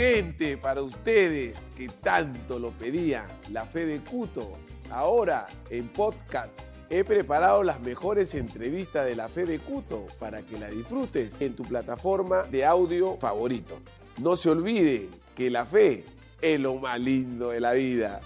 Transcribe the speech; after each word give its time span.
gente, 0.00 0.56
para 0.56 0.80
ustedes 0.80 1.60
que 1.76 1.90
tanto 1.90 2.58
lo 2.58 2.70
pedían, 2.70 3.26
la 3.50 3.66
fe 3.66 3.84
de 3.84 3.98
Cuto. 3.98 4.56
Ahora 4.90 5.46
en 5.68 5.88
podcast 5.88 6.48
he 6.88 7.04
preparado 7.04 7.62
las 7.62 7.80
mejores 7.80 8.34
entrevistas 8.34 9.04
de 9.04 9.14
la 9.14 9.28
fe 9.28 9.44
de 9.44 9.58
Cuto 9.58 10.06
para 10.18 10.40
que 10.40 10.58
la 10.58 10.70
disfrutes 10.70 11.38
en 11.38 11.54
tu 11.54 11.64
plataforma 11.64 12.44
de 12.44 12.64
audio 12.64 13.18
favorito. 13.18 13.78
No 14.16 14.36
se 14.36 14.48
olvide 14.48 15.06
que 15.36 15.50
la 15.50 15.66
fe 15.66 16.02
es 16.40 16.58
lo 16.58 16.76
más 16.76 16.98
lindo 16.98 17.50
de 17.50 17.60
la 17.60 17.72
vida. 17.72 18.22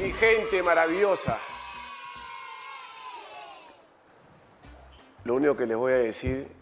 Mi 0.00 0.10
gente 0.12 0.62
maravillosa. 0.62 1.38
Lo 5.24 5.34
único 5.34 5.54
que 5.58 5.66
les 5.66 5.76
voy 5.76 5.92
a 5.92 5.96
decir 5.96 6.57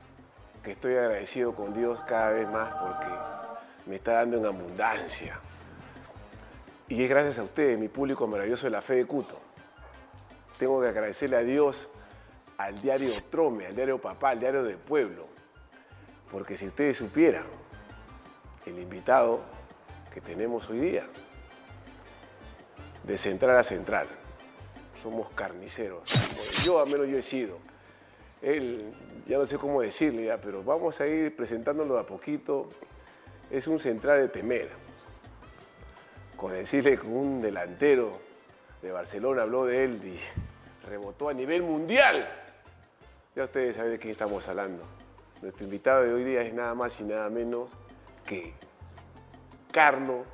que 0.67 0.73
estoy 0.73 0.97
agradecido 0.97 1.55
con 1.55 1.73
Dios 1.73 2.01
cada 2.09 2.33
vez 2.33 2.49
más 2.49 2.75
porque 2.75 3.07
me 3.87 3.95
está 3.95 4.15
dando 4.15 4.39
en 4.39 4.47
abundancia. 4.47 5.39
Y 6.89 7.05
es 7.05 7.09
gracias 7.09 7.39
a 7.39 7.45
ustedes, 7.45 7.79
mi 7.79 7.87
público 7.87 8.27
maravilloso 8.27 8.67
de 8.67 8.71
la 8.71 8.83
fe 8.83 8.95
de 8.95 9.07
Cuto. 9.07 9.39
Tengo 10.59 10.81
que 10.81 10.89
agradecerle 10.89 11.37
a 11.37 11.43
Dios, 11.43 11.89
al 12.59 12.83
diario 12.83 13.09
Trome, 13.31 13.69
al 13.69 13.77
diario 13.77 14.01
Papá, 14.01 14.31
al 14.31 14.41
diario 14.41 14.65
del 14.65 14.79
Pueblo. 14.79 15.29
Porque 16.33 16.57
si 16.57 16.67
ustedes 16.67 16.97
supieran 16.97 17.47
el 18.67 18.77
invitado 18.77 19.43
que 20.13 20.21
tenemos 20.21 20.69
hoy 20.69 20.81
día, 20.81 21.05
de 23.05 23.17
central 23.17 23.57
a 23.57 23.63
central, 23.63 24.09
somos 25.01 25.31
carniceros. 25.31 26.11
Yo, 26.65 26.81
al 26.81 26.89
menos 26.89 27.07
yo 27.07 27.19
he 27.19 27.23
sido 27.23 27.61
él, 28.43 28.93
ya 29.27 29.39
no 29.39 29.47
sé 29.47 29.59
cómo 29.59 29.81
decirle 29.81 30.37
pero 30.43 30.63
vamos 30.63 31.01
a 31.01 31.07
ir 31.07 31.35
presentándolo 31.35 31.99
a 31.99 32.07
poquito. 32.07 32.69
Es 33.51 33.67
un 33.69 33.79
central 33.79 34.21
de 34.21 34.29
temer. 34.29 34.71
Con 36.37 36.53
decirle 36.53 36.99
que 36.99 37.07
un 37.07 37.41
delantero 37.41 38.13
de 38.83 38.93
Barcelona 38.93 39.43
habló 39.43 39.65
de 39.65 39.85
él 39.85 40.01
y 40.05 40.87
rebotó 40.87 41.29
a 41.29 41.35
nivel 41.35 41.63
mundial. 41.63 42.29
Ya 43.35 43.45
ustedes 43.45 43.77
saben 43.77 43.93
de 43.93 43.99
quién 43.99 44.13
estamos 44.13 44.47
hablando. 44.49 44.83
Nuestro 45.43 45.65
invitado 45.65 46.03
de 46.03 46.13
hoy 46.13 46.25
día 46.25 46.43
es 46.43 46.53
nada 46.53 46.75
más 46.75 47.01
y 47.01 47.05
nada 47.05 47.29
menos 47.29 47.71
que 48.25 48.55
Carlos 49.71 50.27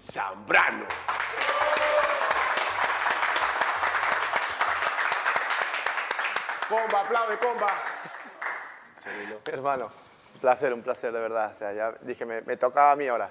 Zambrano. 0.00 0.86
Comba, 6.68 7.00
aplaude, 7.00 7.38
comba. 7.38 7.68
Hermano, 9.46 9.90
un 10.34 10.40
placer, 10.40 10.72
un 10.72 10.82
placer 10.82 11.12
de 11.12 11.20
verdad. 11.20 11.50
O 11.50 11.54
sea, 11.54 11.72
ya 11.72 11.92
dije, 12.00 12.24
me, 12.24 12.40
me 12.42 12.56
tocaba 12.56 12.92
a 12.92 12.96
mí 12.96 13.06
ahora. 13.06 13.30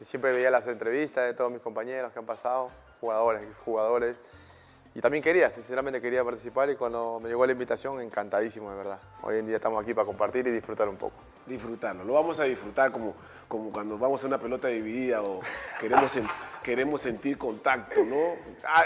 Siempre 0.00 0.32
veía 0.32 0.50
las 0.50 0.66
entrevistas 0.66 1.24
de 1.24 1.34
todos 1.34 1.52
mis 1.52 1.60
compañeros 1.60 2.12
que 2.12 2.18
han 2.18 2.26
pasado, 2.26 2.70
jugadores, 3.00 3.44
exjugadores. 3.44 4.16
Y 4.96 5.00
también 5.00 5.22
quería, 5.22 5.50
sinceramente 5.50 6.00
quería 6.00 6.22
participar 6.22 6.70
y 6.70 6.76
cuando 6.76 7.18
me 7.20 7.28
llegó 7.28 7.44
la 7.46 7.52
invitación, 7.52 8.00
encantadísimo, 8.00 8.70
de 8.70 8.76
verdad. 8.76 8.98
Hoy 9.22 9.38
en 9.38 9.46
día 9.46 9.56
estamos 9.56 9.82
aquí 9.82 9.92
para 9.92 10.06
compartir 10.06 10.46
y 10.46 10.52
disfrutar 10.52 10.88
un 10.88 10.96
poco. 10.96 11.16
Disfrutarlo, 11.46 12.04
lo 12.04 12.12
vamos 12.12 12.38
a 12.38 12.44
disfrutar 12.44 12.92
como, 12.92 13.14
como 13.48 13.72
cuando 13.72 13.98
vamos 13.98 14.22
a 14.22 14.26
una 14.28 14.38
pelota 14.38 14.68
dividida 14.68 15.20
o 15.20 15.40
queremos, 15.80 16.16
queremos 16.64 17.02
sentir 17.02 17.38
contacto, 17.38 18.02
¿no? 18.04 18.34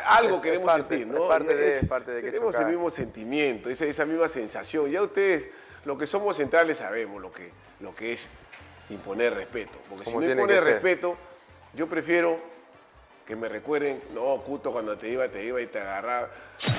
Algo 0.04 0.40
queremos 0.42 0.66
parte- 0.68 0.96
sentir, 0.96 1.06
¿no? 1.06 1.22
es 1.22 1.28
parte 1.28 1.56
de- 1.56 1.68
Es- 1.78 1.84
parte 1.86 2.10
de 2.10 2.20
que 2.22 2.26
Tenemos 2.32 2.54
el 2.56 2.60
chocar. 2.60 2.70
mismo 2.72 2.90
sentimiento, 2.90 3.70
esa, 3.70 3.86
esa 3.86 4.04
misma 4.04 4.28
sensación. 4.28 4.90
Ya 4.90 5.00
ustedes, 5.00 5.48
lo 5.86 5.96
que 5.96 6.06
somos 6.06 6.36
centrales, 6.36 6.78
sabemos 6.78 7.22
lo 7.22 7.32
que, 7.32 7.50
lo 7.80 7.94
que 7.94 8.12
es 8.12 8.28
imponer 8.90 9.32
respeto. 9.34 9.78
Porque 9.88 10.04
si 10.04 10.14
no 10.14 10.22
impones 10.22 10.64
respeto, 10.64 11.16
yo 11.72 11.86
prefiero 11.86 12.38
que 13.24 13.36
me 13.36 13.48
recuerden, 13.48 14.02
no, 14.14 14.42
Cuto 14.42 14.72
cuando 14.72 14.98
te 14.98 15.08
iba, 15.08 15.28
te 15.28 15.44
iba 15.44 15.60
y 15.60 15.66
te 15.68 15.78
agarraba, 15.80 16.28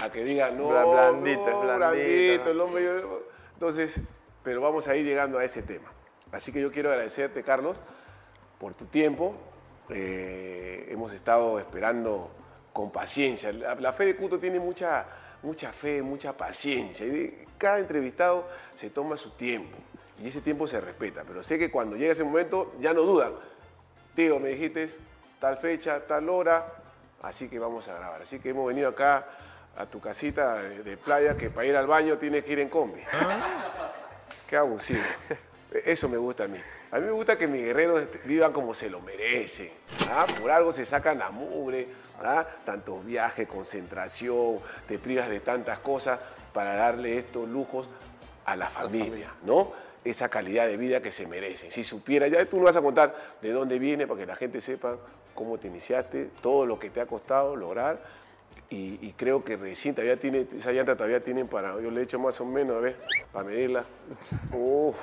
a 0.04 0.12
que 0.12 0.24
digan, 0.24 0.58
no, 0.58 0.70
Bla- 0.70 0.84
blandito, 0.84 1.50
no, 1.50 1.72
es 1.72 1.78
blandito, 1.78 2.52
el 2.52 2.60
hombre, 2.60 2.84
yo- 2.84 3.24
Entonces, 3.54 4.00
pero 4.44 4.60
vamos 4.62 4.88
a 4.88 4.96
ir 4.96 5.06
llegando 5.06 5.38
a 5.40 5.44
ese 5.46 5.62
tema. 5.62 5.92
Así 6.32 6.52
que 6.52 6.62
yo 6.62 6.72
quiero 6.72 6.90
agradecerte, 6.90 7.44
Carlos, 7.44 7.78
por 8.60 8.74
tu 8.74 8.86
tiempo. 8.86 9.36
Eh, 9.90 10.88
hemos 10.90 11.12
estado 11.14 11.60
esperando 11.60 12.32
con 12.74 12.92
paciencia. 12.92 13.52
La, 13.52 13.76
la 13.76 13.94
fe 13.94 14.06
de 14.06 14.16
Cuto 14.16 14.40
tiene 14.40 14.60
mucha, 14.60 15.06
mucha 15.44 15.72
fe, 15.72 16.02
mucha 16.02 16.36
paciencia. 16.36 17.06
Y 17.06 17.48
cada 17.58 17.80
entrevistado 17.80 18.48
se 18.76 18.90
toma 18.90 19.18
su 19.18 19.32
tiempo 19.32 19.78
y 20.22 20.28
ese 20.28 20.42
tiempo 20.42 20.68
se 20.68 20.80
respeta. 20.82 21.24
Pero 21.26 21.44
sé 21.44 21.58
que 21.58 21.72
cuando 21.72 21.96
llega 21.96 22.14
ese 22.14 22.24
momento 22.24 22.74
ya 22.80 22.94
no 22.94 23.02
dudan. 23.02 23.34
Tío, 24.16 24.40
me 24.40 24.50
dijiste 24.50 24.94
tal 25.40 25.58
fecha, 25.58 26.06
tal 26.06 26.30
hora, 26.30 26.66
así 27.22 27.50
que 27.50 27.60
vamos 27.60 27.88
a 27.88 27.96
grabar. 27.96 28.22
Así 28.22 28.40
que 28.40 28.50
hemos 28.50 28.68
venido 28.68 28.90
acá 28.90 29.28
a 29.78 29.86
tu 29.86 30.02
casita 30.02 30.56
de, 30.56 30.84
de 30.84 30.98
playa 30.98 31.38
que 31.38 31.50
para 31.50 31.66
ir 31.66 31.76
al 31.76 31.88
baño 31.88 32.18
tienes 32.18 32.44
que 32.44 32.52
ir 32.52 32.60
en 32.60 32.70
combi. 32.70 33.02
Qué 34.48 34.58
abusivo. 34.58 35.02
Eso 35.86 36.10
me 36.10 36.18
gusta 36.18 36.46
a 36.46 36.48
mí. 36.48 36.60
A 36.92 37.00
mí 37.00 37.06
me 37.06 37.12
gusta 37.12 37.38
que 37.38 37.48
mis 37.48 37.62
guerreros 37.62 38.02
este, 38.02 38.20
vivan 38.28 38.52
como 38.52 38.74
se 38.74 38.90
lo 38.90 39.00
merecen. 39.02 39.70
¿ah? 40.10 40.26
Por 40.42 40.50
algo 40.50 40.72
se 40.72 40.86
sacan 40.86 41.20
la 41.20 41.30
mugre, 41.30 41.90
¿ah? 42.20 42.48
tantos 42.66 43.06
viajes, 43.06 43.48
concentración, 43.48 44.60
te 44.88 44.98
privas 44.98 45.30
de 45.30 45.40
tantas 45.40 45.80
cosas 45.80 46.20
para 46.52 46.74
darle 46.76 47.20
estos 47.20 47.48
lujos 47.48 47.88
a 48.46 48.56
la 48.56 48.70
familia, 48.70 49.30
¿no? 49.44 49.72
Esa 50.04 50.30
calidad 50.30 50.66
de 50.66 50.78
vida 50.78 51.02
que 51.02 51.12
se 51.12 51.28
merecen. 51.28 51.72
Si 51.72 51.84
supiera, 51.84 52.28
ya 52.28 52.44
tú 52.46 52.56
nos 52.56 52.66
vas 52.66 52.78
a 52.78 52.82
contar 52.82 53.36
de 53.40 53.52
dónde 53.52 53.78
viene 53.78 54.08
para 54.08 54.22
que 54.22 54.26
la 54.26 54.36
gente 54.36 54.60
sepa 54.60 54.98
cómo 55.36 55.60
te 55.60 55.68
iniciaste, 55.68 56.32
todo 56.42 56.66
lo 56.66 56.80
que 56.80 56.90
te 56.90 57.02
ha 57.02 57.06
costado 57.06 57.56
lograr. 57.56 58.00
Y, 58.72 58.98
y 59.02 59.14
creo 59.16 59.44
que 59.44 59.58
recién 59.58 59.94
todavía 59.94 60.20
tiene, 60.20 60.48
esa 60.58 60.72
llanta 60.72 60.96
todavía 60.96 61.24
tienen 61.24 61.48
para, 61.48 61.80
yo 61.80 61.92
le 61.92 62.02
he 62.02 62.04
hecho 62.04 62.18
más 62.18 62.42
o 62.42 62.46
menos, 62.46 62.78
a 62.78 62.80
ver, 62.80 62.96
para 63.32 63.46
medirla. 63.46 63.86
Uf, 64.54 64.98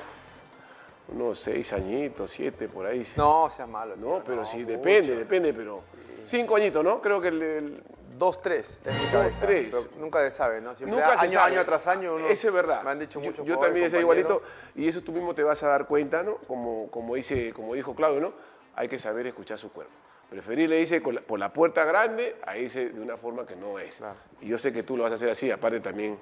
unos 1.09 1.39
seis 1.39 1.73
añitos, 1.73 2.31
siete 2.31 2.69
por 2.69 2.87
ahí. 2.87 3.07
No, 3.17 3.49
sea 3.51 3.67
malo. 3.67 3.95
tío, 3.95 4.05
No, 4.19 4.25
pero 4.25 4.39
no, 4.39 4.47
sí, 4.47 4.59
mucho. 4.59 4.71
depende, 4.73 5.17
depende, 5.17 5.55
pero 5.55 5.81
cinco 6.25 6.57
añitos, 6.57 6.83
¿no? 6.85 7.01
Creo 7.01 7.21
que 7.21 7.29
el, 7.29 7.43
el- 7.43 7.83
Dos, 8.17 8.41
tres, 8.41 8.81
Dos, 8.83 8.95
cabeza. 9.13 9.45
tres. 9.45 9.69
Pero 9.71 9.89
nunca 10.01 10.21
se 10.21 10.35
sabe, 10.35 10.63
¿no? 10.63 10.75
Siempre 10.75 10.99
nunca 10.99 11.19
se 11.19 11.27
año, 11.27 11.35
sabe. 11.39 11.53
año 11.55 11.65
tras 11.67 11.87
año 11.87 12.15
uno... 12.15 12.27
Eso 12.29 12.49
es 12.49 12.55
verdad. 12.55 12.83
Me 12.83 12.89
han 12.93 12.99
dicho 12.99 13.21
Yo- 13.21 13.27
mucho 13.27 13.45
Yo, 13.45 13.59
también 13.59 13.85
decía 13.85 14.01
compañeros. 14.01 14.31
igualito, 14.33 14.43
y 14.75 14.89
eso 14.89 15.03
tú 15.03 15.13
mismo 15.13 15.35
te 15.35 15.43
vas 15.43 15.63
a 15.63 15.69
dar 15.69 15.87
cuenta, 15.87 16.23
¿no? 16.23 16.37
Como, 16.49 16.91
como, 16.91 17.15
dice, 17.15 17.53
como 17.53 17.75
dijo 17.75 17.95
Claudio, 17.95 18.21
¿no? 18.23 18.33
Hay 18.75 18.89
que 18.89 18.99
saber 18.99 19.27
escuchar 19.27 19.59
su 19.59 19.71
cuerpo. 19.71 19.93
Preferible 20.31 21.03
con 21.03 21.15
la- 21.17 21.21
por 21.21 21.39
la 21.39 21.53
puerta 21.53 21.85
grande 21.85 22.37
a 22.47 22.57
irse 22.57 22.89
de 22.89 22.99
una 23.03 23.19
forma 23.19 23.47
que 23.47 23.55
no 23.55 23.79
es. 23.79 23.97
Claro. 23.97 24.17
Y 24.41 24.49
yo 24.49 24.57
sé 24.57 24.73
que 24.73 24.83
tú 24.83 24.97
lo 24.97 25.03
vas 25.03 25.13
a 25.13 25.17
hacer 25.17 25.29
así, 25.29 25.51
aparte 25.51 25.81
también 25.81 26.19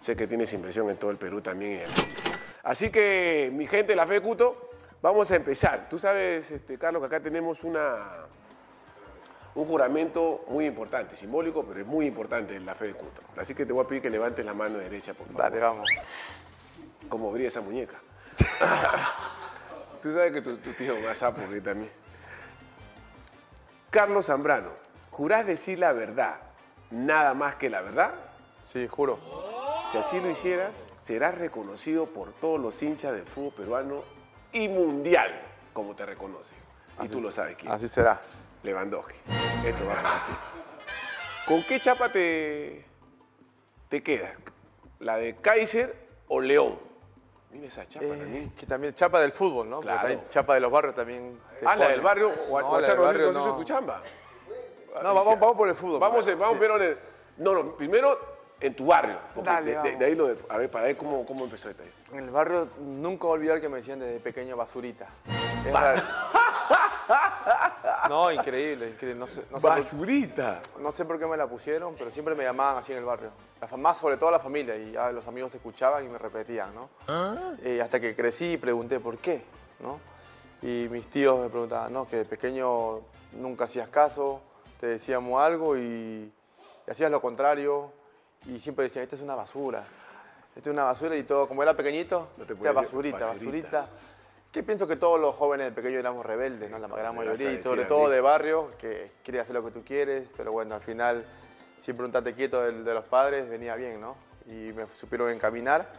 sé 0.00 0.16
que 0.16 0.26
tienes 0.26 0.50
impresión 0.54 0.88
en 0.88 0.96
todo 0.96 1.10
el 1.10 1.18
Perú 1.18 1.42
también 1.42 1.72
y 1.72 1.74
en 1.74 1.80
el 1.82 1.88
mundo. 1.88 2.33
Así 2.64 2.90
que, 2.90 3.50
mi 3.52 3.66
gente, 3.66 3.94
la 3.94 4.06
fe 4.06 4.14
de 4.14 4.22
Cuto, 4.22 4.70
vamos 5.02 5.30
a 5.30 5.36
empezar. 5.36 5.86
Tú 5.88 5.98
sabes, 5.98 6.50
este, 6.50 6.78
Carlos, 6.78 7.00
que 7.02 7.06
acá 7.06 7.20
tenemos 7.20 7.62
una, 7.62 8.26
un 9.54 9.66
juramento 9.66 10.44
muy 10.48 10.64
importante, 10.64 11.14
simbólico, 11.14 11.62
pero 11.64 11.80
es 11.80 11.86
muy 11.86 12.06
importante 12.06 12.56
en 12.56 12.64
la 12.64 12.74
fe 12.74 12.86
de 12.86 12.94
Cuto. 12.94 13.22
Así 13.36 13.54
que 13.54 13.66
te 13.66 13.72
voy 13.74 13.84
a 13.84 13.88
pedir 13.88 14.00
que 14.00 14.08
levantes 14.08 14.44
la 14.44 14.54
mano 14.54 14.78
derecha, 14.78 15.12
por 15.12 15.26
favor. 15.26 15.42
Dale, 15.42 15.60
vamos. 15.60 15.88
Cómo 17.08 17.30
brilla 17.30 17.48
esa 17.48 17.60
muñeca. 17.60 18.00
Tú 20.02 20.12
sabes 20.12 20.32
que 20.32 20.40
tu, 20.40 20.56
tu 20.56 20.72
tío 20.72 20.94
va 21.04 21.12
a 21.12 21.14
sapo 21.14 21.42
que 21.50 21.60
también. 21.60 21.90
Carlos 23.90 24.26
Zambrano, 24.26 24.70
¿jurás 25.10 25.46
decir 25.46 25.78
la 25.78 25.92
verdad, 25.92 26.40
nada 26.90 27.34
más 27.34 27.56
que 27.56 27.68
la 27.70 27.82
verdad? 27.82 28.12
Sí, 28.62 28.88
juro. 28.88 29.20
Si 29.92 29.98
así 29.98 30.18
lo 30.18 30.30
hicieras, 30.30 30.72
serás 31.04 31.36
reconocido 31.36 32.06
por 32.06 32.32
todos 32.32 32.58
los 32.58 32.82
hinchas 32.82 33.12
del 33.12 33.26
fútbol 33.26 33.52
peruano 33.52 34.04
y 34.52 34.68
mundial, 34.68 35.38
como 35.74 35.94
te 35.94 36.06
reconocen. 36.06 36.56
Y 37.02 37.08
tú 37.08 37.20
lo 37.20 37.30
sabes 37.30 37.56
quién. 37.56 37.70
Así 37.70 37.88
será. 37.88 38.22
Lewandowski. 38.62 39.14
Esto 39.66 39.84
va 39.84 39.96
para 39.96 40.24
ti. 40.24 40.32
¿Con 41.46 41.62
qué 41.64 41.78
chapa 41.78 42.10
te, 42.10 42.86
te 43.90 44.02
quedas? 44.02 44.32
¿La 45.00 45.16
de 45.16 45.36
Kaiser 45.36 45.94
o 46.28 46.40
León? 46.40 46.78
Mira 47.50 47.66
esa 47.66 47.86
chapa 47.86 48.06
también. 48.06 48.44
Eh, 48.44 48.52
que 48.58 48.64
también 48.64 48.94
chapa 48.94 49.20
del 49.20 49.32
fútbol, 49.32 49.68
¿no? 49.68 49.80
Claro. 49.80 49.98
también 49.98 50.22
chapa 50.30 50.54
de 50.54 50.60
los 50.60 50.72
barrios 50.72 50.94
también. 50.94 51.38
Ah, 51.66 51.76
la 51.76 51.88
del 51.88 52.00
barrio. 52.00 52.32
O, 52.48 52.60
No, 52.60 52.70
o 52.70 52.80
la 52.80 52.88
del 52.88 52.98
barrio 52.98 53.30
no 53.30 53.56
tu 53.56 53.64
chamba. 53.64 54.02
No, 55.02 55.14
vamos, 55.14 55.38
vamos 55.38 55.56
por 55.56 55.68
el 55.68 55.74
fútbol. 55.74 56.00
Vamos, 56.00 56.24
primero. 56.24 56.40
vamos 56.40 56.54
Sí. 56.54 56.60
pero 56.60 56.96
No, 57.36 57.52
no, 57.52 57.76
primero 57.76 58.33
en 58.66 58.74
tu 58.74 58.86
barrio. 58.86 59.18
Dale, 59.42 59.64
de, 59.66 59.70
de- 59.70 59.76
vamos. 59.76 59.98
de 59.98 60.04
ahí 60.06 60.14
lo 60.14 60.26
de, 60.28 60.36
A 60.48 60.56
ver, 60.56 60.70
para 60.70 60.86
ver 60.86 60.96
cómo, 60.96 61.24
cómo 61.26 61.44
empezó 61.44 61.68
esto. 61.68 61.82
En 62.12 62.20
el 62.24 62.30
barrio 62.30 62.68
nunca 62.80 63.26
voy 63.26 63.32
a 63.32 63.38
olvidar 63.40 63.60
que 63.60 63.68
me 63.68 63.76
decían 63.78 63.98
desde 64.00 64.20
pequeño 64.20 64.56
basurita. 64.56 65.06
Es 65.66 65.72
raro. 65.72 66.02
No, 68.08 68.30
increíble, 68.30 68.90
increíble. 68.90 69.18
No 69.18 69.26
sé, 69.26 69.42
no, 69.50 69.58
sé 69.58 69.62
por, 69.62 69.70
Basurita. 69.76 70.60
no 70.80 70.92
sé 70.92 71.04
por 71.04 71.18
qué 71.18 71.26
me 71.26 71.36
la 71.36 71.46
pusieron, 71.46 71.94
pero 71.96 72.10
siempre 72.10 72.34
me 72.34 72.44
llamaban 72.44 72.76
así 72.78 72.92
en 72.92 72.98
el 72.98 73.04
barrio. 73.04 73.30
La 73.60 73.76
más 73.76 73.98
sobre 73.98 74.16
todo 74.16 74.30
la 74.30 74.38
familia, 74.38 74.76
y 74.76 74.92
ya 74.92 75.10
los 75.10 75.26
amigos 75.26 75.54
escuchaban 75.54 76.04
y 76.04 76.08
me 76.08 76.18
repetían, 76.18 76.70
¿no? 76.74 76.88
Y 77.64 77.80
hasta 77.80 78.00
que 78.00 78.14
crecí 78.14 78.52
y 78.52 78.56
pregunté 78.58 79.00
por 79.00 79.18
qué, 79.18 79.42
¿no? 79.80 80.00
Y 80.62 80.88
mis 80.90 81.08
tíos 81.08 81.40
me 81.40 81.48
preguntaban, 81.48 81.92
no, 81.92 82.06
que 82.08 82.16
de 82.18 82.24
pequeño 82.24 83.00
nunca 83.32 83.64
hacías 83.64 83.88
caso, 83.88 84.40
te 84.80 84.86
decíamos 84.86 85.40
algo 85.42 85.76
y, 85.76 86.30
y 86.86 86.90
hacías 86.90 87.10
lo 87.10 87.20
contrario. 87.20 87.90
Y 88.46 88.58
siempre 88.58 88.84
decían, 88.84 89.02
esta 89.02 89.16
es 89.16 89.22
una 89.22 89.34
basura. 89.34 89.84
Esta 90.54 90.70
es 90.70 90.74
una 90.74 90.84
basura 90.84 91.16
y 91.16 91.24
todo, 91.24 91.48
como 91.48 91.62
era 91.62 91.74
pequeñito, 91.76 92.28
No 92.36 92.44
te 92.44 92.52
era 92.54 92.72
basurita, 92.72 93.18
basurita. 93.18 93.80
basurita. 93.80 93.88
Que 94.52 94.62
pienso 94.62 94.86
que 94.86 94.94
todos 94.96 95.18
los 95.20 95.34
jóvenes 95.34 95.66
de 95.66 95.72
pequeño 95.72 95.98
éramos 95.98 96.24
rebeldes, 96.24 96.70
¿no? 96.70 96.78
la 96.78 96.86
gran 96.86 97.16
mayoría, 97.16 97.50
y 97.52 97.62
sobre 97.62 97.84
todo 97.86 98.08
de 98.08 98.20
barrio, 98.20 98.70
que 98.78 99.10
quería 99.24 99.42
hacer 99.42 99.54
lo 99.56 99.64
que 99.64 99.72
tú 99.72 99.82
quieres, 99.84 100.28
pero 100.36 100.52
bueno, 100.52 100.76
al 100.76 100.80
final 100.80 101.24
siempre 101.78 102.06
un 102.06 102.12
tate 102.12 102.34
quieto 102.34 102.62
del- 102.62 102.84
de, 102.84 102.94
los 102.94 103.04
padres 103.04 103.48
venía 103.48 103.74
bien, 103.74 104.00
¿no? 104.00 104.14
Y 104.46 104.72
me 104.72 104.86
supieron 104.88 105.30
encaminar. 105.30 105.90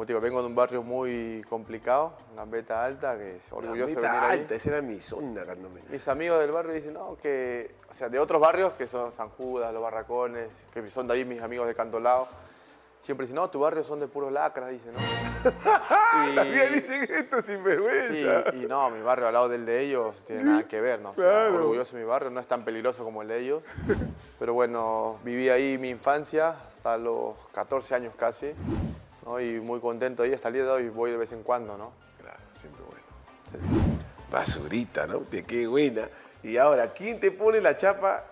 Como 0.00 0.06
te 0.06 0.14
digo, 0.14 0.22
vengo 0.22 0.40
de 0.40 0.46
un 0.46 0.54
barrio 0.54 0.82
muy 0.82 1.44
complicado, 1.46 2.14
Gambeta 2.34 2.82
Alta, 2.82 3.18
que 3.18 3.36
es 3.36 3.52
orgulloso 3.52 4.00
de 4.00 4.08
venir 4.08 4.22
ahí. 4.30 4.46
esa 4.48 4.68
era 4.70 4.80
mi 4.80 4.98
zona 4.98 5.44
cuando 5.44 5.68
me... 5.68 5.82
Mis 5.90 6.08
amigos 6.08 6.40
del 6.40 6.50
barrio 6.52 6.72
dicen, 6.72 6.94
no, 6.94 7.18
que, 7.18 7.70
o 7.86 7.92
sea, 7.92 8.08
de 8.08 8.18
otros 8.18 8.40
barrios, 8.40 8.72
que 8.72 8.86
son 8.86 9.12
San 9.12 9.28
Judas, 9.28 9.74
Los 9.74 9.82
Barracones, 9.82 10.48
que 10.72 10.88
son 10.88 11.06
de 11.06 11.12
ahí 11.12 11.26
mis 11.26 11.42
amigos 11.42 11.66
de 11.66 11.74
Cantolao, 11.74 12.26
siempre 12.98 13.26
dicen, 13.26 13.36
no, 13.36 13.50
tu 13.50 13.60
barrio 13.60 13.84
son 13.84 14.00
de 14.00 14.08
puros 14.08 14.32
lacras, 14.32 14.70
dicen, 14.70 14.94
¿no? 14.94 15.00
Y- 16.32 16.34
También 16.34 16.72
dicen 16.72 17.06
esto 17.08 17.42
sin 17.42 17.56
Sí, 17.58 17.62
vergüenza. 17.62 18.56
y 18.56 18.66
no, 18.66 18.88
mi 18.88 19.02
barrio 19.02 19.26
al 19.28 19.34
lado 19.34 19.48
del 19.50 19.66
de 19.66 19.80
ellos 19.80 20.24
tiene 20.24 20.44
nada 20.44 20.66
que 20.66 20.80
ver, 20.80 21.00
¿no? 21.00 21.10
O 21.10 21.14
sea, 21.14 21.24
Claro. 21.24 21.56
orgulloso 21.56 21.96
de 21.98 22.02
mi 22.04 22.08
barrio, 22.08 22.30
no 22.30 22.40
es 22.40 22.46
tan 22.46 22.64
peligroso 22.64 23.04
como 23.04 23.20
el 23.20 23.28
de 23.28 23.38
ellos. 23.38 23.64
Pero 24.38 24.54
bueno, 24.54 25.18
viví 25.24 25.50
ahí 25.50 25.76
mi 25.76 25.90
infancia 25.90 26.56
hasta 26.66 26.96
los 26.96 27.36
14 27.52 27.94
años 27.94 28.14
casi, 28.16 28.54
¿no? 29.24 29.40
Y 29.40 29.60
muy 29.60 29.80
contento 29.80 30.22
ahí, 30.22 30.32
hasta 30.32 30.48
el 30.48 30.54
día 30.54 30.64
de 30.64 30.70
hoy 30.70 30.88
voy 30.88 31.10
de 31.10 31.16
vez 31.16 31.32
en 31.32 31.42
cuando, 31.42 31.76
¿no? 31.76 31.92
Claro, 32.18 32.38
siempre 32.58 32.82
bueno. 32.84 33.98
Basurita, 34.30 35.06
¿no? 35.06 35.20
De 35.30 35.44
qué 35.44 35.66
buena. 35.66 36.08
Y 36.42 36.56
ahora, 36.56 36.92
¿quién 36.92 37.20
te 37.20 37.30
pone 37.30 37.60
la 37.60 37.76
chapa? 37.76 38.24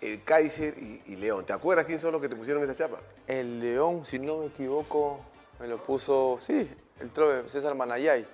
El 0.00 0.22
Kaiser 0.22 0.76
y, 0.78 1.02
y 1.06 1.16
León. 1.16 1.44
¿Te 1.44 1.52
acuerdas 1.52 1.86
quién 1.86 1.98
son 1.98 2.12
los 2.12 2.20
que 2.20 2.28
te 2.28 2.36
pusieron 2.36 2.62
esa 2.62 2.74
chapa? 2.74 2.98
El 3.26 3.58
León, 3.58 4.04
si 4.04 4.18
no 4.18 4.38
me 4.38 4.46
equivoco, 4.46 5.20
me 5.58 5.66
lo 5.66 5.82
puso, 5.82 6.36
sí, 6.38 6.70
el 7.00 7.10
Trove, 7.10 7.48
César 7.48 7.74
Manayay. 7.74 8.26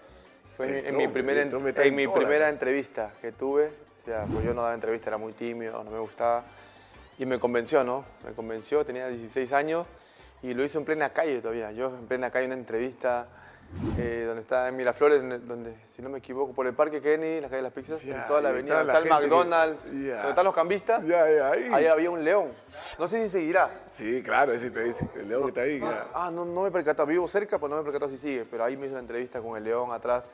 Fue 0.56 0.80
en, 0.80 0.86
en 0.86 0.96
mi 0.96 1.08
primera, 1.08 1.42
en 1.42 1.94
mi 1.94 2.06
primera 2.06 2.48
entrevista 2.48 3.12
que 3.20 3.32
tuve. 3.32 3.68
O 3.68 4.04
sea, 4.04 4.26
pues 4.30 4.44
yo 4.44 4.52
no 4.52 4.62
daba 4.62 4.74
entrevista, 4.74 5.08
era 5.08 5.16
muy 5.16 5.32
tímido, 5.32 5.82
no 5.84 5.90
me 5.90 5.98
gustaba. 5.98 6.44
Y 7.18 7.24
me 7.24 7.38
convenció, 7.38 7.84
¿no? 7.84 8.04
Me 8.24 8.32
convenció, 8.32 8.84
tenía 8.84 9.08
16 9.08 9.52
años 9.52 9.86
y 10.42 10.54
lo 10.54 10.64
hizo 10.64 10.78
en 10.78 10.84
plena 10.84 11.10
calle 11.12 11.40
todavía. 11.40 11.70
Yo 11.72 11.86
en 11.86 12.06
plena 12.06 12.30
calle 12.30 12.46
una 12.46 12.54
entrevista 12.54 13.26
eh, 13.96 14.24
donde 14.26 14.40
está 14.40 14.68
en 14.68 14.76
Miraflores, 14.76 15.22
donde, 15.46 15.74
si 15.86 16.02
no 16.02 16.10
me 16.10 16.18
equivoco, 16.18 16.52
por 16.52 16.66
el 16.66 16.74
Parque 16.74 17.00
Kenny, 17.00 17.40
la 17.40 17.48
calle 17.48 17.56
de 17.56 17.62
las 17.62 17.72
pizzas, 17.72 18.04
en 18.04 18.26
toda 18.26 18.42
la 18.42 18.50
avenida, 18.50 18.80
está 18.82 18.92
donde 18.92 18.92
la 18.92 19.14
está 19.14 19.16
el 19.18 19.22
que- 19.22 19.28
McDonald's, 19.28 19.84
donde 19.84 20.28
están 20.28 20.44
los 20.44 20.54
cambistas, 20.54 21.02
ahí. 21.02 21.68
ahí 21.72 21.86
había 21.86 22.10
un 22.10 22.22
león. 22.22 22.52
No 22.98 23.08
sé 23.08 23.24
si 23.24 23.30
seguirá. 23.30 23.70
Sí, 23.90 24.22
claro, 24.22 24.52
ese 24.52 24.70
te 24.70 24.82
dice. 24.84 25.08
El 25.16 25.28
León 25.28 25.42
que 25.44 25.48
está 25.48 25.60
ahí. 25.62 25.80
claro. 25.80 26.04
Ah, 26.12 26.30
no, 26.30 26.44
no 26.44 26.62
me 26.62 26.70
percató. 26.70 27.06
Vivo 27.06 27.26
cerca, 27.26 27.58
pues 27.58 27.70
no 27.70 27.76
me 27.76 27.82
percató 27.82 28.08
si 28.08 28.18
sigue. 28.18 28.44
Pero 28.50 28.64
ahí 28.64 28.76
me 28.76 28.86
hizo 28.86 28.92
una 28.92 29.00
entrevista 29.00 29.40
con 29.40 29.56
el 29.56 29.64
león 29.64 29.90
atrás, 29.90 30.24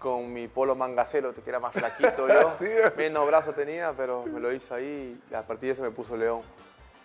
con 0.00 0.32
mi 0.32 0.48
polo 0.48 0.74
mangacero, 0.74 1.32
que 1.32 1.42
era 1.48 1.60
más 1.60 1.72
flaquito 1.74 2.26
yo. 2.26 2.52
Sí. 2.58 2.66
Menos 2.96 3.24
brazos 3.28 3.54
tenía, 3.54 3.92
pero 3.96 4.24
me 4.26 4.40
lo 4.40 4.50
hizo 4.52 4.74
ahí 4.74 5.20
y 5.30 5.34
a 5.34 5.42
partir 5.46 5.68
de 5.68 5.72
eso 5.74 5.82
me 5.84 5.92
puso 5.92 6.16
león. 6.16 6.40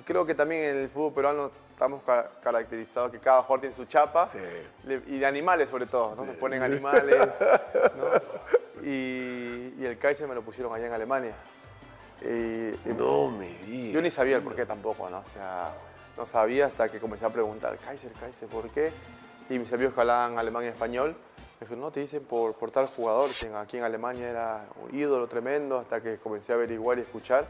Creo 0.06 0.26
que 0.26 0.34
también 0.34 0.64
en 0.64 0.78
el 0.78 0.90
fútbol 0.90 1.14
peruano 1.14 1.52
estamos 1.78 2.02
ca- 2.02 2.32
caracterizados 2.42 3.12
que 3.12 3.20
cada 3.20 3.44
jugador 3.44 3.60
tiene 3.62 3.76
su 3.76 3.86
chapa. 3.86 4.26
Sí. 4.26 4.40
Le- 4.86 5.04
y 5.06 5.20
de 5.20 5.26
animales 5.28 5.70
sobre 5.70 5.86
todo, 5.86 6.16
¿no? 6.16 6.26
Nos 6.26 6.36
ponen 6.38 6.64
animales, 6.64 7.16
¿no? 7.96 8.48
Y, 8.84 9.74
y 9.80 9.86
el 9.86 9.98
Kaiser 9.98 10.28
me 10.28 10.36
lo 10.36 10.42
pusieron 10.44 10.74
allá 10.74 10.86
en 10.88 10.94
Alemania. 10.94 11.36
Y 12.22 12.90
No 12.94 13.30
me 13.30 13.50
digas. 13.66 13.94
yo 13.94 14.02
ni 14.02 14.10
sabía 14.10 14.38
el 14.38 14.44
por 14.44 14.56
qué 14.56 14.66
tampoco, 14.66 15.10
¿no? 15.10 15.20
O 15.20 15.24
sea, 15.24 15.74
no 16.16 16.26
sabía 16.26 16.68
hasta 16.68 16.90
que 16.90 17.00
comencé 17.00 17.26
a 17.26 17.30
preguntar, 17.30 17.78
Kaiser, 17.80 18.12
Kaiser, 18.14 18.48
¿por 18.48 18.70
qué? 18.70 18.92
Y 19.50 19.60
mis 19.60 19.72
amigos 19.74 19.94
que 19.94 20.00
hablaban 20.02 20.38
alemán 20.38 20.64
y 20.64 20.68
español, 20.68 21.16
me 21.60 21.66
dijeron, 21.66 21.82
no, 21.82 21.92
te 21.92 22.00
dicen 22.02 22.24
por, 22.24 22.54
por 22.54 22.72
tal 22.72 22.88
jugador, 22.88 23.30
que 23.32 23.48
aquí 23.56 23.78
en 23.78 23.84
Alemania 23.84 24.30
era 24.30 24.66
un 24.82 24.96
ídolo 24.98 25.28
tremendo, 25.28 25.80
hasta 25.80 26.02
que 26.02 26.18
comencé 26.18 26.54
a 26.54 26.56
averiguar 26.56 26.98
y 27.00 27.02
escuchar. 27.02 27.46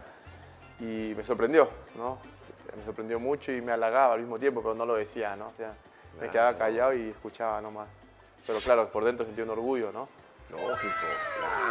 Y 0.80 1.14
me 1.16 1.24
sorprendió, 1.24 1.70
¿no? 1.96 2.18
Me 2.76 2.84
sorprendió 2.84 3.20
mucho 3.20 3.52
y 3.52 3.62
me 3.62 3.72
halagaba 3.72 4.14
al 4.14 4.20
mismo 4.22 4.38
tiempo, 4.38 4.62
pero 4.62 4.76
no 4.76 4.86
lo 4.86 4.96
decía, 4.96 5.36
¿no? 5.36 5.48
O 5.48 5.54
sea, 5.54 5.74
me 6.20 6.30
quedaba 6.30 6.58
callado 6.58 6.94
y 6.94 7.10
escuchaba 7.10 7.62
nomás. 7.62 7.88
Pero 8.46 8.60
claro, 8.60 8.92
por 8.92 9.04
dentro 9.04 9.26
sentí 9.26 9.42
un 9.42 9.50
orgullo, 9.50 9.92
¿no? 9.92 10.08
Lógico, 10.50 10.94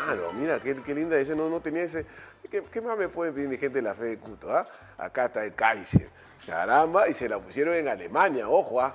claro, 0.04 0.32
mira, 0.34 0.60
qué, 0.60 0.74
qué 0.82 0.94
linda 0.94 1.18
ese, 1.18 1.34
no, 1.34 1.48
no 1.48 1.60
tenía 1.60 1.82
ese. 1.82 2.04
¿Qué, 2.50 2.62
qué 2.62 2.80
más 2.82 2.98
me 2.98 3.08
pueden 3.08 3.34
pedir 3.34 3.48
mi 3.48 3.56
gente 3.56 3.78
de 3.78 3.82
la 3.82 3.94
fe 3.94 4.04
de 4.04 4.18
Cuto? 4.18 4.54
ah? 4.54 4.66
Acá 4.98 5.26
está 5.26 5.44
el 5.44 5.54
Kaiser. 5.54 6.10
Caramba, 6.46 7.08
y 7.08 7.14
se 7.14 7.28
la 7.28 7.38
pusieron 7.38 7.74
en 7.74 7.88
Alemania, 7.88 8.48
ojo, 8.48 8.80
¿ah? 8.80 8.94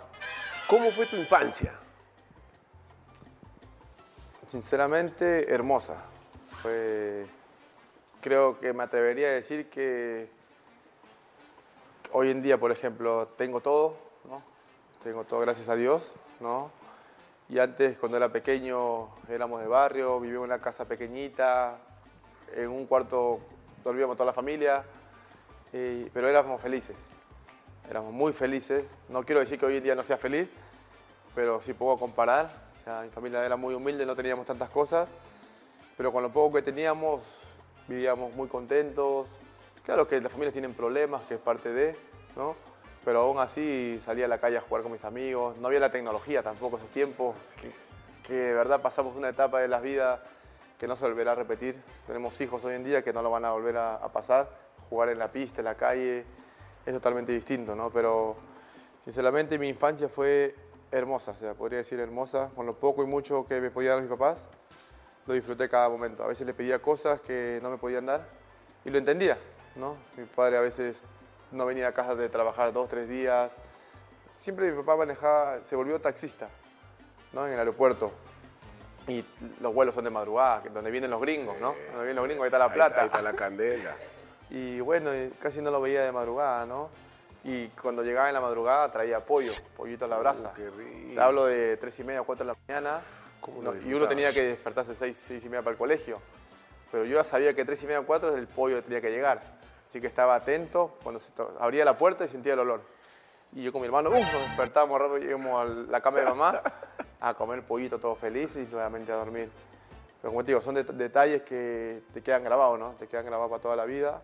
¿Cómo 0.67 0.91
fue 0.91 1.07
tu 1.07 1.15
infancia? 1.15 1.73
Sinceramente, 4.45 5.51
hermosa. 5.51 5.95
Fue, 6.61 7.25
creo 8.21 8.59
que 8.59 8.73
me 8.73 8.83
atrevería 8.83 9.29
a 9.29 9.31
decir 9.31 9.69
que 9.69 10.29
hoy 12.13 12.31
en 12.31 12.41
día, 12.41 12.59
por 12.59 12.71
ejemplo, 12.71 13.27
tengo 13.37 13.61
todo, 13.61 13.95
¿no? 14.29 14.41
Tengo 15.03 15.23
todo 15.23 15.39
gracias 15.39 15.69
a 15.69 15.75
Dios, 15.75 16.15
¿no? 16.39 16.71
Y 17.49 17.59
antes, 17.59 17.97
cuando 17.97 18.17
era 18.17 18.29
pequeño, 18.29 19.09
éramos 19.29 19.61
de 19.61 19.67
barrio, 19.67 20.19
vivíamos 20.19 20.45
en 20.45 20.53
una 20.53 20.61
casa 20.61 20.85
pequeñita, 20.85 21.77
en 22.55 22.69
un 22.69 22.85
cuarto 22.85 23.39
dormíamos 23.83 24.15
toda 24.15 24.27
la 24.27 24.33
familia, 24.33 24.85
pero 25.71 26.27
éramos 26.27 26.61
felices. 26.61 26.95
Éramos 27.89 28.13
muy 28.13 28.31
felices. 28.31 28.85
No 29.09 29.23
quiero 29.23 29.41
decir 29.41 29.59
que 29.59 29.65
hoy 29.65 29.77
en 29.77 29.83
día 29.83 29.95
no 29.95 30.03
sea 30.03 30.17
feliz, 30.17 30.47
pero 31.35 31.61
sí 31.61 31.73
puedo 31.73 31.97
comparar. 31.97 32.71
Mi 33.03 33.09
familia 33.09 33.45
era 33.45 33.57
muy 33.57 33.73
humilde, 33.73 34.05
no 34.05 34.15
teníamos 34.15 34.45
tantas 34.45 34.69
cosas, 34.69 35.09
pero 35.97 36.11
con 36.11 36.23
lo 36.23 36.31
poco 36.31 36.55
que 36.55 36.61
teníamos 36.61 37.47
vivíamos 37.87 38.33
muy 38.33 38.47
contentos. 38.47 39.27
Claro 39.83 40.07
que 40.07 40.21
las 40.21 40.31
familias 40.31 40.53
tienen 40.53 40.73
problemas, 40.73 41.23
que 41.23 41.35
es 41.35 41.39
parte 41.39 41.71
de, 41.71 41.97
¿no? 42.35 42.55
Pero 43.03 43.21
aún 43.21 43.39
así 43.39 43.99
salía 43.99 44.25
a 44.25 44.27
la 44.27 44.37
calle 44.37 44.57
a 44.57 44.61
jugar 44.61 44.83
con 44.83 44.91
mis 44.91 45.03
amigos. 45.05 45.57
No 45.57 45.67
había 45.67 45.79
la 45.79 45.89
tecnología 45.89 46.43
tampoco 46.43 46.77
esos 46.77 46.91
tiempos, 46.91 47.35
que, 47.59 47.71
que 48.23 48.33
de 48.33 48.53
verdad 48.53 48.81
pasamos 48.81 49.15
una 49.15 49.29
etapa 49.29 49.59
de 49.59 49.67
la 49.67 49.79
vida 49.79 50.23
que 50.77 50.87
no 50.87 50.95
se 50.95 51.05
volverá 51.05 51.31
a 51.31 51.35
repetir. 51.35 51.81
Tenemos 52.05 52.39
hijos 52.41 52.63
hoy 52.65 52.75
en 52.75 52.83
día 52.83 53.03
que 53.03 53.11
no 53.11 53.21
lo 53.21 53.31
van 53.31 53.45
a 53.45 53.51
volver 53.51 53.77
a, 53.77 53.95
a 53.95 54.11
pasar. 54.11 54.49
Jugar 54.89 55.09
en 55.09 55.19
la 55.19 55.29
pista, 55.29 55.61
en 55.61 55.65
la 55.65 55.75
calle, 55.75 56.25
es 56.85 56.93
totalmente 56.93 57.31
distinto, 57.31 57.75
¿no? 57.75 57.89
Pero 57.89 58.35
sinceramente 58.99 59.57
mi 59.57 59.69
infancia 59.69 60.09
fue 60.09 60.55
hermosa, 60.91 61.31
o 61.31 61.35
sea, 61.37 61.53
podría 61.53 61.79
decir 61.79 61.99
hermosa, 61.99 62.51
con 62.55 62.65
lo 62.65 62.75
poco 62.75 63.03
y 63.03 63.05
mucho 63.05 63.45
que 63.47 63.61
me 63.61 63.71
podían 63.71 63.93
dar 63.93 64.01
mis 64.01 64.09
papás, 64.09 64.49
lo 65.25 65.33
disfruté 65.33 65.69
cada 65.69 65.89
momento. 65.89 66.23
A 66.23 66.27
veces 66.27 66.45
le 66.45 66.53
pedía 66.53 66.81
cosas 66.81 67.21
que 67.21 67.59
no 67.61 67.69
me 67.69 67.77
podían 67.77 68.05
dar 68.05 68.27
y 68.83 68.89
lo 68.89 68.97
entendía, 68.97 69.37
¿no? 69.75 69.97
Mi 70.17 70.25
padre 70.25 70.57
a 70.57 70.61
veces 70.61 71.03
no 71.51 71.65
venía 71.65 71.87
a 71.87 71.91
casa 71.93 72.15
de 72.15 72.29
trabajar 72.29 72.71
dos, 72.73 72.89
tres 72.89 73.07
días. 73.07 73.51
Siempre 74.27 74.71
mi 74.71 74.77
papá 74.81 74.95
manejaba, 74.97 75.59
se 75.59 75.75
volvió 75.75 75.99
taxista, 75.99 76.49
¿no? 77.33 77.45
En 77.47 77.53
el 77.53 77.59
aeropuerto. 77.59 78.11
Y 79.07 79.25
los 79.59 79.73
vuelos 79.73 79.95
son 79.95 80.03
de 80.03 80.09
madrugada, 80.09 80.61
que- 80.63 80.69
donde 80.69 80.91
vienen 80.91 81.09
los 81.11 81.19
gringos, 81.21 81.59
¿no? 81.59 81.69
Donde 81.91 81.97
vienen 82.05 82.15
los 82.17 82.25
gringos, 82.25 82.43
ahí 82.43 82.47
está 82.47 82.59
la 82.59 82.65
Ahí 82.65 82.71
plata. 82.71 82.89
está, 82.89 83.01
ahí 83.01 83.07
está 83.07 83.21
la 83.21 83.33
candela. 83.33 83.95
Y 84.53 84.81
bueno, 84.81 85.15
y 85.15 85.29
casi 85.39 85.61
no 85.61 85.71
lo 85.71 85.79
veía 85.79 86.01
de 86.03 86.11
madrugada, 86.11 86.65
¿no? 86.65 86.89
Y 87.45 87.69
cuando 87.69 88.03
llegaba 88.03 88.27
en 88.27 88.33
la 88.33 88.41
madrugada 88.41 88.91
traía 88.91 89.25
pollo, 89.25 89.53
pollito 89.77 90.03
a 90.03 90.07
la 90.09 90.17
brasa. 90.17 90.51
qué 90.53 90.69
rico. 90.69 91.13
Te 91.15 91.21
hablo 91.21 91.45
de 91.45 91.77
tres 91.77 91.97
y 92.01 92.03
media, 92.03 92.21
cuatro 92.23 92.45
de 92.45 92.51
la 92.51 92.57
mañana. 92.67 92.99
¿Cómo 93.39 93.61
no, 93.61 93.73
y 93.73 93.93
uno 93.93 94.07
tenía 94.09 94.33
que 94.33 94.43
despertarse 94.43 94.93
seis, 94.93 95.15
seis 95.15 95.43
y 95.45 95.47
media 95.47 95.61
para 95.61 95.71
el 95.71 95.77
colegio. 95.77 96.19
Pero 96.91 97.05
yo 97.05 97.15
ya 97.15 97.23
sabía 97.23 97.53
que 97.55 97.63
tres 97.63 97.81
y 97.83 97.85
media, 97.87 98.01
cuatro 98.01 98.35
el 98.35 98.45
pollo 98.47 98.83
tenía 98.83 98.99
que 98.99 99.09
llegar. 99.09 99.41
Así 99.91 99.99
que 99.99 100.07
estaba 100.07 100.35
atento 100.35 100.95
cuando 101.03 101.19
se 101.19 101.33
abría 101.59 101.83
la 101.83 101.97
puerta 101.97 102.23
y 102.23 102.29
sentía 102.29 102.53
el 102.53 102.59
olor. 102.59 102.79
Y 103.51 103.61
yo 103.61 103.73
con 103.73 103.81
mi 103.81 103.87
hermano, 103.87 104.09
¡uh! 104.09 104.13
nos 104.13 104.31
despertábamos 104.47 104.97
rápido, 104.97 105.17
llegamos 105.17 105.61
a 105.61 105.65
la 105.65 105.99
cama 105.99 106.19
de 106.19 106.25
mamá 106.27 106.61
a 107.19 107.33
comer 107.33 107.61
pollito 107.65 107.99
todos 107.99 108.17
felices 108.17 108.69
y 108.69 108.71
nuevamente 108.71 109.11
a 109.11 109.15
dormir. 109.17 109.51
Pero 110.21 110.31
como 110.31 110.45
te 110.45 110.51
digo, 110.51 110.61
son 110.61 110.75
det- 110.75 110.85
detalles 110.93 111.41
que 111.41 112.03
te 112.13 112.21
quedan 112.23 112.41
grabados, 112.41 112.79
¿no? 112.79 112.91
Te 112.91 113.05
quedan 113.09 113.25
grabados 113.25 113.49
para 113.51 113.61
toda 113.61 113.75
la 113.75 113.83
vida. 113.83 114.21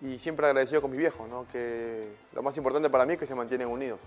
Y 0.00 0.18
siempre 0.18 0.46
agradecido 0.46 0.82
con 0.82 0.90
mis 0.90 0.98
viejos, 0.98 1.28
¿no? 1.28 1.46
Que 1.46 2.16
lo 2.32 2.42
más 2.42 2.56
importante 2.56 2.90
para 2.90 3.06
mí 3.06 3.12
es 3.12 3.20
que 3.20 3.26
se 3.26 3.36
mantienen 3.36 3.68
unidos. 3.68 4.00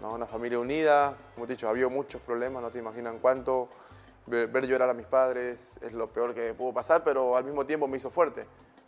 ¿no? 0.00 0.14
Una 0.14 0.24
familia 0.24 0.58
unida, 0.58 1.14
como 1.34 1.46
te 1.46 1.52
he 1.52 1.56
dicho, 1.56 1.68
había 1.68 1.88
muchos 1.88 2.22
problemas, 2.22 2.62
no 2.62 2.70
te 2.70 2.78
imaginan 2.78 3.18
cuánto. 3.18 3.68
Ver, 4.24 4.48
ver 4.48 4.66
llorar 4.66 4.88
a 4.88 4.94
mis 4.94 5.04
padres 5.06 5.74
es 5.82 5.92
lo 5.92 6.08
peor 6.08 6.34
que 6.34 6.54
pudo 6.54 6.72
pasar, 6.72 7.04
pero 7.04 7.36
al 7.36 7.44
mismo 7.44 7.66
tiempo 7.66 7.86
me 7.86 7.98
hizo 7.98 8.08
fuerte, 8.08 8.46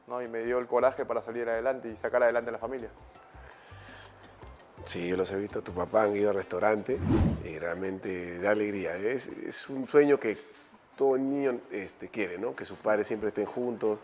¿no? 0.08 0.22
Y 0.22 0.28
me 0.28 0.40
dio 0.42 0.58
el 0.58 0.66
coraje 0.66 1.04
para 1.04 1.22
salir 1.22 1.48
adelante 1.48 1.88
y 1.88 1.96
sacar 1.96 2.22
adelante 2.22 2.50
a 2.50 2.52
la 2.52 2.58
familia. 2.58 2.88
Sí, 4.84 5.06
yo 5.06 5.16
los 5.16 5.30
he 5.32 5.36
visto, 5.36 5.62
tu 5.62 5.72
papá 5.72 6.04
han 6.04 6.16
ido 6.16 6.30
al 6.30 6.36
restaurante 6.36 6.98
y 7.44 7.58
realmente 7.58 8.38
da 8.40 8.52
alegría. 8.52 8.96
Es, 8.96 9.28
es 9.28 9.68
un 9.68 9.86
sueño 9.86 10.18
que 10.18 10.38
todo 10.96 11.18
niño 11.18 11.60
este, 11.70 12.08
quiere, 12.08 12.38
¿no? 12.38 12.56
Que 12.56 12.64
sus 12.64 12.78
padres 12.78 13.06
siempre 13.06 13.28
estén 13.28 13.44
juntos 13.44 13.98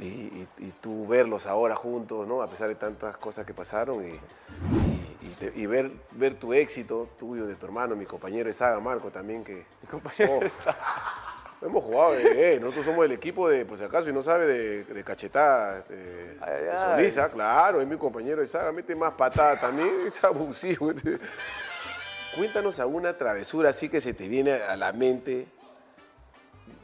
y, 0.00 0.04
y- 0.04 0.48
y 0.58 0.72
tú 0.80 1.06
verlos 1.06 1.46
ahora 1.46 1.74
juntos, 1.76 2.26
¿no? 2.28 2.42
A 2.42 2.48
pesar 2.50 2.68
de 2.68 2.74
tantas 2.74 3.16
cosas 3.16 3.46
que 3.46 3.54
pasaron 3.54 4.04
y 4.04 5.66
ver, 5.66 5.90
ver 6.12 6.34
tu 6.38 6.52
éxito 6.52 7.08
tuyo, 7.18 7.46
de 7.46 7.56
tu 7.56 7.66
hermano, 7.66 7.96
mi 7.96 8.04
compañero 8.06 8.48
de 8.48 8.54
saga, 8.54 8.78
Marco, 8.80 9.10
también 9.10 9.42
que... 9.42 9.64
Mi 9.82 9.88
compañero 9.88 10.38
Oh. 10.40 10.40
Hemos 11.64 11.84
jugado, 11.84 12.14
eh, 12.16 12.58
nosotros 12.60 12.84
somos 12.86 13.04
el 13.04 13.12
equipo 13.12 13.48
de, 13.48 13.64
por 13.64 13.78
si 13.78 13.84
acaso, 13.84 14.10
y 14.10 14.12
no 14.12 14.22
sabe, 14.22 14.46
de, 14.46 14.84
de 14.84 15.04
cachetada, 15.04 15.78
este, 15.78 15.94
de 15.94 16.36
Ay, 16.40 16.64
ay, 16.72 16.96
Solisa, 16.96 17.28
claro, 17.28 17.80
es 17.80 17.86
mi 17.86 17.96
compañero 17.96 18.40
de 18.40 18.46
saga, 18.48 18.72
mete 18.72 18.96
más 18.96 19.12
patada 19.12 19.56
también, 19.60 19.90
es 20.06 20.22
abusivo. 20.24 20.90
este. 20.90 21.18
Cuéntanos 22.36 22.80
alguna 22.80 23.16
travesura 23.16 23.68
así 23.70 23.88
que 23.88 24.00
se 24.00 24.14
te 24.14 24.26
viene 24.26 24.52
a 24.54 24.74
la 24.76 24.92
mente 24.92 25.46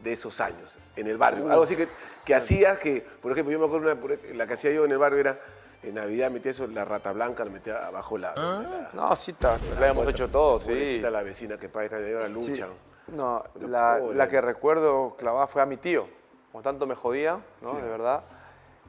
de 0.05 0.13
esos 0.13 0.41
años, 0.41 0.79
en 0.95 1.07
el 1.09 1.17
barrio. 1.19 1.51
Algo 1.51 1.63
así 1.65 1.75
que, 1.75 1.87
que 2.25 2.35
hacías 2.35 2.79
que, 2.79 3.05
por 3.21 3.33
ejemplo, 3.33 3.51
yo 3.53 3.59
me 3.59 3.65
acuerdo, 3.67 3.91
una, 3.93 4.37
la 4.37 4.47
que 4.47 4.55
hacía 4.55 4.71
yo 4.71 4.85
en 4.85 4.93
el 4.93 4.99
barrio 4.99 5.19
era, 5.21 5.41
en 5.83 5.95
Navidad 5.95 6.31
metía 6.31 6.51
eso, 6.53 6.67
la 6.69 6.85
rata 6.85 7.13
blanca, 7.13 7.45
la 7.45 7.51
metía 7.51 7.87
abajo 7.87 8.19
la... 8.19 8.35
la- 8.37 8.91
No, 8.93 9.17
sí, 9.17 9.33
ta- 9.33 9.59
lo 9.79 9.85
hemos 9.85 10.07
hecho 10.09 10.29
todos, 10.29 10.63
sí. 10.65 11.01
la 11.01 11.23
vecina 11.23 11.57
que 11.59 11.69
padre 11.69 12.01
de 12.03 12.15
ahora 12.15 12.29
Sí. 12.41 12.63
No, 13.13 13.43
la, 13.61 13.99
la 14.15 14.29
que 14.29 14.41
recuerdo 14.41 15.17
clavada 15.17 15.47
fue 15.47 15.63
a 15.63 15.67
mi 15.67 15.77
tío. 15.77 16.09
Como 16.53 16.63
tanto 16.63 16.87
me 16.87 16.95
jodía, 16.95 17.41
¿no? 17.63 17.75
De 17.75 17.89
verdad. 17.89 18.23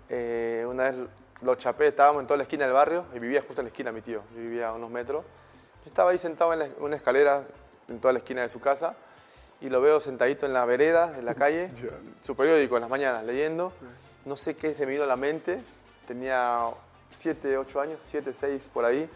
Eh, 0.09 0.65
una 0.67 0.85
vez 0.91 0.95
lo 1.41 1.55
chapé, 1.55 1.87
estábamos 1.87 2.21
en 2.21 2.27
toda 2.27 2.37
la 2.37 2.43
esquina 2.43 2.65
del 2.65 2.73
barrio 2.73 3.05
y 3.13 3.19
vivía 3.19 3.41
justo 3.41 3.61
en 3.61 3.65
la 3.65 3.69
esquina 3.69 3.91
mi 3.91 4.01
tío. 4.01 4.21
Yo 4.33 4.41
vivía 4.41 4.69
a 4.69 4.73
unos 4.73 4.89
metros. 4.89 5.23
Yo 5.83 5.85
estaba 5.85 6.11
ahí 6.11 6.17
sentado 6.17 6.51
en 6.53 6.59
la- 6.59 6.69
una 6.79 6.95
escalera 6.95 7.43
en 7.87 7.99
toda 7.99 8.11
la 8.13 8.19
esquina 8.19 8.41
de 8.41 8.49
su 8.49 8.59
casa 8.59 8.95
y 9.61 9.69
lo 9.69 9.81
veo 9.81 9.99
sentadito 9.99 10.45
en 10.45 10.53
la 10.53 10.65
vereda, 10.65 11.17
en 11.17 11.25
la 11.25 11.35
calle, 11.35 11.69
su 12.21 12.35
periódico 12.35 12.75
en 12.75 12.81
las 12.81 12.89
mañanas, 12.89 13.23
leyendo. 13.23 13.71
No 14.25 14.35
sé 14.35 14.55
qué 14.55 14.73
se 14.73 14.85
me 14.85 14.93
vino 14.93 15.03
a 15.03 15.07
la 15.07 15.15
mente. 15.15 15.61
Tenía 16.07 16.65
7, 17.09 17.57
8 17.57 17.81
años, 17.81 18.01
7, 18.03 18.33
6 18.33 18.69
por 18.73 18.83
ahí 18.85 19.09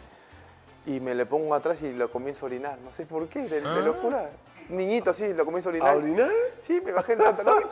y 0.86 1.00
me 1.00 1.16
le 1.16 1.26
pongo 1.26 1.56
atrás 1.56 1.82
y 1.82 1.94
lo 1.94 2.12
comienzo 2.12 2.46
a 2.46 2.48
orinar. 2.48 2.78
No 2.80 2.92
sé 2.92 3.06
por 3.06 3.28
qué, 3.28 3.42
de, 3.48 3.62
de 3.62 3.82
locura. 3.84 4.30
Niñito 4.70 5.12
así, 5.12 5.34
lo 5.34 5.46
comienzo 5.46 5.70
a 5.70 5.72
orinar. 5.72 5.90
¿A 5.94 5.98
orinar? 5.98 6.32
Sí, 6.62 6.82
me 6.84 6.92
bajé 6.92 7.14
el 7.14 7.20
pantalón 7.20 7.64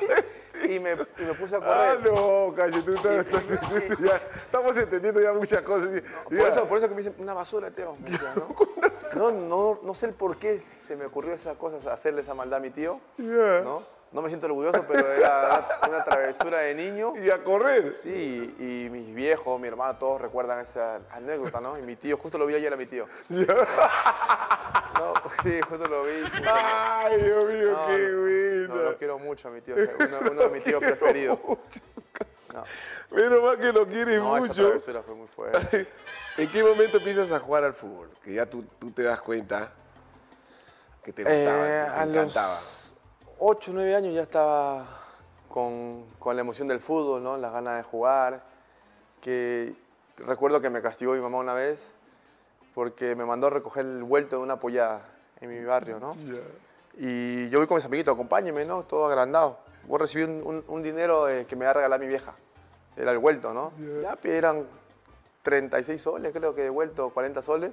y 0.68 0.80
me, 0.80 0.92
y 0.94 1.22
me 1.24 1.34
puse 1.34 1.56
a 1.56 1.60
Ah, 1.64 1.96
correr. 1.98 2.12
no, 2.14 2.54
calle, 2.56 2.82
tú 2.84 2.94
estás, 2.94 3.26
estás 3.26 3.52
entendiendo 3.52 3.98
ya- 4.06 4.22
estamos 4.46 4.78
entendiendo 4.78 5.22
ya 5.22 5.34
muchas 5.34 5.62
cosas. 5.64 5.90
Por 6.26 6.34
eso, 6.36 6.68
por 6.68 6.78
eso 6.78 6.88
que 6.88 6.94
me 6.96 7.02
dicen, 7.02 7.16
una 7.20 7.34
basura, 7.34 7.72
Teo. 7.72 7.96
me 8.04 8.10
decía, 8.12 8.34
¿no? 8.36 8.56
No, 9.16 9.30
no, 9.32 9.80
no 9.84 9.94
sé 9.94 10.06
el 10.06 10.14
por 10.14 10.38
qué 10.38 10.62
se 10.88 10.96
me 10.96 11.06
ocurrió 11.06 11.34
esas 11.34 11.58
cosas, 11.58 11.86
hacerle 11.86 12.22
esa 12.22 12.34
maldad 12.34 12.60
a 12.60 12.62
mi 12.62 12.70
tío. 12.70 13.00
¿no? 13.18 13.84
No 14.12 14.22
me 14.22 14.28
siento 14.30 14.48
orgulloso, 14.48 14.84
pero 14.88 15.10
era 15.12 15.80
una, 15.88 16.04
travesura 16.04 16.62
de 16.62 16.76
niño. 16.76 17.14
Y 17.16 17.30
a 17.30 17.44
correr. 17.44 17.94
Sí, 17.94 18.56
y 18.60 18.90
mis 18.90 19.14
viejos, 19.16 19.60
mi 19.60 19.68
hermano, 19.68 19.98
todos 19.98 20.20
recuerdan 20.22 20.60
esa 20.60 21.00
anécdota, 21.12 21.62
¿no? 21.62 21.78
Y 21.78 21.82
mi 21.82 21.96
tío, 21.96 22.18
justo 22.18 22.38
lo 22.38 22.46
vi 22.46 22.56
ayer 22.56 22.74
a 22.74 22.78
mi 22.78 22.86
tío. 22.86 23.06
No, 24.94 25.14
sí, 25.42 25.60
justo 25.68 25.88
lo 25.88 26.04
vi. 26.04 26.22
Ay, 26.48 27.24
Dios 27.24 27.50
mío, 27.52 27.72
no, 27.72 27.88
qué 27.88 27.98
no, 27.98 28.22
bueno. 28.22 28.76
no, 28.76 28.90
lo 28.92 28.98
quiero 28.98 29.18
mucho 29.18 29.48
a 29.48 29.52
mi 29.52 29.62
tío, 29.62 29.74
uno, 29.76 30.20
uno 30.32 30.42
de 30.44 30.50
mis 30.50 30.64
tíos 30.64 30.80
preferidos. 30.84 31.40
No, 32.54 32.64
Menos 33.10 33.42
mal 33.42 33.58
que 33.60 33.72
lo 33.74 33.88
quieres 33.88 34.20
no 34.22 34.38
esa 34.38 34.48
mucho. 34.48 34.64
travesura 34.66 35.02
fue 35.02 35.16
muy 35.16 35.28
fuerte. 35.28 35.88
¿En 36.38 36.52
qué 36.52 36.64
momento 36.64 36.98
empiezas 36.98 37.32
a 37.32 37.40
jugar 37.40 37.64
al 37.64 37.74
fútbol? 37.74 38.10
Que 38.24 38.34
ya 38.34 38.46
tú, 38.46 38.64
tú 38.78 38.92
te 38.92 39.02
das 39.02 39.22
cuenta 39.22 39.72
que 41.04 41.12
te 41.14 41.24
gustaba, 41.24 41.68
Eh, 41.68 41.84
que 41.88 41.92
te 41.94 42.00
a 42.00 42.04
encantaba. 42.04 42.48
los 42.48 42.91
8, 43.44 43.72
9 43.74 43.96
años 43.96 44.14
ya 44.14 44.22
estaba 44.22 44.86
con, 45.50 46.06
con 46.20 46.36
la 46.36 46.42
emoción 46.42 46.68
del 46.68 46.80
fútbol, 46.80 47.24
¿no? 47.24 47.38
las 47.38 47.52
ganas 47.52 47.78
de 47.78 47.84
jugar. 47.84 48.44
Que 49.20 49.74
recuerdo 50.18 50.62
que 50.62 50.70
me 50.70 50.82
castigó 50.82 51.14
mi 51.14 51.22
mamá 51.22 51.40
una 51.40 51.54
vez 51.56 51.94
porque 52.76 53.16
me 53.16 53.26
mandó 53.26 53.48
a 53.48 53.50
recoger 53.50 53.84
el 53.86 54.04
vuelto 54.04 54.38
de 54.38 54.44
una 54.44 54.60
pollada 54.60 55.02
en 55.40 55.50
mi 55.50 55.64
barrio. 55.66 56.00
¿no? 56.00 56.16
Y 56.98 57.50
yo 57.50 57.58
voy 57.60 57.68
con 57.68 57.76
mis 57.78 57.86
amiguitos, 57.86 58.14
acompáñenme, 58.14 58.64
¿no? 58.66 58.84
todo 58.84 59.08
agrandado. 59.08 59.58
Voy 59.88 59.96
a 59.96 60.00
recibir 60.00 60.28
un, 60.30 60.46
un- 60.46 60.64
un 60.68 60.84
dinero 60.84 61.28
eh, 61.28 61.46
que 61.48 61.56
me 61.56 61.66
va 61.66 61.72
a 61.72 61.74
regalar 61.74 62.00
mi 62.00 62.08
vieja. 62.08 62.34
Era 62.96 63.12
el 63.12 63.18
vuelto, 63.18 63.54
¿no? 63.54 63.72
Ya 64.04 64.16
pues, 64.18 64.34
eran 64.34 64.68
36 65.42 66.00
soles, 66.00 66.32
creo 66.32 66.54
que 66.54 66.62
de 66.62 66.70
vuelto, 66.70 67.10
40 67.10 67.42
soles 67.42 67.72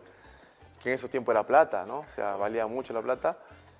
que 0.83 0.89
en 0.91 0.95
esos 0.95 1.11
tiempos 1.11 1.35
era 1.35 1.45
plata, 1.45 1.85
¿no? 1.85 1.99
O 2.01 2.09
sea, 2.09 2.37
valía 2.37 2.67
mucho 2.67 2.95
la 2.95 3.03
plata. 3.03 3.37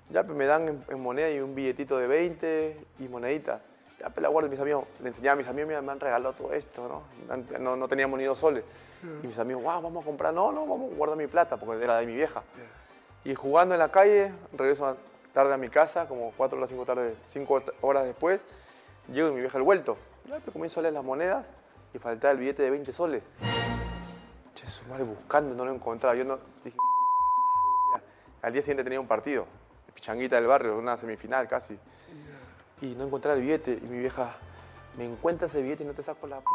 Ya 0.09 0.23
pues, 0.23 0.37
me 0.37 0.45
dan 0.45 0.67
en, 0.67 0.85
en 0.89 0.99
moneda 1.01 1.29
y 1.29 1.39
un 1.39 1.53
billetito 1.53 1.97
de 1.97 2.07
20 2.07 2.85
y 2.99 3.07
monedita. 3.07 3.61
Ya 3.99 4.09
pues 4.09 4.21
la 4.23 4.29
guardo 4.29 4.49
mis 4.49 4.59
amigos, 4.59 4.85
le 5.01 5.07
enseñaba 5.09 5.33
a 5.33 5.35
mis 5.35 5.47
amigos, 5.47 5.67
mira, 5.67 5.81
me 5.81 5.91
han 5.91 5.99
regalado 5.99 6.33
todo 6.33 6.53
esto, 6.53 6.87
¿no? 6.87 7.03
Antes 7.33 7.59
No, 7.59 7.75
no 7.75 7.87
teníamos 7.87 8.17
ni 8.17 8.25
dos 8.25 8.39
soles. 8.39 8.63
Y 9.23 9.27
mis 9.27 9.37
amigos, 9.39 9.63
wow, 9.63 9.81
vamos 9.81 10.03
a 10.03 10.05
comprar. 10.05 10.33
No, 10.33 10.51
no, 10.51 10.65
vamos 10.65 10.91
a 10.91 10.95
guardar 10.95 11.17
mi 11.17 11.27
plata, 11.27 11.57
porque 11.57 11.83
era 11.83 11.97
de 11.97 12.05
mi 12.05 12.15
vieja. 12.15 12.43
Y 13.23 13.35
jugando 13.35 13.75
en 13.75 13.79
la 13.79 13.91
calle, 13.91 14.33
regreso 14.53 14.97
tarde 15.33 15.53
a 15.53 15.57
mi 15.57 15.69
casa, 15.69 16.07
como 16.07 16.33
4 16.35 16.57
horas, 16.57 16.69
5 16.69 16.85
tarde, 16.85 17.15
cinco 17.27 17.61
horas 17.81 18.05
después, 18.05 18.39
llego 19.11 19.29
y 19.29 19.33
mi 19.33 19.41
vieja 19.41 19.57
el 19.57 19.63
vuelto. 19.63 19.97
Ya 20.25 20.39
pues 20.39 20.53
comienzo 20.53 20.79
a 20.79 20.83
leer 20.83 20.93
las 20.93 21.03
monedas 21.03 21.53
y 21.93 21.99
faltaba 21.99 22.31
el 22.31 22.39
billete 22.39 22.63
de 22.63 22.69
20 22.69 22.93
soles. 22.93 23.23
Che, 24.53 24.67
su 24.67 24.85
madre 24.85 25.03
buscando, 25.03 25.53
no 25.55 25.65
lo 25.65 25.73
encontraba. 25.73 26.15
Yo 26.15 26.23
no, 26.23 26.39
dije, 26.63 26.77
al 28.41 28.53
día 28.53 28.61
siguiente 28.61 28.83
tenía 28.83 28.99
un 28.99 29.07
partido, 29.07 29.45
Pichanguita 29.99 30.37
del 30.37 30.47
barrio, 30.47 30.77
una 30.77 30.95
semifinal 30.95 31.45
casi. 31.45 31.77
Y 32.81 32.95
no 32.95 33.03
encontraba 33.03 33.35
el 33.35 33.41
billete. 33.43 33.73
Y 33.83 33.85
mi 33.87 33.99
vieja, 33.99 34.33
me 34.97 35.03
encuentras 35.03 35.51
ese 35.53 35.61
billete 35.61 35.83
y 35.83 35.85
no 35.85 35.93
te 35.93 36.01
saco 36.01 36.25
la 36.25 36.37
p-". 36.39 36.45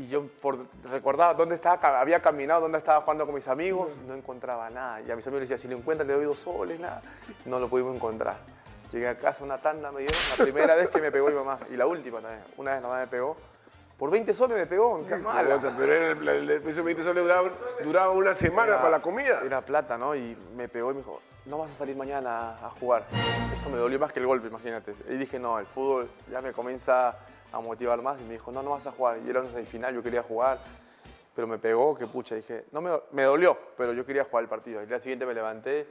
Y 0.00 0.08
yo 0.08 0.26
por, 0.42 0.58
recordaba 0.90 1.32
dónde 1.32 1.54
estaba, 1.54 1.98
había 1.98 2.20
caminado, 2.20 2.60
dónde 2.60 2.76
estaba 2.76 3.00
jugando 3.00 3.24
con 3.24 3.34
mis 3.34 3.48
amigos, 3.48 3.96
no 4.06 4.12
encontraba 4.14 4.68
nada. 4.68 5.00
Y 5.00 5.10
a 5.10 5.16
mis 5.16 5.26
amigos 5.26 5.40
les 5.40 5.48
decía, 5.48 5.62
si 5.62 5.68
lo 5.68 5.78
encuentras 5.78 6.06
le 6.06 6.12
doy 6.12 6.26
dos 6.26 6.38
soles, 6.38 6.78
nada. 6.78 7.00
No 7.46 7.58
lo 7.58 7.70
pudimos 7.70 7.96
encontrar. 7.96 8.36
Llegué 8.92 9.08
a 9.08 9.16
casa, 9.16 9.42
una 9.42 9.56
tanda 9.58 9.90
me 9.90 10.00
dieron, 10.00 10.18
la 10.36 10.44
primera 10.44 10.74
vez 10.76 10.90
que 10.90 11.00
me 11.00 11.10
pegó 11.10 11.28
mi 11.28 11.34
mamá. 11.34 11.58
Y 11.70 11.76
la 11.78 11.86
última 11.86 12.20
también. 12.20 12.44
Una 12.58 12.72
vez 12.72 12.82
la 12.82 12.88
mamá 12.88 13.00
me 13.00 13.06
pegó. 13.06 13.38
Por 13.96 14.10
20 14.10 14.34
soles 14.34 14.58
me 14.58 14.66
pegó, 14.66 14.98
no 14.98 15.02
seas 15.04 15.22
mala. 15.22 15.58
Pero 15.78 15.92
el, 16.12 16.28
el, 16.28 16.50
el- 16.50 16.68
esos 16.68 16.84
20 16.84 17.02
soles 17.02 17.22
duraba, 17.24 17.48
duraba 17.82 18.10
una 18.10 18.34
semana 18.34 18.72
Era- 18.74 18.82
para 18.82 18.90
la 18.98 19.00
comida. 19.00 19.40
Era 19.42 19.62
plata, 19.62 19.96
¿no? 19.96 20.14
Y 20.14 20.36
me 20.54 20.68
pegó 20.68 20.90
y 20.90 20.94
me 20.94 21.00
dijo, 21.00 21.22
no 21.46 21.58
vas 21.58 21.70
a 21.70 21.74
salir 21.74 21.96
mañana 21.96 22.58
a, 22.64 22.70
jugar. 22.70 23.06
Eso 23.52 23.70
me 23.70 23.76
dolió 23.76 23.98
más 23.98 24.12
que 24.12 24.20
el 24.20 24.26
golpe, 24.26 24.48
imagínate. 24.48 24.94
Y 25.08 25.16
dije, 25.16 25.38
no, 25.38 25.58
el 25.58 25.66
fútbol 25.66 26.08
ya 26.30 26.40
me 26.40 26.52
comienza 26.52 27.16
a 27.52 27.60
motivar 27.60 28.02
más. 28.02 28.20
Y 28.20 28.24
me 28.24 28.34
dijo, 28.34 28.50
no, 28.52 28.62
no 28.62 28.70
vas 28.70 28.86
a 28.86 28.92
jugar. 28.92 29.18
Y 29.24 29.30
era 29.30 29.40
una 29.40 29.50
semifinal, 29.50 29.94
yo 29.94 30.02
quería 30.02 30.22
jugar. 30.22 30.58
Pero 31.34 31.46
me 31.46 31.58
pegó, 31.58 31.94
que 31.94 32.06
pucha, 32.06 32.34
dije, 32.34 32.64
no 32.72 32.80
me, 32.80 32.90
me 33.12 33.22
dolió, 33.24 33.58
pero 33.76 33.92
yo 33.92 34.04
quería 34.04 34.24
jugar 34.24 34.44
el 34.44 34.48
partido. 34.48 34.80
Y 34.80 34.84
el 34.84 34.88
día 34.88 34.98
siguiente 34.98 35.26
me 35.26 35.34
levanté 35.34 35.86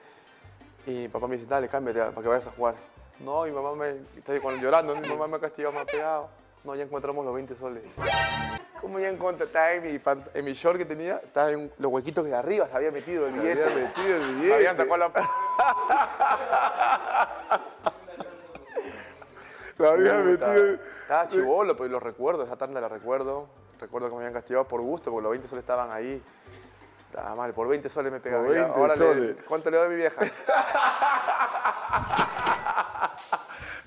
y 0.88 0.92
mi 0.92 1.08
papá 1.08 1.28
me 1.28 1.36
dice, 1.36 1.48
dale, 1.48 1.68
cámbiate 1.68 2.00
para 2.00 2.22
que 2.22 2.28
vayas 2.28 2.48
a 2.48 2.52
jugar. 2.52 2.76
No, 3.20 3.44
mi 3.44 3.52
mamá 3.52 3.74
me, 3.76 4.02
estoy 4.18 4.42
llorando, 4.60 4.96
mi 4.96 5.08
mamá 5.08 5.28
me 5.28 5.38
ha 5.38 5.40
castigado, 5.40 5.74
me 5.74 5.82
ha 5.82 5.86
pegado. 5.86 6.30
No, 6.64 6.76
ya 6.76 6.84
encontramos 6.84 7.24
los 7.24 7.34
20 7.34 7.56
soles. 7.56 7.84
¿Cómo 8.82 9.00
ya 9.00 9.10
encontré? 9.10 9.46
Estaba 9.46 9.74
en 9.74 9.84
mi, 9.84 10.02
en 10.34 10.46
mi 10.46 10.54
short 10.54 10.78
que 10.78 10.86
tenía, 10.86 11.18
estaba 11.18 11.52
en 11.52 11.72
los 11.78 11.92
huequitos 11.92 12.24
que 12.24 12.32
de 12.32 12.36
arriba 12.36 12.68
se 12.68 12.76
había 12.76 12.92
metido 12.92 13.28
el 13.28 13.34
Se 13.34 13.40
billete. 13.40 13.64
había 13.64 13.86
metido 13.88 14.16
el 14.18 14.36
billete. 14.36 14.54
habían 14.54 14.78
sacado 14.78 14.98
la... 14.98 15.12
La 19.78 19.92
había 19.92 20.14
metido. 20.20 20.78
Estaba 21.02 21.28
chivolo, 21.28 21.76
pero 21.76 21.90
lo 21.90 22.00
recuerdo, 22.00 22.44
esa 22.44 22.56
tanda 22.56 22.80
la 22.82 22.88
recuerdo. 22.88 23.48
Recuerdo 23.80 24.08
que 24.08 24.14
me 24.14 24.20
habían 24.22 24.34
castigado 24.34 24.66
por 24.68 24.82
gusto, 24.82 25.12
porque 25.12 25.24
los 25.24 25.32
20 25.32 25.48
soles 25.48 25.64
estaban 25.64 25.92
ahí. 25.92 26.22
Estaba 27.10 27.36
mal, 27.36 27.54
por 27.54 27.68
20 27.68 27.90
soles 27.90 28.12
me 28.12 28.20
pegaban. 28.22 28.46
Por 28.46 28.56
Ya, 28.56 28.62
20 28.64 28.80
ahora 28.80 28.96
le- 28.96 29.06
soles. 29.06 29.44
¿Cuánto 29.44 29.70
le 29.70 29.78
doy 29.78 29.86
a 29.86 29.90
mi 29.90 29.96
vieja? 29.96 30.22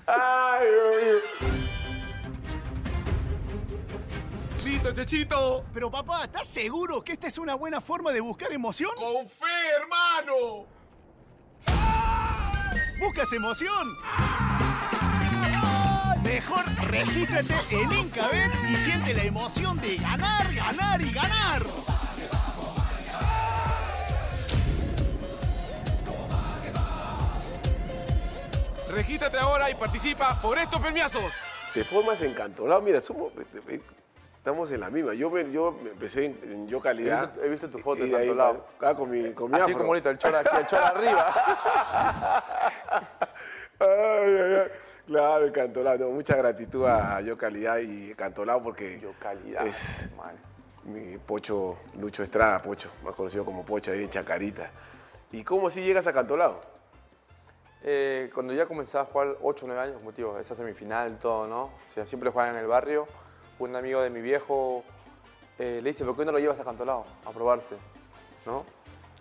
Ay, 0.05 0.67
Dios 0.67 1.03
mío. 1.03 1.15
Listo, 4.63 4.91
Chechito. 4.93 5.63
Pero 5.73 5.89
papá, 5.91 6.23
¿estás 6.25 6.45
seguro 6.47 7.03
que 7.03 7.13
esta 7.13 7.27
es 7.27 7.37
una 7.39 7.55
buena 7.55 7.81
forma 7.81 8.11
de 8.11 8.21
buscar 8.21 8.51
emoción? 8.53 8.91
Con 8.95 9.27
fe, 9.27 9.45
hermano. 9.81 10.67
¿Buscas 12.99 13.31
emoción? 13.31 13.97
Mejor 16.21 16.65
regístrate 16.87 17.53
en 17.71 17.91
Incabet 17.93 18.51
y 18.69 18.75
siente 18.75 19.13
la 19.13 19.23
emoción 19.23 19.79
de 19.79 19.95
ganar, 19.95 20.53
ganar 20.53 21.01
y 21.01 21.11
ganar. 21.11 21.63
Regístrate 28.89 29.37
ahora 29.37 29.69
y 29.69 29.75
participa 29.75 30.41
por 30.41 30.57
estos 30.57 30.81
premiazos. 30.81 31.33
Te 31.73 31.85
formas 31.85 32.21
encantolado. 32.21 32.81
Mira, 32.81 33.01
somos, 33.01 33.31
estamos 34.39 34.71
en 34.71 34.79
la 34.79 34.89
misma. 34.89 35.13
Yo, 35.13 35.29
me- 35.29 35.51
yo 35.51 35.71
me 35.83 35.91
empecé 35.91 36.25
en, 36.25 36.39
en 36.43 36.67
yo 36.67 36.79
He 36.79 36.81
calidad. 36.81 37.27
visto, 37.29 37.43
he 37.45 37.49
visto 37.49 37.69
tu 37.69 37.79
foto 37.79 38.03
en 38.03 38.11
tanto 38.11 38.33
lado. 38.35 38.65
acá 38.77 38.95
con 38.95 39.09
mi, 39.11 39.31
con 39.33 39.51
mi 39.51 39.55
Así 39.57 39.63
afro. 39.71 39.77
como 39.77 39.89
ahorita, 39.91 40.09
el 40.09 40.17
chor 40.17 40.35
aquí, 40.35 40.55
el 40.57 40.65
chor 40.65 40.79
arriba. 40.83 41.33
Ay, 43.79 44.71
Claro, 45.05 45.45
el 45.45 45.51
Cantolao. 45.51 45.97
No, 45.97 46.09
mucha 46.09 46.35
gratitud 46.35 46.85
a 46.85 47.19
Yo 47.21 47.35
Calidad 47.37 47.77
y 47.79 48.13
Cantolao 48.13 48.61
porque 48.61 48.99
Yo 48.99 49.11
calidad. 49.19 49.65
es 49.65 50.07
man. 50.15 50.35
mi 50.83 51.17
Pocho, 51.17 51.77
Lucho 51.99 52.21
Estrada, 52.21 52.61
Pocho, 52.61 52.89
más 53.03 53.15
conocido 53.15 53.43
como 53.43 53.65
Pocho 53.65 53.91
ahí 53.91 54.03
en 54.03 54.09
Chacarita. 54.11 54.69
¿Y 55.31 55.43
cómo 55.43 55.67
así 55.67 55.81
llegas 55.81 56.05
a 56.05 56.13
Cantolao? 56.13 56.61
Eh, 57.81 58.29
cuando 58.33 58.53
ya 58.53 58.67
comenzaba 58.67 59.03
a 59.03 59.07
jugar 59.07 59.37
8 59.41 59.65
o 59.65 59.67
9 59.67 59.81
años, 59.81 59.97
como 59.97 60.11
te 60.11 60.17
digo, 60.17 60.37
esa 60.37 60.53
semifinal, 60.53 61.17
todo, 61.17 61.47
¿no? 61.47 61.63
O 61.63 61.71
sea, 61.85 62.05
siempre 62.05 62.29
jugaba 62.29 62.51
en 62.51 62.57
el 62.57 62.67
barrio. 62.67 63.07
Un 63.59 63.75
amigo 63.75 64.01
de 64.01 64.09
mi 64.09 64.21
viejo 64.21 64.83
eh, 65.57 65.81
le 65.83 65.89
dice, 65.89 66.05
¿por 66.05 66.15
qué 66.15 66.23
no 66.23 66.31
lo 66.31 66.39
llevas 66.39 66.59
a 66.59 66.63
Cantolao 66.63 67.05
a 67.25 67.31
probarse? 67.31 67.75
¿No? 68.45 68.63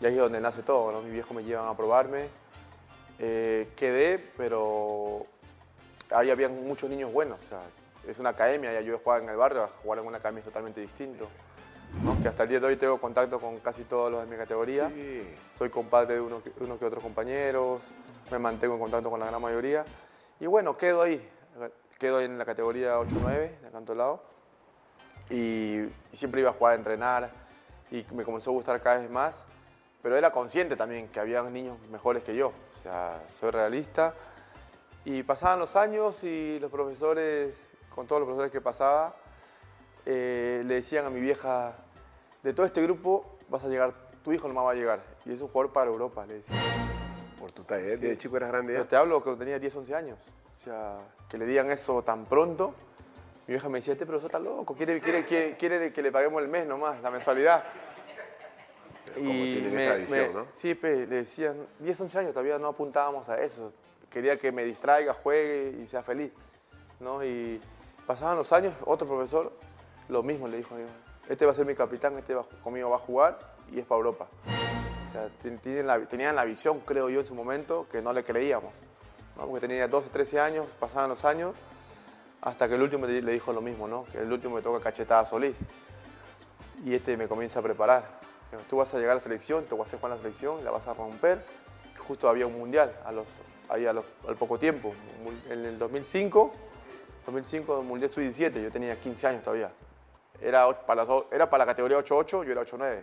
Y 0.00 0.07
ahí 0.07 0.14
es 0.14 0.21
donde 0.21 0.40
nace 0.40 0.62
todo, 0.62 0.92
¿no? 0.92 1.02
Mi 1.02 1.11
viejo 1.11 1.35
me 1.35 1.42
llevan 1.42 1.68
a 1.68 1.76
probarme. 1.76 2.28
Eh, 3.18 3.68
quedé, 3.75 4.18
pero 4.37 5.26
ahí 6.11 6.30
había 6.30 6.49
muchos 6.49 6.88
niños 6.88 7.12
buenos. 7.12 7.42
O 7.42 7.49
sea, 7.49 7.62
es 8.07 8.21
una 8.21 8.30
academia, 8.30 8.73
ya 8.73 8.80
yo 8.80 8.97
jugaba 8.99 9.23
en 9.23 9.28
el 9.28 9.37
barrio, 9.37 9.68
jugar 9.83 9.99
en 9.99 10.07
una 10.07 10.18
academia 10.18 10.38
es 10.38 10.45
totalmente 10.45 10.80
distinto. 10.80 11.28
¿no? 12.04 12.21
Que 12.23 12.28
hasta 12.28 12.45
el 12.45 12.49
día 12.49 12.61
de 12.61 12.66
hoy 12.66 12.76
tengo 12.76 12.99
contacto 12.99 13.40
con 13.40 13.59
casi 13.59 13.85
todos 13.85 14.12
los 14.12 14.21
de 14.23 14.30
mi 14.30 14.37
categoría. 14.37 14.88
Sí. 14.88 15.26
Soy 15.50 15.71
compadre 15.71 16.14
de 16.14 16.21
unos 16.21 16.45
que, 16.45 16.52
unos 16.61 16.78
que 16.78 16.85
otros 16.85 17.02
compañeros, 17.02 17.90
me 18.30 18.38
mantengo 18.38 18.75
en 18.75 18.80
contacto 18.80 19.11
con 19.11 19.18
la 19.18 19.26
gran 19.26 19.42
mayoría. 19.42 19.85
Y 20.38 20.47
bueno, 20.47 20.76
quedo 20.76 21.02
ahí, 21.02 21.28
quedo 21.99 22.21
en 22.21 22.38
la 22.38 22.45
categoría 22.45 22.99
8-9 22.99 23.61
de 23.61 23.71
Cantolao. 23.71 24.23
Y, 25.31 25.81
y 25.81 25.93
siempre 26.12 26.40
iba 26.40 26.50
a 26.50 26.52
jugar, 26.52 26.73
a 26.73 26.76
entrenar, 26.76 27.31
y 27.90 28.07
me 28.14 28.25
comenzó 28.25 28.50
a 28.50 28.55
gustar 28.55 28.81
cada 28.81 28.99
vez 28.99 29.11
más. 29.11 29.45
Pero 30.02 30.17
era 30.17 30.31
consciente 30.31 30.76
también 30.76 31.09
que 31.09 31.21
había 31.21 31.43
niños 31.43 31.76
mejores 31.90 32.23
que 32.23 32.35
yo, 32.35 32.49
o 32.49 32.75
sea, 32.75 33.23
soy 33.28 33.50
realista. 33.50 34.14
Y 35.05 35.23
pasaban 35.23 35.59
los 35.59 35.75
años 35.75 36.23
y 36.23 36.59
los 36.61 36.71
profesores, 36.71 37.75
con 37.95 38.07
todos 38.07 38.21
los 38.21 38.26
profesores 38.26 38.52
que 38.52 38.61
pasaba, 38.61 39.17
eh, 40.07 40.62
le 40.64 40.75
decían 40.75 41.05
a 41.05 41.11
mi 41.11 41.21
vieja, 41.21 41.75
de 42.43 42.52
todo 42.52 42.64
este 42.64 42.83
grupo 42.83 43.38
vas 43.49 43.64
a 43.64 43.69
llegar, 43.69 43.93
tu 44.23 44.33
hijo 44.33 44.47
nomás 44.47 44.67
va 44.67 44.71
a 44.73 44.75
llegar. 44.75 45.00
Y 45.25 45.33
es 45.33 45.40
un 45.40 45.49
jugador 45.49 45.73
para 45.73 45.90
Europa, 45.90 46.25
le 46.26 46.35
decían. 46.35 46.59
Por 47.38 47.52
tu 47.52 47.64
talla, 47.64 47.87
¿eh? 47.87 47.97
¿De 47.97 48.17
chico 48.17 48.37
eras 48.37 48.50
grande 48.50 48.73
ya? 48.73 48.78
Pero 48.78 48.88
te 48.88 48.97
hablo 48.97 49.23
cuando 49.23 49.38
tenía 49.38 49.59
10, 49.59 49.76
11 49.76 49.95
años. 49.95 50.31
O 50.59 50.61
sea, 50.61 50.99
que 51.29 51.38
le 51.38 51.47
digan 51.47 51.71
eso 51.71 52.03
tan 52.03 52.25
pronto. 52.25 52.75
Mi 53.47 53.53
vieja 53.53 53.69
me 53.69 53.79
decía, 53.79 53.93
este 53.93 54.05
profesor 54.05 54.29
está 54.29 54.41
loco, 54.41 54.75
quiere, 54.75 55.00
quiere, 55.00 55.25
quiere, 55.25 55.57
quiere 55.57 55.93
que 55.93 56.03
le 56.03 56.11
paguemos 56.11 56.43
el 56.43 56.49
mes 56.49 56.67
nomás, 56.67 57.00
la 57.00 57.11
mensualidad. 57.12 57.62
Como 59.15 59.29
tienen 59.31 59.79
esa 59.79 59.95
visión, 59.95 60.35
¿no? 60.35 60.47
Sí, 60.53 60.75
pe, 60.75 61.07
le 61.07 61.17
decían, 61.17 61.57
10, 61.79 62.00
11 62.03 62.19
años 62.19 62.33
todavía 62.33 62.59
no 62.59 62.69
apuntábamos 62.69 63.29
a 63.29 63.37
eso. 63.37 63.73
Quería 64.11 64.37
que 64.37 64.53
me 64.53 64.65
distraiga, 64.65 65.15
juegue 65.15 65.77
y 65.81 65.87
sea 65.87 66.03
feliz. 66.03 66.33
¿no? 67.00 67.25
Y 67.25 67.61
pasaban 68.07 68.37
los 68.37 68.53
años, 68.53 68.75
otro 68.85 69.07
profesor, 69.07 69.53
lo 70.09 70.23
mismo 70.25 70.49
le 70.49 70.57
dijo 70.57 70.75
a 70.75 70.79
mi 70.79 70.85
hijo, 70.85 70.93
este 71.29 71.47
va 71.47 71.53
a 71.53 71.55
ser 71.55 71.65
mi 71.67 71.75
capitán, 71.77 72.19
este 72.19 72.35
va- 72.35 72.45
conmigo 72.65 72.91
va 72.91 72.97
a 72.97 72.99
jugar 73.00 73.38
y 73.71 73.79
es 73.79 73.87
para 73.87 73.99
Europa. 73.99 74.27
O 75.09 75.12
sea, 75.12 75.29
ten- 75.41 75.59
tienen 75.59 75.87
la- 75.87 76.00
tenían 76.07 76.35
la 76.35 76.45
visión, 76.45 76.81
creo 76.81 77.09
yo, 77.09 77.21
en 77.21 77.27
su 77.27 77.35
momento, 77.37 77.87
que 77.91 78.03
no 78.03 78.12
le 78.12 78.25
creíamos. 78.25 78.83
¿No? 79.38 79.47
Porque 79.47 79.66
tenía 79.66 79.88
12, 79.88 80.09
13 80.11 80.40
años, 80.40 80.66
pasaban 80.78 81.09
los 81.09 81.25
años, 81.25 81.54
hasta 82.42 82.68
que 82.68 82.75
el 82.75 82.83
último 82.83 83.07
le 83.07 83.33
dijo 83.33 83.52
lo 83.52 83.61
mismo, 83.61 83.88
¿no? 83.88 84.04
Que 84.04 84.18
el 84.18 84.33
último 84.33 84.57
me 84.57 84.62
toca 84.62 84.80
cachetada 84.80 85.21
a 85.23 85.25
Solís. 85.25 85.57
Y 86.85 86.95
este 86.95 87.16
me 87.16 87.26
comienza 87.26 87.59
a 87.61 87.62
preparar. 87.62 88.18
Tú 88.68 88.76
vas 88.76 88.92
a 88.95 88.99
llegar 88.99 89.12
a 89.12 89.14
la 89.16 89.21
selección, 89.21 89.64
te 89.64 89.75
vas 89.75 89.92
a 89.92 89.97
jugar 89.97 90.12
en 90.12 90.16
la 90.18 90.23
selección, 90.23 90.64
la 90.64 90.71
vas 90.71 90.87
a 90.87 90.95
romper. 90.95 91.45
Justo 91.99 92.28
había 92.28 92.47
un 92.47 92.57
mundial 92.59 92.95
a 93.04 93.12
los, 93.12 93.26
ahí 93.68 93.85
a 93.87 93.92
los- 93.92 94.04
al 94.26 94.37
poco 94.37 94.59
tiempo. 94.59 94.95
En 95.50 95.64
el 95.66 95.78
2005, 95.78 96.52
2005 97.26 97.82
Mundial 97.82 98.10
Sub-17, 98.10 98.63
yo 98.63 98.71
tenía 98.71 98.99
15 98.99 99.26
años 99.26 99.43
todavía. 99.43 99.71
Era 100.41 100.86
para, 100.86 101.02
las 101.02 101.10
o- 101.10 101.26
era 101.32 101.50
para 101.50 101.65
la 101.65 101.67
categoría 101.67 101.99
8-8, 101.99 102.45
yo 102.45 102.52
era 102.52 102.63
8-9. 102.63 103.02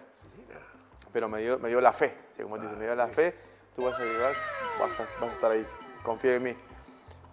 Pero 1.12 1.30
me 1.30 1.42
dio, 1.42 1.60
me 1.60 1.70
dio 1.70 1.80
la 1.82 1.94
fe, 1.94 2.18
¿sí? 2.36 2.42
como 2.44 2.58
dice, 2.58 2.74
me 2.76 2.86
dio 2.86 2.96
la 2.96 3.08
fe, 3.08 3.36
tú 3.76 3.84
vas 3.84 4.00
a 4.00 4.04
llegar, 4.04 4.34
vas 4.80 5.00
a, 5.00 5.04
vas 5.22 5.30
a 5.30 5.34
estar 5.34 5.52
ahí, 5.52 5.66
confía 6.06 6.36
en 6.36 6.44
mí. 6.44 6.56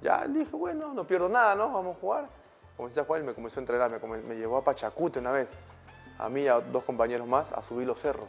Ya 0.03 0.25
le 0.25 0.41
dije, 0.41 0.57
bueno, 0.57 0.93
no 0.93 1.07
pierdo 1.07 1.29
nada, 1.29 1.55
¿no? 1.55 1.73
Vamos 1.73 1.97
a 1.97 2.01
jugar. 2.01 2.29
Comencé 2.77 2.99
a 3.01 3.05
jugar 3.05 3.23
y 3.23 3.25
me 3.27 3.35
comenzó 3.35 3.61
a 3.61 3.63
entrenar, 3.63 3.89
me, 3.91 4.01
come- 4.01 4.19
me 4.23 4.35
llevó 4.35 4.57
a 4.57 4.65
Pachacute 4.65 5.21
una 5.21 5.31
vez, 5.31 5.51
a 6.19 6.29
mí 6.29 6.41
y 6.43 6.49
a 6.49 6.55
dos 6.61 6.83
compañeros 6.83 7.29
más, 7.29 7.53
a 7.53 7.63
subir 7.63 7.87
los 7.87 8.01
cerros. 8.01 8.29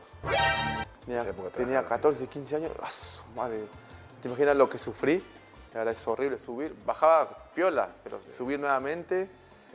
Tenía, 1.06 1.24
tenía 1.24 1.32
trabajaban 1.52 1.78
así. 1.78 1.90
14, 1.90 2.28
15 2.28 2.56
años, 2.58 2.72
¡ah, 2.82 2.92
su 2.92 3.24
madre! 3.36 3.62
¿Te 4.22 4.28
imaginas 4.28 4.56
lo 4.56 4.70
que 4.70 4.78
sufrí? 4.78 5.24
Verdad 5.74 5.94
es 5.94 6.08
horrible 6.08 6.38
subir. 6.38 6.76
Bajaba 6.86 7.30
piola, 7.56 7.90
pero 8.04 8.20
subir 8.22 8.60
nuevamente 8.60 9.28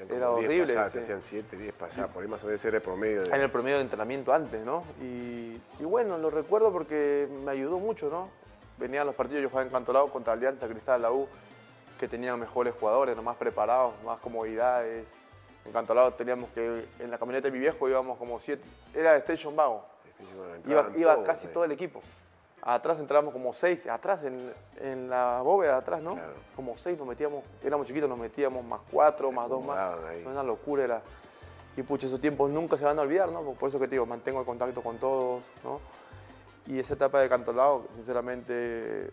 era 0.08 0.28
10 0.28 0.44
horrible. 0.44 0.66
pasadas, 0.74 0.92
te 0.92 0.98
sí. 0.98 1.04
hacían 1.04 1.22
7, 1.22 1.56
10 1.56 1.72
pasadas, 1.74 2.10
por 2.12 2.22
ahí 2.22 2.28
más 2.28 2.42
o 2.44 2.46
menos 2.46 2.64
era 2.64 2.76
el 2.76 2.82
promedio. 2.82 3.22
de- 3.24 3.34
En 3.34 3.40
el 3.42 3.50
promedio 3.50 3.76
de 3.78 3.82
entrenamiento 3.82 4.32
antes, 4.32 4.64
¿no? 4.64 4.84
Y, 5.00 5.60
y 5.80 5.84
bueno, 5.84 6.16
lo 6.18 6.30
recuerdo 6.30 6.70
porque 6.72 7.28
me 7.44 7.50
ayudó 7.50 7.78
mucho, 7.80 8.08
¿no? 8.10 8.28
Venían 8.78 9.06
los 9.06 9.14
partidos, 9.14 9.42
yo 9.42 9.48
jugaba 9.48 9.66
en 9.66 9.72
Cantolao 9.72 10.10
contra 10.10 10.32
Alianza 10.32 10.68
Cristal, 10.68 11.02
la 11.02 11.10
U, 11.10 11.28
que 11.98 12.06
tenían 12.06 12.38
mejores 12.38 12.74
jugadores, 12.74 13.16
más 13.22 13.36
preparados, 13.36 13.94
más 14.04 14.20
comodidades. 14.20 15.08
En 15.64 15.72
Cantolao 15.72 16.14
teníamos 16.14 16.50
que, 16.50 16.86
en 16.98 17.10
la 17.10 17.18
camioneta 17.18 17.48
de 17.48 17.52
mi 17.52 17.58
viejo 17.58 17.88
íbamos 17.88 18.16
como 18.18 18.38
siete, 18.38 18.62
era 18.94 19.16
Station 19.16 19.54
Vago, 19.56 19.84
iba, 20.20 20.56
Entraban 20.56 20.98
iba 21.00 21.14
todos, 21.14 21.26
casi 21.26 21.46
eh. 21.46 21.50
todo 21.50 21.64
el 21.64 21.72
equipo. 21.72 22.00
Atrás 22.60 22.98
entrábamos 22.98 23.32
como 23.32 23.52
seis, 23.52 23.86
atrás 23.86 24.24
en, 24.24 24.52
en 24.80 25.08
la 25.08 25.42
bóveda 25.42 25.72
de 25.72 25.78
atrás, 25.78 26.02
¿no? 26.02 26.14
Claro. 26.14 26.34
Como 26.56 26.76
seis 26.76 26.98
nos 26.98 27.06
metíamos, 27.06 27.44
éramos 27.62 27.86
chiquitos, 27.86 28.08
nos 28.08 28.18
metíamos 28.18 28.64
más 28.64 28.80
cuatro, 28.90 29.30
más 29.30 29.48
dos 29.48 29.64
más. 29.64 29.98
ahí. 30.08 30.24
Una 30.26 30.42
locura 30.42 30.84
era. 30.84 31.02
Y 31.76 31.82
pucha, 31.82 32.08
esos 32.08 32.20
tiempos 32.20 32.50
nunca 32.50 32.76
se 32.76 32.84
van 32.84 32.98
a 32.98 33.02
olvidar, 33.02 33.30
¿no? 33.30 33.42
Por 33.52 33.68
eso 33.68 33.78
que 33.78 33.86
te 33.86 33.94
digo, 33.94 34.06
mantengo 34.06 34.40
el 34.40 34.46
contacto 34.46 34.82
con 34.82 34.98
todos, 34.98 35.52
¿no? 35.62 35.80
Y 36.68 36.78
esa 36.78 36.94
etapa 36.94 37.20
de 37.20 37.28
Cantolao, 37.28 37.86
sinceramente, 37.90 39.10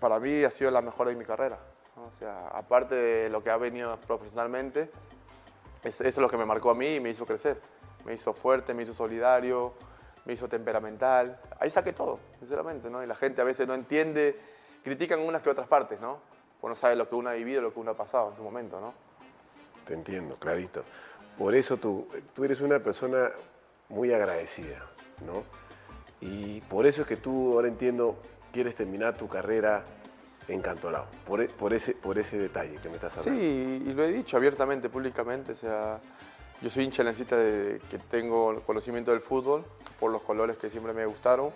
para 0.00 0.18
mí 0.18 0.42
ha 0.44 0.50
sido 0.50 0.70
la 0.70 0.82
mejor 0.82 1.08
de 1.08 1.14
mi 1.16 1.24
carrera. 1.24 1.58
O 2.06 2.10
sea, 2.10 2.48
aparte 2.48 2.94
de 2.94 3.30
lo 3.30 3.42
que 3.42 3.50
ha 3.50 3.56
venido 3.56 3.96
profesionalmente, 3.98 4.90
es- 5.84 6.00
eso 6.00 6.08
es 6.08 6.18
lo 6.18 6.28
que 6.28 6.36
me 6.36 6.44
marcó 6.44 6.70
a 6.70 6.74
mí 6.74 6.96
y 6.96 7.00
me 7.00 7.10
hizo 7.10 7.24
crecer. 7.24 7.60
Me 8.04 8.14
hizo 8.14 8.32
fuerte, 8.32 8.74
me 8.74 8.82
hizo 8.82 8.92
solidario, 8.94 9.74
me 10.24 10.32
hizo 10.32 10.48
temperamental. 10.48 11.40
Ahí 11.60 11.70
saqué 11.70 11.92
todo, 11.92 12.18
sinceramente, 12.40 12.90
¿no? 12.90 13.02
Y 13.02 13.06
la 13.06 13.14
gente 13.14 13.40
a 13.40 13.44
veces 13.44 13.68
no 13.68 13.74
entiende, 13.74 14.38
critican 14.82 15.20
unas 15.20 15.40
que 15.42 15.50
otras 15.50 15.68
partes, 15.68 16.00
¿no? 16.00 16.18
Pues 16.60 16.68
no 16.70 16.74
sabe 16.74 16.96
lo 16.96 17.08
que 17.08 17.14
uno 17.14 17.30
ha 17.30 17.34
vivido, 17.34 17.62
lo 17.62 17.72
que 17.72 17.78
uno 17.78 17.92
ha 17.92 17.96
pasado 17.96 18.30
en 18.30 18.36
su 18.36 18.42
momento, 18.42 18.80
¿no? 18.80 18.92
Te 19.86 19.94
entiendo, 19.94 20.36
clarito. 20.36 20.82
Por 21.38 21.54
eso 21.54 21.76
tú, 21.76 22.08
tú 22.34 22.42
eres 22.44 22.60
una 22.60 22.80
persona 22.80 23.30
muy 23.88 24.12
agradecida, 24.12 24.84
¿no? 25.24 25.44
Y 26.22 26.60
por 26.62 26.86
eso 26.86 27.02
es 27.02 27.08
que 27.08 27.16
tú, 27.16 27.52
ahora 27.54 27.68
entiendo, 27.68 28.16
quieres 28.52 28.74
terminar 28.74 29.16
tu 29.16 29.28
carrera 29.28 29.84
en 30.48 30.60
Cantolao, 30.62 31.06
por, 31.26 31.40
e- 31.40 31.48
por, 31.48 31.72
ese, 31.72 31.94
por 31.94 32.18
ese 32.18 32.38
detalle 32.38 32.76
que 32.76 32.88
me 32.88 32.94
estás 32.94 33.18
hablando. 33.18 33.40
Sí, 33.40 33.82
y 33.86 33.92
lo 33.92 34.04
he 34.04 34.12
dicho 34.12 34.36
abiertamente, 34.36 34.88
públicamente. 34.88 35.52
O 35.52 35.54
sea, 35.54 35.98
yo 36.60 36.68
soy 36.68 36.84
hincha 36.84 37.02
lancista 37.02 37.36
que 37.36 37.98
tengo 38.10 38.60
conocimiento 38.62 39.10
del 39.10 39.20
fútbol 39.20 39.64
por 39.98 40.10
los 40.10 40.22
colores 40.22 40.56
que 40.56 40.70
siempre 40.70 40.92
me 40.92 41.04
gustaron. 41.06 41.50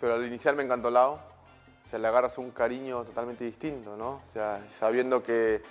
Pero 0.00 0.14
al 0.14 0.24
iniciarme 0.26 0.62
en 0.62 0.68
Cantolao, 0.68 1.12
o 1.14 1.86
sea, 1.86 1.98
le 1.98 2.08
agarras 2.08 2.38
un 2.38 2.50
cariño 2.50 3.04
totalmente 3.04 3.44
distinto, 3.44 3.96
¿no? 3.96 4.20
O 4.22 4.24
sea, 4.24 4.64
sabiendo 4.70 5.22
que 5.22 5.62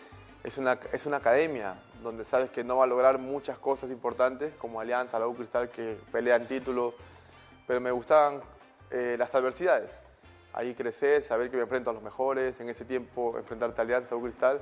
es 0.43 0.57
una, 0.57 0.77
es 0.91 1.05
una 1.05 1.17
academia 1.17 1.75
donde 2.01 2.25
sabes 2.25 2.49
que 2.49 2.63
no 2.63 2.77
va 2.77 2.83
a 2.83 2.87
lograr 2.87 3.17
muchas 3.17 3.57
cosas 3.59 3.89
importantes, 3.91 4.53
como 4.55 4.79
Alianza, 4.81 5.17
la 5.19 5.27
U 5.27 5.35
Cristal, 5.35 5.69
que 5.69 5.97
pelean 6.11 6.47
títulos, 6.47 6.93
pero 7.67 7.81
me 7.81 7.91
gustaban 7.91 8.41
eh, 8.91 9.15
las 9.17 9.33
adversidades. 9.35 9.89
Ahí 10.53 10.75
crecer, 10.75 11.23
saber 11.23 11.49
que 11.49 11.57
me 11.57 11.63
enfrento 11.63 11.89
a 11.89 11.93
los 11.93 12.03
mejores, 12.03 12.59
en 12.59 12.69
ese 12.69 12.85
tiempo 12.85 13.37
enfrentarte 13.37 13.81
a 13.81 13.83
Alianza 13.83 14.15
o 14.15 14.21
Cristal 14.21 14.61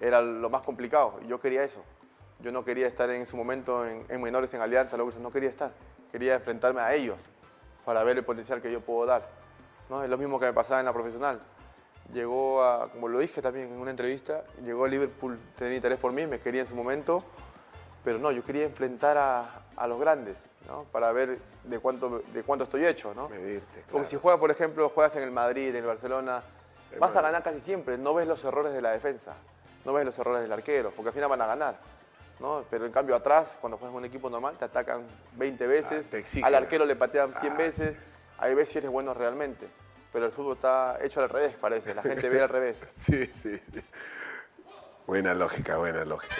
era 0.00 0.20
lo 0.20 0.50
más 0.50 0.62
complicado 0.62 1.18
yo 1.26 1.40
quería 1.40 1.62
eso. 1.62 1.82
Yo 2.40 2.52
no 2.52 2.64
quería 2.64 2.86
estar 2.86 3.08
en 3.08 3.22
ese 3.22 3.34
momento 3.34 3.86
en, 3.86 4.04
en 4.08 4.22
menores 4.22 4.52
en 4.52 4.60
Alianza, 4.60 4.96
luego 4.96 5.10
no 5.20 5.30
quería 5.30 5.48
estar. 5.48 5.72
Quería 6.12 6.34
enfrentarme 6.34 6.80
a 6.80 6.94
ellos 6.94 7.30
para 7.84 8.04
ver 8.04 8.18
el 8.18 8.24
potencial 8.24 8.60
que 8.60 8.70
yo 8.70 8.80
puedo 8.82 9.06
dar. 9.06 9.26
¿no? 9.88 10.04
Es 10.04 10.10
lo 10.10 10.18
mismo 10.18 10.38
que 10.38 10.46
me 10.46 10.52
pasaba 10.52 10.80
en 10.80 10.86
la 10.86 10.92
profesional. 10.92 11.40
Llegó 12.12 12.62
a, 12.62 12.90
como 12.92 13.08
lo 13.08 13.18
dije 13.18 13.40
también 13.40 13.72
en 13.72 13.78
una 13.78 13.90
entrevista, 13.90 14.44
llegó 14.62 14.84
a 14.84 14.88
Liverpool, 14.88 15.38
tenía 15.56 15.76
interés 15.76 15.98
por 15.98 16.12
mí, 16.12 16.26
me 16.26 16.38
quería 16.38 16.60
en 16.60 16.66
su 16.66 16.76
momento, 16.76 17.24
pero 18.04 18.18
no, 18.18 18.30
yo 18.30 18.44
quería 18.44 18.64
enfrentar 18.64 19.16
a 19.18 19.86
los 19.88 19.98
grandes, 19.98 20.36
¿no? 20.66 20.84
para 20.84 21.12
ver 21.12 21.38
de 21.64 21.78
cuánto, 21.78 22.22
de 22.32 22.42
cuánto 22.42 22.64
estoy 22.64 22.84
hecho. 22.86 23.14
¿no? 23.14 23.28
Medirte, 23.28 23.82
Como 23.82 23.90
claro. 24.02 24.04
si 24.06 24.16
juegas, 24.16 24.40
por 24.40 24.50
ejemplo, 24.50 24.88
juegas 24.88 25.16
en 25.16 25.22
el 25.22 25.30
Madrid, 25.30 25.68
en 25.70 25.76
el 25.76 25.86
Barcelona, 25.86 26.42
Es 26.92 26.98
vas 26.98 27.14
a 27.16 27.22
ganar 27.22 27.42
casi 27.42 27.60
siempre, 27.60 27.98
no 27.98 28.14
ves 28.14 28.26
los 28.26 28.42
errores 28.44 28.72
de 28.72 28.82
la 28.82 28.90
defensa, 28.90 29.34
no 29.84 29.92
ves 29.92 30.04
los 30.04 30.18
errores 30.18 30.42
del 30.42 30.52
arquero, 30.52 30.90
porque 30.90 31.08
al 31.08 31.14
final 31.14 31.28
van 31.30 31.42
a 31.42 31.46
ganar. 31.46 31.76
¿no? 32.40 32.64
Pero 32.70 32.84
en 32.84 32.92
cambio 32.92 33.14
atrás, 33.16 33.56
cuando 33.60 33.78
juegas 33.78 33.92
en 33.94 33.98
un 33.98 34.04
equipo 34.04 34.28
normal, 34.28 34.56
te 34.58 34.66
atacan 34.66 35.06
20 35.36 35.66
veces, 35.66 36.10
Ah, 36.12 36.16
exigen. 36.18 36.44
al 36.44 36.54
arquero 36.54 36.84
le 36.84 36.94
patean 36.96 37.34
100 37.34 37.52
Ah, 37.52 37.56
veces, 37.56 37.96
ahí 38.38 38.54
ves 38.54 38.68
si 38.68 38.78
eres 38.78 38.90
bueno 38.90 39.14
realmente. 39.14 39.66
pero 40.12 40.26
el 40.26 40.32
fútbol 40.32 40.54
está 40.54 40.98
hecho 41.02 41.20
al 41.22 41.28
revés, 41.28 41.56
parece. 41.56 41.94
La 41.94 42.02
gente 42.02 42.28
ve 42.28 42.40
al 42.42 42.48
revés. 42.48 42.86
Sí, 42.94 43.26
sí, 43.34 43.56
sí. 43.58 43.80
Buena 45.06 45.34
lógica, 45.34 45.76
buena 45.78 46.04
lógica. 46.04 46.34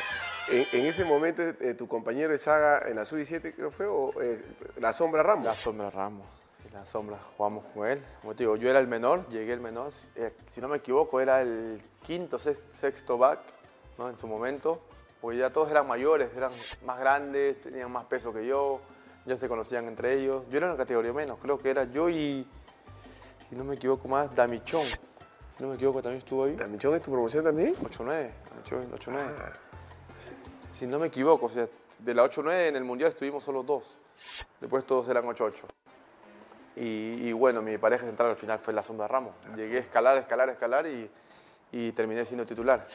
En, 0.49 0.67
en 0.73 0.87
ese 0.87 1.05
momento, 1.05 1.43
eh, 1.43 1.75
tu 1.75 1.89
compañero 1.89 2.31
de 2.33 2.39
saga 2.39 2.89
en 2.89 2.97
la 2.97 3.05
sub-17, 3.05 3.55
creo 3.55 3.71
fue, 3.71 3.87
o 3.87 4.11
eh, 4.23 4.41
la 4.79 4.93
sombra 4.93 5.23
Ramos. 5.23 5.45
La 5.45 5.55
sombra 5.55 5.91
Ramos. 5.91 6.27
En 6.67 6.73
la 6.75 6.85
sombra 6.87 7.19
jugamos 7.37 7.65
con 7.67 7.87
él. 7.87 8.01
Como 8.21 8.35
te 8.35 8.43
digo, 8.45 8.57
yo 8.57 8.69
era 8.71 8.79
el 8.79 8.87
menor, 8.87 9.29
llegué 9.29 9.53
el 9.53 9.61
menor. 9.61 9.91
eh, 10.15 10.33
si 10.49 10.61
no 10.61 10.69
me 10.69 10.77
equivoco, 10.79 11.21
era 11.21 11.41
el 11.43 11.81
quinto, 12.03 12.39
sex- 12.39 12.61
sexto 12.71 13.19
back 13.19 13.41
¿no? 13.99 14.09
en 14.09 14.19
su 14.19 14.27
momento. 14.29 14.81
Porque 15.21 15.39
ya 15.39 15.51
todos 15.51 15.71
eran 15.71 15.87
mayores, 15.89 16.31
eran 16.37 16.53
más 16.85 16.99
grandes, 17.01 17.61
tenían 17.63 17.91
más 17.91 18.05
peso 18.05 18.33
que 18.33 18.47
yo, 18.47 18.81
ya 19.25 19.37
se 19.37 19.49
conocían 19.49 19.87
entre 19.89 20.15
ellos. 20.15 20.49
Yo 20.51 20.59
era 20.59 20.67
una 20.69 20.77
categoría 20.77 21.13
menos, 21.13 21.39
creo 21.41 21.59
que 21.59 21.71
era 21.71 21.85
yo 21.85 22.09
y, 22.11 22.47
si 23.49 23.57
no 23.57 23.65
me 23.65 23.75
equivoco 23.77 24.07
más, 24.07 24.33
Damichón. 24.35 24.85
Si 24.85 25.63
no 25.63 25.69
me 25.71 25.77
equivoco, 25.77 26.03
también 26.03 26.19
estuvo 26.19 26.45
ahí. 26.45 26.55
¿La 26.57 26.67
Michón 26.69 26.95
es 26.95 27.01
tu 27.03 27.11
promoción 27.11 27.43
también? 27.43 27.75
8-9, 27.77 28.31
8-9. 28.99 29.17
Si 30.77 30.87
no 30.87 30.99
me 30.99 31.07
equivoco, 31.07 31.47
o 31.47 31.49
sea, 31.49 31.67
de 32.01 32.15
la 32.15 32.23
8-9 32.23 32.69
en 32.69 32.77
el 32.77 32.85
Mundial 32.85 33.09
estuvimos 33.09 33.43
solo 33.43 33.63
dos. 33.63 33.97
Después 34.61 34.85
todos 34.85 35.09
eran 35.09 35.25
8-8. 35.25 35.63
Y, 36.77 37.29
y 37.29 37.33
bueno, 37.33 37.63
mi 37.63 37.79
pareja 37.79 38.05
central 38.05 38.29
al 38.29 38.37
final 38.37 38.59
fue 38.59 38.75
la 38.75 38.83
Sombra 38.83 39.09
Ramos. 39.09 39.33
Llegué 39.57 39.79
a 39.79 39.81
escalar, 39.81 40.19
escalar, 40.19 40.51
escalar 40.51 40.87
y, 40.87 41.11
y 41.73 41.93
terminé 41.93 42.27
siendo 42.27 42.45
titular. 42.45 42.87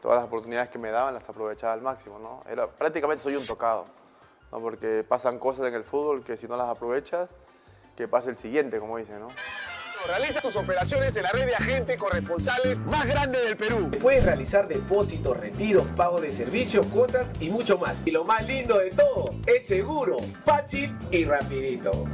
Todas 0.00 0.16
las 0.16 0.24
oportunidades 0.24 0.70
que 0.70 0.78
me 0.78 0.90
daban 0.90 1.12
las 1.12 1.28
aprovechaba 1.28 1.74
al 1.74 1.82
máximo. 1.82 2.18
¿no? 2.18 2.42
Era, 2.50 2.66
prácticamente 2.66 3.22
soy 3.22 3.36
un 3.36 3.46
tocado, 3.46 3.84
¿no? 4.50 4.58
porque 4.58 5.04
pasan 5.06 5.38
cosas 5.38 5.68
en 5.68 5.74
el 5.74 5.84
fútbol 5.84 6.24
que 6.24 6.38
si 6.38 6.48
no 6.48 6.56
las 6.56 6.68
aprovechas, 6.68 7.28
que 7.94 8.08
pase 8.08 8.30
el 8.30 8.36
siguiente, 8.36 8.80
como 8.80 8.96
dicen. 8.96 9.20
¿no? 9.20 9.28
Realiza 10.06 10.42
tus 10.42 10.54
operaciones 10.56 11.16
en 11.16 11.22
la 11.22 11.30
red 11.30 11.46
de 11.46 11.54
agentes 11.54 11.96
corresponsales 11.96 12.78
más 12.80 13.06
grande 13.06 13.40
del 13.40 13.56
Perú. 13.56 13.90
Puedes 14.02 14.22
realizar 14.22 14.68
depósitos, 14.68 15.34
retiros, 15.38 15.86
pago 15.96 16.20
de 16.20 16.30
servicios, 16.30 16.86
cuotas 16.88 17.30
y 17.40 17.48
mucho 17.48 17.78
más. 17.78 18.06
Y 18.06 18.10
lo 18.10 18.22
más 18.22 18.46
lindo 18.46 18.78
de 18.78 18.90
todo, 18.90 19.34
es 19.46 19.66
seguro, 19.66 20.18
fácil 20.44 20.94
y 21.10 21.24
rapidito. 21.24 22.04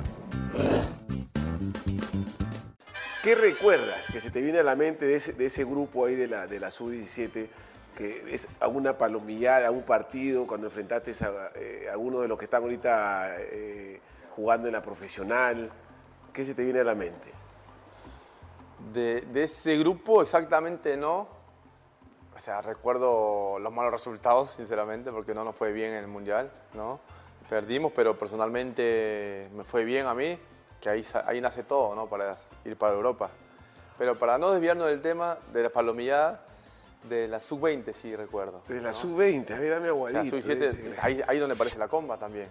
¿Qué 3.25 3.35
recuerdas 3.35 4.07
que 4.13 4.21
se 4.21 4.31
te 4.31 4.41
viene 4.41 4.61
a 4.61 4.63
la 4.63 4.77
mente 4.77 5.05
de 5.07 5.17
ese, 5.17 5.65
grupo 5.65 6.07
ahí 6.07 6.15
de 6.15 6.29
la, 6.29 6.47
de 6.47 6.61
la 6.61 6.71
sub-17? 6.71 7.49
Que 7.97 8.25
es 8.33 8.47
a 8.61 8.69
una 8.69 8.99
palomillada, 8.99 9.67
a 9.67 9.71
un 9.73 9.83
partido, 9.83 10.47
cuando 10.47 10.69
enfrentaste 10.69 11.13
a, 11.25 11.51
eh, 11.57 11.89
uno 11.99 12.21
de 12.21 12.29
los 12.29 12.39
que 12.39 12.45
están 12.45 12.63
ahorita 12.63 13.35
eh, 13.41 14.01
jugando 14.37 14.69
en 14.69 14.75
la 14.75 14.81
profesional. 14.81 15.71
¿Qué 16.33 16.45
se 16.45 16.55
te 16.55 16.63
viene 16.63 16.79
a 16.79 16.85
la 16.85 16.95
mente? 16.95 17.40
De, 18.93 19.21
de 19.21 19.43
ese 19.45 19.77
grupo 19.79 20.23
exactamente 20.23 20.97
no. 20.97 21.29
O 22.35 22.39
sea, 22.39 22.63
recuerdo 22.63 23.59
los 23.59 23.73
malos 23.73 23.93
resultados, 23.93 24.51
sinceramente, 24.51 25.13
porque 25.13 25.35
no 25.35 25.45
nos 25.45 25.55
fue 25.55 25.73
bien 25.73 25.93
en 25.93 25.99
el 25.99 26.07
Mundial, 26.09 26.51
¿no? 26.75 27.01
Perdimos, 27.49 27.93
pero 27.95 28.17
personalmente 28.17 29.51
me 29.55 29.65
fue 29.65 29.85
bien 29.85 30.07
a 30.07 30.15
mí, 30.15 30.39
que 30.81 30.89
ahí, 30.89 31.05
ahí 31.27 31.41
nace 31.41 31.65
todo, 31.65 31.95
¿no? 31.95 32.07
Para 32.07 32.37
ir 32.65 32.77
para 32.77 32.95
Europa. 32.95 33.31
Pero 33.99 34.19
para 34.19 34.39
no 34.39 34.53
desviarnos 34.53 34.87
del 34.87 35.03
tema 35.03 35.37
de 35.53 35.65
la 35.65 35.71
palomillada, 35.71 36.43
de 37.09 37.29
la 37.29 37.41
sub-20 37.41 37.93
sí 37.93 38.15
recuerdo. 38.17 38.63
De 38.69 38.77
la 38.81 38.89
¿no? 38.89 38.95
sub-20, 38.95 39.53
a 39.53 39.59
ver, 39.59 39.71
dame 39.71 39.91
O 39.91 40.09
sea, 40.09 40.21
aguadito. 40.21 40.41
sub-17, 40.41 40.63
ese. 40.63 41.01
ahí, 41.03 41.21
ahí 41.27 41.39
donde 41.39 41.55
aparece 41.55 41.79
la 41.79 41.89
comba 41.89 42.17
también. 42.17 42.49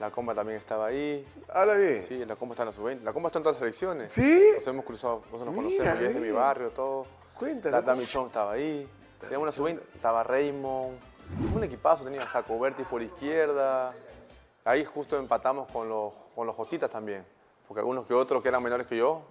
La 0.00 0.10
comba 0.10 0.34
también 0.34 0.58
estaba 0.58 0.86
ahí. 0.86 1.26
Habla 1.48 1.74
bien. 1.74 2.00
Sí, 2.00 2.24
la 2.24 2.34
comba 2.36 2.54
está 2.54 2.62
en 2.64 2.66
la 2.68 2.72
sub-20. 2.72 3.02
La 3.02 3.12
comba 3.12 3.28
está 3.28 3.38
en 3.38 3.42
todas 3.44 3.54
las 3.54 3.60
selecciones. 3.60 4.12
¿Sí? 4.12 4.50
Nos 4.54 4.66
hemos 4.66 4.84
cruzado, 4.84 5.22
nos 5.30 5.40
Mira, 5.42 5.52
conocemos, 5.54 6.00
y 6.00 6.04
es 6.04 6.14
de 6.14 6.20
mi 6.20 6.30
barrio, 6.30 6.70
todo. 6.70 7.06
Cuéntalo. 7.38 7.76
La 7.76 7.82
Damichón 7.82 8.26
estaba 8.26 8.52
ahí. 8.52 8.88
Teníamos 9.20 9.42
una 9.44 9.52
sub-20, 9.52 9.80
estaba 9.94 10.22
Raymond. 10.24 10.98
Un 11.54 11.64
equipazo, 11.64 12.04
tenía 12.04 12.26
Saco 12.26 12.58
Bertis 12.58 12.84
por 12.86 13.00
izquierda. 13.00 13.94
Ahí 14.64 14.84
justo 14.84 15.16
empatamos 15.18 15.70
con 15.72 15.88
los, 15.88 16.14
con 16.34 16.46
los 16.46 16.56
Jotitas 16.56 16.90
también. 16.90 17.24
Porque 17.68 17.80
algunos 17.80 18.04
que 18.06 18.14
otros 18.14 18.42
que 18.42 18.48
eran 18.48 18.62
menores 18.62 18.86
que 18.86 18.96
yo, 18.96 19.22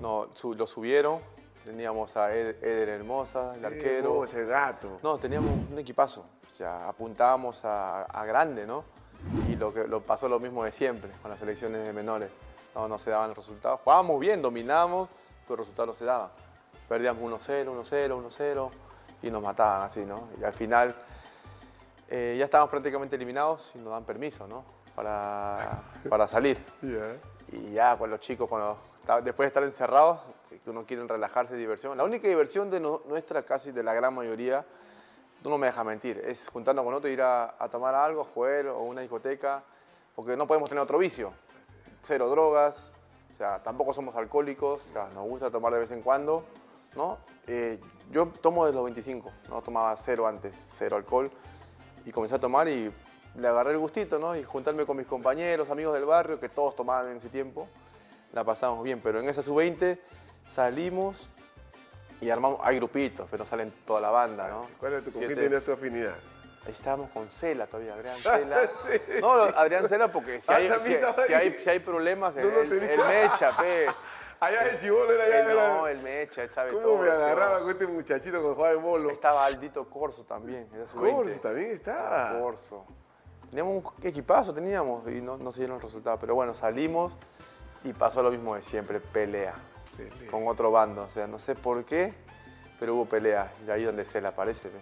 no, 0.00 0.28
su- 0.34 0.54
lo 0.54 0.66
subieron. 0.66 1.20
Teníamos 1.64 2.16
a 2.16 2.34
Ed- 2.34 2.62
Eder 2.62 2.88
Hermosa, 2.90 3.54
el 3.56 3.64
arquero. 3.64 4.14
Oh, 4.14 4.24
ese 4.24 4.44
gato. 4.44 4.98
No, 5.02 5.16
teníamos 5.18 5.50
un 5.70 5.78
equipazo. 5.78 6.24
O 6.46 6.50
sea, 6.50 6.88
apuntábamos 6.88 7.64
a, 7.64 8.02
a 8.04 8.24
grande, 8.26 8.66
¿no? 8.66 8.84
Y 9.48 9.56
lo 9.56 9.72
que 9.72 9.86
lo 9.88 10.00
pasó 10.00 10.28
lo 10.28 10.38
mismo 10.40 10.64
de 10.64 10.72
siempre 10.72 11.10
con 11.22 11.30
las 11.30 11.38
selecciones 11.40 11.84
de 11.84 11.92
menores. 11.92 12.30
No, 12.74 12.88
no 12.88 12.98
se 12.98 13.10
daban 13.10 13.28
los 13.28 13.36
resultados. 13.38 13.80
Jugábamos 13.80 14.18
bien, 14.20 14.42
dominábamos, 14.42 15.08
pero 15.46 15.58
los 15.58 15.66
resultados 15.66 15.88
no 15.88 15.94
se 15.94 16.04
daban. 16.04 16.28
Perdíamos 16.88 17.22
1-0, 17.22 17.66
1-0, 17.66 18.26
1-0 18.28 18.70
y 19.22 19.30
nos 19.30 19.42
mataban 19.42 19.82
así, 19.82 20.04
¿no? 20.04 20.28
Y 20.40 20.44
al 20.44 20.52
final 20.52 20.94
eh, 22.08 22.36
ya 22.38 22.44
estábamos 22.44 22.70
prácticamente 22.70 23.16
eliminados 23.16 23.72
y 23.74 23.78
nos 23.78 23.92
dan 23.92 24.04
permiso, 24.04 24.46
¿no? 24.46 24.64
Para, 24.94 25.82
para 26.08 26.28
salir. 26.28 26.58
Ya. 26.82 27.16
Y 27.52 27.72
ya 27.72 27.96
con 27.96 28.10
los 28.10 28.20
chicos, 28.20 28.48
cuando, 28.48 28.76
está- 28.96 29.20
después 29.20 29.44
de 29.46 29.48
estar 29.48 29.62
encerrados, 29.62 30.18
que 30.62 30.70
uno 30.70 30.84
quiere 30.86 31.06
relajarse, 31.06 31.56
diversión. 31.56 31.96
La 31.96 32.04
única 32.04 32.26
diversión 32.28 32.70
de 32.70 32.80
no- 32.80 33.02
nuestra, 33.06 33.42
casi 33.44 33.70
de 33.72 33.82
la 33.82 33.92
gran 33.94 34.14
mayoría, 34.14 34.64
no 35.50 35.58
me 35.58 35.66
dejas 35.66 35.84
mentir, 35.84 36.22
es 36.24 36.48
juntarnos 36.48 36.84
con 36.84 36.94
otro, 36.94 37.10
ir 37.10 37.20
a, 37.22 37.54
tomar 37.70 37.94
algo, 37.94 38.24
jugar 38.24 38.68
o 38.68 38.82
una 38.82 39.02
discoteca, 39.02 39.62
porque 40.14 40.36
no 40.36 40.46
podemos 40.46 40.68
tener 40.68 40.82
otro 40.82 40.98
vicio. 40.98 41.32
Cero 42.02 42.28
drogas, 42.28 42.90
o 43.30 43.32
sea, 43.32 43.62
tampoco 43.62 43.92
somos 43.92 44.14
alcohólicos, 44.14 44.80
o 44.88 44.92
sea, 44.92 45.08
nos 45.14 45.24
gusta 45.24 45.50
tomar 45.50 45.72
de 45.72 45.80
vez 45.80 45.90
en 45.90 46.02
cuando, 46.02 46.44
¿no? 46.96 47.18
Eh, 47.46 47.80
yo 48.10 48.28
tomo 48.28 48.66
de 48.66 48.72
los 48.72 48.84
25, 48.84 49.30
no 49.48 49.62
tomaba 49.62 49.94
cero 49.96 50.26
antes, 50.26 50.56
cero 50.56 50.96
alcohol, 50.96 51.30
y 52.04 52.10
comencé 52.10 52.36
a 52.36 52.40
tomar 52.40 52.68
y 52.68 52.92
le 53.36 53.48
agarré 53.48 53.72
el 53.72 53.78
gustito, 53.78 54.18
¿no? 54.18 54.36
Y 54.36 54.44
juntarme 54.44 54.86
con 54.86 54.96
mis 54.96 55.06
compañeros, 55.06 55.70
amigos 55.70 55.94
del 55.94 56.04
barrio, 56.04 56.38
que 56.38 56.48
todos 56.48 56.76
tomaban 56.76 57.10
en 57.10 57.16
ese 57.16 57.28
tiempo, 57.28 57.68
la 58.32 58.44
pasamos 58.44 58.82
bien, 58.82 59.00
pero 59.02 59.20
en 59.20 59.28
esa 59.28 59.42
sub-20 59.42 59.98
salimos 60.46 61.28
y 62.20 62.30
armamos, 62.30 62.60
hay 62.62 62.76
grupitos, 62.76 63.26
pero 63.30 63.42
no 63.42 63.44
salen 63.44 63.72
toda 63.84 64.00
la 64.00 64.10
banda, 64.10 64.48
¿no? 64.48 64.68
¿Cuál 64.78 64.94
es 64.94 65.04
tu, 65.04 65.10
¿Con 65.12 65.18
Siete- 65.20 65.34
tenías 65.36 65.64
tu 65.64 65.72
afinidad? 65.72 66.14
Ahí 66.64 66.72
estábamos 66.72 67.10
con 67.10 67.30
Cela 67.30 67.66
todavía, 67.66 67.92
Adrián 67.94 68.16
Cela. 68.16 68.70
No, 69.20 69.36
no, 69.36 69.42
Adrián 69.58 69.86
Cela 69.88 70.10
porque 70.10 70.40
si 70.40 70.50
Ah, 70.52 70.56
hay, 70.56 70.70
si, 70.78 70.96
si 71.26 71.34
hay, 71.34 71.58
si 71.58 71.70
hay 71.70 71.78
problemas, 71.80 72.34
No 72.36 72.40
el, 72.42 72.48
lo 72.54 72.60
el- 72.62 72.70
tenía. 72.70 72.94
el 72.94 73.04
Mecha, 73.30 73.56
pe. 73.56 73.86
Allá 74.40 74.64
de 74.64 74.76
Chibolo 74.76 75.12
era 75.12 75.24
allá. 75.24 75.40
Él 75.50 75.56
no, 75.56 75.86
el 75.86 75.98
Mecha, 76.02 76.42
él 76.42 76.50
sabe 76.50 76.70
todo. 76.70 76.82
¿Cómo 76.82 77.02
me 77.02 77.10
agarraba 77.10 77.60
con 77.60 77.70
este 77.70 77.86
muchachito 77.86 78.32
cuando 78.38 78.54
jugaba 78.54 78.74
en 78.74 78.82
bolo? 78.82 79.10
Estaba 79.10 79.44
Aldito 79.46 79.88
Corso 79.88 80.24
también, 80.24 80.68
era 80.74 80.86
su 80.86 81.00
20. 81.00 81.22
Corso 81.22 81.40
también 81.40 81.70
estaba. 81.70 82.30
Ah, 82.30 82.38
Corso. 82.40 82.84
Teníamos 83.48 83.84
un 83.84 83.92
equipazo, 84.06 84.52
teníamos, 84.52 85.06
y 85.08 85.20
no, 85.22 85.36
no 85.38 85.50
se 85.52 85.60
dieron 85.60 85.76
los 85.76 85.84
resultados. 85.84 86.18
Pero 86.20 86.34
bueno, 86.34 86.52
salimos 86.52 87.16
y 87.84 87.92
pasó 87.92 88.22
lo 88.22 88.30
mismo 88.30 88.54
de 88.54 88.62
siempre, 88.62 89.00
pelea. 89.00 89.54
Pelea. 89.96 90.30
Con 90.30 90.46
otro 90.48 90.70
bando, 90.70 91.02
o 91.04 91.08
sea, 91.08 91.26
no 91.26 91.38
sé 91.38 91.54
por 91.54 91.84
qué, 91.84 92.14
pero 92.78 92.94
hubo 92.94 93.06
pelea. 93.06 93.52
Y 93.66 93.70
ahí 93.70 93.84
donde 93.84 94.04
se 94.04 94.20
la 94.20 94.28
aparece, 94.30 94.68
pe. 94.68 94.78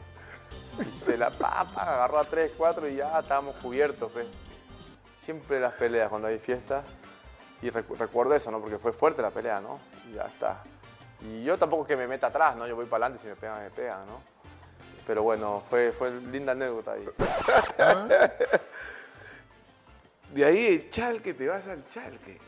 Y 0.86 0.90
se 0.90 1.16
la 1.16 1.30
papa, 1.30 1.82
agarró 1.82 2.18
a 2.18 2.24
3, 2.24 2.52
4 2.56 2.88
y 2.88 2.96
ya 2.96 3.18
estábamos 3.20 3.56
cubiertos, 3.56 4.10
pe. 4.12 4.26
Siempre 5.14 5.60
las 5.60 5.74
peleas 5.74 6.08
cuando 6.08 6.28
hay 6.28 6.38
fiesta. 6.38 6.82
Y 7.62 7.68
recu- 7.70 7.96
recuerdo 7.96 8.34
eso, 8.34 8.50
¿no? 8.50 8.60
Porque 8.60 8.78
fue 8.78 8.92
fuerte 8.92 9.22
la 9.22 9.30
pelea, 9.30 9.60
¿no? 9.60 9.78
Y 10.10 10.14
ya 10.14 10.22
está. 10.24 10.62
Y 11.20 11.44
yo 11.44 11.56
tampoco 11.56 11.86
que 11.86 11.96
me 11.96 12.08
meta 12.08 12.26
atrás, 12.26 12.56
¿no? 12.56 12.66
Yo 12.66 12.74
voy 12.74 12.86
para 12.86 13.04
adelante, 13.06 13.22
si 13.22 13.28
me 13.28 13.36
pegan, 13.36 13.62
me 13.62 13.70
pegan, 13.70 14.04
¿no? 14.06 14.20
Pero 15.06 15.22
bueno, 15.22 15.62
fue, 15.68 15.92
fue 15.92 16.10
linda 16.10 16.52
anécdota 16.52 16.92
ahí. 16.92 17.08
De 20.32 20.44
ahí 20.44 20.66
el 20.66 20.90
Chalque, 20.90 21.34
te 21.34 21.46
vas 21.46 21.66
al 21.68 21.86
Chalque. 21.88 22.40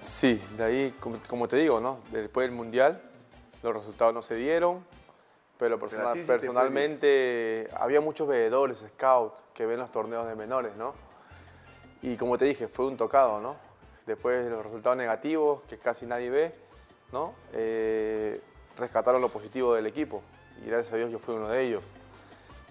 Sí, 0.00 0.42
de 0.56 0.64
ahí, 0.64 0.94
como, 1.00 1.18
como 1.28 1.48
te 1.48 1.56
digo, 1.56 1.80
¿no? 1.80 2.00
Después 2.10 2.46
del 2.46 2.56
Mundial, 2.56 3.02
los 3.62 3.74
resultados 3.74 4.14
no 4.14 4.22
se 4.22 4.34
dieron, 4.36 4.84
pero 5.58 5.78
personal- 5.78 6.18
personalmente 6.26 7.68
había 7.74 8.00
muchos 8.00 8.28
veedores, 8.28 8.86
scouts, 8.88 9.42
que 9.54 9.66
ven 9.66 9.78
los 9.78 9.90
torneos 9.90 10.26
de 10.28 10.34
menores, 10.36 10.76
¿no? 10.76 10.94
Y 12.02 12.16
como 12.16 12.38
te 12.38 12.44
dije, 12.44 12.68
fue 12.68 12.86
un 12.86 12.96
tocado, 12.96 13.40
¿no? 13.40 13.56
Después 14.06 14.44
de 14.44 14.50
los 14.50 14.62
resultados 14.62 14.96
negativos, 14.96 15.62
que 15.64 15.78
casi 15.78 16.06
nadie 16.06 16.30
ve, 16.30 16.54
¿no? 17.10 17.34
Eh, 17.52 18.40
rescataron 18.76 19.20
lo 19.20 19.28
positivo 19.30 19.74
del 19.74 19.86
equipo. 19.86 20.22
Y 20.62 20.66
gracias 20.68 20.92
a 20.92 20.96
Dios 20.96 21.10
yo 21.10 21.18
fui 21.18 21.34
uno 21.34 21.48
de 21.48 21.62
ellos. 21.62 21.92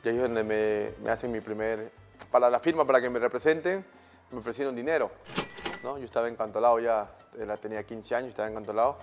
Y 0.03 0.09
ahí 0.09 0.15
es 0.15 0.21
donde 0.21 0.43
me, 0.43 0.91
me 1.03 1.09
hacen 1.09 1.31
mi 1.31 1.41
primer... 1.41 1.91
Para 2.31 2.49
la 2.49 2.59
firma, 2.59 2.85
para 2.85 3.01
que 3.01 3.09
me 3.09 3.19
representen, 3.19 3.83
me 4.31 4.37
ofrecieron 4.37 4.75
dinero. 4.75 5.11
¿No? 5.85 5.97
Yo 5.99 6.03
estaba 6.05 6.27
encantolado 6.27 6.79
ya, 6.79 7.07
eh, 7.37 7.45
la 7.45 7.55
tenía 7.57 7.83
15 7.83 8.15
años, 8.15 8.29
estaba 8.29 8.49
encantolado. 8.49 8.97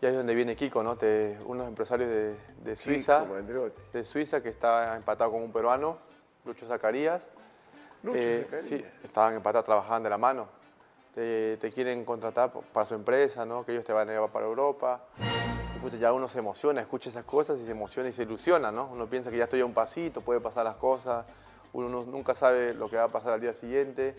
Y 0.00 0.06
ahí 0.06 0.12
es 0.12 0.16
donde 0.16 0.34
viene 0.34 0.56
Kiko, 0.56 0.82
¿no? 0.82 0.96
Te- 0.96 1.38
unos 1.44 1.68
empresarios 1.68 2.08
de, 2.08 2.34
de 2.64 2.76
Suiza, 2.76 3.20
Andreotti. 3.20 3.80
de 3.92 4.04
Suiza 4.04 4.42
que 4.42 4.48
está 4.48 4.96
empatado 4.96 5.30
con 5.30 5.42
un 5.42 5.52
peruano, 5.52 5.98
Lucho 6.44 6.66
Zacarías. 6.66 7.28
Lucho 8.02 8.18
Eh, 8.18 8.40
Zacarías. 8.44 8.64
Sí, 8.64 8.84
estaban 9.04 9.34
empatados, 9.34 9.66
trabajaban 9.66 10.02
de 10.02 10.10
la 10.10 10.18
mano. 10.18 10.48
te, 11.14 11.56
te 11.56 11.72
quieren 11.72 12.04
contratar 12.04 12.52
para 12.72 12.86
su 12.86 12.94
empresa, 12.94 13.44
¿no? 13.44 13.64
Que 13.66 13.72
ellos 13.72 13.84
te 13.84 13.92
van 13.92 14.08
a 14.08 14.12
llevar 14.12 14.30
para 14.30 14.46
Europa. 14.46 15.00
Ya 15.98 16.12
uno 16.12 16.28
se 16.28 16.38
emociona, 16.38 16.80
escucha 16.80 17.08
esas 17.10 17.24
cosas 17.24 17.58
y 17.58 17.64
se 17.64 17.70
emociona 17.72 18.08
y 18.08 18.12
se 18.12 18.22
ilusiona, 18.22 18.70
¿no? 18.70 18.88
Uno 18.92 19.06
piensa 19.08 19.30
que 19.30 19.36
ya 19.38 19.44
estoy 19.44 19.60
a 19.60 19.64
un 19.66 19.72
pasito, 19.74 20.20
puede 20.20 20.38
pasar 20.40 20.64
las 20.64 20.76
cosas, 20.76 21.24
uno 21.72 21.88
no- 21.88 22.02
nunca 22.04 22.34
sabe 22.34 22.72
lo 22.74 22.88
que 22.90 22.96
va 22.96 23.04
a 23.04 23.08
pasar 23.08 23.32
al 23.32 23.40
día 23.40 23.52
siguiente. 23.52 24.14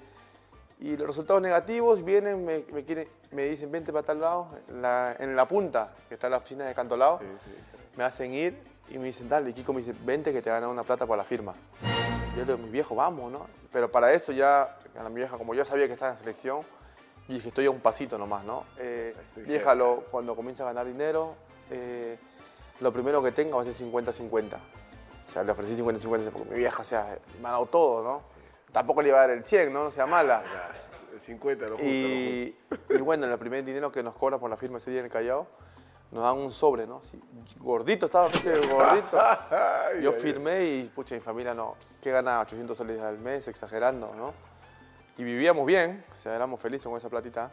Y 0.80 0.96
los 0.96 1.08
resultados 1.08 1.42
negativos 1.42 2.04
vienen, 2.06 2.46
me, 2.46 2.64
me, 2.72 2.86
quieren- 2.86 3.08
me 3.32 3.44
dicen, 3.44 3.72
vente 3.72 3.92
para 3.92 4.04
tal 4.06 4.22
lado, 4.22 4.48
en 4.70 4.82
la, 4.82 5.16
en 5.20 5.36
la 5.36 5.48
punta, 5.48 5.92
que 6.08 6.14
está 6.16 6.30
la 6.30 6.38
oficina 6.38 6.66
de 6.66 6.74
Cantolao, 6.74 7.20
me 7.98 8.04
hacen 8.06 8.34
ir 8.34 8.58
y 8.90 8.98
me 8.98 9.06
dicen, 9.08 9.28
dale, 9.28 9.54
Kiko 9.54 9.74
me 9.74 9.82
dice, 9.82 9.94
vente 10.06 10.32
que 10.32 10.42
te 10.42 10.50
van 10.50 10.58
a 10.60 10.62
dar 10.62 10.70
una 10.70 10.84
plata 10.84 11.06
por 11.06 11.18
la 11.18 11.24
firma. 11.26 11.54
Yo 12.36 12.46
le 12.46 12.46
digo, 12.46 12.58
mi 12.58 12.70
viejo, 12.70 12.96
vamos, 12.96 13.30
¿no? 13.32 13.46
Pero 13.74 13.92
para 13.92 14.14
eso 14.14 14.32
ya, 14.32 14.78
a 14.98 15.04
la 15.04 15.10
mi 15.10 15.16
vieja, 15.18 15.38
como 15.38 15.54
yo 15.54 15.66
sabía 15.66 15.86
que 15.88 15.94
estaba 15.94 16.12
en 16.14 16.18
selección, 16.18 16.62
dije, 17.28 17.50
estoy 17.50 17.66
a 17.66 17.72
un 17.72 17.82
pasito 17.82 18.18
nomás, 18.18 18.46
¿no? 18.46 18.64
Eh, 18.78 19.14
vieja, 19.52 19.76
lo- 19.76 20.06
cuando 20.10 20.34
comienza 20.36 20.64
a 20.64 20.68
ganar 20.68 20.86
dinero, 20.88 21.36
eh, 21.72 22.18
lo 22.80 22.94
primero 22.94 23.22
que 23.22 23.34
tenga 23.34 23.58
va 23.58 23.64
a 23.64 23.66
ser 23.66 23.74
50-50. 23.76 24.56
O 25.28 25.32
sea, 25.32 25.44
le 25.44 25.52
ofrecí 25.52 25.76
50-50 25.76 26.32
porque 26.32 26.50
mi 26.50 26.58
vieja, 26.58 26.82
o 26.82 26.86
sea, 26.86 27.18
me 27.42 27.50
ha 27.50 27.52
dado 27.52 27.66
todo, 27.66 28.02
¿no? 28.04 28.22
Tampoco 28.72 29.02
le 29.02 29.10
iba 29.10 29.18
a 29.18 29.22
dar 29.22 29.32
el 29.32 29.44
100, 29.44 29.74
¿no? 29.74 29.86
No 29.86 29.92
sea 29.92 30.06
mala. 30.06 30.44
El 31.14 31.20
50, 31.20 31.66
lo 31.66 31.72
justo, 31.72 31.86
Y, 31.86 32.56
y 32.90 32.98
bueno, 32.98 33.26
en 33.26 33.32
el 33.32 33.40
primer 33.40 33.64
dinero 33.64 33.92
que 33.92 34.04
nos 34.04 34.14
cobra 34.16 34.38
por 34.38 34.50
la 34.50 34.58
firma 34.58 34.78
ese 34.78 34.92
día 34.92 35.00
en 35.00 35.06
el 35.08 35.12
Callao, 35.12 35.48
nos 36.12 36.24
dan 36.24 36.38
un 36.38 36.52
sobre, 36.52 36.88
¿no? 36.88 37.02
Sí, 37.04 37.22
gordito 37.58 38.06
estaba, 38.06 38.28
ese 38.28 38.58
gordito. 38.68 39.20
Yo 40.02 40.12
firmé 40.14 40.66
y, 40.66 40.84
pucha, 40.86 41.16
mi 41.16 41.22
familia 41.22 41.54
no, 41.54 41.76
que 42.02 42.12
gana 42.12 42.40
800 42.42 42.78
soles 42.78 43.00
al 43.00 43.18
mes, 43.20 43.48
exagerando, 43.48 44.14
¿no? 44.16 44.34
Y 45.18 45.24
vivíamos 45.24 45.66
bien, 45.66 46.04
o 46.14 46.16
sea, 46.16 46.36
éramos 46.36 46.62
felices 46.62 46.88
con 46.88 46.98
esa 46.98 47.10
platita, 47.10 47.52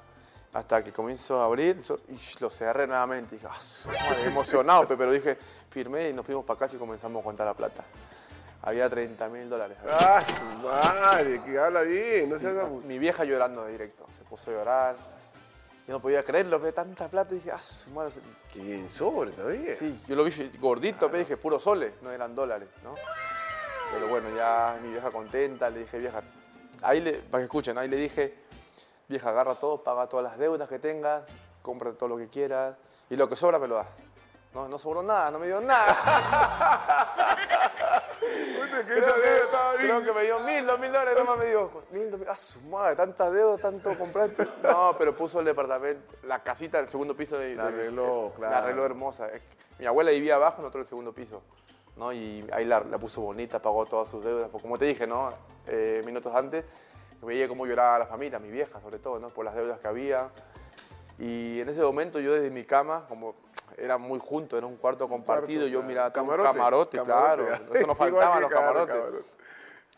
hasta 0.53 0.83
que 0.83 0.93
comenzó 0.93 1.41
a 1.43 1.45
abrir 1.47 1.79
y 2.09 2.41
lo 2.41 2.49
cerré 2.49 2.87
nuevamente. 2.87 3.35
Y 3.35 3.39
dije, 3.39 3.49
"Ah, 3.51 3.61
su 3.61 3.89
madre", 3.91 4.27
emocionado, 4.27 4.87
pe, 4.87 4.97
pero 4.97 5.13
dije, 5.13 5.37
firmé 5.69 6.11
y 6.11 6.13
nos 6.15 6.25
fuimos 6.25 6.45
para 6.45 6.59
casa 6.59 6.77
y 6.77 6.79
comenzamos 6.79 7.21
a 7.21 7.25
contar 7.25 7.47
la 7.47 7.55
plata. 7.55 7.85
Había 8.67 8.91
30 8.91 9.29
mil 9.29 9.49
dólares. 9.49 9.79
Ah, 9.89 10.23
su 10.27 10.67
madre, 10.67 11.41
que 11.45 11.59
habla 11.59 11.83
bien, 11.83 12.29
no 12.29 12.39
seas 12.39 12.57
abu- 12.59 12.81
Mi 12.83 12.99
vieja 12.99 13.25
llorando 13.25 13.65
de 13.65 13.73
directo, 13.73 14.05
se 14.19 14.25
puso 14.25 14.51
a 14.51 14.55
llorar. 14.55 14.97
Yo 15.87 15.93
no 15.95 16.01
podía 16.03 16.25
creerlo, 16.25 16.59
ve 16.59 16.73
tanta 16.73 17.07
plata. 17.09 17.33
Y 17.33 17.37
dije, 17.37 17.53
ah, 17.53 17.63
su 17.63 17.91
madre. 17.91 18.13
Que 18.53 18.59
bien 18.61 18.91
sobre 18.91 19.31
todavía. 19.31 19.73
Sí, 19.73 20.03
yo 20.09 20.17
lo 20.17 20.25
vi 20.25 20.51
gordito, 20.59 21.07
pero 21.07 21.21
dije, 21.21 21.37
puro 21.37 21.61
soles, 21.61 21.93
no 22.03 22.11
eran 22.11 22.35
dólares, 22.35 22.69
¿no? 22.83 22.97
Pero 23.93 24.09
bueno, 24.09 24.29
ya 24.37 24.77
mi 24.83 24.89
vieja 24.91 25.13
contenta, 25.13 25.71
le 25.71 25.79
dije, 25.81 25.99
vieja, 25.99 26.21
ahí 26.83 27.01
le, 27.01 27.13
para 27.13 27.43
que 27.43 27.45
escuchen, 27.45 27.79
ahí 27.79 27.87
le 27.89 27.97
dije, 27.97 28.35
vieja, 29.07 29.29
agarra 29.29 29.55
todo, 29.55 29.85
paga 29.85 30.09
todas 30.09 30.25
las 30.25 30.39
deudas 30.39 30.69
que 30.69 30.81
tengas, 30.81 31.23
compra 31.63 31.93
todo 31.93 32.09
lo 32.09 32.17
que 32.17 32.27
quieras 32.29 32.75
y 33.09 33.15
lo 33.15 33.29
que 33.29 33.37
sobra 33.37 33.61
me 33.61 33.69
lo 33.69 33.77
das. 33.77 33.87
No, 34.57 34.67
no 34.69 34.79
sobró 34.79 35.03
nada, 35.03 35.31
no 35.31 35.39
me 35.39 35.49
dio 35.49 35.61
nada. 35.61 35.95
Puta, 38.19 38.87
que 38.87 38.99
esa 38.99 39.13
deuda 39.13 39.45
estaba 39.45 39.73
bien. 39.75 39.91
Creo 39.91 40.03
que 40.03 40.13
me 40.15 40.25
dio 40.25 40.41
mil, 40.41 40.67
dos 40.67 40.81
mil 40.81 40.91
dólares, 40.91 41.15
nomás 41.19 41.39
me 41.39 41.45
dio. 41.45 41.71
Mil, 41.91 42.11
dos 42.11 42.21
mil, 42.21 42.29
ah, 42.31 42.37
su 42.39 42.63
madre, 42.63 42.97
tantas 42.97 43.35
deudas, 43.35 43.61
tanto 43.61 43.99
compraste. 43.99 44.49
No, 44.63 44.95
pero 44.97 45.15
puso 45.15 45.41
el 45.41 45.45
departamento, 45.45 46.15
la 46.23 46.43
casita 46.43 46.79
del 46.79 46.89
segundo 46.89 47.15
piso 47.15 47.37
de. 47.37 47.55
La 47.55 47.67
arregló, 47.67 48.33
claro. 48.35 48.51
La 48.51 48.59
arregló 48.61 48.87
hermosa. 48.87 49.29
Mi 49.79 49.85
abuela 49.85 50.11
vivía 50.11 50.37
abajo, 50.37 50.63
nosotros 50.63 50.77
en 50.77 50.85
el 50.85 50.89
segundo 50.89 51.13
piso. 51.13 51.43
¿no? 51.97 52.15
Y 52.15 52.49
ahí 52.51 52.65
la, 52.65 52.81
la 52.81 52.97
puso 52.97 53.21
bonita, 53.21 53.61
pagó 53.61 53.85
todas 53.85 54.09
sus 54.09 54.25
deudas. 54.25 54.49
Porque 54.51 54.63
como 54.63 54.79
te 54.79 54.87
dije, 54.87 55.07
¿no? 55.07 55.35
Eh, 55.67 56.01
minutos 56.07 56.35
antes, 56.35 56.65
veía 57.21 57.47
cómo 57.47 57.67
lloraba 57.67 57.99
la 57.99 58.07
familia, 58.07 58.39
mi 58.39 58.51
vieja 58.51 58.81
sobre 58.81 59.01
todo, 59.01 59.19
¿no? 59.19 59.29
Por 59.29 59.45
las 59.45 59.55
deudas 59.55 59.81
que 59.81 59.87
había. 59.89 60.31
Y 61.19 61.61
en 61.61 61.69
ese 61.69 61.83
momento 61.83 62.21
yo 62.21 62.33
desde 62.33 62.51
mi 62.51 62.65
cama, 62.65 63.05
como 63.07 63.46
era 63.77 63.99
muy 63.99 64.19
junto, 64.19 64.57
era 64.57 64.67
un 64.67 64.77
cuarto 64.77 65.09
compartido, 65.09 65.67
yo 65.67 65.79
claro. 65.81 65.87
miraba 65.89 66.13
todo 66.13 66.25
un 66.25 66.31
Camarote, 66.31 66.57
camarote, 66.57 66.97
camarote. 66.99 67.45
claro. 67.47 67.75
Eso 67.75 67.87
nos 67.87 67.99
faltaban 67.99 68.41
los 68.43 68.51
camarotes. 68.51 68.95
camarote. 68.95 69.25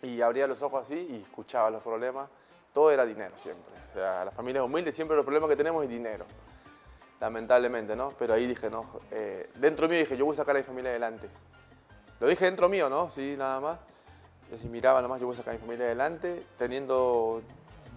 Y 0.03 0.21
abría 0.21 0.47
los 0.47 0.63
ojos 0.63 0.83
así 0.83 0.95
y 1.11 1.23
escuchaba 1.23 1.71
los 1.71 1.83
problemas. 1.83 2.29
Todo 2.73 2.91
era 2.91 3.05
dinero 3.05 3.33
siempre. 3.37 3.75
O 3.91 3.95
sea, 3.95 4.25
las 4.25 4.35
familias 4.35 4.65
humildes 4.65 4.95
siempre 4.95 5.17
los 5.17 5.25
problemas 5.25 5.49
que 5.51 5.57
tenemos 5.57 5.83
es 5.83 5.89
dinero. 5.89 6.25
Lamentablemente, 7.21 7.97
¿no? 7.97 8.13
Pero 8.19 8.35
ahí 8.35 8.47
dije, 8.47 8.71
no, 8.71 8.85
eh, 9.11 9.51
dentro 9.57 9.89
mío 9.89 9.99
dije, 9.99 10.17
yo 10.17 10.25
voy 10.25 10.35
a 10.35 10.37
sacar 10.37 10.55
a 10.55 10.61
mi 10.61 10.65
familia 10.65 10.91
adelante. 10.91 11.29
Lo 12.21 12.29
dije 12.29 12.45
dentro 12.45 12.69
mío, 12.69 12.89
¿no? 12.89 13.11
Sí, 13.11 13.35
nada 13.37 13.61
más. 13.61 13.79
Y 14.51 14.55
así 14.55 14.69
miraba 14.69 15.03
nomás, 15.03 15.21
yo 15.21 15.27
voy 15.27 15.35
a 15.35 15.39
sacar 15.39 15.55
a 15.55 15.57
mi 15.57 15.61
familia 15.61 15.87
adelante, 15.87 16.45
teniendo 16.57 17.43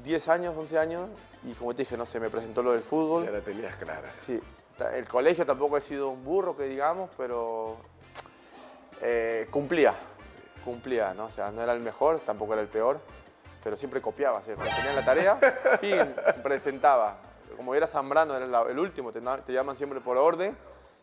10 0.04 0.28
años, 0.30 0.56
11 0.58 0.78
años, 0.80 1.10
y 1.44 1.54
como 1.54 1.74
te 1.76 1.84
dije, 1.84 1.98
no 1.98 2.06
sé, 2.06 2.20
me 2.20 2.30
presentó 2.30 2.64
lo 2.64 2.72
del 2.72 2.82
fútbol. 2.82 3.26
Ya 3.26 3.32
la 3.32 3.42
tenías 3.42 3.76
clara. 3.76 4.12
Sí, 4.16 4.40
el 4.96 5.08
colegio 5.08 5.46
tampoco 5.46 5.78
he 5.78 5.82
sido 5.82 6.10
un 6.10 6.24
burro, 6.24 6.56
que 6.56 6.64
digamos, 6.64 7.10
pero 7.18 7.78
eh, 9.02 9.48
cumplía, 9.52 9.94
cumplía, 10.64 11.14
¿no? 11.14 11.26
O 11.26 11.32
sea, 11.32 11.52
no 11.52 11.62
era 11.62 11.74
el 11.74 11.80
mejor, 11.80 12.20
tampoco 12.20 12.54
era 12.54 12.62
el 12.62 12.68
peor, 12.68 13.00
pero 13.64 13.78
siempre 13.78 14.02
copiaba, 14.02 14.42
cuando 14.42 14.64
tenía 14.76 14.94
la 14.94 15.06
tarea, 15.06 15.40
pin, 15.82 16.16
presentaba. 16.44 17.18
Como 17.56 17.76
era 17.76 17.86
Zambrano, 17.86 18.36
era 18.36 18.62
el 18.70 18.80
último, 18.80 19.12
te 19.12 19.54
llaman 19.54 19.78
siempre 19.78 20.00
por 20.00 20.18
orden, 20.18 20.58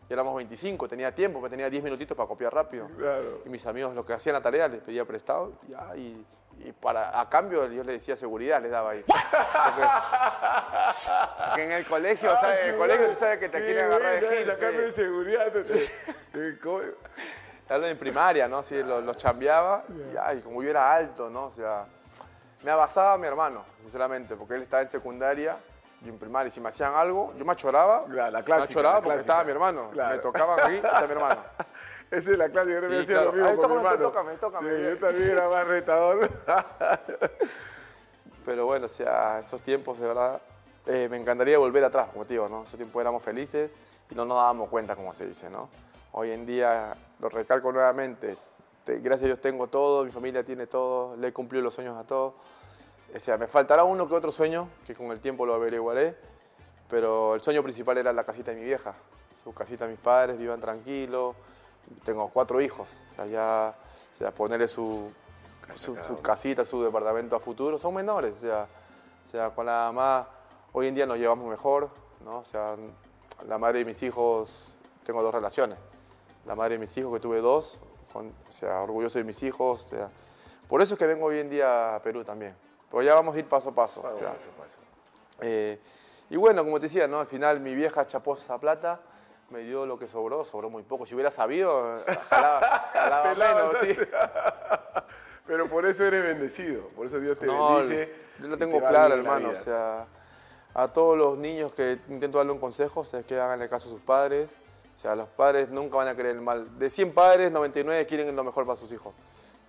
y 0.08 0.12
éramos 0.12 0.34
25, 0.36 0.88
tenía 0.88 1.14
tiempo, 1.14 1.40
pues 1.40 1.50
tenía 1.50 1.68
10 1.68 1.82
minutitos 1.82 2.16
para 2.16 2.26
copiar 2.26 2.54
rápido. 2.54 2.88
Claro. 2.96 3.42
Y 3.44 3.48
mis 3.48 3.66
amigos, 3.66 3.94
lo 3.94 4.04
que 4.04 4.14
hacían 4.14 4.34
la 4.34 4.40
tarea, 4.40 4.68
les 4.68 4.82
pedía 4.82 5.04
prestado, 5.04 5.52
ya, 5.68 5.94
y, 5.96 6.24
y 6.64 6.72
para, 6.72 7.20
a 7.20 7.28
cambio 7.28 7.66
yo 7.66 7.84
les 7.84 7.96
decía 7.96 8.16
seguridad, 8.16 8.62
les 8.62 8.70
daba 8.70 8.90
ahí. 8.90 9.04
Porque, 9.08 9.82
porque 11.48 11.64
en 11.64 11.72
el 11.72 11.86
colegio, 11.86 12.36
¿sabes? 12.36 12.58
En 12.64 12.70
el 12.70 12.76
colegio 12.76 13.06
tú 13.08 13.12
sabes 13.12 13.38
que 13.38 13.48
te 13.48 13.58
quieren 13.64 13.84
agarrar 13.84 14.20
de 14.20 14.36
gil, 14.36 14.46
Sacarme 14.46 14.78
de 14.78 14.92
seguridad. 14.92 15.52
hablo 17.68 17.86
en 17.86 17.98
primaria, 17.98 18.48
¿no? 18.48 18.62
Sí, 18.62 18.82
los, 18.82 19.04
los 19.04 19.16
chambeaba, 19.16 19.84
y, 20.34 20.40
como 20.40 20.62
yo 20.62 20.70
era 20.70 20.94
alto, 20.94 21.28
¿no? 21.28 21.44
O 21.46 21.50
sea, 21.50 21.84
me 22.62 22.70
abasaba 22.70 23.12
a 23.14 23.18
mi 23.18 23.26
hermano, 23.26 23.64
sinceramente, 23.80 24.34
porque 24.36 24.54
él 24.54 24.62
estaba 24.62 24.82
en 24.82 24.88
secundaria, 24.88 25.58
y 26.04 26.08
en 26.08 26.18
primaria, 26.18 26.50
si 26.50 26.60
me 26.60 26.68
hacían 26.68 26.94
algo, 26.94 27.32
yo 27.36 27.44
me 27.44 27.52
achoraba, 27.52 28.04
La- 28.08 28.30
la 28.30 28.38
me 28.38 28.44
clásica, 28.44 28.64
achoraba 28.70 28.94
la 28.96 29.00
porque 29.02 29.14
clásica. 29.16 29.32
estaba 29.32 29.44
mi 29.44 29.50
hermano, 29.50 29.90
Claro. 29.90 30.14
me 30.16 30.18
tocaban 30.22 30.60
aquí, 30.60 30.76
está 30.76 31.06
mi 31.06 31.12
hermano. 31.12 31.42
Esa 32.10 32.30
es 32.30 32.38
la 32.38 32.48
clase, 32.48 32.70
yo 32.72 32.80
Sí, 32.80 32.86
hacía 32.86 33.04
claro. 33.06 33.24
lo 33.26 33.32
mismo 33.32 33.48
Ay, 33.48 33.56
mi 33.58 33.76
hermano. 33.76 33.98
tócame, 33.98 34.34
tócame. 34.36 34.70
Sí, 34.70 34.82
yo 34.82 34.98
también 34.98 35.30
era 35.30 35.48
más 35.50 35.66
retador. 35.66 36.30
Pero 38.44 38.64
bueno, 38.66 38.86
o 38.86 38.88
sea, 38.88 39.38
esos 39.40 39.60
tiempos, 39.60 39.98
de 39.98 40.06
verdad, 40.06 40.40
eh, 40.86 41.06
me 41.10 41.18
encantaría 41.18 41.58
volver 41.58 41.84
atrás, 41.84 42.08
como 42.12 42.24
te 42.24 42.34
digo, 42.34 42.48
¿no? 42.48 42.64
Esos 42.64 42.76
tiempos 42.76 43.00
éramos 43.00 43.22
felices 43.22 43.72
y 44.10 44.14
no 44.14 44.24
nos 44.24 44.38
dábamos 44.38 44.68
cuenta, 44.70 44.96
como 44.96 45.12
se 45.12 45.26
dice, 45.26 45.50
¿no? 45.50 45.68
Hoy 46.12 46.30
en 46.30 46.46
día, 46.46 46.96
lo 47.20 47.28
recalco 47.28 47.70
nuevamente, 47.72 48.38
te- 48.84 49.00
gracias 49.00 49.24
a 49.24 49.26
Dios 49.26 49.40
tengo 49.40 49.66
todo, 49.66 50.04
mi 50.04 50.10
familia 50.10 50.42
tiene 50.42 50.66
todo, 50.66 51.14
le 51.16 51.28
he 51.28 51.32
cumplido 51.32 51.62
los 51.62 51.74
sueños 51.74 51.96
a 51.98 52.04
todos. 52.06 52.32
O 53.14 53.18
sea, 53.18 53.38
me 53.38 53.46
faltará 53.48 53.84
uno 53.84 54.06
que 54.06 54.14
otro 54.14 54.30
sueño, 54.30 54.68
que 54.86 54.94
con 54.94 55.06
el 55.06 55.20
tiempo 55.20 55.46
lo 55.46 55.54
averiguaré, 55.54 56.16
pero 56.88 57.34
el 57.34 57.40
sueño 57.40 57.62
principal 57.62 57.98
era 57.98 58.12
la 58.12 58.22
casita 58.24 58.50
de 58.50 58.58
mi 58.58 58.64
vieja, 58.64 58.94
su 59.32 59.52
casita 59.54 59.86
mis 59.86 59.98
padres, 59.98 60.38
vivan 60.38 60.60
tranquilos, 60.60 61.34
tengo 62.04 62.28
cuatro 62.28 62.60
hijos, 62.60 62.96
o 63.10 63.14
sea, 63.14 63.26
ya, 63.26 63.74
o 64.14 64.16
sea, 64.16 64.30
ponerle 64.34 64.68
su, 64.68 65.10
su, 65.74 65.96
su 66.06 66.20
casita, 66.20 66.64
su 66.64 66.82
departamento 66.82 67.34
a 67.36 67.40
futuro, 67.40 67.78
son 67.78 67.94
menores, 67.94 68.34
o 68.34 68.38
sea, 68.38 68.66
o 69.24 69.26
sea, 69.28 69.50
con 69.50 69.66
la 69.66 69.90
mamá 69.92 70.28
hoy 70.72 70.86
en 70.88 70.94
día 70.94 71.06
nos 71.06 71.16
llevamos 71.18 71.48
mejor, 71.48 71.90
¿no? 72.24 72.38
O 72.40 72.44
sea, 72.44 72.76
la 73.46 73.58
madre 73.58 73.80
de 73.80 73.84
mis 73.86 74.02
hijos, 74.02 74.78
tengo 75.04 75.22
dos 75.22 75.32
relaciones, 75.34 75.78
la 76.44 76.54
madre 76.54 76.74
de 76.74 76.78
mis 76.80 76.94
hijos, 76.98 77.12
que 77.14 77.20
tuve 77.20 77.40
dos, 77.40 77.80
con- 78.12 78.28
o 78.48 78.52
sea, 78.52 78.80
orgulloso 78.82 79.18
de 79.18 79.24
mis 79.24 79.42
hijos, 79.42 79.86
o 79.86 79.88
sea, 79.88 80.10
por 80.68 80.82
eso 80.82 80.94
es 80.94 80.98
que 80.98 81.06
vengo 81.06 81.26
hoy 81.26 81.38
en 81.38 81.48
día 81.48 81.96
a 81.96 82.02
Perú 82.02 82.22
también, 82.24 82.54
porque 82.90 83.06
ya 83.06 83.14
vamos 83.14 83.34
a 83.34 83.38
ir 83.38 83.46
paso 83.46 83.70
a 83.70 83.74
paso. 83.74 84.00
o 84.00 84.18
sea, 84.18 84.32
Paso, 84.32 84.48
paso. 84.58 84.78
eh, 85.40 85.78
y 86.30 86.36
bueno, 86.36 86.64
como 86.64 86.78
te 86.78 86.86
decía, 86.86 87.06
¿no? 87.08 87.20
al 87.20 87.26
final 87.26 87.60
mi 87.60 87.74
vieja 87.74 88.06
chapó 88.06 88.34
esa 88.34 88.58
plata, 88.58 89.00
me 89.50 89.60
dio 89.60 89.86
lo 89.86 89.98
que 89.98 90.06
sobró, 90.06 90.44
sobró 90.44 90.68
muy 90.68 90.82
poco. 90.82 91.06
Si 91.06 91.14
hubiera 91.14 91.30
sabido, 91.30 92.02
jalaba, 92.28 92.90
jalaba 92.92 93.34
menos. 93.34 93.72
sí. 93.80 93.96
Pero 95.46 95.66
por 95.66 95.86
eso 95.86 96.04
eres 96.04 96.22
bendecido, 96.22 96.88
por 96.88 97.06
eso 97.06 97.18
Dios 97.18 97.38
te 97.38 97.46
No, 97.46 97.76
bendice. 97.76 98.12
yo 98.38 98.48
lo 98.48 98.58
tengo 98.58 98.78
te 98.80 98.86
claro, 98.86 99.14
hermano. 99.14 99.48
O 99.48 99.54
sea, 99.54 100.06
a 100.74 100.88
todos 100.92 101.16
los 101.16 101.38
niños 101.38 101.72
que 101.72 101.98
intento 102.08 102.36
darle 102.36 102.52
un 102.52 102.58
consejo, 102.58 103.00
es 103.00 103.24
que 103.24 103.40
hagan 103.40 103.62
el 103.62 103.68
caso 103.70 103.88
a 103.88 103.92
sus 103.92 104.00
padres. 104.02 104.50
O 104.92 104.96
sea, 105.00 105.14
los 105.14 105.28
padres 105.28 105.70
nunca 105.70 105.96
van 105.96 106.08
a 106.08 106.14
querer 106.14 106.32
el 106.32 106.42
mal. 106.42 106.78
De 106.78 106.90
100 106.90 107.14
padres, 107.14 107.50
99 107.50 108.04
quieren 108.06 108.36
lo 108.36 108.44
mejor 108.44 108.66
para 108.66 108.76
sus 108.76 108.92
hijos. 108.92 109.14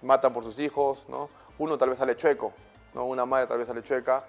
Matan 0.01 0.33
por 0.33 0.43
sus 0.43 0.59
hijos, 0.59 1.05
¿no? 1.07 1.29
Uno 1.57 1.77
tal 1.77 1.87
vez 1.89 1.97
sale 1.99 2.17
chueco, 2.17 2.51
¿no? 2.93 3.05
Una 3.05 3.25
madre 3.25 3.47
tal 3.47 3.57
vez 3.57 3.67
sale 3.67 3.81
chueca, 3.83 4.23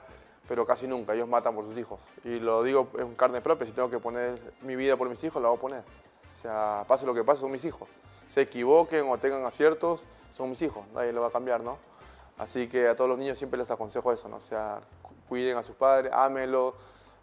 pero 0.49 0.65
casi 0.67 0.87
nunca. 0.87 1.15
Ellos 1.15 1.29
matan 1.29 1.55
por 1.55 1.65
sus 1.65 1.77
hijos. 1.77 2.01
Y 2.25 2.41
lo 2.41 2.63
digo 2.63 2.89
en 2.99 3.15
carne 3.15 3.41
propia, 3.41 3.67
si 3.67 3.73
tengo 3.73 3.91
que 3.91 3.99
poner 3.99 4.39
mi 4.63 4.77
vida 4.77 4.97
por 4.97 5.09
mis 5.09 5.23
hijos, 5.25 5.41
la 5.43 5.49
voy 5.49 5.59
a 5.59 5.61
poner. 5.61 5.81
O 5.81 6.35
sea, 6.35 6.85
pase 6.87 7.07
lo 7.07 7.15
que 7.15 7.25
pase, 7.25 7.41
son 7.41 7.51
mis 7.51 7.65
hijos. 7.65 7.89
Se 8.27 8.43
equivoquen 8.43 9.09
o 9.09 9.19
tengan 9.19 9.45
aciertos, 9.45 10.05
son 10.31 10.51
mis 10.51 10.63
hijos. 10.63 10.85
Nadie 10.95 11.13
lo 11.13 11.21
va 11.23 11.29
a 11.29 11.33
cambiar, 11.33 11.61
¿no? 11.61 11.79
Así 12.39 12.69
que 12.69 12.89
a 12.89 12.97
todos 12.97 13.11
los 13.11 13.19
niños 13.19 13.37
siempre 13.37 13.59
les 13.59 13.71
aconsejo 13.71 14.13
eso, 14.13 14.29
¿no? 14.29 14.37
O 14.37 14.41
sea, 14.41 14.81
cu- 15.03 15.13
cuiden 15.29 15.57
a 15.57 15.63
sus 15.63 15.77
padres, 15.77 16.13
ámenlos. 16.13 16.75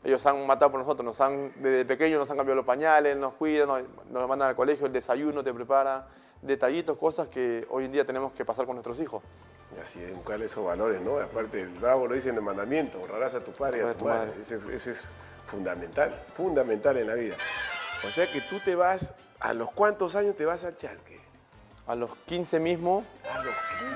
Ellos 0.04 0.24
han 0.28 0.46
matado 0.46 0.72
por 0.72 0.80
nosotros, 0.80 1.04
nos 1.04 1.20
han, 1.22 1.52
desde 1.58 1.84
pequeños 1.84 2.20
nos 2.20 2.30
han 2.30 2.38
cambiado 2.38 2.58
los 2.58 2.66
pañales, 2.66 3.18
nos 3.18 3.34
cuidan, 3.34 3.68
nos, 3.68 4.06
nos 4.06 4.28
mandan 4.28 4.50
al 4.50 4.56
colegio, 4.56 4.86
el 4.86 4.94
desayuno 4.94 5.44
te 5.44 5.52
preparan, 5.54 6.06
detallitos, 6.42 6.98
cosas 7.00 7.30
que 7.30 7.66
hoy 7.72 7.86
en 7.86 7.92
día 7.92 8.06
tenemos 8.06 8.32
que 8.32 8.46
pasar 8.46 8.66
con 8.68 8.76
nuestros 8.76 9.00
hijos. 9.00 9.24
Y 9.78 9.80
así 9.80 10.04
es, 10.04 10.14
buscar 10.14 10.42
esos 10.42 10.66
valores, 10.66 11.00
¿no? 11.02 11.20
Aparte, 11.20 11.62
el 11.62 11.70
bravo 11.70 12.08
lo 12.08 12.16
dice 12.16 12.30
en 12.30 12.36
el 12.36 12.42
mandamiento, 12.42 13.00
honrarás 13.00 13.36
a 13.36 13.44
tu 13.44 13.52
padre 13.52 13.80
y 13.80 13.82
a 13.84 13.92
a 13.92 13.94
tu 13.94 14.06
madre. 14.06 14.34
Eso, 14.40 14.56
eso 14.72 14.92
es 14.92 15.04
fundamental, 15.46 16.26
fundamental 16.34 16.98
en 16.98 17.08
la 17.08 17.14
vida. 17.14 17.36
O 18.06 18.10
sea 18.10 18.32
que 18.32 18.42
tú 18.42 18.60
te 18.60 18.76
vas, 18.76 19.12
¿a 19.40 19.54
los 19.54 19.72
cuántos 19.72 20.16
años 20.16 20.36
te 20.36 20.46
vas 20.46 20.64
al 20.64 20.76
Chalque? 20.78 21.22
A 21.86 21.96
los 21.96 22.16
15 22.26 22.60
mismo, 22.60 23.06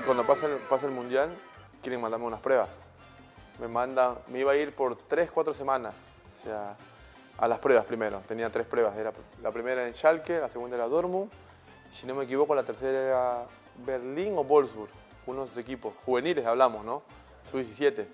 cuando 0.06 0.24
pasa 0.24 0.46
el, 0.46 0.56
pasa 0.56 0.86
el 0.86 0.92
mundial, 0.92 1.36
quieren 1.82 2.00
mandarme 2.00 2.26
unas 2.26 2.40
pruebas. 2.40 2.70
Me 3.60 3.68
mandan, 3.68 4.18
me 4.28 4.38
iba 4.38 4.52
a 4.52 4.56
ir 4.56 4.74
por 4.74 4.96
3, 4.96 5.30
4 5.30 5.52
semanas, 5.52 5.94
o 6.36 6.42
sea, 6.42 6.76
a 7.38 7.48
las 7.48 7.58
pruebas 7.58 7.84
primero. 7.84 8.22
Tenía 8.26 8.50
tres 8.50 8.66
pruebas. 8.66 8.96
Era 8.96 9.12
la 9.42 9.50
primera 9.50 9.86
en 9.86 9.94
Schalke, 9.94 10.38
la 10.38 10.48
segunda 10.48 10.76
era 10.76 10.86
Dortmund, 10.86 11.30
y 11.90 11.94
si 11.94 12.06
no 12.06 12.14
me 12.14 12.24
equivoco, 12.24 12.54
la 12.54 12.62
tercera 12.62 12.98
era 12.98 13.44
Berlín 13.84 14.34
o 14.36 14.44
Wolfsburg, 14.44 14.90
unos 15.26 15.56
equipos 15.56 15.94
juveniles 16.04 16.46
hablamos, 16.46 16.84
¿no? 16.84 17.02
Sub-17, 17.44 18.06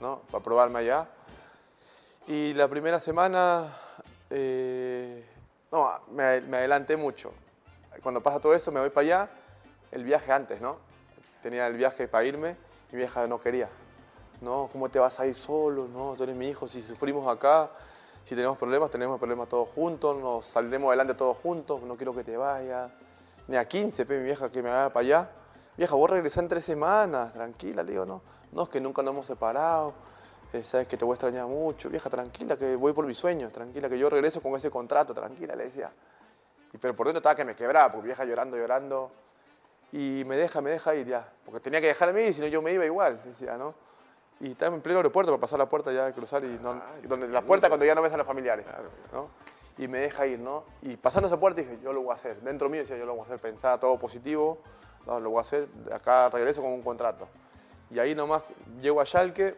¿no? 0.00 0.20
Para 0.30 0.42
probarme 0.42 0.80
allá. 0.80 1.08
Y 2.26 2.54
la 2.54 2.68
primera 2.68 3.00
semana, 3.00 3.76
eh, 4.30 5.24
no, 5.70 5.90
me, 6.10 6.40
me 6.42 6.56
adelanté 6.58 6.96
mucho. 6.96 7.32
Cuando 8.02 8.22
pasa 8.22 8.40
todo 8.40 8.54
eso, 8.54 8.72
me 8.72 8.80
voy 8.80 8.90
para 8.90 9.04
allá, 9.04 9.30
el 9.92 10.04
viaje 10.04 10.32
antes, 10.32 10.60
¿no? 10.60 10.78
Tenía 11.42 11.66
el 11.66 11.74
viaje 11.74 12.08
para 12.08 12.24
irme, 12.24 12.56
mi 12.90 12.98
vieja 12.98 13.26
no 13.26 13.40
quería. 13.40 13.68
No, 14.40 14.68
¿cómo 14.72 14.88
te 14.88 14.98
vas 14.98 15.20
a 15.20 15.26
ir 15.26 15.34
solo? 15.34 15.86
No, 15.88 16.14
tú 16.16 16.24
eres 16.24 16.36
mi 16.36 16.48
hijo, 16.48 16.66
si 16.66 16.82
sufrimos 16.82 17.26
acá, 17.28 17.70
si 18.24 18.34
tenemos 18.34 18.56
problemas, 18.56 18.90
tenemos 18.90 19.18
problemas 19.18 19.48
todos 19.48 19.68
juntos, 19.68 20.16
nos 20.16 20.46
saldremos 20.46 20.88
adelante 20.88 21.14
todos 21.14 21.36
juntos, 21.38 21.82
no 21.82 21.96
quiero 21.96 22.14
que 22.14 22.24
te 22.24 22.36
vayas. 22.36 22.90
Ni 23.46 23.56
a 23.56 23.68
15, 23.68 24.06
pe, 24.06 24.18
mi 24.18 24.24
vieja 24.24 24.48
que 24.48 24.62
me 24.62 24.70
vaya 24.70 24.90
para 24.90 25.04
allá. 25.04 25.30
Vieja, 25.76 25.94
vos 25.96 26.08
regresás 26.08 26.42
en 26.42 26.48
tres 26.48 26.64
semanas, 26.64 27.32
tranquila, 27.32 27.82
le 27.82 27.92
digo, 27.92 28.06
no. 28.06 28.22
No, 28.52 28.62
es 28.62 28.68
que 28.68 28.80
nunca 28.80 29.02
nos 29.02 29.12
hemos 29.12 29.26
separado, 29.26 29.94
eh, 30.52 30.62
sabes 30.62 30.86
que 30.86 30.96
te 30.96 31.04
voy 31.04 31.12
a 31.12 31.16
extrañar 31.16 31.46
mucho. 31.46 31.90
Vieja, 31.90 32.08
tranquila, 32.08 32.56
que 32.56 32.76
voy 32.76 32.92
por 32.92 33.04
mis 33.06 33.18
sueños, 33.18 33.52
tranquila, 33.52 33.88
que 33.88 33.98
yo 33.98 34.08
regreso 34.08 34.40
con 34.40 34.54
ese 34.54 34.70
contrato, 34.70 35.12
tranquila, 35.12 35.56
le 35.56 35.64
decía. 35.64 35.90
Y, 36.72 36.78
pero 36.78 36.94
por 36.94 37.06
dentro 37.06 37.18
estaba 37.18 37.34
que 37.34 37.44
me 37.44 37.56
quebraba, 37.56 37.90
porque 37.90 38.06
vieja 38.06 38.24
llorando, 38.24 38.56
llorando. 38.56 39.10
Y 39.90 40.22
me 40.26 40.36
deja, 40.36 40.60
me 40.60 40.70
deja 40.70 40.94
ir 40.94 41.08
ya. 41.08 41.28
Porque 41.44 41.58
tenía 41.58 41.80
que 41.80 41.88
dejarme 41.88 42.22
ir, 42.22 42.34
si 42.34 42.40
no 42.40 42.46
yo 42.46 42.62
me 42.62 42.72
iba 42.72 42.84
igual, 42.84 43.20
decía, 43.24 43.58
¿no? 43.58 43.74
Y 44.40 44.52
estaba 44.52 44.74
en 44.76 44.80
pleno 44.80 44.98
aeropuerto 45.00 45.32
para 45.32 45.40
pasar 45.40 45.58
la 45.58 45.68
puerta 45.68 45.92
ya, 45.92 46.12
cruzar 46.12 46.44
y 46.44 46.58
no, 46.62 46.80
y 47.02 47.06
donde, 47.06 47.28
la 47.28 47.42
puerta 47.42 47.68
cuando 47.68 47.84
ya 47.84 47.94
no 47.94 48.02
ves 48.02 48.12
a 48.12 48.16
los 48.16 48.26
familiares, 48.26 48.66
¿no? 49.12 49.28
Y 49.78 49.88
me 49.88 49.98
deja 49.98 50.24
ir, 50.26 50.38
¿no? 50.38 50.64
Y 50.82 50.96
pasando 50.96 51.26
esa 51.26 51.38
puerta 51.38 51.60
dije, 51.60 51.78
yo 51.82 51.92
lo 51.92 52.02
voy 52.02 52.12
a 52.12 52.14
hacer. 52.14 52.40
Dentro 52.42 52.68
mío 52.68 52.80
decía, 52.80 52.96
yo 52.96 53.06
lo 53.06 53.14
voy 53.14 53.22
a 53.22 53.24
hacer, 53.24 53.40
pensaba 53.40 53.78
todo 53.78 53.98
positivo, 53.98 54.58
no, 55.06 55.20
lo 55.20 55.30
voy 55.30 55.38
a 55.38 55.42
hacer, 55.42 55.68
acá 55.92 56.28
regreso 56.30 56.62
con 56.62 56.72
un 56.72 56.82
contrato. 56.82 57.28
Y 57.90 57.98
ahí 57.98 58.14
nomás 58.14 58.42
llego 58.80 59.00
a 59.00 59.06
Schalke, 59.06 59.56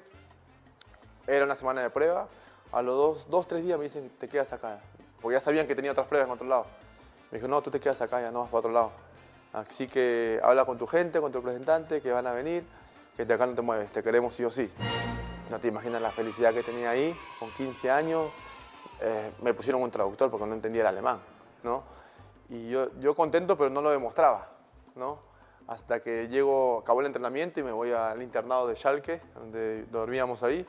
era 1.26 1.44
una 1.44 1.54
semana 1.54 1.82
de 1.82 1.90
prueba, 1.90 2.28
a 2.72 2.82
los 2.82 2.94
dos, 2.96 3.30
dos, 3.30 3.46
tres 3.46 3.64
días 3.64 3.78
me 3.78 3.84
dicen, 3.84 4.10
te 4.18 4.28
quedas 4.28 4.52
acá. 4.52 4.80
Porque 5.20 5.36
ya 5.36 5.40
sabían 5.40 5.66
que 5.66 5.74
tenía 5.74 5.92
otras 5.92 6.06
pruebas 6.06 6.28
en 6.28 6.34
otro 6.34 6.46
lado. 6.46 6.66
Me 7.30 7.38
dijo, 7.38 7.48
no, 7.48 7.62
tú 7.62 7.70
te 7.70 7.80
quedas 7.80 8.00
acá, 8.00 8.20
ya 8.20 8.30
no 8.30 8.40
vas 8.40 8.48
para 8.48 8.58
otro 8.58 8.72
lado. 8.72 8.92
Así 9.52 9.88
que 9.88 10.40
habla 10.42 10.64
con 10.64 10.76
tu 10.76 10.86
gente, 10.86 11.20
con 11.20 11.32
tu 11.32 11.38
representante, 11.38 12.00
que 12.00 12.12
van 12.12 12.26
a 12.26 12.32
venir, 12.32 12.64
que 13.16 13.24
de 13.24 13.34
acá 13.34 13.46
no 13.46 13.54
te 13.54 13.62
mueves, 13.62 13.90
te 13.90 14.02
queremos 14.02 14.34
sí 14.34 14.44
o 14.44 14.50
sí. 14.50 14.70
No 15.50 15.58
te 15.58 15.68
imaginas 15.68 16.02
la 16.02 16.10
felicidad 16.10 16.52
que 16.52 16.62
tenía 16.62 16.90
ahí, 16.90 17.16
con 17.38 17.50
15 17.52 17.90
años. 17.90 18.30
Eh, 19.00 19.32
me 19.42 19.54
pusieron 19.54 19.82
un 19.82 19.90
traductor 19.90 20.30
porque 20.30 20.46
no 20.46 20.54
entendía 20.54 20.82
el 20.82 20.88
alemán, 20.88 21.20
¿no? 21.62 21.82
Y 22.48 22.68
yo, 22.68 22.90
yo 22.98 23.14
contento, 23.14 23.56
pero 23.56 23.70
no 23.70 23.80
lo 23.80 23.90
demostraba, 23.90 24.48
¿no? 24.94 25.18
Hasta 25.68 26.00
que 26.00 26.28
llego, 26.28 26.78
acabó 26.78 27.00
el 27.00 27.06
entrenamiento 27.06 27.58
y 27.60 27.62
me 27.64 27.72
voy 27.72 27.92
al 27.92 28.22
internado 28.22 28.68
de 28.68 28.76
Schalke, 28.76 29.20
donde 29.34 29.84
dormíamos 29.90 30.42
ahí, 30.42 30.64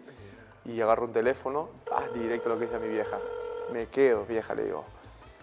y 0.66 0.82
agarro 0.82 1.06
un 1.06 1.12
teléfono, 1.12 1.70
ah, 1.92 2.08
directo 2.14 2.50
lo 2.50 2.58
que 2.58 2.66
dice 2.66 2.80
mi 2.80 2.90
vieja. 2.90 3.20
Me 3.72 3.88
quedo, 3.88 4.26
vieja, 4.26 4.56
le 4.56 4.66
digo. 4.66 4.84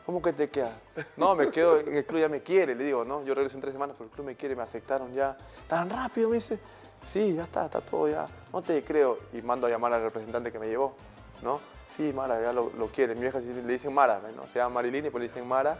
¿Cómo 0.04 0.20
que 0.20 0.32
te 0.32 0.50
quedas? 0.50 0.74
No, 1.16 1.34
me 1.34 1.50
quedo, 1.50 1.78
el 1.78 2.04
club 2.04 2.20
ya 2.20 2.28
me 2.28 2.42
quiere, 2.42 2.74
le 2.74 2.84
digo, 2.84 3.04
¿no? 3.04 3.24
Yo 3.24 3.34
regreso 3.34 3.56
en 3.56 3.62
tres 3.62 3.72
semanas, 3.72 3.94
pero 3.96 4.10
el 4.10 4.14
club 4.14 4.26
me 4.26 4.36
quiere, 4.36 4.54
me 4.54 4.62
aceptaron 4.62 5.14
ya. 5.14 5.36
¿Tan 5.66 5.88
rápido? 5.88 6.28
Me 6.28 6.34
dice, 6.34 6.58
sí, 7.00 7.34
ya 7.34 7.44
está, 7.44 7.66
está 7.66 7.80
todo 7.80 8.08
ya. 8.08 8.28
No 8.52 8.60
te 8.60 8.84
creo. 8.84 9.18
Y 9.32 9.40
mando 9.40 9.66
a 9.66 9.70
llamar 9.70 9.92
al 9.94 10.02
representante 10.02 10.52
que 10.52 10.58
me 10.58 10.66
llevó, 10.66 10.94
¿no? 11.42 11.60
Sí, 11.86 12.12
Mara, 12.12 12.40
ya 12.42 12.52
lo, 12.52 12.70
lo 12.76 12.88
quiere. 12.88 13.14
Mi 13.14 13.22
vieja 13.22 13.38
le 13.38 13.62
dicen 13.62 13.94
Mara, 13.94 14.20
¿no? 14.36 14.46
Se 14.48 14.58
llama 14.58 14.74
Marilini, 14.74 15.08
pues 15.08 15.22
le 15.22 15.28
dicen 15.28 15.46
Mara. 15.46 15.78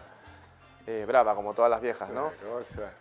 Eh, 0.87 1.05
brava, 1.07 1.35
como 1.35 1.53
todas 1.53 1.71
las 1.71 1.81
viejas, 1.81 2.09
¿no? 2.11 2.31
Cosa. 2.51 2.93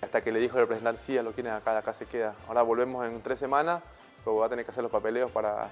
Y 0.00 0.04
hasta 0.04 0.20
que 0.20 0.32
le 0.32 0.38
dijo 0.38 0.56
el 0.56 0.62
representante, 0.62 1.00
sí, 1.00 1.20
lo 1.20 1.32
quieren 1.32 1.52
acá, 1.52 1.76
acá 1.76 1.92
se 1.92 2.06
queda. 2.06 2.34
Ahora 2.46 2.62
volvemos 2.62 3.06
en 3.06 3.20
tres 3.22 3.38
semanas, 3.38 3.82
pero 4.24 4.34
voy 4.34 4.46
a 4.46 4.48
tener 4.48 4.64
que 4.64 4.70
hacer 4.70 4.82
los 4.82 4.92
papeleos 4.92 5.30
para, 5.30 5.70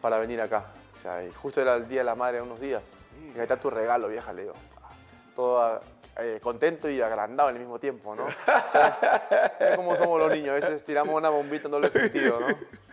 para 0.00 0.18
venir 0.18 0.40
acá. 0.40 0.66
O 0.92 0.96
sea, 0.96 1.24
y 1.24 1.32
justo 1.32 1.60
era 1.60 1.76
el 1.76 1.88
Día 1.88 2.00
de 2.00 2.04
la 2.04 2.14
Madre, 2.14 2.42
unos 2.42 2.60
días. 2.60 2.82
Y 3.34 3.36
ahí 3.36 3.42
está 3.42 3.58
tu 3.58 3.70
regalo, 3.70 4.08
vieja, 4.08 4.32
le 4.32 4.42
digo. 4.42 4.54
Todo 5.34 5.80
eh, 6.18 6.40
contento 6.42 6.90
y 6.90 7.00
agrandado 7.00 7.48
al 7.48 7.58
mismo 7.58 7.78
tiempo, 7.78 8.14
¿no? 8.16 8.26
es 9.60 9.76
como 9.76 9.94
somos 9.94 10.18
los 10.18 10.32
niños, 10.32 10.50
a 10.50 10.54
veces 10.54 10.84
tiramos 10.84 11.14
una 11.14 11.28
bombita 11.28 11.66
en 11.66 11.70
doble 11.70 11.90
sentido, 11.90 12.40
¿no? 12.40 12.46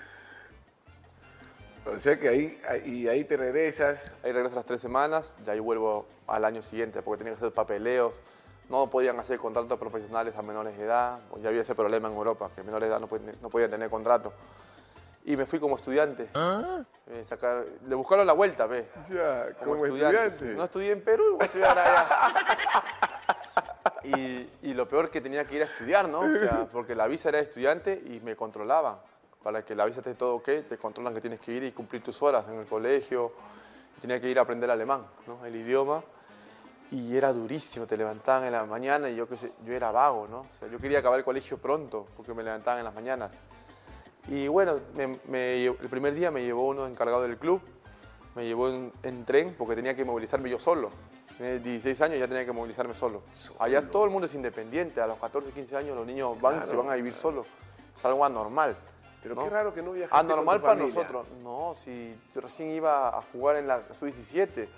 O 1.88 2.00
sea 2.00 2.18
que 2.20 2.28
ahí, 2.28 2.62
y 2.84 3.08
ahí 3.08 3.24
te 3.24 3.38
regresas. 3.38 4.12
Ahí 4.24 4.32
regreso 4.32 4.56
las 4.56 4.66
tres 4.66 4.82
semanas, 4.82 5.36
ya 5.44 5.54
ahí 5.54 5.60
vuelvo 5.60 6.08
al 6.26 6.44
año 6.44 6.64
siguiente, 6.64 7.04
porque 7.04 7.20
tenía 7.20 7.34
que 7.34 7.38
hacer 7.38 7.54
papeleos. 7.54 8.22
No 8.70 8.90
podían 8.90 9.20
hacer 9.20 9.38
contratos 9.38 9.78
profesionales 9.78 10.36
a 10.38 10.42
menores 10.42 10.78
de 10.78 10.86
edad, 10.86 11.20
pues 11.30 11.44
ya 11.44 11.50
había 11.50 11.62
ese 11.62 11.76
problema 11.76 12.08
en 12.10 12.16
Europa, 12.16 12.50
que 12.56 12.64
menores 12.64 12.88
de 12.90 12.94
edad 12.94 13.00
no 13.00 13.08
podían, 13.08 13.36
no 13.42 13.50
podían 13.50 13.70
tener 13.70 13.90
contrato. 13.90 14.34
Y 15.24 15.36
me 15.38 15.46
fui 15.46 15.60
como 15.60 15.76
estudiante. 15.76 16.30
Eh, 17.08 17.24
sacar- 17.26 17.66
le 17.88 17.96
buscaron 17.96 18.26
la 18.28 18.34
vuelta, 18.34 18.66
ve. 18.68 18.88
Ya, 19.10 19.48
Como, 19.64 19.84
estudiante. 19.84 20.46
No 20.56 20.64
estudié 20.64 20.92
en 20.92 21.04
Perú, 21.04 21.24
voy 21.34 21.42
a 21.42 21.46
estudiar 21.46 21.78
allá. 21.78 22.08
y, 24.04 24.50
y 24.64 24.74
lo 24.74 24.88
peor 24.88 25.10
que 25.10 25.22
tenía 25.22 25.46
que 25.46 25.56
ir 25.56 25.62
a 25.64 25.66
estudiar, 25.66 26.08
¿no? 26.10 26.20
O 26.22 26.32
sea, 26.34 26.68
porque 26.72 26.96
la 26.96 27.08
visa 27.08 27.30
era 27.30 27.40
de 27.40 27.44
estudiante 27.46 27.94
y 28.06 28.20
me 28.24 28.36
controlaban. 28.36 28.98
Para 29.44 29.64
que 29.64 29.76
la 29.76 29.86
visa 29.86 30.00
esté 30.00 30.16
todo 30.16 30.36
ok, 30.36 30.50
te 30.70 30.78
controlan 30.78 31.14
que 31.14 31.22
tienes 31.22 31.40
que 31.40 31.52
ir 31.52 31.64
y 31.64 31.72
cumplir 31.72 32.02
tus 32.04 32.22
horas 32.24 32.48
en 32.48 32.56
el 32.60 32.66
colegio. 32.66 33.32
Tenía 34.02 34.20
que 34.20 34.28
ir 34.30 34.38
a 34.40 34.42
aprender 34.44 34.70
alemán, 34.70 35.06
¿no? 35.28 35.44
El 35.46 35.56
idioma. 35.56 36.04
Y 36.92 37.18
era 37.18 37.34
durísimo, 37.34 37.86
te 37.88 37.98
levantaban 37.98 38.44
en 38.46 38.52
la 38.54 38.64
mañana 38.66 39.10
y 39.10 39.16
yo 39.16 39.28
sé, 39.36 39.52
yo 39.66 39.74
era 39.74 39.92
vago, 39.92 40.28
¿no? 40.28 40.42
O 40.42 40.48
sea, 40.60 40.68
yo 40.70 40.78
quería 40.80 41.00
acabar 41.00 41.20
el 41.20 41.26
colegio 41.26 41.58
pronto 41.58 42.06
porque 42.16 42.34
me 42.34 42.44
levantaban 42.44 42.80
en 42.80 42.86
las 42.86 42.94
mañanas. 42.94 43.32
Y 44.28 44.48
bueno, 44.48 44.80
me- 44.96 45.20
me 45.28 45.66
el 45.66 45.90
primer 45.90 46.14
día 46.14 46.32
me 46.32 46.44
llevó 46.44 46.68
uno 46.68 46.88
encargado 46.88 47.24
del 47.24 47.38
club, 47.38 47.62
me 48.36 48.46
llevó 48.46 48.70
en, 48.70 48.92
en 49.04 49.26
tren 49.26 49.56
porque 49.58 49.76
tenía 49.76 49.96
que 49.96 50.06
movilizarme 50.06 50.50
yo 50.50 50.60
solo. 50.60 50.90
Tenía 51.38 51.58
16 51.60 52.02
años 52.02 52.20
ya 52.20 52.28
tenía 52.28 52.46
que 52.46 52.52
movilizarme 52.54 52.96
solo. 52.96 53.24
Allá 53.60 53.90
todo 53.92 54.06
el 54.06 54.12
mundo 54.12 54.26
es 54.26 54.34
independiente, 54.36 55.02
a 55.02 55.08
los 55.08 55.18
14, 55.20 55.52
15 55.52 55.76
años 55.78 55.96
los 55.98 56.06
niños 56.06 56.40
van 56.40 56.56
y 56.64 56.68
se 56.68 56.76
van 56.76 56.90
a 56.90 56.96
vivir 56.96 57.14
solos. 57.14 57.46
Es 57.94 58.06
algo 58.06 58.24
anormal. 58.24 58.78
Pero 59.26 59.34
¿no? 59.36 59.44
qué 59.44 59.50
raro 59.50 59.74
que 59.74 59.82
no 59.82 59.92
viajaste 59.92 60.16
Anormal 60.20 60.62
con 60.62 60.62
tu 60.62 60.66
para 60.68 60.80
nosotros. 60.80 61.26
No, 61.42 61.74
si 61.74 62.16
yo 62.32 62.42
recién 62.42 62.70
iba 62.70 63.10
a 63.10 63.22
jugar 63.24 63.56
en 63.56 63.66
la 63.68 63.82
sub-17, 63.92 64.70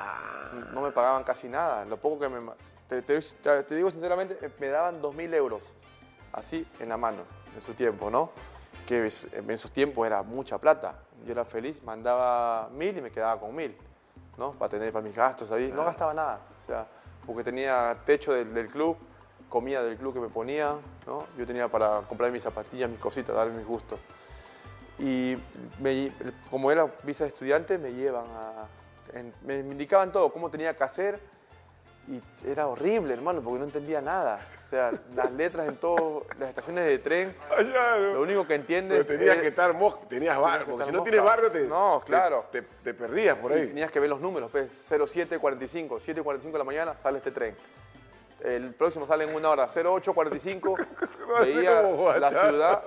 no 0.72 0.82
me 0.82 0.92
pagaban 0.92 1.26
casi 1.26 1.50
nada. 1.50 1.84
Lo 1.84 1.98
poco 1.98 2.18
que 2.20 2.30
me... 2.30 2.50
Te, 2.88 3.02
te- 3.02 3.20
te- 3.64 3.76
digo 3.76 3.90
sinceramente, 3.90 4.38
eh, 4.42 4.50
me 4.62 4.68
daban 4.68 5.02
2.000 5.02 5.34
euros, 5.36 5.74
así 6.32 6.66
en 6.80 6.88
la 6.88 6.96
mano, 6.96 7.24
en 7.54 7.62
su 7.62 7.74
tiempo, 7.74 8.10
¿no? 8.10 8.32
Que 8.86 9.00
en 9.34 9.52
esos 9.52 9.70
tiempos 9.72 10.08
era 10.08 10.24
mucha 10.24 10.58
plata. 10.58 10.96
Yo 11.26 11.34
era 11.34 11.44
feliz, 11.44 11.84
mandaba 11.84 12.70
1.000 12.70 13.00
y 13.00 13.02
me 13.02 13.12
quedaba 13.12 13.38
con 13.38 13.54
1.000, 13.54 13.76
¿no? 14.38 14.54
Para 14.54 14.70
tener 14.70 14.94
para 14.94 15.04
mis 15.04 15.14
gastos 15.14 15.52
ahí. 15.52 15.74
No 15.76 15.84
gastaba 15.84 16.14
nada, 16.14 16.40
o 16.58 16.62
sea, 16.62 16.88
porque 17.26 17.44
tenía 17.44 17.98
techo 18.06 18.32
del, 18.32 18.54
del 18.54 18.70
club, 18.70 18.96
comida 19.50 19.84
del 19.84 19.98
club 19.98 20.14
que 20.14 20.22
me 20.22 20.30
ponía, 20.30 20.78
¿no? 21.06 21.26
Yo 21.38 21.46
tenía 21.46 21.68
para 21.68 22.00
comprar 22.04 22.32
mis 22.32 22.44
zapatillas, 22.44 22.90
mis 22.90 23.00
cositas, 23.00 23.36
darme 23.36 23.58
mis 23.58 23.68
gustos. 23.68 24.00
Y 25.00 25.38
me- 25.80 26.12
como 26.50 26.72
era 26.72 26.92
visa 27.04 27.24
de 27.24 27.30
estudiante, 27.30 27.78
me 27.78 27.94
llevan 27.94 28.26
a... 28.32 28.68
en- 29.18 29.34
me 29.44 29.58
indicaban 29.60 30.12
todo, 30.12 30.32
cómo 30.32 30.50
tenía 30.50 30.76
que 30.76 30.84
hacer. 30.84 31.20
Y 32.10 32.22
era 32.50 32.68
horrible, 32.68 33.14
hermano, 33.14 33.42
porque 33.42 33.60
no 33.60 33.66
entendía 33.66 34.02
nada. 34.02 34.40
O 34.66 34.70
sea, 34.70 34.92
las 35.16 35.32
letras 35.34 35.68
en 35.68 35.76
todas 35.76 36.24
las 36.40 36.50
estaciones 36.50 36.86
de 36.86 37.00
tren, 37.00 37.36
lo 38.14 38.22
único 38.22 38.42
que 38.44 38.48
Pero 38.48 38.62
entiendes 38.62 39.08
tenías 39.08 39.36
es- 39.36 39.42
que 39.42 39.48
estar 39.50 39.74
mosca, 39.74 40.02
tenías 40.08 40.40
barrio. 40.40 40.66
que 40.66 40.72
Porque 40.72 40.86
si 40.86 40.92
no 40.92 41.04
tienes 41.04 41.22
barrio, 41.24 41.52
te, 41.52 41.64
No, 41.68 42.02
claro. 42.06 42.46
te, 42.52 42.62
te 42.62 42.94
perdías 42.94 43.38
por 43.38 43.52
ahí. 43.52 43.68
tenías 43.68 43.92
que 43.92 44.00
ver 44.00 44.10
los 44.10 44.20
números, 44.22 44.50
pues, 44.52 44.72
0745, 44.74 46.00
7.45 46.00 46.52
de 46.54 46.58
la 46.58 46.64
mañana 46.64 46.98
sale 46.98 47.18
este 47.18 47.32
tren. 47.32 47.56
El 48.44 48.74
próximo 48.74 49.06
sale 49.06 49.26
en 49.26 49.36
una 49.36 49.50
hora, 49.50 49.68
0845, 49.68 50.76
No 51.28 51.44
sé 51.44 51.46
veía 51.54 51.82
la 52.20 52.30
ciudad 52.30 52.84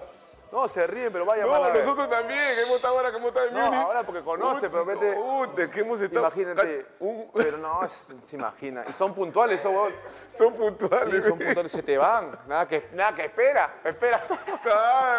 No, 0.52 0.66
se 0.66 0.84
ríen, 0.86 1.12
pero 1.12 1.24
vaya 1.24 1.44
No, 1.44 1.50
van 1.52 1.62
a 1.64 1.68
ver. 1.68 1.84
nosotros 1.84 2.10
también, 2.10 2.40
que 2.40 2.62
hemos 2.62 2.76
estado 2.76 2.96
ahora, 2.96 3.10
que 3.12 3.16
hemos 3.18 3.28
estado 3.28 3.46
en 3.46 3.54
No, 3.54 3.64
Múnich. 3.66 3.80
ahora 3.80 4.02
porque 4.04 4.22
conoce, 4.22 4.68
pero 4.68 4.84
vete- 4.84 5.16
Uy, 5.16 5.48
de 5.56 5.70
que 5.70 5.80
hemos 5.80 6.00
estado... 6.00 6.26
Imagínate. 6.26 6.86
Un- 6.98 7.30
Pero 7.34 7.56
no, 7.58 7.84
es- 7.84 8.12
se 8.24 8.36
imagina. 8.36 8.84
Y 8.88 8.92
son 8.92 9.14
puntuales, 9.14 9.60
son 9.60 9.90
Sí, 10.34 10.44
puntuales. 10.50 11.24
son 11.24 11.38
puntuales, 11.38 11.70
se 11.70 11.82
te 11.84 11.96
van. 11.96 12.36
Nada 12.48 12.66
que, 12.66 12.88
nada 12.94 13.14
que 13.14 13.26
espera, 13.26 13.76
espera. 13.84 14.24
Ah, 14.66 15.18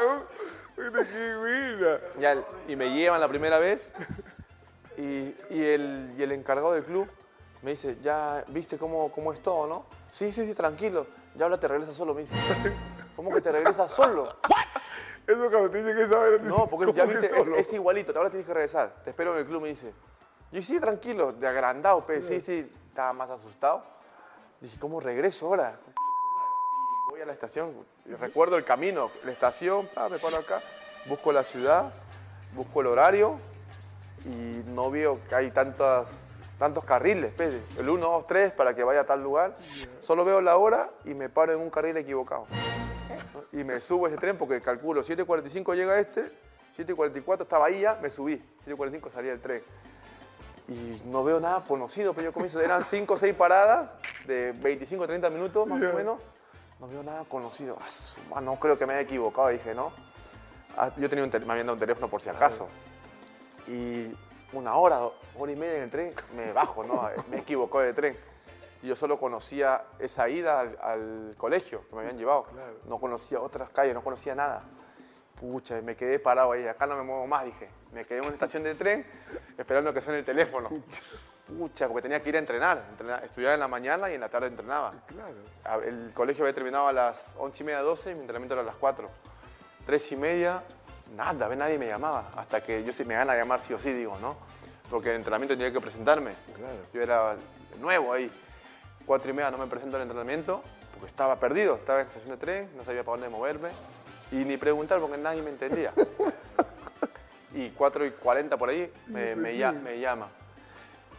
qué 0.76 0.90
buena. 0.90 2.00
Ya, 2.20 2.36
y 2.68 2.76
me 2.76 2.90
llevan 2.92 3.22
la 3.22 3.28
primera 3.28 3.58
vez 3.60 3.92
y, 4.98 5.36
y 5.50 5.64
el, 5.64 6.14
y 6.18 6.24
el 6.24 6.32
encargado 6.34 6.74
del 6.74 6.84
club 6.84 7.08
me 7.62 7.72
dice, 7.72 7.98
ya 8.02 8.44
viste 8.48 8.78
cómo, 8.78 9.12
cómo 9.12 9.32
es 9.32 9.42
todo, 9.42 9.68
¿no? 9.68 9.86
Sí, 10.10 10.32
sí, 10.32 10.46
sí, 10.46 10.54
tranquilo. 10.54 11.08
Ya 11.36 11.46
ahora 11.46 11.58
te 11.60 11.68
regresas 11.68 11.96
solo, 11.96 12.14
me 12.14 12.22
dice. 12.22 12.36
¿Cómo 13.16 13.32
que 13.32 13.40
te 13.42 13.52
regresas 13.52 13.92
solo? 13.92 14.36
Eso 15.28 15.50
cuando 15.50 15.70
te 15.70 15.78
dicen 15.78 15.96
que 15.96 16.06
te 16.06 16.40
No, 16.48 16.68
porque 16.68 16.88
¿cómo 16.88 16.98
ya 16.98 17.06
viste, 17.06 17.28
es, 17.28 17.48
es 17.48 17.74
igualito, 17.74 18.14
ahora 18.16 18.30
tienes 18.30 18.48
que 18.48 18.54
regresar. 18.54 18.96
Te 19.04 19.12
espero 19.12 19.34
en 19.34 19.40
el 19.40 19.46
club, 19.46 19.62
me 19.62 19.70
dice. 19.70 19.94
Yo 20.52 20.62
sí, 20.62 20.80
tranquilo, 20.80 21.32
de 21.32 21.48
agrandado, 21.48 22.06
pe. 22.06 22.22
Sí, 22.22 22.42
sí, 22.42 22.70
estaba 22.90 23.14
más 23.14 23.30
asustado. 23.30 23.84
Dije, 24.60 24.78
¿cómo 24.80 25.00
regreso 25.00 25.48
ahora? 25.48 25.80
Voy 27.10 27.22
a 27.22 27.26
la 27.26 27.34
estación, 27.34 27.74
recuerdo 28.20 28.58
el 28.58 28.64
camino, 28.64 29.10
la 29.26 29.32
estación, 29.32 29.88
pa, 29.94 30.08
me 30.08 30.18
paro 30.20 30.38
acá, 30.38 30.62
busco 31.08 31.32
la 31.32 31.44
ciudad, 31.44 31.92
busco 32.54 32.82
el 32.82 32.88
horario 32.88 33.40
y 34.24 34.64
no 34.68 34.92
veo 34.92 35.20
que 35.28 35.36
hay 35.36 35.52
tantas, 35.52 36.42
tantos 36.58 36.86
carriles, 36.86 37.34
pe, 37.34 37.64
el 37.78 37.90
1, 37.90 38.06
2, 38.06 38.28
3 38.28 38.52
para 38.54 38.76
que 38.76 38.84
vaya 38.84 39.02
a 39.02 39.06
tal 39.06 39.24
lugar. 39.24 39.58
Solo 40.00 40.24
veo 40.24 40.42
la 40.42 40.58
hora 40.58 40.92
y 41.04 41.14
me 41.14 41.28
paro 41.28 41.54
en 41.54 41.60
un 41.60 41.70
carril 41.70 41.98
equivocado. 41.98 42.46
Y 43.54 43.64
me 43.64 43.82
subo 43.82 44.06
a 44.06 44.10
ese 44.10 44.18
tren 44.18 44.38
porque 44.38 44.62
calculo 44.62 45.02
7.45 45.02 45.76
llega 45.76 46.00
este, 46.00 46.32
7.44 46.78 47.42
estaba 47.42 47.66
ahí 47.66 47.82
ya, 47.82 48.00
me 48.02 48.10
subí, 48.10 48.42
7.45 48.66 49.10
salía 49.10 49.34
el 49.34 49.42
tren. 49.42 49.64
Y 50.68 51.02
no 51.06 51.24
veo 51.24 51.40
nada 51.40 51.64
conocido, 51.66 52.14
pero 52.14 52.26
yo 52.26 52.34
comienzo, 52.34 52.62
eran 52.62 52.84
5 52.84 53.14
o 53.14 53.18
6 53.18 53.34
paradas 53.34 53.92
de 54.26 54.54
25 54.54 55.06
30 55.06 55.30
minutos 55.30 55.68
más 55.68 55.82
o 55.82 55.94
menos. 55.94 56.20
No 56.80 56.88
veo 56.88 57.04
nada 57.04 57.26
conocido. 57.26 57.78
Ah, 58.34 58.42
no 58.42 58.56
creo 58.56 58.78
que 58.78 58.86
me 58.86 58.94
haya 58.94 59.02
equivocado, 59.02 59.50
dije, 59.50 59.76
¿no? 59.76 59.92
Ah, 60.78 60.92
Yo 60.98 61.10
tenía 61.10 61.26
un 61.26 61.30
me 61.30 61.52
habían 61.52 61.68
dado 61.68 61.74
un 61.74 61.80
teléfono 61.80 62.08
por 62.10 62.22
si 62.22 62.30
acaso. 62.30 62.68
Y 63.68 64.16
una 64.54 64.76
hora, 64.76 65.00
hora 65.38 65.52
y 65.52 65.56
media 65.56 65.78
en 65.78 65.84
el 65.84 65.90
tren, 65.92 66.14
me 66.36 66.54
bajo, 66.54 66.84
¿no? 66.84 67.08
Me 67.30 67.40
equivocó 67.40 67.82
de 67.82 67.94
tren. 67.94 68.18
Y 68.84 68.88
yo 68.88 68.96
solo 68.96 69.20
conocía 69.20 69.84
esa 70.00 70.28
ida 70.30 70.60
al, 70.60 70.78
al 70.82 71.36
colegio 71.38 71.88
que 71.88 71.96
me 71.96 72.02
habían 72.02 72.18
llevado. 72.18 72.46
No 72.86 72.98
conocía 72.98 73.40
otras 73.40 73.70
calles, 73.70 73.94
no 73.94 74.02
conocía 74.04 74.34
nada. 74.36 74.64
Pucha, 75.40 75.82
me 75.82 75.96
quedé 75.96 76.20
parado 76.20 76.52
ahí, 76.52 76.68
acá 76.68 76.86
no 76.86 76.96
me 76.96 77.04
muevo 77.04 77.26
más, 77.28 77.46
dije. 77.46 77.70
Me 77.94 78.06
quedé 78.06 78.20
en 78.20 78.26
una 78.26 78.34
estación 78.34 78.64
de 78.64 78.76
tren 78.76 79.06
esperando 79.58 79.94
que 79.94 80.02
suene 80.02 80.20
el 80.20 80.26
teléfono. 80.26 80.70
Pucha, 81.48 81.88
porque 81.88 82.04
tenía 82.04 82.22
que 82.24 82.30
ir 82.30 82.36
a 82.36 82.40
entrenar. 82.40 82.84
entrenar- 82.92 83.24
Estudiaba 83.24 83.54
en 83.56 83.60
la 83.60 83.68
mañana 83.68 84.10
y 84.10 84.16
en 84.16 84.22
la 84.22 84.30
tarde 84.30 84.48
entrenaba. 84.48 84.94
El 85.86 86.12
colegio 86.14 86.44
había 86.46 86.54
terminado 86.54 86.88
a 86.88 86.94
las 86.94 87.36
11 87.38 87.64
y 87.64 87.66
media, 87.66 87.82
12 87.82 88.12
y 88.12 88.16
mi 88.16 88.22
entrenamiento 88.22 88.54
era 88.54 88.62
a 88.62 88.66
las 88.66 88.76
4. 88.78 89.10
Tres 89.86 90.12
y 90.12 90.16
media, 90.16 90.64
nada, 91.16 91.48
ve, 91.48 91.56
nadie 91.56 91.78
me 91.78 91.88
llamaba. 91.88 92.32
Hasta 92.38 92.62
que 92.64 92.84
yo 92.84 92.92
sí 92.94 93.04
me 93.04 93.16
gana 93.16 93.36
llamar 93.36 93.60
sí 93.60 93.74
o 93.74 93.78
sí, 93.78 93.92
digo, 93.94 94.18
¿no? 94.20 94.38
Porque 94.90 95.10
el 95.10 95.16
entrenamiento 95.18 95.56
tenía 95.56 95.72
que 95.74 95.82
presentarme. 95.82 96.34
Yo 96.94 97.02
era 97.02 97.36
nuevo 97.80 98.14
ahí. 98.14 98.32
Cuatro 99.06 99.30
y 99.32 99.34
media 99.34 99.52
no 99.52 99.58
me 99.58 99.68
presento 99.68 99.96
al 99.98 100.04
entrenamiento 100.04 100.64
porque 100.94 101.08
estaba 101.08 101.40
perdido. 101.40 101.76
Estaba 101.76 102.02
en 102.02 102.08
estación 102.08 102.32
de 102.32 102.38
tren, 102.38 102.70
no 102.78 102.84
sabía 102.86 103.04
para 103.04 103.18
dónde 103.18 103.30
moverme. 103.30 103.70
Y 104.32 104.36
ni 104.46 104.58
preguntar 104.58 105.00
porque 105.00 105.18
nadie 105.18 105.42
me 105.42 105.50
entendía. 105.50 105.94
y 107.54 107.70
4 107.72 108.06
y 108.06 108.12
40 108.12 108.58
por 108.58 108.70
ahí 108.70 108.92
me, 109.08 109.36
me 109.36 109.58
ya- 109.58 109.72
me 109.72 110.00
llama. 110.00 110.28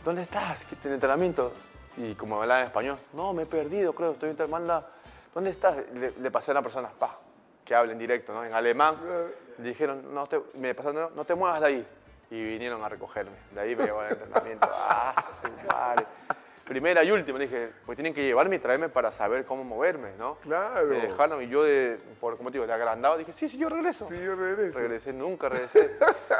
¿Dónde 0.04 0.22
estás? 0.22 0.64
¿Qué- 0.64 0.76
¿En 0.88 0.94
entrenamiento? 0.94 1.52
Y 1.96 2.14
como 2.14 2.40
hablaba 2.40 2.60
en 2.60 2.66
español, 2.66 2.96
no, 3.12 3.34
me 3.34 3.42
he 3.42 3.46
perdido, 3.46 3.94
creo, 3.94 4.12
estoy 4.12 4.30
en 4.36 4.50
manda. 4.50 4.86
¿Dónde 5.34 5.50
estás? 5.50 5.76
Le, 5.92 6.12
le 6.12 6.30
pasé 6.30 6.50
a 6.50 6.54
una 6.54 6.62
persona, 6.62 6.88
pa, 6.88 7.18
que 7.64 7.74
habla 7.74 7.92
en 7.92 7.98
directo, 7.98 8.32
¿no? 8.32 8.44
En 8.44 8.54
alemán. 8.54 8.96
Le 9.58 9.68
dijeron, 9.68 10.14
no 10.14 10.26
te, 10.26 10.40
me 10.54 10.74
pasaron, 10.74 11.02
no, 11.02 11.10
no 11.10 11.24
te 11.24 11.34
muevas 11.34 11.60
de 11.60 11.66
ahí. 11.66 11.86
Y 12.30 12.42
vinieron 12.42 12.82
a 12.82 12.88
recogerme. 12.88 13.36
De 13.54 13.60
ahí 13.60 13.76
me 13.76 13.84
llevaron 13.84 14.06
al 14.06 14.12
entrenamiento. 14.22 14.68
¡Ah, 14.72 15.14
su 15.22 15.50
madre! 15.70 16.06
Primera 16.64 17.02
y 17.02 17.10
última, 17.10 17.38
le 17.38 17.46
dije, 17.48 17.70
pues 17.84 17.96
tienen 17.96 18.14
que 18.14 18.22
llevarme 18.24 18.56
y 18.56 18.58
traerme 18.58 18.88
para 18.88 19.10
saber 19.10 19.44
cómo 19.44 19.64
moverme, 19.64 20.10
¿no? 20.18 20.36
Claro. 20.36 20.86
Me 20.86 21.00
dejaron 21.00 21.42
y 21.42 21.48
yo, 21.48 21.64
de, 21.64 21.98
por, 22.20 22.36
como 22.36 22.50
te 22.50 22.54
digo, 22.58 22.66
de 22.66 22.72
agrandado, 22.72 23.18
dije, 23.18 23.32
sí, 23.32 23.48
sí, 23.48 23.58
yo 23.58 23.68
regreso. 23.68 24.06
Sí, 24.08 24.16
yo 24.22 24.36
regreso. 24.36 24.78
Regresé, 24.78 25.12
nunca 25.12 25.48
regresé. 25.48 25.96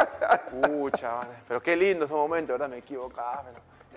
Pucha, 0.51 1.15
vale. 1.15 1.31
pero 1.49 1.61
qué 1.61 1.77
lindo 1.77 2.05
ese 2.05 2.15
momento, 2.15 2.53
¿verdad? 2.53 2.69
Me 2.69 2.79
equivocaba. 2.79 3.45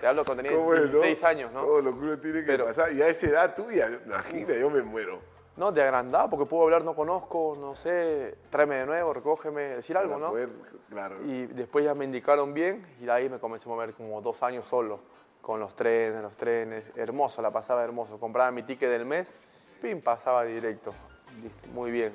Te 0.00 0.06
hablo 0.06 0.24
cuando 0.24 0.42
tenía 0.42 0.58
¿Cómo 0.58 0.74
es, 0.74 0.80
no? 0.80 0.86
16 1.00 1.22
años, 1.24 1.52
¿no? 1.52 1.62
Todo 1.62 1.80
lo 1.80 1.92
que 1.92 1.98
uno 1.98 2.18
tiene 2.18 2.40
que 2.40 2.46
Pero- 2.46 2.66
pasar. 2.66 2.92
Y 2.92 3.00
a 3.02 3.08
esa 3.08 3.26
edad 3.28 3.54
tuya, 3.54 3.88
imagina, 4.04 4.54
yo 4.54 4.68
me 4.68 4.82
muero. 4.82 5.20
No, 5.56 5.72
de 5.72 5.82
agrandado, 5.82 6.28
porque 6.28 6.44
puedo 6.44 6.64
hablar, 6.64 6.84
no 6.84 6.94
conozco, 6.94 7.56
no 7.58 7.74
sé, 7.74 8.36
tráeme 8.50 8.74
de 8.76 8.86
nuevo, 8.86 9.14
recógeme, 9.14 9.62
decir 9.62 9.96
algo, 9.96 10.18
¿no? 10.18 10.28
poder, 10.30 10.50
claro. 10.90 11.16
Y 11.24 11.46
después 11.46 11.82
ya 11.84 11.94
me 11.94 12.04
indicaron 12.04 12.52
bien 12.52 12.86
y 13.00 13.06
de 13.06 13.12
ahí 13.12 13.28
me 13.30 13.38
comencé 13.38 13.66
a 13.68 13.72
mover 13.72 13.94
como 13.94 14.20
dos 14.20 14.42
años 14.42 14.66
solo, 14.66 15.00
con 15.40 15.58
los 15.58 15.74
trenes, 15.74 16.20
los 16.20 16.36
trenes. 16.36 16.84
Hermoso, 16.94 17.40
la 17.40 17.50
pasaba 17.50 17.82
hermoso. 17.84 18.20
Compraba 18.20 18.50
mi 18.50 18.64
ticket 18.64 18.90
del 18.90 19.06
mes, 19.06 19.32
pim, 19.80 20.02
pasaba 20.02 20.44
directo. 20.44 20.92
Listo, 21.42 21.68
muy 21.68 21.90
bien. 21.90 22.14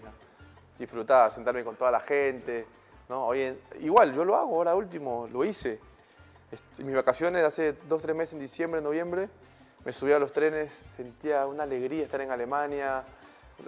Disfrutaba, 0.78 1.32
sentarme 1.32 1.64
con 1.64 1.76
toda 1.76 1.90
la 1.90 2.00
gente. 2.00 2.66
¿no? 3.10 3.34
En- 3.34 3.60
igual, 3.80 4.14
yo 4.14 4.24
lo 4.24 4.36
hago 4.36 4.58
ahora 4.58 4.76
último, 4.76 5.28
lo 5.32 5.44
hice. 5.44 5.80
En 6.78 6.86
mis 6.86 6.96
vacaciones, 6.96 7.44
hace 7.44 7.74
dos, 7.88 8.02
tres 8.04 8.16
meses, 8.16 8.34
en 8.34 8.40
diciembre, 8.40 8.82
noviembre, 8.82 9.30
me 9.84 9.94
subía 9.94 10.18
a 10.18 10.20
los 10.20 10.32
trenes, 10.32 10.72
sentía 10.72 11.48
una 11.48 11.64
alegría 11.64 12.04
estar 12.04 12.22
en 12.22 12.30
Alemania, 12.30 13.04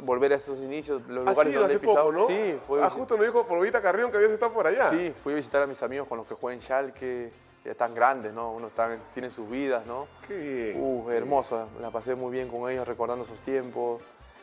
volver 0.01 0.33
a 0.33 0.37
esos 0.37 0.59
inicios, 0.59 1.01
los 1.07 1.25
¿Has 1.27 1.33
lugares 1.33 1.51
ido 1.53 1.61
donde 1.61 1.73
he 1.75 1.77
hace 1.77 1.85
poco, 1.85 2.09
pisado. 2.09 2.11
no? 2.11 2.27
Sí, 2.27 2.59
fue 2.65 2.83
Ah, 2.83 2.89
justo 2.89 3.15
nos 3.17 3.25
dijo 3.25 3.45
por 3.45 3.59
Vita 3.61 3.81
Carrión 3.81 4.11
que 4.11 4.17
habías 4.17 4.31
estado 4.31 4.53
por 4.53 4.67
allá. 4.67 4.89
Sí, 4.89 5.13
fui 5.15 5.33
a 5.33 5.35
visitar 5.35 5.61
a 5.61 5.67
mis 5.67 5.81
amigos 5.83 6.07
con 6.07 6.17
los 6.17 6.27
que 6.27 6.33
juegan 6.35 6.61
Schalke, 6.61 7.31
ya 7.63 7.71
están 7.71 7.93
grandes, 7.93 8.33
¿no? 8.33 8.51
Uno 8.51 8.67
están, 8.67 8.99
tienen 9.13 9.31
sus 9.31 9.49
vidas, 9.49 9.85
¿no? 9.85 10.07
Qué 10.27 10.35
bien. 10.35 10.77
Uh, 10.81 11.09
hermosa, 11.11 11.67
la 11.79 11.91
pasé 11.91 12.15
muy 12.15 12.31
bien 12.31 12.49
con 12.49 12.69
ellos, 12.69 12.85
recordando 12.87 13.23
esos 13.23 13.39
tiempos, 13.41 14.01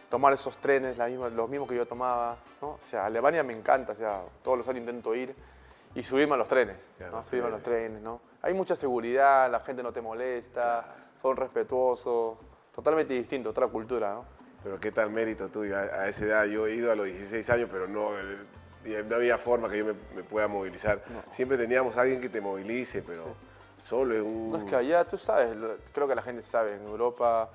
tomar 0.09 0.33
esos 0.33 0.57
trenes, 0.57 0.97
la 0.97 1.07
misma- 1.09 1.29
los 1.29 1.49
mismos 1.49 1.69
que 1.69 1.77
yo 1.77 1.87
tomaba, 1.87 2.37
¿no? 2.63 2.69
O 2.71 2.77
sea, 2.81 3.07
Alemania 3.07 3.43
me 3.43 3.53
encanta, 3.53 3.93
o 3.93 3.95
sea, 3.95 4.23
todos 4.43 4.57
los 4.57 4.67
años 4.69 4.81
intento 4.81 5.15
ir 5.15 5.35
y 5.95 6.03
subirme 6.03 6.35
a 6.35 6.37
los 6.39 6.49
trenes, 6.49 6.77
Ya, 6.99 7.11
¿no? 7.11 7.23
Subirme 7.25 7.49
a 7.49 7.51
los 7.51 7.63
trenes, 7.63 8.01
¿no? 8.01 8.21
Hay 8.43 8.55
mucha 8.55 8.75
seguridad, 8.75 9.51
la 9.51 9.61
gente 9.61 9.83
no 9.83 9.93
te 9.93 10.01
molesta, 10.01 10.87
son 11.17 11.37
respetuosos, 11.37 12.39
totalmente 12.75 13.13
distinto, 13.15 13.51
otra 13.51 13.67
cultura, 13.69 14.15
¿no? 14.15 14.25
Pero 14.63 14.79
qué 14.79 14.93
tal 14.93 15.11
mérito 15.11 15.49
tuyo. 15.49 15.77
A, 15.77 15.81
a 15.81 16.09
esa 16.09 16.25
edad 16.25 16.45
yo 16.45 16.67
he 16.67 16.75
ido 16.75 16.93
a 16.93 16.95
los 16.95 17.07
16 17.07 17.49
años, 17.51 17.69
pero 17.71 17.89
no, 17.89 18.11
eh, 18.85 19.05
no 19.07 19.17
había 19.17 19.39
forma 19.39 19.69
que 19.71 19.79
yo 19.79 19.85
me, 19.87 19.95
me 20.15 20.23
pueda 20.23 20.49
movilizar. 20.49 21.03
Siempre 21.31 21.57
teníamos 21.57 21.97
a 21.97 22.03
alguien 22.03 22.21
que 22.21 22.29
te 22.29 22.41
movilice, 22.41 23.03
pero 23.03 23.35
solo 23.79 24.15
en 24.15 24.23
un... 24.23 24.49
No 24.49 24.59
es 24.59 24.65
que 24.65 24.77
allá, 24.77 25.07
tú 25.07 25.17
sabes, 25.17 25.57
creo 25.93 26.07
que 26.07 26.15
la 26.15 26.23
gente 26.23 26.43
sabe, 26.43 26.75
en 26.77 26.83
Europa 26.83 27.51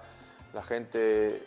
la 0.55 0.63
gente, 0.63 1.45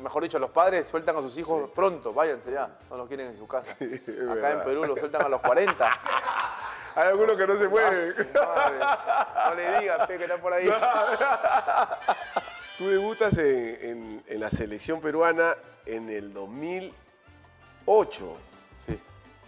mejor 0.00 0.22
dicho, 0.22 0.38
los 0.38 0.50
padres 0.50 0.86
sueltan 0.86 1.16
a 1.16 1.20
sus 1.20 1.36
hijos 1.36 1.68
pronto, 1.70 2.14
váyanse 2.14 2.52
ya, 2.52 2.70
no 2.88 2.96
los 2.96 3.08
quieren 3.08 3.26
en 3.26 3.36
su 3.36 3.48
casa. 3.48 3.76
es 3.84 4.00
Acá 4.30 4.52
en. 4.52 4.62
Perú 4.62 4.84
los 4.84 4.98
sueltan 4.98 5.22
a 5.22 5.28
los 5.28 5.40
40. 5.40 5.90
Hay 6.94 7.08
algunos 7.08 7.36
que 7.36 7.46
no 7.48 7.58
se 7.58 7.66
mueven. 7.68 7.98
No 8.32 9.54
le 9.56 9.80
digas, 9.80 10.06
que 10.06 10.14
está 10.14 10.36
por 10.40 10.52
ahí. 10.52 10.70
Tú 12.80 12.88
debutas 12.88 13.36
en, 13.36 13.78
en- 13.82 14.22
en 14.26 14.40
la 14.40 14.48
selección 14.48 15.02
peruana 15.02 15.54
en 15.84 16.08
el 16.08 16.32
2008, 16.32 18.36
Sí, 18.72 18.98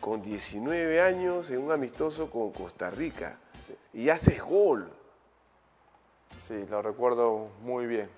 con 0.01 0.21
19 0.21 1.01
años, 1.01 1.51
en 1.51 1.63
un 1.63 1.73
amistoso 1.73 2.31
con 2.31 2.53
Costa 2.53 2.91
Rica. 2.91 3.39
Sí. 3.57 3.75
Y 3.95 4.11
haces 4.11 4.43
gol, 4.43 4.93
sí, 6.39 6.67
lo 6.69 6.83
recuerdo 6.83 7.49
muy 7.63 7.87
bien. 7.87 8.11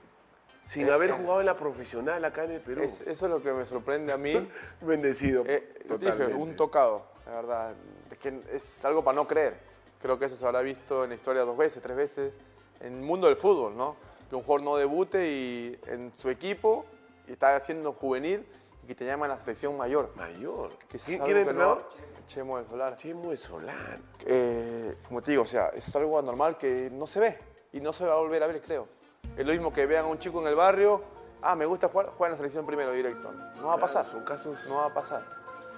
sin 0.66 0.90
haber 0.90 1.12
jugado 1.12 1.38
en 1.38 1.46
la 1.46 1.54
profesional 1.56 2.24
acá 2.24 2.42
en 2.42 2.50
el 2.50 2.60
Perú. 2.60 2.82
Es- 2.82 3.02
eso 3.02 3.26
es 3.26 3.30
lo 3.30 3.40
que 3.40 3.52
me 3.52 3.64
sorprende 3.66 4.12
a 4.12 4.16
mí. 4.18 4.34
Bendecido. 4.80 5.44
Eh, 5.46 5.74
dije, 5.84 5.88
totalmente. 5.90 6.34
un 6.34 6.56
tocado, 6.56 7.06
la 7.26 7.32
verdad. 7.36 7.74
Es 8.10 8.18
que 8.18 8.40
es 8.52 8.84
algo 8.84 9.04
para 9.04 9.14
no 9.14 9.28
creer. 9.28 9.56
Creo 10.02 10.18
que 10.18 10.24
eso 10.24 10.34
se 10.34 10.44
habrá 10.44 10.60
visto 10.62 11.04
en 11.04 11.10
la 11.10 11.14
historia 11.16 11.42
dos 11.42 11.56
veces, 11.56 11.80
tres 11.80 11.96
veces, 11.96 12.32
en 12.80 12.94
el 12.96 13.00
mundo 13.02 13.28
del 13.28 13.36
fútbol, 13.36 13.76
¿no? 13.76 14.12
Que 14.28 14.36
un 14.36 14.42
jugador 14.42 14.62
no 14.64 14.76
debute 14.76 15.28
y 15.30 15.78
en 15.86 16.12
su 16.16 16.30
equipo 16.30 16.84
y 17.26 17.32
está 17.32 17.54
haciendo 17.56 17.92
juvenil 17.92 18.46
y 18.82 18.86
que 18.86 18.94
te 18.94 19.04
llaman 19.06 19.30
a 19.30 19.34
la 19.34 19.40
selección 19.40 19.76
mayor. 19.76 20.12
Mayor. 20.16 20.70
Que 20.88 20.98
¿Quién, 20.98 21.22
quién 21.22 21.36
entrenador? 21.38 21.88
no- 21.98 22.14
Chemo 22.26 22.58
de 22.58 22.64
Solar. 22.66 22.96
Chemo 22.96 23.30
de 23.30 23.36
Solán. 23.36 24.02
Eh, 24.24 24.96
como 25.06 25.22
te 25.22 25.32
digo, 25.32 25.42
o 25.42 25.46
sea, 25.46 25.68
es 25.68 25.94
algo 25.94 26.18
anormal 26.18 26.56
que 26.56 26.88
no 26.90 27.06
se 27.06 27.20
ve 27.20 27.38
y 27.72 27.80
no 27.80 27.92
se 27.92 28.06
va 28.06 28.14
a 28.14 28.16
volver 28.16 28.42
a 28.42 28.46
ver, 28.46 28.62
creo. 28.62 28.88
Es 29.36 29.44
lo 29.44 29.52
mismo 29.52 29.70
que 29.72 29.84
vean 29.84 30.06
a 30.06 30.08
un 30.08 30.18
chico 30.18 30.40
en 30.40 30.46
el 30.46 30.54
barrio, 30.54 31.02
ah, 31.42 31.54
me 31.54 31.66
gusta 31.66 31.88
jugar, 31.88 32.06
juega 32.16 32.28
en 32.28 32.32
la 32.32 32.36
selección 32.38 32.64
primero 32.64 32.92
directo. 32.92 33.30
No 33.30 33.66
va 33.66 33.74
a 33.74 33.78
pasar. 33.78 34.06
son 34.06 34.24
casos- 34.24 34.66
No 34.68 34.76
va 34.76 34.86
a 34.86 34.94
pasar. 34.94 35.22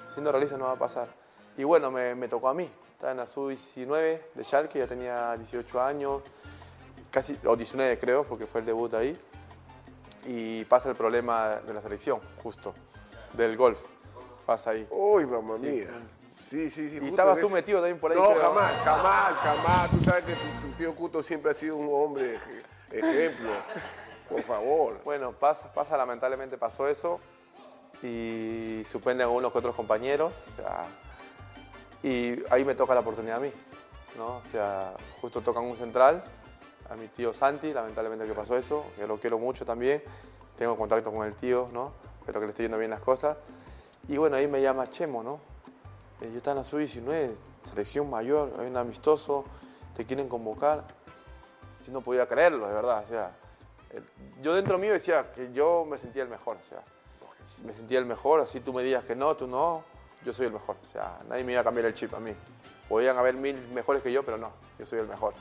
Siendo 0.09 0.30
realista 0.30 0.57
no 0.57 0.66
va 0.66 0.72
a 0.72 0.78
pasar. 0.78 1.09
Y 1.57 1.64
bueno, 1.64 1.90
me, 1.90 2.14
me 2.14 2.28
tocó 2.28 2.49
a 2.49 2.55
mí. 2.55 2.70
Estaba 2.92 3.11
en 3.11 3.18
la 3.18 3.26
sub-19 3.26 4.20
de 4.34 4.44
Schalke, 4.44 4.78
ya 4.78 4.86
tenía 4.86 5.36
18 5.36 5.80
años, 5.82 6.22
casi, 7.16 7.38
o 7.46 7.56
19 7.56 7.98
creo, 7.98 8.24
porque 8.26 8.46
fue 8.46 8.60
el 8.60 8.66
debut 8.66 8.92
ahí. 8.92 9.18
Y 10.26 10.64
pasa 10.66 10.90
el 10.90 10.96
problema 10.96 11.56
de 11.66 11.72
la 11.72 11.80
selección, 11.80 12.20
justo, 12.42 12.74
del 13.32 13.56
golf. 13.56 13.80
Pasa 14.44 14.70
ahí. 14.72 14.86
Uy, 14.90 15.24
mamá 15.24 15.56
mía. 15.56 15.88
Sí, 16.30 16.68
sí, 16.68 16.90
sí. 16.90 16.98
Y 17.00 17.06
estabas 17.08 17.38
tú 17.40 17.48
metido 17.48 17.78
también 17.78 17.98
por 17.98 18.12
ahí. 18.12 18.18
No, 18.18 18.32
creo. 18.34 18.42
jamás, 18.42 18.72
jamás, 18.84 19.36
jamás. 19.38 19.90
Tú 19.90 19.96
sabes 19.96 20.24
que 20.24 20.34
tu, 20.34 20.66
tu 20.66 20.72
tío 20.74 20.94
Cuto 20.94 21.22
siempre 21.22 21.52
ha 21.52 21.54
sido 21.54 21.76
un 21.76 21.88
hombre 21.90 22.34
ej- 22.36 23.02
ejemplo. 23.04 23.50
Por 24.28 24.42
favor. 24.42 25.00
Bueno, 25.02 25.32
pasa, 25.32 25.72
pasa, 25.72 25.96
lamentablemente 25.96 26.58
pasó 26.58 26.86
eso 26.86 27.18
y 28.02 28.82
suspenden 28.86 29.26
a 29.26 29.30
unos 29.30 29.50
que 29.52 29.58
otros 29.58 29.74
compañeros, 29.74 30.34
o 30.48 30.50
sea, 30.50 30.86
y 32.02 32.42
ahí 32.50 32.62
me 32.64 32.74
toca 32.74 32.92
la 32.94 33.00
oportunidad 33.00 33.38
a 33.38 33.40
mí, 33.40 33.50
¿no? 34.18 34.36
O 34.36 34.44
sea, 34.44 34.92
justo 35.22 35.40
tocan 35.40 35.64
un 35.64 35.76
central, 35.76 36.22
a 36.91 36.97
mi 36.97 37.09
tío 37.09 37.32
Santi, 37.32 37.72
lamentablemente 37.72 38.26
que 38.26 38.32
pasó 38.34 38.57
eso, 38.57 38.84
que 38.97 39.07
lo 39.07 39.18
quiero 39.18 39.39
mucho 39.39 39.64
también, 39.64 40.03
tengo 40.57 40.76
contacto 40.76 41.12
con 41.12 41.26
el 41.26 41.34
tío, 41.34 41.68
¿no? 41.72 41.93
Espero 42.20 42.41
que 42.41 42.47
le 42.47 42.51
esté 42.51 42.62
yendo 42.64 42.78
bien 42.78 42.91
las 42.91 43.01
cosas. 43.01 43.37
Y 44.09 44.16
bueno, 44.16 44.37
ahí 44.37 44.47
me 44.49 44.61
llama 44.62 44.89
Chemo, 44.89 45.22
¿no? 45.22 45.41
Eh, 46.20 46.30
yo 46.30 46.37
estaba 46.39 46.53
en 46.53 46.59
la 46.59 46.64
sub-19, 46.64 47.34
selección 47.62 48.09
mayor, 48.09 48.53
hay 48.59 48.66
un 48.68 48.76
amistoso, 48.76 49.45
te 49.97 50.05
quieren 50.07 50.28
convocar. 50.28 50.84
Si 51.84 51.91
no 51.91 52.01
podía 52.01 52.26
creerlo, 52.26 52.66
de 52.66 52.74
verdad, 52.74 53.03
o 53.05 53.07
sea, 53.07 53.32
el- 53.91 54.05
yo 54.43 54.55
dentro 54.55 54.78
mío 54.78 54.93
decía 54.93 55.32
que 55.32 55.53
yo 55.53 55.84
me 55.84 55.99
sentía 55.99 56.22
el 56.22 56.28
mejor, 56.28 56.57
o 56.57 56.62
sea, 56.62 56.82
me 57.64 57.72
sentía 57.74 57.99
el 57.99 58.07
mejor, 58.07 58.41
así 58.41 58.61
tú 58.61 58.72
me 58.72 58.82
digas 58.82 59.05
que 59.05 59.14
no, 59.14 59.37
tú 59.37 59.47
no, 59.47 59.84
yo 60.24 60.32
soy 60.32 60.47
el 60.47 60.53
mejor, 60.53 60.76
o 60.82 60.87
sea, 60.87 61.18
nadie 61.28 61.45
me 61.45 61.53
iba 61.53 61.61
a 61.61 61.64
cambiar 61.64 61.87
el 61.87 61.95
chip 61.95 62.12
a 62.14 62.18
mí. 62.20 62.34
Podían 62.89 63.16
haber 63.18 63.34
mil 63.34 63.57
mejores 63.68 64.03
que 64.03 64.12
yo, 64.12 64.24
pero 64.24 64.39
no, 64.39 64.51
yo 64.78 64.87
soy 64.87 64.99
el 65.01 65.07
mejor. 65.07 65.34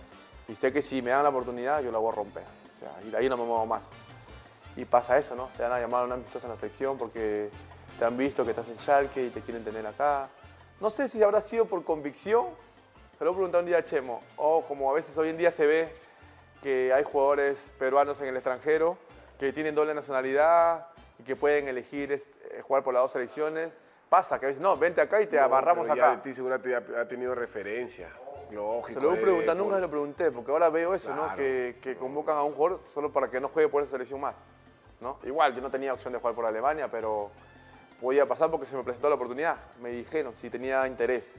Y 0.47 0.55
sé 0.55 0.71
que 0.71 0.81
si 0.81 1.01
me 1.01 1.11
dan 1.11 1.23
la 1.23 1.29
oportunidad, 1.29 1.81
yo 1.81 1.91
la 1.91 1.97
voy 1.97 2.11
a 2.11 2.15
romper, 2.15 2.43
o 2.43 2.79
sea, 2.79 2.91
y 3.05 3.09
de 3.09 3.17
ahí 3.17 3.29
no 3.29 3.37
me 3.37 3.45
muevo 3.45 3.65
más. 3.65 3.89
Y 4.75 4.85
pasa 4.85 5.17
eso, 5.17 5.35
¿no? 5.35 5.49
Te 5.55 5.63
van 5.63 5.71
a 5.71 5.79
llamar 5.79 6.01
a 6.01 6.05
una 6.05 6.15
amistosa 6.15 6.47
en 6.47 6.53
la 6.53 6.59
selección 6.59 6.97
porque 6.97 7.49
te 7.97 8.05
han 8.05 8.17
visto 8.17 8.43
que 8.43 8.51
estás 8.51 8.67
en 8.67 8.77
Schalke 8.77 9.25
y 9.25 9.29
te 9.29 9.41
quieren 9.41 9.63
tener 9.63 9.85
acá. 9.87 10.27
No 10.81 10.89
sé 10.89 11.07
si 11.07 11.23
habrá 11.23 11.39
sido 11.41 11.65
por 11.65 11.83
convicción, 11.83 12.47
pero 13.17 13.31
voy 13.31 13.35
a 13.35 13.37
preguntar 13.37 13.61
un 13.61 13.67
día 13.67 13.77
a 13.77 13.85
Chemo, 13.85 14.21
o 14.35 14.61
como 14.61 14.91
a 14.91 14.93
veces 14.93 15.17
hoy 15.17 15.29
en 15.29 15.37
día 15.37 15.49
se 15.49 15.65
ve 15.65 15.95
que 16.61 16.91
hay 16.93 17.03
jugadores 17.03 17.71
peruanos 17.79 18.19
en 18.19 18.27
el 18.27 18.35
extranjero 18.35 18.97
que 19.39 19.53
tienen 19.53 19.75
doble 19.75 19.93
nacionalidad 19.93 20.87
y 21.19 21.23
que 21.23 21.35
pueden 21.35 21.67
elegir 21.67 22.11
este, 22.11 22.61
jugar 22.61 22.83
por 22.83 22.93
las 22.93 23.03
dos 23.03 23.13
selecciones. 23.13 23.71
Pasa 24.09 24.39
que 24.39 24.45
a 24.45 24.49
veces, 24.49 24.61
no, 24.61 24.77
vente 24.77 25.01
acá 25.01 25.21
y 25.21 25.27
te 25.27 25.39
amarramos 25.39 25.87
Pero 25.87 25.95
ya 25.95 26.03
acá. 26.03 26.15
de 26.17 26.21
ti 26.21 26.33
seguramente 26.33 26.75
ha, 26.75 27.01
ha 27.01 27.07
tenido 27.07 27.33
referencia. 27.33 28.09
Lógico. 28.51 28.99
Se 28.99 29.01
lo 29.01 29.09
voy 29.09 29.17
a 29.17 29.19
de- 29.19 29.23
preguntar, 29.25 29.55
nunca 29.57 29.75
se 29.75 29.81
lo 29.81 29.89
pregunté, 29.89 30.31
porque 30.31 30.51
ahora 30.51 30.69
veo 30.69 30.93
eso, 30.93 31.13
¿no? 31.15 31.23
Claro. 31.23 31.37
Que, 31.37 31.77
que 31.81 31.95
convocan 31.95 32.37
a 32.37 32.43
un 32.43 32.53
jugador 32.53 32.79
solo 32.79 33.11
para 33.11 33.29
que 33.29 33.39
no 33.39 33.47
juegue 33.49 33.69
por 33.69 33.81
esa 33.81 33.91
selección 33.91 34.19
más. 34.21 34.37
¿no? 35.01 35.17
Igual, 35.23 35.53
yo 35.53 35.61
no 35.61 35.69
tenía 35.69 35.93
opción 35.93 36.13
de 36.13 36.19
jugar 36.19 36.35
por 36.35 36.45
Alemania, 36.45 36.89
pero 36.89 37.29
podía 38.01 38.25
pasar 38.25 38.49
porque 38.49 38.65
se 38.65 38.75
me 38.75 38.83
presentó 38.83 39.09
la 39.09 39.15
oportunidad. 39.15 39.57
Me 39.81 39.89
dijeron 39.89 40.35
si 40.35 40.49
tenía 40.49 40.87
interés 40.87 41.33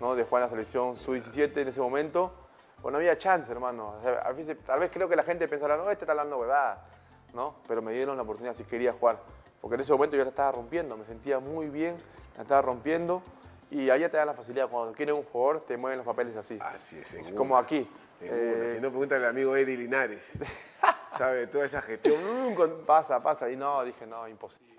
¿no? 0.00 0.14
de 0.14 0.24
jugar 0.24 0.42
en 0.42 0.46
la 0.46 0.50
selección 0.50 0.96
sub-17 0.96 1.56
en 1.60 1.68
ese 1.68 1.80
momento. 1.80 2.32
Pues 2.80 2.90
no 2.90 2.98
había 2.98 3.16
chance, 3.16 3.52
hermano. 3.52 3.96
O 3.98 4.02
sea, 4.02 4.12
a 4.20 4.32
veces- 4.32 4.56
tal 4.66 4.80
vez 4.80 4.90
creo 4.92 5.08
que 5.08 5.14
la 5.16 5.22
gente 5.22 5.46
pensará, 5.46 5.76
no, 5.76 5.88
este 5.90 6.04
está 6.04 6.12
hablando 6.12 6.38
huevada, 6.38 6.84
¿no? 7.34 7.56
Pero 7.68 7.80
me 7.82 7.92
dieron 7.92 8.16
la 8.16 8.22
oportunidad 8.22 8.54
si 8.54 8.64
quería 8.64 8.92
jugar. 8.92 9.18
Porque 9.60 9.76
en 9.76 9.82
ese 9.82 9.92
momento 9.92 10.16
yo 10.16 10.24
la 10.24 10.30
estaba 10.30 10.50
rompiendo, 10.52 10.96
me 10.96 11.04
sentía 11.04 11.38
muy 11.38 11.68
bien, 11.68 11.96
la 12.36 12.42
estaba 12.42 12.62
rompiendo. 12.62 13.22
Y 13.72 13.88
ahí 13.90 14.00
ya 14.00 14.08
te 14.10 14.16
dan 14.18 14.26
la 14.26 14.34
facilidad, 14.34 14.68
cuando 14.68 14.92
quieren 14.94 15.14
un 15.14 15.22
jugador, 15.24 15.62
te 15.62 15.76
mueven 15.76 15.98
los 15.98 16.06
papeles 16.06 16.36
así. 16.36 16.58
Así 16.60 16.98
es, 16.98 17.14
Es 17.14 17.32
como 17.32 17.56
aquí. 17.56 17.88
Eh. 18.20 18.72
Si 18.74 18.80
no, 18.80 18.90
pregúntale 18.90 19.24
al 19.24 19.30
amigo 19.30 19.56
Eddie 19.56 19.76
Linares. 19.76 20.24
¿Sabe? 21.18 21.46
Toda 21.46 21.64
esa 21.64 21.80
gestión. 21.82 22.16
Mm, 22.52 22.84
Pasa, 22.86 23.22
pasa. 23.22 23.50
Y 23.50 23.56
no, 23.56 23.82
dije, 23.84 24.06
no, 24.06 24.28
imposible. 24.28 24.72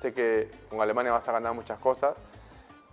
Sé 0.00 0.12
que 0.12 0.50
con 0.68 0.80
Alemania 0.80 1.12
vas 1.12 1.28
a 1.28 1.32
ganar 1.32 1.54
muchas 1.54 1.78
cosas, 1.78 2.14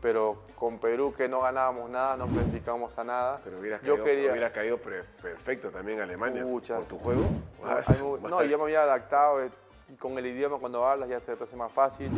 pero 0.02 0.44
con 0.56 0.78
Perú, 0.80 1.14
que 1.16 1.28
no 1.28 1.42
ganábamos 1.42 1.90
nada, 1.90 2.16
no 2.18 2.28
clasificamos 2.28 2.98
a 2.98 3.04
nada. 3.04 3.40
Pero 3.44 3.60
hubieras 3.60 3.82
yo 3.82 3.94
caído, 3.96 4.04
quería. 4.06 4.32
hubieras 4.32 4.52
caído 4.52 4.78
perfecto 4.78 5.72
también 5.72 6.00
Alemania. 6.02 6.44
Muchas. 6.46 6.80
Por 6.80 6.88
tu 6.88 6.98
juego. 7.00 7.22
No, 7.62 7.68
hay 7.76 8.02
mu- 8.02 8.18
no, 8.30 8.44
y 8.44 8.50
ya 8.50 8.58
me 8.58 8.64
había 8.64 8.84
adaptado. 8.84 9.42
eh, 9.44 9.50
y 9.90 9.96
con 9.96 10.18
el 10.18 10.26
idioma 10.26 10.58
cuando 10.60 10.86
hablas 10.88 11.10
ya 11.10 11.20
se 11.20 11.36
te 11.36 11.44
hace 11.44 11.56
más 11.58 11.72
fácil. 11.72 12.10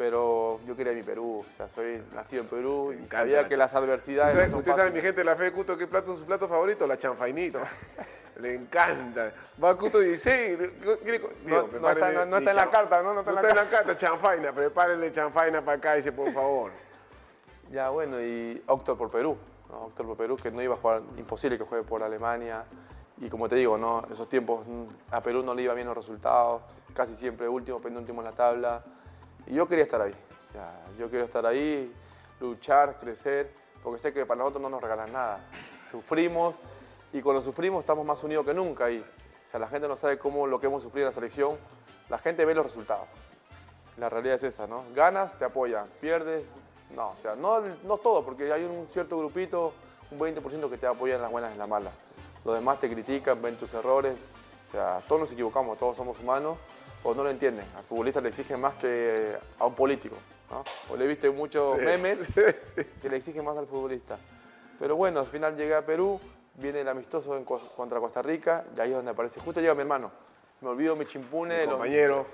Pero 0.00 0.58
yo 0.64 0.74
quería 0.74 0.94
mi 0.94 1.02
Perú. 1.02 1.44
O 1.46 1.50
sea, 1.50 1.68
soy 1.68 2.02
nacido 2.14 2.40
en 2.44 2.48
Perú 2.48 2.90
y 2.90 2.94
encanta 2.94 3.16
sabía 3.18 3.42
la 3.42 3.48
que 3.50 3.54
las 3.54 3.70
¿Tú 3.70 3.76
adversidades. 3.76 4.32
sabes- 4.32 4.46
no 4.46 4.52
son 4.52 4.58
usted 4.60 4.72
sabe, 4.72 4.90
mi 4.92 5.00
gente 5.02 5.20
de 5.20 5.24
la 5.26 5.36
fe 5.36 5.44
de 5.44 5.52
Cuto, 5.52 5.76
qué 5.76 5.86
plato 5.86 6.14
es 6.14 6.20
su 6.20 6.24
plato 6.24 6.48
favorito? 6.48 6.86
La 6.86 6.96
chanfainita. 6.96 7.58
Le 8.40 8.54
encanta. 8.54 9.30
Va 9.62 9.68
a 9.68 9.74
Cuto 9.76 9.98
16. 9.98 10.58
quiere 11.02 11.20
co- 11.20 11.28
No- 11.44 11.64
digo, 11.64 11.78
no 11.78 11.90
está- 11.90 12.24
no 12.24 12.38
está 12.38 12.50
en 12.50 12.56
la 12.56 12.70
carta, 12.70 13.02
¿no? 13.02 13.12
No 13.12 13.20
está 13.20 13.30
en 13.32 13.34
la 13.42 13.50
en 13.50 13.56
la 13.56 13.68
carta, 13.68 13.94
chanfaina. 13.94 14.52
Prepárenle 14.54 15.12
chanfaina 15.12 15.62
para 15.62 15.76
acá, 15.76 15.94
dice, 15.96 16.12
por 16.12 16.32
favor. 16.32 16.70
Ya, 17.70 17.90
bueno, 17.90 18.18
y 18.22 18.62
opto 18.68 18.96
por 18.96 19.10
Perú. 19.10 19.36
¿no? 19.68 19.80
Opto 19.82 20.02
por 20.02 20.16
Perú, 20.16 20.36
que 20.36 20.50
no 20.50 20.62
iba 20.62 20.72
a 20.72 20.78
jugar, 20.78 21.02
imposible 21.18 21.58
que 21.58 21.64
juegue 21.64 21.84
por 21.84 22.02
Alemania. 22.02 22.64
Y 23.18 23.28
como 23.28 23.50
te 23.50 23.56
digo, 23.56 23.76
¿no? 23.76 24.02
esos 24.10 24.30
tiempos 24.30 24.66
mm, 24.66 24.84
a 25.10 25.22
Perú 25.22 25.42
no 25.42 25.52
le 25.52 25.60
iba 25.60 25.74
bien 25.74 25.86
los 25.88 25.96
resultados, 25.98 26.62
casi 26.94 27.12
siempre 27.12 27.46
último, 27.46 27.82
penúltimo 27.82 28.22
en 28.22 28.24
la 28.24 28.32
tabla. 28.32 28.82
Y 29.46 29.54
yo 29.54 29.68
quería 29.68 29.84
estar 29.84 30.00
ahí. 30.00 30.12
O 30.12 30.42
sea, 30.42 30.80
yo 30.98 31.08
quiero 31.08 31.24
estar 31.24 31.44
ahí, 31.46 31.92
luchar, 32.40 32.98
crecer, 32.98 33.52
porque 33.82 33.98
sé 33.98 34.12
que 34.12 34.26
para 34.26 34.38
nosotros 34.38 34.62
no 34.62 34.70
nos 34.70 34.82
regalan 34.82 35.12
nada. 35.12 35.48
Sufrimos 35.90 36.56
y 37.12 37.22
cuando 37.22 37.42
sufrimos 37.42 37.80
estamos 37.80 38.04
más 38.04 38.22
unidos 38.24 38.46
que 38.46 38.54
nunca. 38.54 38.90
Y, 38.90 38.98
o 38.98 39.46
sea, 39.46 39.60
la 39.60 39.68
gente 39.68 39.88
no 39.88 39.96
sabe 39.96 40.18
cómo 40.18 40.46
lo 40.46 40.60
que 40.60 40.66
hemos 40.66 40.82
sufrido 40.82 41.06
en 41.06 41.10
la 41.10 41.14
selección, 41.14 41.56
la 42.08 42.18
gente 42.18 42.44
ve 42.44 42.54
los 42.54 42.64
resultados. 42.64 43.06
La 43.96 44.08
realidad 44.08 44.36
es 44.36 44.44
esa, 44.44 44.66
¿no? 44.66 44.84
Ganas, 44.94 45.36
te 45.36 45.44
apoyan. 45.44 45.86
Pierdes, 46.00 46.44
no. 46.94 47.10
O 47.10 47.16
sea, 47.16 47.34
no, 47.36 47.60
no 47.60 47.98
todo, 47.98 48.24
porque 48.24 48.52
hay 48.52 48.64
un 48.64 48.86
cierto 48.88 49.18
grupito, 49.18 49.72
un 50.10 50.18
20% 50.18 50.70
que 50.70 50.78
te 50.78 50.86
apoya 50.86 51.16
en 51.16 51.22
las 51.22 51.30
buenas 51.30 51.50
y 51.50 51.52
en 51.54 51.58
las 51.58 51.68
malas. 51.68 51.92
Los 52.44 52.54
demás 52.54 52.78
te 52.78 52.90
critican, 52.90 53.40
ven 53.42 53.56
tus 53.56 53.74
errores. 53.74 54.16
O 54.62 54.66
sea, 54.66 55.02
todos 55.08 55.20
nos 55.20 55.32
equivocamos, 55.32 55.78
todos 55.78 55.96
somos 55.96 56.20
humanos, 56.20 56.58
o 57.02 57.14
no 57.14 57.22
lo 57.24 57.30
entienden. 57.30 57.64
Al 57.76 57.84
futbolista 57.84 58.20
le 58.20 58.28
exigen 58.28 58.60
más 58.60 58.74
que 58.74 59.36
a 59.58 59.66
un 59.66 59.74
político, 59.74 60.16
¿no? 60.50 60.64
O 60.92 60.96
le 60.96 61.06
viste 61.06 61.30
muchos 61.30 61.78
memes 61.78 62.26
que 63.02 63.08
le 63.08 63.16
exigen 63.16 63.44
más 63.44 63.56
al 63.56 63.66
futbolista. 63.66 64.18
Pero 64.78 64.96
bueno, 64.96 65.20
al 65.20 65.26
final 65.26 65.56
llegué 65.56 65.74
a 65.74 65.84
Perú, 65.84 66.20
viene 66.54 66.80
el 66.80 66.88
amistoso 66.88 67.36
en 67.36 67.44
contra 67.44 68.00
Costa 68.00 68.22
Rica, 68.22 68.64
y 68.76 68.80
ahí 68.80 68.90
es 68.90 68.96
donde 68.96 69.10
aparece. 69.10 69.40
Justo 69.40 69.60
llega 69.60 69.74
mi 69.74 69.80
hermano. 69.82 70.10
Me 70.60 70.68
olvido 70.68 70.94
mi 70.96 71.04
chimpune. 71.06 71.54
de 71.54 71.64
los- 71.66 71.74
Compañero, 71.74 72.26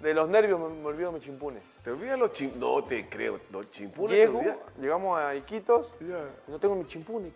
de 0.00 0.14
los 0.14 0.28
nervios 0.28 0.60
me, 0.60 0.68
me 0.68 0.86
olvido 0.86 1.10
mis 1.10 1.24
chimpunes. 1.24 1.62
¿te 1.82 1.90
olvidas 1.90 2.16
los 2.18 2.30
chim... 2.32 2.52
No 2.56 2.84
te 2.84 3.08
creo, 3.08 3.40
los 3.50 3.68
chimpunes 3.72 4.10
te 4.12 4.16
Llego, 4.16 4.40
llegamos 4.80 5.18
a 5.18 5.34
Iquitos 5.34 5.96
Ya. 6.00 6.24
y 6.46 6.50
no 6.52 6.60
tengo 6.60 6.76
mi 6.76 6.86
chimpune. 6.86 7.32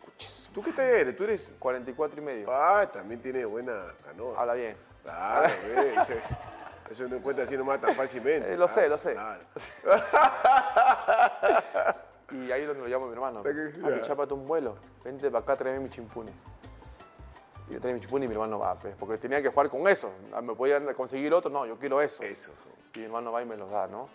¿Tú 0.55 0.63
qué 0.63 0.71
tal 0.73 0.85
eres? 0.87 1.17
Tú 1.17 1.25
eres... 1.25 1.53
44 1.59 2.21
y 2.21 2.25
medio. 2.25 2.47
Ah, 2.53 2.89
también 2.93 3.21
tiene 3.21 3.45
buena 3.45 3.93
canoa. 4.05 4.41
Habla 4.41 4.55
bien. 4.55 4.77
Claro, 5.03 5.49
eso, 6.03 6.13
es- 6.13 6.37
eso 6.91 7.09
no 7.09 7.17
encuentra 7.17 7.45
así 7.45 7.57
nomás 7.57 7.81
tan 7.81 7.95
fácilmente. 7.95 8.53
Eh, 8.53 8.57
lo 8.57 8.69
sé, 8.69 8.85
Ah, 8.85 8.89
lo 8.89 8.99
sé. 8.99 9.13
claro. 9.15 9.41
Y 12.33 12.51
ahí 12.51 12.63
es 12.63 12.69
donde 12.69 12.83
lo 12.83 12.89
llamo 12.89 13.05
a 13.05 13.09
mi 13.09 13.15
hermano. 13.15 13.43
Papi, 13.43 14.01
chápate 14.01 14.33
un 14.33 14.47
vuelo. 14.47 14.77
Vente 15.05 15.31
para 15.31 15.43
acá, 15.43 15.55
tráeme 15.57 15.81
mi 15.81 15.91
chimpune. 15.91 16.33
Y 17.69 17.75
yo 17.75 17.81
trae 17.81 17.93
mi 17.93 18.01
chimpune 18.01 18.25
y 18.25 18.29
mi 18.29 18.35
hermano 18.35 18.59
va, 18.59 18.75
pues, 18.79 18.95
porque 18.99 19.19
tenía 19.19 19.43
que 19.43 19.51
jugar 19.51 19.69
con 19.69 19.87
eso. 19.87 20.11
Ah, 20.33 20.41
¿Me 20.41 20.55
podían 20.55 20.95
conseguir 20.95 21.33
otro? 21.35 21.51
No, 21.51 21.67
yo 21.67 21.79
quiero 21.79 22.01
eso. 22.01 22.25
Y 22.95 22.99
mi 23.01 23.05
hermano 23.05 23.33
va 23.33 23.43
y 23.43 23.47
me 23.47 23.57
los 23.57 23.71
da, 23.71 23.87
¿no? 23.87 24.09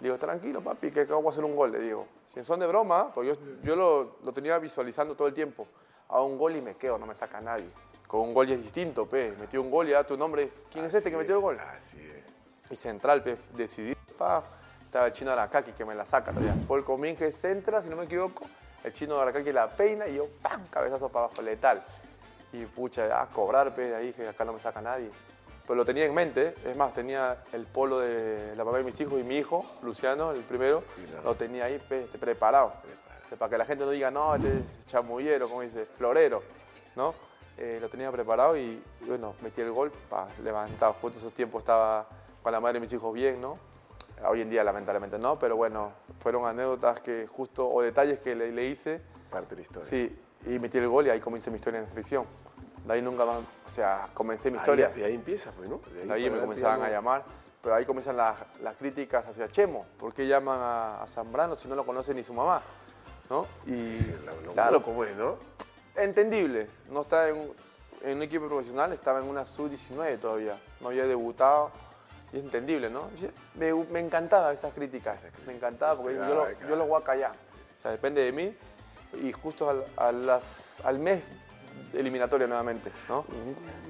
Le 0.00 0.08
digo, 0.08 0.18
tranquilo, 0.18 0.60
papi, 0.60 0.90
que 0.90 1.00
acabo 1.02 1.22
de 1.22 1.28
hacer 1.30 1.44
un 1.44 1.56
gol. 1.56 1.72
Le 1.72 1.78
digo, 1.78 2.06
si 2.24 2.44
son 2.44 2.60
de 2.60 2.66
broma, 2.66 3.10
porque 3.12 3.30
yo, 3.30 3.36
yo 3.62 3.74
lo, 3.74 4.16
lo 4.22 4.32
tenía 4.34 4.58
visualizando 4.58 5.14
todo 5.14 5.28
el 5.28 5.34
tiempo. 5.34 5.66
Hago 6.10 6.26
un 6.26 6.36
gol 6.36 6.54
y 6.56 6.60
me 6.60 6.74
quedo, 6.76 6.98
no 6.98 7.06
me 7.06 7.14
saca 7.14 7.40
nadie. 7.40 7.70
Con 8.12 8.20
un 8.20 8.34
gol 8.34 8.46
ya 8.46 8.56
es 8.56 8.62
distinto, 8.62 9.06
pe. 9.06 9.32
Metió 9.40 9.62
un 9.62 9.70
gol 9.70 9.88
y 9.88 9.92
da 9.92 10.04
tu 10.04 10.18
nombre. 10.18 10.52
¿Quién 10.70 10.84
es 10.84 10.92
este 10.92 11.10
que 11.10 11.16
metió 11.16 11.36
el 11.36 11.40
gol? 11.40 11.58
Así 11.58 11.96
es. 11.98 12.70
Y 12.70 12.76
central, 12.76 13.22
pe. 13.22 13.38
Decidí, 13.56 13.94
pa. 14.18 14.44
Estaba 14.82 15.06
el 15.06 15.12
chino 15.14 15.30
de 15.30 15.40
Aracaki 15.40 15.72
que 15.72 15.86
me 15.86 15.94
la 15.94 16.04
saca 16.04 16.30
todavía. 16.30 16.54
Paul 16.68 16.84
Cominge 16.84 17.32
centra, 17.32 17.80
si 17.80 17.88
no 17.88 17.96
me 17.96 18.04
equivoco. 18.04 18.44
El 18.84 18.92
chino 18.92 19.14
de 19.14 19.22
Aracaki 19.22 19.50
la 19.50 19.74
peina 19.74 20.06
y 20.08 20.16
yo, 20.16 20.28
¡pam! 20.42 20.66
Cabezazo 20.68 21.08
para 21.08 21.24
abajo, 21.24 21.40
letal. 21.40 21.82
Y 22.52 22.66
pucha, 22.66 23.18
a 23.18 23.30
cobrar, 23.30 23.74
pe. 23.74 23.80
De 23.80 23.96
ahí 23.96 24.06
dije, 24.08 24.28
acá 24.28 24.44
no 24.44 24.52
me 24.52 24.60
saca 24.60 24.82
nadie. 24.82 25.10
Pero 25.62 25.74
lo 25.74 25.84
tenía 25.86 26.04
en 26.04 26.12
mente. 26.12 26.54
Es 26.66 26.76
más, 26.76 26.92
tenía 26.92 27.44
el 27.54 27.64
polo 27.64 28.00
de 28.00 28.54
la 28.56 28.62
mamá 28.62 28.76
de 28.76 28.84
mis 28.84 29.00
hijos 29.00 29.18
y 29.20 29.22
mi 29.22 29.38
hijo, 29.38 29.64
Luciano, 29.80 30.32
el 30.32 30.42
primero. 30.42 30.84
Lo 31.24 31.34
tenía 31.34 31.64
ahí, 31.64 31.78
pe, 31.78 32.02
preparado. 32.20 32.74
Para 33.38 33.48
que 33.48 33.56
la 33.56 33.64
gente 33.64 33.86
no 33.86 33.90
diga, 33.90 34.10
no, 34.10 34.34
este 34.34 34.58
es 34.58 34.80
chamullero, 34.84 35.48
como 35.48 35.62
dice, 35.62 35.86
florero, 35.86 36.42
¿no? 36.94 37.31
Eh, 37.64 37.78
lo 37.80 37.88
tenía 37.88 38.10
preparado 38.10 38.56
y, 38.56 38.82
bueno, 39.06 39.36
metí 39.40 39.60
el 39.60 39.70
gol, 39.70 39.92
pa, 40.10 40.26
levantado. 40.42 40.94
Justo 40.94 41.18
esos 41.18 41.32
tiempos 41.32 41.60
estaba 41.60 42.08
con 42.42 42.50
la 42.50 42.58
madre 42.58 42.74
de 42.74 42.80
mis 42.80 42.92
hijos 42.92 43.14
bien, 43.14 43.40
¿no? 43.40 43.56
Hoy 44.28 44.40
en 44.40 44.50
día, 44.50 44.64
lamentablemente, 44.64 45.16
no, 45.16 45.38
pero 45.38 45.54
bueno, 45.54 45.92
fueron 46.18 46.44
anécdotas 46.44 46.98
que 46.98 47.28
justo, 47.28 47.68
o 47.68 47.80
detalles 47.80 48.18
que 48.18 48.34
le, 48.34 48.50
le 48.50 48.66
hice. 48.66 49.00
Parte 49.30 49.50
de 49.50 49.56
la 49.56 49.62
historia. 49.62 49.88
Sí, 49.88 50.18
y 50.46 50.58
metí 50.58 50.78
el 50.78 50.88
gol 50.88 51.06
y 51.06 51.10
ahí 51.10 51.20
comencé 51.20 51.50
mi 51.50 51.56
historia 51.56 51.78
en 51.78 51.88
selección. 51.88 52.26
De 52.84 52.94
ahí 52.94 53.00
nunca 53.02 53.24
más, 53.24 53.36
o 53.36 53.68
sea, 53.68 54.06
comencé 54.12 54.50
mi 54.50 54.56
Ahí- 54.56 54.62
historia. 54.62 54.88
de 54.88 55.04
ahí 55.04 55.14
empieza, 55.14 55.52
pues, 55.52 55.68
¿no? 55.68 55.78
De 55.78 55.92
ahí 55.92 55.98
para 56.00 56.08
me 56.08 56.14
adelante 56.16 56.40
comenzaban 56.42 56.82
a 56.82 56.90
llamar, 56.90 57.24
pero 57.62 57.76
ahí 57.76 57.86
comienzan 57.86 58.16
las, 58.16 58.42
las 58.60 58.76
críticas 58.76 59.24
hacia 59.28 59.46
Chemo. 59.46 59.86
¿Por 60.00 60.12
qué 60.12 60.26
llaman 60.26 60.58
a, 60.60 61.02
a 61.04 61.06
Zambrano 61.06 61.54
si 61.54 61.68
no 61.68 61.76
lo 61.76 61.86
conoce 61.86 62.12
ni 62.12 62.24
su 62.24 62.34
mamá? 62.34 62.60
¿No? 63.30 63.46
Y 63.66 63.96
Sí, 63.98 64.14
lo- 64.26 64.40
lo- 64.40 64.52
claro, 64.52 64.82
¿Cómo 64.82 65.04
es, 65.04 65.16
no? 65.16 65.36
Entendible. 65.96 66.68
No 66.90 67.02
está 67.02 67.28
en, 67.28 67.52
en 68.02 68.16
un 68.16 68.22
equipo 68.22 68.46
profesional, 68.46 68.92
estaba 68.92 69.20
en 69.20 69.26
una 69.28 69.44
sub-19 69.44 70.18
todavía. 70.18 70.58
No 70.80 70.88
había 70.88 71.06
debutado. 71.06 71.70
Y 72.32 72.38
es 72.38 72.44
entendible, 72.44 72.88
¿no? 72.88 73.10
Me, 73.54 73.72
me 73.74 74.00
encantaba 74.00 74.52
esas 74.52 74.72
críticas. 74.72 75.20
Me 75.46 75.54
encantaba 75.54 76.00
porque 76.00 76.14
yo, 76.14 76.34
lo, 76.34 76.68
yo 76.68 76.76
lo 76.76 76.86
voy 76.86 77.00
a 77.00 77.04
callar. 77.04 77.32
O 77.32 77.78
sea, 77.78 77.90
depende 77.90 78.22
de 78.22 78.32
mí. 78.32 78.56
Y 79.22 79.32
justo 79.32 79.68
al, 79.68 79.84
a 79.96 80.10
las- 80.12 80.80
al 80.84 80.98
mes 80.98 81.22
eliminatoria 81.92 82.46
nuevamente, 82.46 82.90
¿no? 83.08 83.26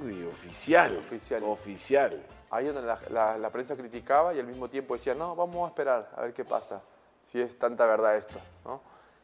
Uy, 0.04 0.24
oficial. 0.24 0.96
Oficial. 0.98 1.42
Oficial. 1.44 2.20
Ahí 2.50 2.66
donde 2.66 2.82
la, 2.82 2.98
la- 3.10 3.38
la 3.38 3.50
prensa 3.50 3.76
criticaba 3.76 4.34
y 4.34 4.40
al 4.40 4.46
mismo 4.46 4.68
tiempo 4.68 4.94
decía, 4.94 5.14
no, 5.14 5.36
vamos 5.36 5.64
a 5.64 5.68
esperar 5.68 6.10
a 6.16 6.22
ver 6.22 6.34
qué 6.34 6.44
pasa, 6.44 6.82
si 7.22 7.40
es 7.40 7.56
tanta 7.58 7.86
verdad 7.86 8.16
esto, 8.16 8.40
¿no? 8.64 8.82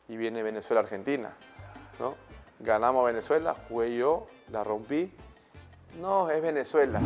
Y 0.08 0.16
viene 0.16 0.42
Venezuela-Argentina, 0.44 1.32
¿no? 1.98 2.14
Ganamos 2.60 3.02
a 3.02 3.06
Venezuela, 3.06 3.54
jugué 3.68 3.96
yo, 3.96 4.26
la 4.50 4.64
rompí. 4.64 5.12
No, 6.00 6.30
es 6.30 6.42
Venezuela. 6.42 7.00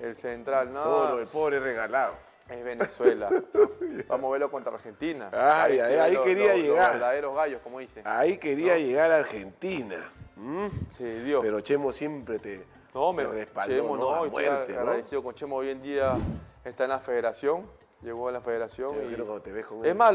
El 0.00 0.16
central, 0.16 0.72
no, 0.72 0.82
Todo 0.82 1.08
lo 1.10 1.16
del 1.18 1.26
pobre 1.28 1.58
regalado. 1.60 2.14
es 2.48 2.62
Venezuela. 2.64 3.28
Vamos 4.08 4.28
a 4.28 4.32
verlo 4.32 4.50
contra 4.50 4.72
Argentina. 4.72 5.30
Ay, 5.32 5.78
ven 5.78 6.00
ahí 6.00 6.12
los- 6.14 6.24
quería 6.24 6.44
los- 6.48 6.54
los 6.56 6.62
llegar. 6.62 6.92
verdaderos 6.92 7.34
gallos, 7.36 7.60
como 7.62 7.80
dicen. 7.80 8.04
Ahí 8.06 8.38
quería 8.38 8.78
llegar 8.78 9.10
a 9.12 9.16
Argentina. 9.16 10.12
¿Mm? 10.36 10.68
Se 10.88 11.24
dio. 11.24 11.40
Pero 11.42 11.60
Chemo 11.60 11.90
siempre 11.92 12.38
te, 12.38 12.64
No, 12.94 13.12
me 13.12 13.24
te 13.24 13.28
respaldó, 13.32 13.74
Chemo, 13.74 13.96
¿no? 13.96 14.02
no, 14.16 14.24
A 14.24 14.26
muerte, 14.28 14.72
¿no? 14.74 14.80
agradecido 14.80 15.22
con 15.22 15.34
Chemo. 15.34 15.56
Hoy 15.56 15.70
en 15.70 15.82
día 15.82 16.16
está 16.64 16.84
en 16.84 16.90
la 16.90 17.00
federación, 17.00 17.66
llegó 18.02 18.28
a 18.28 18.32
la 18.32 18.40
federación. 18.40 18.94
Yo 18.94 19.02
y- 19.02 19.08
quiero 19.08 19.24
cuando 19.26 19.42
te 19.42 19.52
ves 19.52 19.66
con 19.66 19.84
Es 19.84 19.90
él. 19.90 19.96
más, 19.96 20.14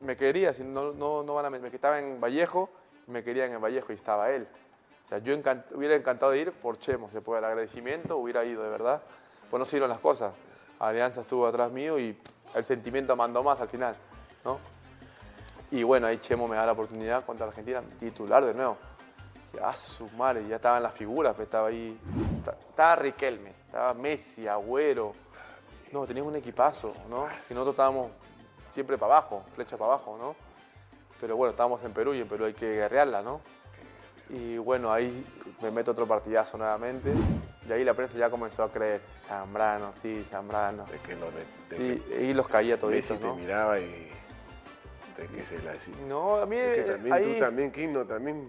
me 0.00 0.16
quería, 0.16 0.54
no, 0.64 0.92
no, 0.92 1.22
no 1.22 1.34
van 1.34 1.44
a 1.44 1.50
me 1.50 1.68
estaba 1.68 1.98
en 2.00 2.18
Vallejo, 2.18 2.70
me 3.06 3.22
querían 3.24 3.52
en 3.52 3.60
Vallejo 3.60 3.92
y 3.92 3.94
estaba 3.94 4.30
él. 4.30 4.46
O 5.04 5.08
sea, 5.08 5.18
yo 5.18 5.34
encant- 5.34 5.72
hubiera 5.74 5.94
encantado 5.94 6.32
de 6.32 6.38
ir 6.38 6.52
por 6.52 6.78
Chemo, 6.78 7.10
se 7.10 7.20
puede, 7.20 7.40
el 7.40 7.44
agradecimiento 7.46 8.16
hubiera 8.16 8.44
ido, 8.44 8.62
de 8.62 8.70
verdad. 8.70 9.02
Pues 9.50 9.58
no 9.58 9.64
se 9.64 9.72
dieron 9.76 9.90
las 9.90 10.00
cosas. 10.00 10.32
Alianza 10.78 11.20
estuvo 11.20 11.46
atrás 11.46 11.70
mío 11.70 11.98
y 11.98 12.12
pff, 12.14 12.56
el 12.56 12.64
sentimiento 12.64 13.14
mandó 13.16 13.42
más 13.42 13.60
al 13.60 13.68
final, 13.68 13.94
¿no? 14.44 14.58
Y 15.70 15.82
bueno, 15.84 16.06
ahí 16.06 16.18
Chemo 16.18 16.46
me 16.48 16.56
da 16.56 16.66
la 16.66 16.72
oportunidad 16.72 17.24
contra 17.24 17.46
Argentina, 17.46 17.82
titular 17.98 18.44
de 18.44 18.52
nuevo. 18.54 18.76
Dije, 19.52 19.64
ah, 19.64 19.74
su 19.74 20.08
madre, 20.10 20.46
ya 20.46 20.56
estaban 20.56 20.82
las 20.82 20.92
figuras, 20.94 21.34
pues, 21.34 21.46
estaba 21.46 21.68
ahí. 21.68 21.98
ta- 22.44 22.56
Estaba 22.68 22.96
Riquelme, 22.96 23.50
estaba 23.66 23.94
Messi, 23.94 24.46
Agüero. 24.48 25.12
No, 25.92 26.06
teníamos 26.06 26.30
un 26.32 26.36
equipazo, 26.38 26.94
¿no? 27.08 27.26
Y 27.26 27.54
nosotros 27.54 27.70
estábamos 27.70 28.10
siempre 28.68 28.96
para 28.98 29.14
abajo, 29.18 29.42
flecha 29.54 29.76
para 29.76 29.92
abajo, 29.94 30.16
¿no? 30.18 30.34
Pero 31.22 31.36
bueno, 31.36 31.50
estábamos 31.52 31.84
en 31.84 31.92
Perú 31.92 32.14
y 32.14 32.20
en 32.20 32.26
Perú 32.26 32.46
hay 32.46 32.52
que 32.52 32.66
guerrearla, 32.74 33.22
¿no? 33.22 33.40
Y 34.28 34.58
bueno, 34.58 34.92
ahí 34.92 35.24
me 35.62 35.70
meto 35.70 35.92
otro 35.92 36.04
partidazo 36.04 36.58
nuevamente. 36.58 37.12
Y 37.68 37.70
ahí 37.72 37.84
la 37.84 37.94
prensa 37.94 38.18
ya 38.18 38.28
comenzó 38.28 38.64
a 38.64 38.72
creer, 38.72 39.00
Zambrano, 39.28 39.92
sí, 39.92 40.24
Zambrano. 40.24 40.84
De 40.86 40.98
que 40.98 41.14
lo 41.14 41.26
de, 41.30 41.44
de 41.70 41.76
Sí, 41.76 42.14
y 42.24 42.34
los 42.34 42.48
caía 42.48 42.76
toditos, 42.76 43.20
te 43.20 43.24
¿no? 43.24 43.36
miraba 43.36 43.78
y 43.78 44.10
de 45.16 45.26
que 45.28 45.44
se 45.44 45.62
la 45.62 45.74
No, 46.08 46.34
a 46.38 46.46
mí 46.46 46.56
de 46.56 46.74
que 46.74 46.82
también 46.82 47.12
ahí 47.14 47.34
tú 47.34 47.44
también, 47.44 47.70
Kino, 47.70 48.04
también. 48.04 48.48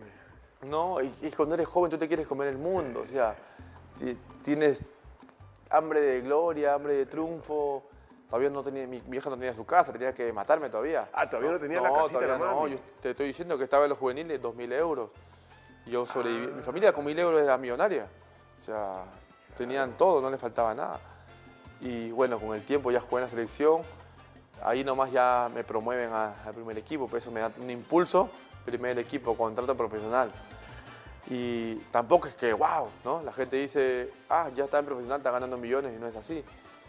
No, 0.68 1.00
y, 1.00 1.14
y 1.22 1.30
cuando 1.30 1.54
eres 1.54 1.68
joven 1.68 1.92
tú 1.92 2.00
te 2.00 2.08
quieres 2.08 2.26
comer 2.26 2.48
el 2.48 2.58
mundo, 2.58 3.02
o 3.02 3.06
sea, 3.06 3.36
ti- 4.00 4.18
tienes 4.42 4.82
hambre 5.70 6.02
de 6.02 6.22
gloria, 6.22 6.74
hambre 6.74 6.96
de 6.96 7.06
triunfo. 7.06 7.84
Todavía 8.34 8.50
no 8.50 8.64
tenía, 8.64 8.88
mi, 8.88 9.00
vieja 9.00 9.30
no 9.30 9.36
tenía 9.36 9.54
su 9.54 9.64
casa, 9.64 9.94
tenía 9.94 10.12
que 10.12 10.34
matarme 10.34 10.68
todavía. 10.68 11.08
Ah, 11.14 11.30
todavía 11.30 11.52
no 11.52 11.60
tenía 11.60 11.80
la 11.80 11.94
casita 11.94 12.14
todavía 12.14 12.30
la 12.30 12.52
no, 12.52 12.68
yo 12.68 12.78
te 13.00 13.12
estoy 13.12 13.28
diciendo 13.28 13.60
que 13.60 13.66
estaba 13.66 13.84
en 13.84 13.90
los 13.90 14.00
juveniles 14.00 14.42
2.000 14.42 14.74
euros. 14.74 15.12
Yo 15.86 16.04
sobreviví, 16.04 16.48
mi 16.48 16.64
familia 16.64 16.92
con 16.92 17.06
1.000 17.06 17.20
euros 17.20 17.44
era 17.44 17.60
millonaria. 17.60 18.08
O 18.58 18.60
sea, 18.60 19.04
tenían 19.56 19.96
todo, 19.96 20.20
no 20.20 20.32
les 20.32 20.42
faltaba 20.42 20.74
nada. 20.74 21.00
Y 21.80 22.10
bueno, 22.10 22.40
con 22.40 22.56
el 22.56 22.66
tiempo 22.66 22.90
ya 22.90 23.02
jugué 23.02 23.22
en 23.22 23.26
la 23.26 23.30
selección. 23.30 23.84
Ahí 24.64 24.84
nomás 24.84 25.12
ya 25.12 25.52
me 25.54 25.64
promueven 25.64 26.12
al 26.12 26.56
primer 26.56 26.80
equipo, 26.80 27.08
por 27.08 27.20
eso 27.20 27.30
me 27.30 27.40
da 27.40 27.52
un 27.62 27.70
impulso. 27.70 28.32
Primer 28.66 28.98
equipo, 28.98 29.38
contrato 29.38 29.78
profesional. 29.78 30.32
Y 31.28 31.76
tampoco 31.92 32.28
es 32.28 32.34
que, 32.34 32.52
wow, 32.52 32.90
¿no? 33.06 33.22
La 33.22 33.32
gente 33.32 33.58
dice, 33.58 34.12
ah, 34.28 34.50
ya 34.56 34.64
está 34.64 34.80
en 34.80 34.86
profesional, 34.86 35.20
está 35.20 35.30
ganando 35.30 35.56
millones 35.56 35.96
y 35.96 36.00
no 36.00 36.08
es 36.08 36.16
así. 36.16 36.44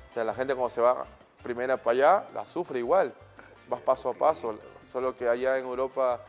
O 0.09 0.12
sea, 0.14 0.24
la 0.24 0.32
gente 0.32 0.55
cuando 0.55 0.70
se 0.70 0.80
va 0.80 1.05
primera 1.45 1.76
para 1.76 1.92
allá, 1.92 2.28
la 2.34 2.45
sufre 2.45 2.80
igual. 2.80 3.14
Vas 3.68 3.80
paso 3.82 4.09
a 4.09 4.14
paso. 4.14 4.59
Solo 4.82 5.14
que 5.14 5.28
allá 5.28 5.57
en 5.59 5.64
Europa 5.64 6.20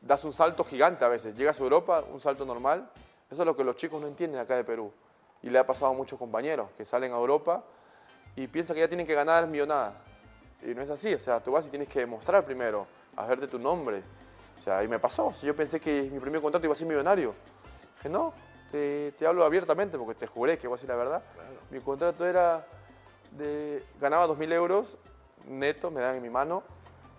das 0.00 0.22
un 0.24 0.32
salto 0.32 0.62
gigante 0.62 1.04
a 1.04 1.08
veces. 1.08 1.34
Llegas 1.34 1.58
a 1.60 1.64
Europa, 1.64 2.04
un 2.12 2.20
salto 2.20 2.44
normal. 2.44 2.88
Eso 3.28 3.42
es 3.42 3.46
lo 3.46 3.56
que 3.56 3.64
los 3.64 3.74
chicos 3.74 4.00
no 4.00 4.06
entienden 4.06 4.40
acá 4.40 4.54
de 4.54 4.62
Perú. 4.62 4.92
Y 5.42 5.50
le 5.50 5.58
ha 5.58 5.66
pasado 5.66 5.90
a 5.90 5.94
muchos 5.94 6.18
compañeros 6.18 6.70
que 6.76 6.84
salen 6.84 7.12
a 7.12 7.16
Europa 7.16 7.64
y 8.36 8.46
piensan 8.46 8.74
que 8.74 8.80
ya 8.80 8.88
tienen 8.88 9.06
que 9.06 9.14
ganar 9.14 9.46
millonadas. 9.46 9.94
Y 10.62 10.74
no 10.74 10.82
es 10.82 10.90
así, 10.90 11.12
o 11.12 11.20
sea, 11.20 11.42
tú 11.42 11.52
vas 11.52 11.66
y 11.66 11.70
tienes 11.70 11.88
que 11.88 12.00
demostrar 12.00 12.44
primero, 12.44 12.86
hacerte 13.16 13.46
tu 13.46 13.58
nombre. 13.58 14.02
O 14.56 14.58
sea, 14.58 14.82
y 14.82 14.88
me 14.88 14.98
pasó, 14.98 15.32
yo 15.42 15.54
pensé 15.54 15.80
que 15.80 16.08
mi 16.10 16.18
primer 16.18 16.40
contrato 16.40 16.66
iba 16.66 16.72
a 16.72 16.76
ser 16.76 16.86
millonario. 16.86 17.34
Dije, 17.96 18.08
no, 18.08 18.32
te, 18.72 19.12
te 19.12 19.26
hablo 19.26 19.44
abiertamente 19.44 19.98
porque 19.98 20.14
te 20.14 20.26
juré 20.26 20.58
que 20.58 20.66
voy 20.66 20.76
a 20.76 20.76
decir 20.76 20.88
la 20.88 20.96
verdad. 20.96 21.22
Mi 21.70 21.80
contrato 21.80 22.26
era 22.26 22.66
de, 23.36 23.84
ganaba 24.00 24.26
2.000 24.28 24.52
euros 24.52 24.98
neto, 25.46 25.90
me 25.90 26.00
dan 26.00 26.16
en 26.16 26.22
mi 26.22 26.30
mano, 26.30 26.62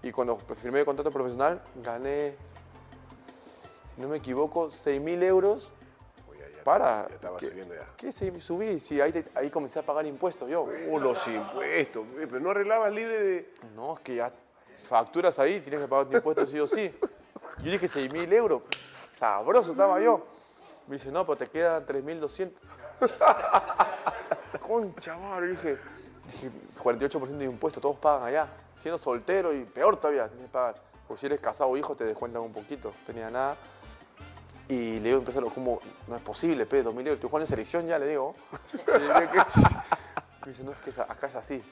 y 0.03 0.11
cuando 0.11 0.37
firmé 0.55 0.79
el 0.79 0.85
contrato 0.85 1.11
profesional 1.11 1.61
gané, 1.75 2.35
si 3.95 4.01
no 4.01 4.07
me 4.09 4.17
equivoco, 4.17 4.67
6.000 4.67 5.23
euros 5.23 5.73
para... 6.63 7.07
Ya 7.07 7.15
estaba 7.15 7.39
¿qué- 7.39 7.49
subiendo 7.49 7.73
ya. 7.75 7.87
¿Qué 7.95 8.11
se 8.11 8.39
subí? 8.41 8.79
Sí, 8.81 8.99
ahí, 8.99 9.11
te- 9.13 9.25
ahí 9.35 9.49
comencé 9.49 9.79
a 9.79 9.83
pagar 9.83 10.05
impuestos 10.05 10.49
yo. 10.49 10.63
Uh, 10.89 10.99
los 10.99 11.25
impuestos, 11.27 12.05
pero 12.15 12.39
no 12.41 12.51
arreglabas 12.51 12.91
libre 12.91 13.21
de. 13.23 13.53
No, 13.73 13.93
es 13.93 14.01
que 14.01 14.15
ya 14.15 14.31
facturas 14.75 15.39
ahí, 15.39 15.61
tienes 15.61 15.79
que 15.81 15.87
pagar 15.87 16.07
tu 16.07 16.17
impuesto 16.17 16.45
sí 16.45 16.59
o 16.59 16.67
sí. 16.67 16.93
Yo 17.63 17.71
dije 17.71 17.87
6 17.87 18.11
mil 18.11 18.31
euros, 18.33 18.63
sabroso 19.15 19.71
estaba 19.71 19.99
yo. 20.01 20.27
Me 20.87 20.95
dice, 20.95 21.09
no, 21.09 21.25
pero 21.25 21.37
te 21.37 21.47
quedan 21.47 21.85
3.200. 21.85 22.51
Concha 24.67 25.17
madre, 25.17 25.47
dije 25.47 25.77
48% 26.83 27.37
de 27.37 27.45
impuestos, 27.45 27.81
todos 27.81 27.97
pagan 27.97 28.27
allá. 28.27 28.47
Siendo 28.75 28.97
soltero 28.97 29.53
y 29.53 29.63
peor 29.65 29.97
todavía, 29.97 30.27
tienes 30.27 30.47
que 30.47 30.51
pagar. 30.51 30.75
Porque 31.07 31.19
si 31.19 31.25
eres 31.25 31.39
casado 31.39 31.69
o 31.69 31.77
hijo 31.77 31.95
te 31.95 32.03
descuentan 32.03 32.41
un 32.41 32.51
poquito, 32.51 32.93
tenía 33.05 33.29
nada. 33.29 33.57
Y 34.69 34.99
le 34.99 35.09
digo, 35.09 35.19
empezó 35.19 35.41
como, 35.49 35.79
no 36.07 36.15
es 36.17 36.21
posible, 36.21 36.65
pe, 36.65 36.83
2.000 36.83 36.99
euros, 37.07 37.19
tú 37.19 37.29
juegas 37.29 37.49
en 37.49 37.55
selección 37.55 37.87
ya, 37.87 37.97
le 37.97 38.07
digo. 38.07 38.35
Y 38.87 38.99
le 38.99 39.05
digo, 39.05 39.31
"¿Qué? 39.31 39.39
Me 40.41 40.47
dice, 40.51 40.63
no, 40.63 40.71
es 40.71 40.81
que 40.81 40.91
acá 41.01 41.27
es 41.27 41.35
así. 41.35 41.63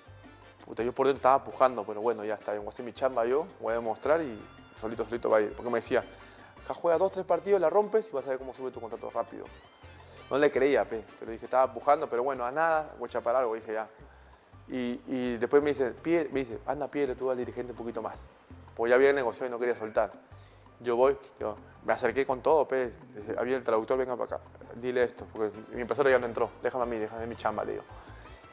Puta, 0.66 0.82
yo 0.82 0.94
por 0.94 1.06
dentro 1.06 1.20
estaba 1.20 1.44
pujando, 1.44 1.84
pero 1.84 2.02
bueno, 2.02 2.24
ya 2.24 2.36
está, 2.36 2.54
voy 2.54 2.66
a 2.66 2.70
hacer 2.70 2.84
mi 2.84 2.94
chamba 2.94 3.26
yo, 3.26 3.46
voy 3.60 3.72
a 3.74 3.76
demostrar 3.76 4.22
y 4.22 4.42
solito, 4.76 5.06
solito 5.06 5.30
va 5.30 5.38
a 5.38 5.42
ir. 5.42 5.54
Porque 5.54 5.70
me 5.70 5.78
decía, 5.78 6.04
acá 6.64 6.74
juega 6.74 6.98
dos, 6.98 7.12
tres 7.12 7.26
partidos, 7.26 7.62
la 7.62 7.70
rompes 7.70 8.10
y 8.10 8.12
vas 8.14 8.26
a 8.26 8.30
ver 8.30 8.40
cómo 8.40 8.52
sube 8.54 8.72
tu 8.72 8.80
contrato 8.82 9.10
rápido. 9.12 9.46
No 10.30 10.38
le 10.40 10.50
creía, 10.50 10.86
pe, 10.86 11.04
pero 11.20 11.32
dije, 11.32 11.46
estaba 11.46 11.72
pujando, 11.72 12.10
pero 12.10 12.24
bueno, 12.24 12.46
a 12.46 12.52
nada, 12.52 12.96
voy 12.98 13.08
a 13.08 13.10
chapar 13.10 13.36
algo, 13.36 13.54
dije 13.54 13.74
ya. 13.74 13.88
Y, 14.68 15.00
y 15.08 15.38
después 15.38 15.62
me 15.62 15.70
dice, 15.70 15.92
pide, 15.92 16.30
me 16.32 16.40
dice, 16.40 16.60
anda, 16.66 16.90
pídele 16.90 17.16
tú 17.16 17.30
al 17.30 17.38
dirigente 17.38 17.72
un 17.72 17.78
poquito 17.78 18.02
más. 18.02 18.30
Porque 18.76 18.90
ya 18.90 18.96
había 18.96 19.14
negociado 19.14 19.48
y 19.48 19.52
no 19.52 19.60
quería 19.60 19.76
soltar. 19.76 20.12
Yo 20.82 20.96
voy, 20.98 21.18
yo 21.40 21.56
me 21.86 21.94
acerqué 21.94 22.26
con 22.26 22.42
todo, 22.42 22.68
dije, 22.70 23.36
había 23.38 23.56
el 23.56 23.64
traductor, 23.64 23.98
venga 23.98 24.18
para 24.18 24.36
acá, 24.36 24.46
dile 24.76 25.04
esto, 25.04 25.26
porque 25.32 25.58
mi 25.74 25.82
impresora 25.82 26.10
ya 26.10 26.20
no 26.20 26.26
entró, 26.26 26.50
déjame 26.62 26.84
a 26.84 26.86
mí, 26.86 26.98
déjame 26.98 27.28
mi 27.28 27.36
chamba, 27.38 27.64
le 27.64 27.74
digo. 27.74 27.84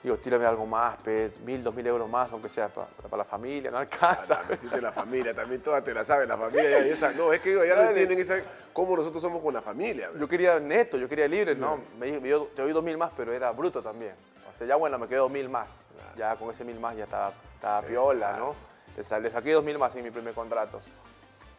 Digo, 0.05 0.17
tírame 0.19 0.45
algo 0.45 0.67
más, 0.67 1.01
pe, 1.03 1.33
mil, 1.45 1.63
dos 1.63 1.75
mil 1.75 1.87
euros 1.87 2.09
más, 2.09 2.33
aunque 2.33 2.49
sea 2.49 2.69
para, 2.69 2.89
para 2.89 3.19
la 3.19 3.25
familia, 3.25 3.71
no 3.71 3.79
alcanza. 3.79 4.41
Ah, 4.41 4.45
metiste 4.49 4.81
la 4.81 4.93
familia, 4.93 5.35
también 5.35 5.63
todas 5.63 5.83
te 5.83 5.95
la 5.95 6.05
saben, 6.05 6.29
la 6.29 6.37
familia. 6.37 6.87
Y 6.87 6.91
esa, 6.91 7.13
no, 7.13 7.33
es 7.33 7.41
que 7.41 7.55
ya 7.55 7.77
no 7.77 7.83
entienden 7.83 8.19
esa, 8.19 8.37
cómo 8.73 8.97
nosotros 8.97 9.23
somos 9.23 9.43
con 9.43 9.55
la 9.55 9.63
familia. 9.63 10.11
Yo 10.19 10.29
quería 10.29 10.59
neto, 10.59 10.97
yo 10.97 11.09
quería 11.09 11.29
libre, 11.29 11.55
no, 11.55 11.81
me 11.99 12.07
dijo, 12.07 12.19
yo 12.21 12.45
te 12.55 12.63
doy 12.63 12.73
dos 12.73 12.83
mil 12.83 12.99
más, 12.99 13.13
pero 13.17 13.33
era 13.33 13.51
bruto 13.53 13.83
también. 13.83 14.15
O 14.63 14.65
sea, 14.65 14.67
ya 14.67 14.77
bueno, 14.77 14.99
me 14.99 15.07
quedó 15.09 15.23
dos 15.23 15.31
mil 15.33 15.49
más. 15.49 15.81
Ya 16.17 16.37
con 16.37 16.51
ese 16.51 16.65
mil 16.65 16.79
más 16.79 16.97
ya 16.97 17.05
estaba, 17.05 17.33
estaba 17.55 17.83
piola, 17.83 18.37
¿no? 18.37 18.55
Le, 18.97 19.03
sa- 19.03 19.19
le 19.19 19.31
saqué 19.31 19.53
dos 19.53 19.65
mil 19.65 19.79
más 19.79 19.97
en 19.97 20.05
mi 20.05 20.11
primer 20.11 20.35
contrato. 20.35 20.81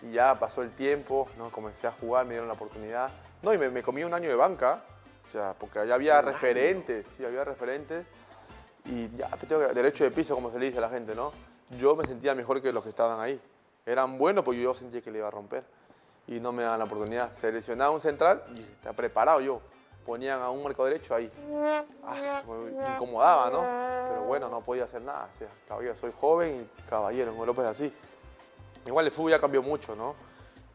Y 0.01 0.11
ya 0.11 0.37
pasó 0.37 0.61
el 0.61 0.71
tiempo, 0.71 1.27
¿no? 1.37 1.49
Comencé 1.49 1.87
a 1.87 1.91
jugar, 1.91 2.25
me 2.25 2.31
dieron 2.31 2.47
la 2.47 2.53
oportunidad. 2.53 3.09
No, 3.41 3.53
y 3.53 3.57
me, 3.57 3.69
me 3.69 3.81
comí 3.81 4.03
un 4.03 4.13
año 4.13 4.29
de 4.29 4.35
banca, 4.35 4.83
o 5.25 5.27
sea, 5.27 5.53
porque 5.57 5.79
allá 5.79 5.95
había 5.95 6.21
referentes, 6.21 7.07
sí, 7.07 7.25
había 7.25 7.43
referentes. 7.43 8.05
Y 8.85 9.09
ya, 9.15 9.27
pues, 9.29 9.47
tengo 9.47 9.61
derecho 9.61 10.03
de 10.03 10.11
piso, 10.11 10.35
como 10.35 10.51
se 10.51 10.59
le 10.59 10.67
dice 10.67 10.77
a 10.77 10.81
la 10.81 10.89
gente, 10.89 11.15
¿no? 11.15 11.31
Yo 11.79 11.95
me 11.95 12.05
sentía 12.05 12.35
mejor 12.35 12.61
que 12.61 12.71
los 12.71 12.83
que 12.83 12.89
estaban 12.89 13.19
ahí. 13.19 13.41
Eran 13.85 14.17
buenos, 14.17 14.43
porque 14.43 14.61
yo 14.61 14.73
sentía 14.73 15.01
que 15.01 15.09
le 15.11 15.17
iba 15.19 15.27
a 15.27 15.31
romper. 15.31 15.63
Y 16.27 16.39
no 16.39 16.51
me 16.51 16.63
daban 16.63 16.79
la 16.79 16.85
oportunidad. 16.85 17.31
Seleccionaba 17.33 17.91
un 17.91 17.99
central 17.99 18.43
y 18.55 18.59
está 18.61 18.93
preparado 18.93 19.41
yo. 19.41 19.61
Ponían 20.05 20.41
a 20.41 20.49
un 20.49 20.61
marco 20.63 20.83
derecho 20.85 21.15
ahí. 21.15 21.31
Ah, 22.03 22.41
me 22.47 22.93
incomodaba, 22.93 23.49
¿no? 23.49 23.61
Pero 24.09 24.23
bueno, 24.23 24.49
no 24.49 24.61
podía 24.61 24.83
hacer 24.83 25.01
nada. 25.01 25.29
O 25.33 25.37
sea, 25.37 25.47
caballero, 25.67 25.95
soy 25.95 26.11
joven 26.11 26.67
y 26.67 26.89
caballero, 26.89 27.31
en 27.31 27.37
Europa 27.37 27.61
es 27.63 27.67
así. 27.69 27.93
Igual 28.85 29.05
el 29.05 29.11
fútbol 29.11 29.31
ya 29.31 29.39
cambió 29.39 29.61
mucho, 29.61 29.95
¿no? 29.95 30.13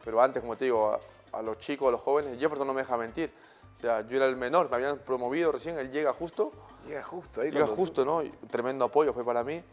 Pero 0.03 0.21
antes, 0.21 0.41
como 0.41 0.55
te 0.57 0.65
digo, 0.65 0.91
a, 1.33 1.37
a 1.37 1.41
los 1.43 1.59
chicos, 1.59 1.87
a 1.89 1.91
los 1.91 2.01
jóvenes, 2.01 2.39
Jefferson 2.39 2.65
no 2.65 2.73
me 2.73 2.81
deja 2.81 2.97
mentir. 2.97 3.31
O 3.71 3.75
sea, 3.75 4.01
yo 4.07 4.17
era 4.17 4.25
el 4.25 4.35
menor, 4.35 4.67
me 4.69 4.77
habían 4.77 4.97
promovido 4.97 5.51
recién, 5.51 5.77
él 5.77 5.91
llega 5.91 6.11
justo, 6.11 6.51
Llega 6.87 7.03
justo 7.03 7.41
ahí. 7.41 7.51
llega 7.51 7.65
cuando- 7.65 7.75
justo, 7.75 8.03
¿no? 8.05 8.23
Y 8.23 8.29
tremendo 8.49 8.85
apoyo 8.85 9.13
fue 9.13 9.23
para 9.23 9.43
mí. 9.43 9.63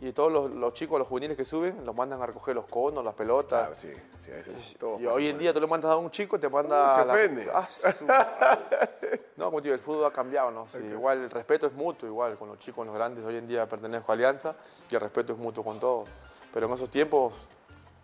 Y 0.00 0.12
todos 0.12 0.30
los, 0.32 0.50
los 0.50 0.72
chicos, 0.74 0.98
los 0.98 1.06
juveniles 1.06 1.36
que 1.36 1.44
suben, 1.44 1.86
los 1.86 1.94
mandan 1.94 2.20
a 2.20 2.26
recoger 2.26 2.54
los 2.54 2.66
conos, 2.66 3.04
las 3.04 3.14
pelotas. 3.14 3.60
Claro, 3.60 3.74
sí. 3.74 3.92
sí, 4.20 4.30
veces 4.32 4.76
todo 4.78 4.98
Y 5.00 5.06
hoy 5.06 5.28
en 5.28 5.38
día 5.38 5.52
tú 5.54 5.60
le 5.60 5.66
mandas 5.68 5.92
a 5.92 5.96
un 5.96 6.10
chico 6.10 6.36
y 6.36 6.40
te 6.40 6.48
manda. 6.48 6.94
Uh, 6.96 7.00
se 7.00 7.06
la- 7.06 7.12
ofende. 7.14 7.50
Ah, 7.54 7.66
su- 7.66 8.06
no, 9.36 9.44
como 9.46 9.58
te 9.60 9.68
digo, 9.68 9.74
el 9.74 9.80
fútbol 9.80 10.04
ha 10.06 10.10
cambiado, 10.12 10.50
¿no? 10.50 10.68
Sí, 10.68 10.78
Igual 10.78 11.18
el 11.18 11.30
respeto 11.30 11.66
es 11.66 11.72
mutuo, 11.72 12.08
igual 12.08 12.36
con 12.36 12.48
los 12.48 12.58
chicos, 12.58 12.78
con 12.78 12.86
los 12.88 12.96
grandes. 12.96 13.24
Hoy 13.24 13.36
en 13.36 13.46
día 13.46 13.68
pertenezco 13.68 14.10
a 14.10 14.14
Alianza 14.14 14.56
y 14.90 14.94
el 14.94 15.00
respeto 15.00 15.32
es 15.32 15.38
mutuo 15.38 15.62
con 15.62 15.78
todos. 15.78 16.08
Pero 16.52 16.66
en 16.66 16.72
esos 16.72 16.90
tiempos 16.90 17.46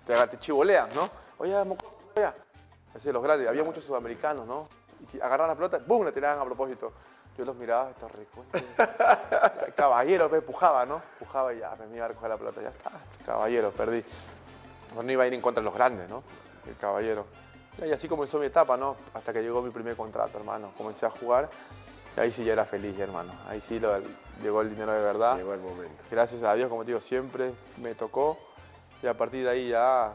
te, 0.07 0.15
te 0.29 0.39
chivolean, 0.39 0.89
¿no? 0.95 1.11
Oye, 1.39 1.57
oye. 1.57 2.33
Así, 2.95 3.11
los 3.13 3.23
grandes. 3.23 3.49
Había 3.49 3.65
muchos 3.65 3.85
sudamericanos, 3.85 4.47
¿no? 4.47 4.69
Y 5.13 5.17
agarraban 5.21 5.49
la 5.49 5.55
pelota, 5.55 5.81
¡bum! 5.87 6.05
La 6.05 6.13
tiraban 6.13 6.39
a 6.41 6.45
propósito. 6.45 6.93
Yo 7.41 7.47
los 7.47 7.57
miraba, 7.57 7.89
estos 7.89 8.13
recontra. 8.13 8.61
Caballero, 9.75 10.29
me 10.29 10.37
empujaba, 10.37 10.85
¿no? 10.85 11.01
Empujaba 11.15 11.55
y 11.55 11.59
ya, 11.61 11.75
me 11.91 11.97
iba 11.97 12.05
a 12.05 12.09
recoger 12.09 12.29
la 12.29 12.37
pelota. 12.37 12.61
Ya 12.61 12.69
está, 12.69 12.91
caballero, 13.25 13.71
perdí. 13.71 14.05
No 14.95 15.11
iba 15.11 15.25
a 15.25 15.27
ir 15.27 15.33
en 15.33 15.41
contra 15.41 15.63
de 15.63 15.65
los 15.65 15.73
grandes, 15.75 16.07
¿no? 16.11 16.23
El 16.69 16.77
caballero. 16.77 17.25
Y 17.83 17.91
así 17.91 18.09
comenzó 18.09 18.39
mi 18.39 18.45
etapa, 18.45 18.77
¿no? 18.77 18.95
Hasta 19.15 19.33
que 19.33 19.41
llegó 19.41 19.63
mi 19.63 19.71
primer 19.71 19.97
contrato, 19.97 20.37
hermano. 20.37 20.73
Comencé 20.77 21.07
a 21.07 21.11
jugar 21.11 21.49
y 22.15 22.21
ahí 22.21 22.31
sí 22.31 22.45
ya 22.45 22.53
era 22.53 22.67
feliz, 22.67 23.01
hermano. 23.01 23.33
Ahí 23.49 23.59
sí 23.63 23.81
lo- 23.81 24.03
llegó 24.43 24.61
el 24.61 24.69
dinero 24.69 24.93
de 24.93 25.01
verdad. 25.01 25.39
Llegó 25.39 25.55
el 25.55 25.61
momento. 25.61 26.03
Gracias 26.11 26.43
a 26.43 26.53
Dios, 26.53 26.69
como 26.69 26.83
te 26.83 26.89
digo, 26.89 27.01
siempre 27.01 27.55
me 27.79 27.95
tocó. 27.95 28.37
Y 29.03 29.07
a 29.07 29.17
partir 29.17 29.45
de 29.45 29.51
ahí 29.51 29.69
ya. 29.71 30.13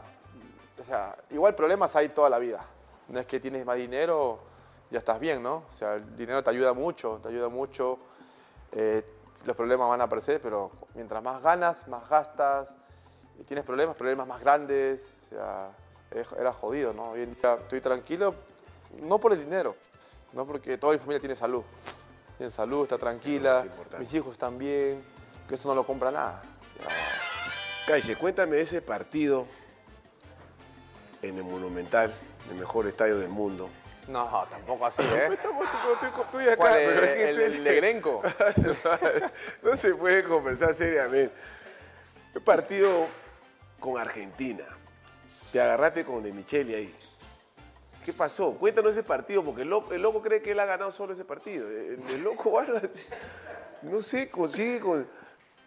O 0.78 0.82
sea, 0.84 1.16
igual 1.30 1.56
problemas 1.56 1.96
hay 1.96 2.10
toda 2.10 2.30
la 2.30 2.38
vida. 2.38 2.60
No 3.08 3.18
es 3.18 3.26
que 3.26 3.40
tienes 3.40 3.66
más 3.66 3.74
dinero, 3.78 4.38
ya 4.90 4.98
estás 4.98 5.18
bien, 5.18 5.42
¿no? 5.42 5.64
O 5.68 5.72
sea, 5.72 5.94
el 5.94 6.16
dinero 6.16 6.42
te 6.42 6.50
ayuda 6.50 6.72
mucho, 6.72 7.18
te 7.22 7.28
ayuda 7.28 7.48
mucho. 7.48 7.98
Eh, 8.72 9.04
los 9.44 9.56
problemas 9.56 9.88
van 9.88 10.00
a 10.00 10.04
aparecer, 10.04 10.40
pero 10.40 10.70
mientras 10.94 11.22
más 11.22 11.42
ganas, 11.42 11.88
más 11.88 12.08
gastas. 12.08 12.74
Y 13.38 13.44
tienes 13.44 13.64
problemas, 13.64 13.96
problemas 13.96 14.26
más 14.26 14.40
grandes. 14.40 15.16
O 15.24 15.28
sea, 15.28 15.70
era 16.10 16.52
jodido, 16.52 16.92
¿no? 16.92 17.10
Hoy 17.10 17.22
en 17.22 17.32
día 17.32 17.54
estoy 17.54 17.80
tranquilo, 17.80 18.34
no 19.02 19.18
por 19.18 19.32
el 19.32 19.40
dinero, 19.40 19.76
no 20.32 20.46
porque 20.46 20.78
toda 20.78 20.92
mi 20.92 20.98
familia 20.98 21.20
tiene 21.20 21.34
salud. 21.34 21.62
Tiene 22.36 22.50
salud, 22.50 22.82
está 22.84 22.98
tranquila, 22.98 23.64
es 23.92 23.98
mis 23.98 24.14
hijos 24.14 24.32
están 24.32 24.58
bien, 24.58 25.02
que 25.48 25.54
eso 25.54 25.68
no 25.68 25.74
lo 25.74 25.84
compra 25.84 26.10
nada. 26.10 26.42
O 26.60 26.78
sea, 26.78 26.88
Caice, 27.86 28.16
cuéntame 28.16 28.60
ese 28.60 28.82
partido 28.82 29.46
en 31.22 31.38
el 31.38 31.44
Monumental, 31.44 32.14
el 32.50 32.56
mejor 32.56 32.86
estadio 32.86 33.18
del 33.18 33.30
mundo. 33.30 33.70
No, 34.08 34.46
tampoco 34.50 34.86
así, 34.86 35.02
¿eh? 35.12 35.28
Estamos, 35.32 35.66
estoy, 36.24 36.44
acá, 36.44 36.56
¿Cuál, 36.56 36.72
pero 36.74 37.02
es 37.02 37.10
el, 37.10 37.16
que 37.16 37.28
el, 37.28 37.40
estoy- 37.40 37.56
el 37.56 37.64
Negrenco? 37.64 38.22
no 39.62 39.76
se 39.76 39.94
puede 39.94 40.24
conversar 40.24 40.74
seriamente. 40.74 41.34
El 42.34 42.42
partido 42.42 43.06
con 43.80 43.98
Argentina. 44.00 44.64
Te 45.52 45.60
agarraste 45.60 46.04
con 46.04 46.22
De 46.22 46.32
Micheli 46.32 46.74
ahí. 46.74 46.94
¿Qué 48.04 48.12
pasó? 48.12 48.52
Cuéntanos 48.52 48.92
ese 48.92 49.02
partido, 49.02 49.42
porque 49.44 49.62
el 49.62 49.68
loco, 49.70 49.92
el 49.92 50.00
loco 50.02 50.22
cree 50.22 50.40
que 50.40 50.52
él 50.52 50.60
ha 50.60 50.64
ganado 50.66 50.92
solo 50.92 51.12
ese 51.12 51.24
partido. 51.24 51.68
El, 51.68 51.96
el 52.14 52.22
loco, 52.22 52.60
no 53.82 54.00
sé, 54.02 54.28
consigue 54.30 54.78
con... 54.80 55.08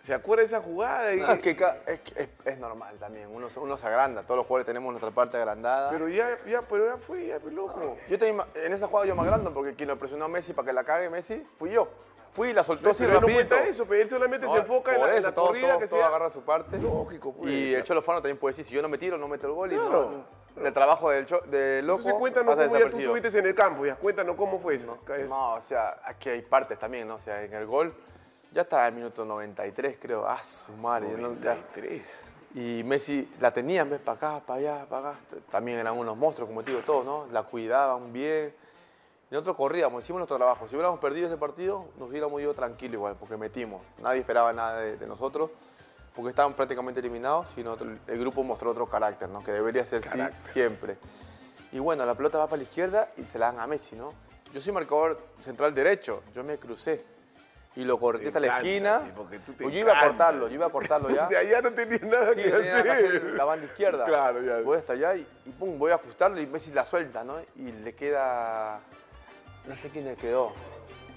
¿Se 0.01 0.13
acuerda 0.13 0.41
de 0.41 0.47
esa 0.47 0.61
jugada? 0.61 1.13
Y- 1.13 1.17
No, 1.19 1.31
es 1.31 1.39
que 1.39 1.49
es, 1.51 1.57
que 1.99 2.21
es- 2.23 2.29
es 2.45 2.57
normal 2.57 2.97
también, 2.99 3.27
uno, 3.33 3.49
se- 3.49 3.59
uno 3.59 3.75
se 3.75 3.85
agranda, 3.85 4.23
todos 4.23 4.37
los 4.37 4.47
jugadores 4.47 4.65
tenemos 4.65 4.91
nuestra 4.91 5.11
parte 5.11 5.35
agrandada. 5.37 5.91
Pero 5.91 6.07
ya, 6.07 6.37
ya, 6.47 6.61
pero 6.61 6.85
ya 6.87 6.97
fue, 6.97 7.27
ya, 7.27 7.39
pues, 7.39 7.53
loco. 7.53 7.97
Yo 8.09 8.17
también, 8.17 8.41
en 8.55 8.71
esa 8.73 8.87
jugada 8.87 9.05
yo 9.07 9.15
me 9.15 9.23
agrando 9.23 9.53
porque 9.53 9.75
quien 9.75 9.89
lo 9.89 9.97
presionó 9.97 10.25
a 10.25 10.27
Messi 10.29 10.53
para 10.53 10.67
que 10.67 10.73
la 10.73 10.83
cague 10.85 11.09
Messi 11.09 11.45
fui 11.57 11.71
yo. 11.71 11.89
Fui 12.31 12.49
y 12.49 12.53
la 12.53 12.63
soltó 12.63 12.91
así 12.91 12.99
pero 13.03 13.15
él 13.15 13.21
no 13.21 13.27
rapidito. 13.27 13.55
cuenta 13.55 13.67
eso, 13.69 13.85
pero 13.87 14.01
él 14.03 14.09
solamente 14.09 14.45
No, 14.45 14.53
se 14.53 14.59
enfoca 14.59 14.93
en 14.93 15.01
la, 15.01 15.15
eso, 15.15 15.27
la 15.29 15.33
todo, 15.33 15.47
corrida 15.47 15.67
todo, 15.69 15.79
que 15.79 15.87
todo 15.87 15.99
sea. 15.99 16.07
agarra 16.07 16.29
su 16.29 16.43
parte. 16.43 16.77
Lógico, 16.77 17.33
pues. 17.33 17.51
Y 17.51 17.73
el 17.73 17.83
Cholo 17.83 18.01
Fano 18.03 18.19
también 18.21 18.37
puede 18.37 18.51
decir, 18.51 18.65
si 18.65 18.75
yo 18.75 18.81
no 18.83 18.87
me 18.87 18.99
tiro, 18.99 19.17
no 19.17 19.27
meto 19.27 19.47
el 19.47 19.53
gol. 19.53 19.73
Y 19.73 19.75
Claro. 19.75 20.25
no, 20.55 20.65
el 20.65 20.71
trabajo 20.73 21.09
del, 21.09 21.25
cho- 21.25 21.41
del 21.47 21.87
loco 21.87 21.99
Entonces 22.01 22.19
cuéntanos 22.19 22.55
cómo 22.55 22.77
ya 22.77 22.87
tú 22.89 22.97
estuviste 22.99 23.39
en 23.39 23.45
el 23.47 23.55
campo, 23.55 23.83
ya 23.85 23.95
cuéntanos 23.95 24.35
cómo 24.35 24.59
fue 24.59 24.75
eso. 24.75 24.99
No, 25.27 25.55
o 25.55 25.59
sea, 25.61 25.99
aquí 26.05 26.29
hay 26.29 26.41
partes 26.43 26.77
también, 26.77 27.07
¿no? 27.07 27.15
O 27.15 27.19
sea, 27.19 27.41
en 27.43 27.51
el 27.51 27.65
gol 27.65 27.95
ya 28.51 28.61
estaba 28.63 28.87
el 28.87 28.93
minuto 28.95 29.23
93, 29.25 29.97
creo. 29.99 30.27
Ah, 30.27 30.41
su 30.41 30.73
madre. 30.73 31.09
¿no? 31.09 31.33
Ya- 31.41 31.55
93. 31.55 32.01
Y 32.55 32.81
Messi 32.83 33.29
la 33.39 33.51
tenían, 33.51 33.89
ves, 33.89 33.99
para 33.99 34.15
acá, 34.17 34.45
para 34.45 34.59
allá, 34.59 34.85
para 34.89 35.09
acá. 35.11 35.19
También 35.49 35.77
eran 35.77 35.95
unos 35.97 36.17
monstruos, 36.17 36.49
como 36.49 36.63
te 36.63 36.71
digo, 36.71 36.83
todos, 36.83 37.05
¿no? 37.05 37.27
La 37.31 37.43
cuidaban 37.43 38.11
bien. 38.11 38.53
Y 39.29 39.33
nosotros 39.35 39.55
corríamos, 39.55 40.03
hicimos 40.03 40.17
nuestro 40.19 40.37
trabajo. 40.37 40.67
Si 40.67 40.75
hubiéramos 40.75 40.99
perdido 40.99 41.27
ese 41.27 41.37
partido, 41.37 41.85
nos 41.99 42.09
hubiéramos 42.09 42.41
ido 42.41 42.55
tranquilo 42.55 42.95
igual, 42.95 43.15
porque 43.19 43.37
metimos. 43.37 43.83
Nadie 43.99 44.21
esperaba 44.21 44.51
nada 44.51 44.79
de, 44.79 44.97
de 44.97 45.05
nosotros, 45.05 45.51
porque 46.15 46.29
estaban 46.29 46.55
prácticamente 46.55 46.99
eliminados 47.01 47.49
y 47.55 47.63
nosotros- 47.63 47.99
el 48.07 48.19
grupo 48.19 48.41
mostró 48.43 48.71
otro 48.71 48.87
carácter, 48.89 49.29
¿no? 49.29 49.43
Que 49.43 49.51
debería 49.51 49.85
ser 49.85 50.01
Carácter. 50.01 50.43
siempre. 50.43 50.97
Y 51.71 51.77
bueno, 51.77 52.03
la 52.03 52.15
pelota 52.15 52.39
va 52.39 52.47
para 52.47 52.57
la 52.57 52.63
izquierda 52.63 53.09
y 53.17 53.25
se 53.27 53.37
la 53.37 53.51
dan 53.51 53.59
a 53.59 53.67
Messi, 53.67 53.95
¿no? 53.95 54.11
Yo 54.51 54.59
soy 54.59 54.73
marcador 54.73 55.21
central 55.39 55.75
derecho, 55.75 56.23
yo 56.33 56.43
me 56.43 56.57
crucé. 56.57 57.05
Y 57.79 57.85
lo 57.85 57.97
corté 57.97 58.27
hasta 58.27 58.39
la 58.41 58.57
esquina. 58.57 59.01
Pues 59.57 59.73
yo 59.73 59.79
iba 59.79 59.97
a 59.97 60.03
cortarlo, 60.07 60.47
yo 60.49 60.53
iba 60.55 60.65
a 60.65 60.69
cortarlo 60.69 61.09
ya. 61.09 61.27
De 61.27 61.37
allá 61.37 61.61
no 61.61 61.71
tenía 61.71 61.99
nada 61.99 62.33
Sí, 62.33 62.43
que 62.43 62.49
tenía 62.51 62.83
que 62.83 62.89
hacer. 62.91 63.23
la 63.35 63.45
banda 63.45 63.65
izquierda. 63.65 64.05
Claro, 64.05 64.41
ya. 64.41 64.59
Voy 64.61 64.77
hasta 64.77 64.93
allá 64.93 65.15
y, 65.15 65.25
y 65.45 65.49
pum, 65.51 65.79
voy 65.79 65.91
a 65.91 65.95
ajustarlo 65.95 66.41
y 66.41 66.45
Messi 66.45 66.71
la 66.73 66.83
suelta, 66.83 67.23
¿no? 67.23 67.35
Y 67.55 67.71
le 67.71 67.95
queda. 67.95 68.81
No 69.65 69.75
sé 69.77 69.89
quién 69.91 70.05
le 70.05 70.15
quedó. 70.17 70.51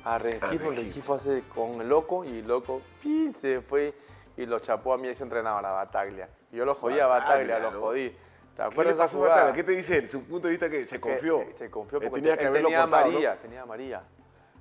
A 0.05 0.19
Rengifo, 0.19 0.71
Rengifo 0.71 1.15
hace 1.15 1.43
con 1.53 1.81
el 1.81 1.89
loco 1.89 2.25
y 2.25 2.39
el 2.41 2.47
loco 2.49 2.81
¡pin! 3.01 3.33
se 3.33 3.61
fue 3.61 3.95
y 4.37 4.47
lo 4.47 4.59
chapó 4.61 4.93
a 4.95 4.99
mi 4.99 5.09
ex 5.09 5.21
entrenador, 5.21 5.65
a 5.67 5.73
Bataglia. 5.73 6.29
Yo 6.53 6.65
lo 6.65 6.75
jodí 6.77 6.99
a 7.01 7.07
Bataglia, 7.07 7.59
lo 7.59 7.73
jodí. 7.73 8.09
¿Te 8.11 8.17
¿Qué 8.57 8.63
le 8.63 8.65
acuerdas 8.69 8.87
de 8.87 8.93
esa 8.93 9.03
pasó 9.05 9.17
a 9.17 9.19
jugada? 9.21 9.35
Bataglia? 9.43 9.55
¿Qué 9.55 9.65
te 9.65 9.73
dice 9.77 9.97
él? 9.99 10.09
Su 10.11 10.23
punto 10.25 10.47
de 10.47 10.53
vista 10.53 10.69
que 10.71 10.85
se 10.85 11.01
confió. 11.01 11.45
Se 11.57 11.69
confió 11.71 11.99
porque 12.01 12.21
tenía 12.21 12.37
te- 12.37 12.41
que 12.41 12.47
él 12.47 12.53
tenía 12.53 12.83
amarilla, 12.85 13.37
tenía 13.37 13.63
amarilla. 13.63 14.03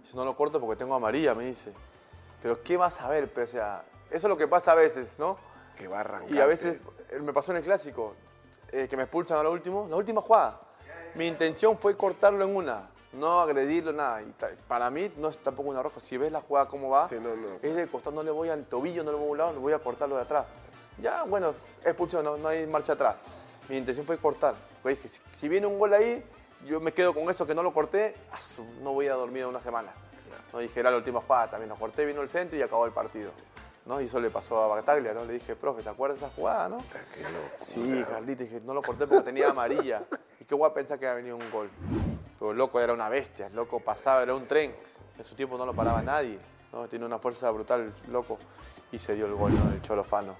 Si 0.03 0.15
no 0.15 0.25
lo 0.25 0.35
corto 0.35 0.59
porque 0.59 0.77
tengo 0.79 0.95
amarilla, 0.95 1.35
me 1.35 1.45
dice. 1.45 1.71
Pero 2.41 2.61
¿qué 2.63 2.77
vas 2.77 2.99
a 3.01 3.07
ver? 3.07 3.31
Pues, 3.31 3.49
o 3.49 3.53
sea, 3.53 3.83
eso 4.09 4.27
es 4.27 4.29
lo 4.29 4.37
que 4.37 4.47
pasa 4.47 4.71
a 4.71 4.75
veces, 4.75 5.19
¿no? 5.19 5.37
Que 5.77 5.87
va 5.87 5.97
a 5.97 5.99
arrancar. 6.01 6.31
Y 6.35 6.39
a 6.39 6.45
veces 6.45 6.77
eh, 7.09 7.19
me 7.19 7.33
pasó 7.33 7.51
en 7.51 7.57
el 7.57 7.63
clásico, 7.63 8.15
eh, 8.71 8.87
que 8.89 8.97
me 8.97 9.03
expulsan 9.03 9.37
a 9.37 9.43
lo 9.43 9.51
último, 9.51 9.87
la 9.89 9.95
última 9.95 10.21
jugada. 10.21 10.59
Mi 11.15 11.27
intención 11.27 11.77
fue 11.77 11.95
cortarlo 11.97 12.43
en 12.45 12.55
una, 12.55 12.89
no 13.13 13.41
agredirlo, 13.41 13.91
nada. 13.93 14.21
Y 14.21 14.33
para 14.67 14.89
mí 14.89 15.11
no 15.17 15.29
es 15.29 15.37
tampoco 15.37 15.69
una 15.69 15.83
roja. 15.83 15.99
Si 15.99 16.17
ves 16.17 16.31
la 16.31 16.41
jugada 16.41 16.67
cómo 16.67 16.89
va, 16.89 17.07
Sí, 17.07 17.15
no, 17.21 17.35
no. 17.35 17.47
es 17.61 17.75
de 17.75 17.87
costado, 17.87 18.15
no 18.15 18.23
le 18.23 18.31
voy 18.31 18.49
al 18.49 18.65
tobillo, 18.65 19.03
no 19.03 19.11
le 19.11 19.17
voy 19.17 19.27
a 19.27 19.31
un 19.31 19.37
lado, 19.37 19.53
le 19.53 19.59
voy 19.59 19.73
a 19.73 19.79
cortarlo 19.79 20.15
de 20.15 20.21
atrás. 20.23 20.45
Ya, 21.01 21.23
bueno, 21.23 21.53
expulsión, 21.83 22.23
no, 22.23 22.37
no 22.37 22.47
hay 22.47 22.65
marcha 22.67 22.93
atrás. 22.93 23.15
Mi 23.69 23.77
intención 23.77 24.05
fue 24.05 24.17
cortar. 24.17 24.55
Porque 24.81 24.95
dije, 24.95 25.07
si, 25.07 25.21
si 25.31 25.49
viene 25.49 25.67
un 25.67 25.77
gol 25.79 25.93
ahí, 25.93 26.23
yo 26.65 26.79
me 26.79 26.93
quedo 26.93 27.13
con 27.13 27.29
eso 27.29 27.45
que 27.45 27.55
no 27.55 27.63
lo 27.63 27.73
corté, 27.73 28.15
no 28.81 28.93
voy 28.93 29.07
a 29.07 29.13
dormir 29.13 29.45
una 29.45 29.61
semana. 29.61 29.91
No 30.53 30.59
dije, 30.59 30.79
era 30.79 30.91
la 30.91 30.97
última 30.97 31.21
jugada, 31.21 31.51
también 31.51 31.69
lo 31.69 31.75
corté, 31.75 32.05
vino 32.05 32.21
el 32.21 32.29
centro 32.29 32.57
y 32.57 32.61
acabó 32.61 32.85
el 32.85 32.91
partido. 32.91 33.31
¿no? 33.85 33.99
Y 33.99 34.05
eso 34.05 34.19
le 34.19 34.29
pasó 34.29 34.63
a 34.63 34.67
Bataglia, 34.67 35.13
¿no? 35.13 35.25
Le 35.25 35.33
dije, 35.33 35.55
profe, 35.55 35.81
¿te 35.81 35.89
acuerdas 35.89 36.19
de 36.19 36.25
esa 36.25 36.35
jugada, 36.35 36.69
no? 36.69 36.77
Sí, 37.55 38.05
Carlito, 38.09 38.43
dije, 38.43 38.61
no 38.63 38.73
lo 38.73 38.81
corté 38.81 39.07
porque 39.07 39.23
tenía 39.23 39.49
amarilla. 39.49 40.03
¿Y 40.39 40.45
qué 40.45 40.55
a 40.63 40.73
pensar 40.73 40.99
que 40.99 41.07
había 41.07 41.17
venido 41.17 41.35
un 41.35 41.51
gol? 41.51 41.69
Pero 42.39 42.51
el 42.51 42.57
loco 42.57 42.79
era 42.79 42.93
una 42.93 43.09
bestia, 43.09 43.47
el 43.47 43.55
loco 43.55 43.79
pasaba, 43.79 44.23
era 44.23 44.35
un 44.35 44.47
tren. 44.47 44.75
En 45.17 45.23
su 45.23 45.35
tiempo 45.35 45.57
no 45.57 45.65
lo 45.65 45.73
paraba 45.73 46.01
nadie, 46.01 46.39
¿no? 46.71 46.87
Tiene 46.87 47.05
una 47.05 47.19
fuerza 47.19 47.49
brutal 47.51 47.93
el 48.05 48.11
loco. 48.11 48.37
Y 48.91 48.99
se 48.99 49.15
dio 49.15 49.25
el 49.25 49.33
gol, 49.33 49.53
¿no? 49.53 49.71
El 49.71 49.81
Cholo 49.81 50.03
Fano. 50.03 50.35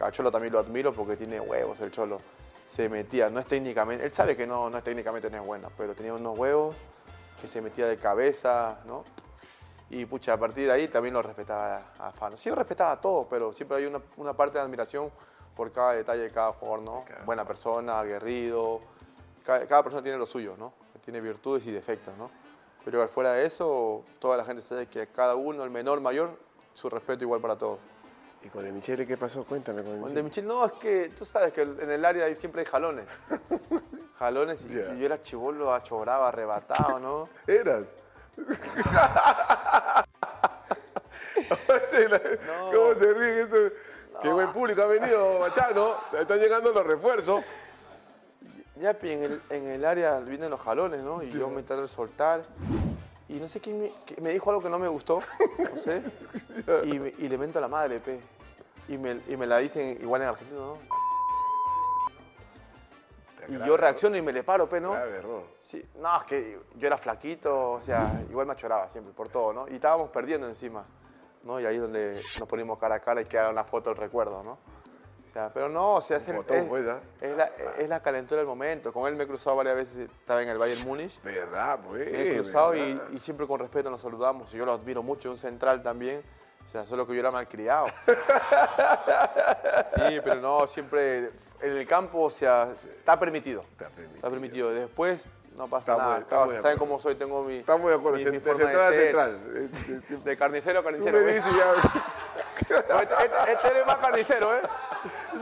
A 0.00 0.10
Cholo 0.10 0.30
también 0.30 0.52
lo 0.52 0.58
admiro 0.58 0.94
porque 0.94 1.16
tiene 1.16 1.38
huevos 1.40 1.80
el 1.80 1.90
Cholo. 1.90 2.20
Se 2.64 2.88
metía, 2.88 3.28
no 3.28 3.40
es 3.40 3.46
técnicamente, 3.46 4.04
él 4.04 4.12
sabe 4.12 4.36
que 4.36 4.46
no, 4.46 4.70
no 4.70 4.78
es 4.78 4.84
técnicamente 4.84 5.28
no 5.28 5.38
es 5.38 5.44
bueno, 5.44 5.70
pero 5.76 5.94
tenía 5.94 6.14
unos 6.14 6.38
huevos 6.38 6.76
que 7.40 7.48
se 7.48 7.60
metía 7.60 7.86
de 7.86 7.96
cabeza, 7.96 8.78
¿no? 8.86 9.04
Y 9.90 10.06
pucha, 10.06 10.34
a 10.34 10.36
partir 10.38 10.66
de 10.66 10.72
ahí 10.72 10.88
también 10.88 11.14
lo 11.14 11.20
respetaba 11.22 11.82
a 11.98 12.12
Fano. 12.12 12.36
Sí, 12.36 12.48
lo 12.48 12.54
respetaba 12.54 12.92
a 12.92 13.00
todos, 13.00 13.26
pero 13.28 13.52
siempre 13.52 13.78
hay 13.78 13.86
una, 13.86 14.00
una 14.16 14.32
parte 14.34 14.58
de 14.58 14.64
admiración 14.64 15.10
por 15.56 15.72
cada 15.72 15.92
detalle 15.92 16.22
de 16.22 16.30
cada 16.30 16.52
jugador, 16.52 16.82
¿no? 16.82 17.04
Buena 17.26 17.44
persona, 17.44 17.98
aguerrido. 17.98 18.80
Cada, 19.44 19.66
cada 19.66 19.82
persona 19.82 20.02
tiene 20.02 20.16
lo 20.16 20.26
suyo, 20.26 20.54
¿no? 20.56 20.72
Tiene 21.04 21.20
virtudes 21.20 21.66
y 21.66 21.72
defectos, 21.72 22.16
¿no? 22.16 22.30
Pero 22.84 23.06
fuera 23.08 23.32
de 23.32 23.44
eso, 23.46 24.04
toda 24.20 24.36
la 24.36 24.44
gente 24.44 24.62
sabe 24.62 24.86
que 24.86 25.08
cada 25.08 25.34
uno, 25.34 25.64
el 25.64 25.70
menor, 25.70 26.00
mayor, 26.00 26.30
su 26.72 26.88
respeto 26.88 27.24
igual 27.24 27.40
para 27.40 27.58
todos. 27.58 27.78
¿Y 28.42 28.48
con 28.48 28.62
De 28.64 28.72
Michele 28.72 29.06
qué 29.06 29.16
pasó? 29.18 29.44
Cuéntame 29.44 29.82
con 29.82 29.86
De 29.92 29.98
Con 29.98 30.00
Michele. 30.02 30.14
De 30.14 30.22
Michel, 30.22 30.46
no, 30.46 30.64
es 30.64 30.72
que 30.72 31.08
tú 31.10 31.24
sabes 31.24 31.52
que 31.52 31.62
en 31.62 31.90
el 31.90 32.04
área 32.04 32.34
siempre 32.36 32.60
hay 32.62 32.66
jalones. 32.66 33.06
Jalones 34.18 34.66
y, 34.66 34.68
Ya. 34.74 34.94
y 34.94 34.98
yo 35.00 35.06
era 35.06 35.20
chivolo, 35.20 35.74
achoraba, 35.74 36.28
arrebatado, 36.28 36.98
¿no? 37.00 37.28
¿Eras? 37.46 37.84
¿Cómo 42.72 42.94
se 42.94 43.14
ríen 43.14 43.38
esto? 43.38 43.56
Qué 44.22 44.28
buen 44.28 44.52
público 44.52 44.82
ha 44.82 44.86
venido, 44.86 45.38
Machano. 45.40 45.94
Están 46.18 46.38
llegando 46.38 46.72
los 46.72 46.86
refuerzos. 46.86 47.42
Ya 48.76 48.96
en 49.02 49.22
el, 49.22 49.42
en 49.50 49.66
el 49.68 49.84
área 49.84 50.20
vienen 50.20 50.50
los 50.50 50.60
jalones, 50.60 51.00
¿no? 51.00 51.22
Y 51.22 51.30
yo 51.30 51.48
me 51.50 51.62
trato 51.62 51.82
de 51.82 51.88
soltar. 51.88 52.44
Y 53.28 53.34
no 53.34 53.48
sé 53.48 53.60
quién 53.60 53.80
me, 53.80 53.92
que 54.04 54.20
me 54.20 54.30
dijo 54.30 54.50
algo 54.50 54.62
que 54.62 54.70
no 54.70 54.78
me 54.78 54.88
gustó, 54.88 55.22
no 55.58 55.76
sé. 55.76 56.02
Y, 56.84 57.28
le 57.28 57.38
mento 57.38 57.58
a 57.58 57.62
la 57.62 57.68
madre, 57.68 58.00
pe. 58.00 58.20
Y 58.88 58.98
me, 58.98 59.20
y 59.28 59.36
me 59.36 59.46
la 59.46 59.58
dicen 59.58 59.98
igual 60.00 60.22
en 60.22 60.28
argentino, 60.28 60.60
¿no? 60.60 60.99
Y 63.50 63.66
yo 63.66 63.76
reacciono 63.76 64.16
y 64.16 64.22
me 64.22 64.32
le 64.32 64.42
paro, 64.44 64.68
pe, 64.68 64.80
¿no? 64.80 64.92
Grave 64.92 65.16
error. 65.18 65.42
Sí, 65.60 65.84
no, 65.96 66.16
es 66.18 66.24
que 66.24 66.60
yo 66.76 66.86
era 66.86 66.96
flaquito, 66.96 67.72
o 67.72 67.80
sea, 67.80 68.22
igual 68.30 68.46
me 68.46 68.52
achoraba 68.52 68.88
siempre 68.88 69.12
por 69.12 69.28
todo, 69.28 69.52
¿no? 69.52 69.68
Y 69.68 69.74
estábamos 69.74 70.10
perdiendo 70.10 70.46
encima, 70.46 70.84
¿no? 71.42 71.58
Y 71.60 71.66
ahí 71.66 71.76
es 71.76 71.80
donde 71.82 72.14
nos 72.38 72.48
ponimos 72.48 72.78
cara 72.78 72.96
a 72.96 73.00
cara 73.00 73.20
y 73.20 73.24
queda 73.24 73.50
una 73.50 73.64
foto 73.64 73.90
del 73.90 73.98
recuerdo, 73.98 74.42
¿no? 74.42 74.58
O 75.28 75.32
sea, 75.32 75.48
pero 75.54 75.68
no, 75.68 75.94
o 75.94 76.00
sea, 76.00 76.16
es, 76.16 76.26
el- 76.26 76.36
fotón, 76.36 76.56
es- 76.56 76.64
pues, 76.68 76.88
¿ah? 76.88 76.98
es 77.20 77.36
la, 77.36 77.44
es 77.78 77.88
la 77.88 78.02
calentura 78.02 78.38
del 78.40 78.48
momento. 78.48 78.92
Con 78.92 79.06
él 79.06 79.14
me 79.14 79.24
he 79.24 79.26
cruzado 79.28 79.54
varias 79.56 79.76
veces, 79.76 80.08
estaba 80.18 80.42
en 80.42 80.48
el 80.48 80.58
Bayern 80.58 80.84
Múnich, 80.88 81.22
¿Verdad, 81.22 81.78
pues? 81.86 82.10
me 82.10 82.22
he 82.30 82.34
cruzado 82.34 82.74
y, 82.74 83.00
y 83.12 83.20
siempre 83.20 83.46
con 83.46 83.60
respeto 83.60 83.90
nos 83.90 84.00
saludamos. 84.00 84.52
Y 84.54 84.58
yo 84.58 84.66
lo 84.66 84.72
admiro 84.72 85.04
mucho, 85.04 85.30
un 85.30 85.38
central 85.38 85.82
también. 85.82 86.22
O 86.64 86.68
sea, 86.70 86.86
solo 86.86 87.06
que 87.06 87.14
yo 87.14 87.20
era 87.20 87.30
malcriado. 87.30 87.86
Sí, 90.08 90.20
pero 90.24 90.36
no, 90.36 90.66
siempre 90.66 91.30
en 91.60 91.76
el 91.76 91.86
campo, 91.86 92.20
o 92.22 92.30
sea, 92.30 92.68
está 92.98 93.18
permitido. 93.18 93.60
Está 93.62 93.88
permitido. 93.88 94.14
Está 94.16 94.30
permitido. 94.30 94.70
Después 94.70 95.28
no 95.56 95.68
pasa 95.68 95.92
Estamos- 95.92 96.02
nada. 96.02 96.18
estamos 96.20 96.60
Saben 96.62 96.78
cómo 96.78 96.98
soy, 96.98 97.14
tengo 97.16 97.42
mi. 97.42 97.56
Estamos 97.56 97.88
de 97.90 97.96
acuerdo. 97.96 98.18
mi- 98.18 98.24
De 98.24 98.40
central 98.40 98.90
de 98.90 98.96
ser. 98.96 99.04
central. 99.04 99.38
Eh, 99.54 99.68
eh, 100.10 100.18
De 100.24 100.36
carnicero 100.36 100.78
a 100.78 100.82
Tú 100.82 100.88
carnicero. 100.88 101.18
me 101.18 101.24
¿ves? 101.24 101.44
dices 101.44 101.52
ya. 101.58 101.64
No, 102.88 103.00
este, 103.00 103.14
este- 103.24 103.52
este 103.52 103.80
es 103.80 103.86
más 103.86 103.98
carnicero, 103.98 104.56
¿eh? 104.56 104.60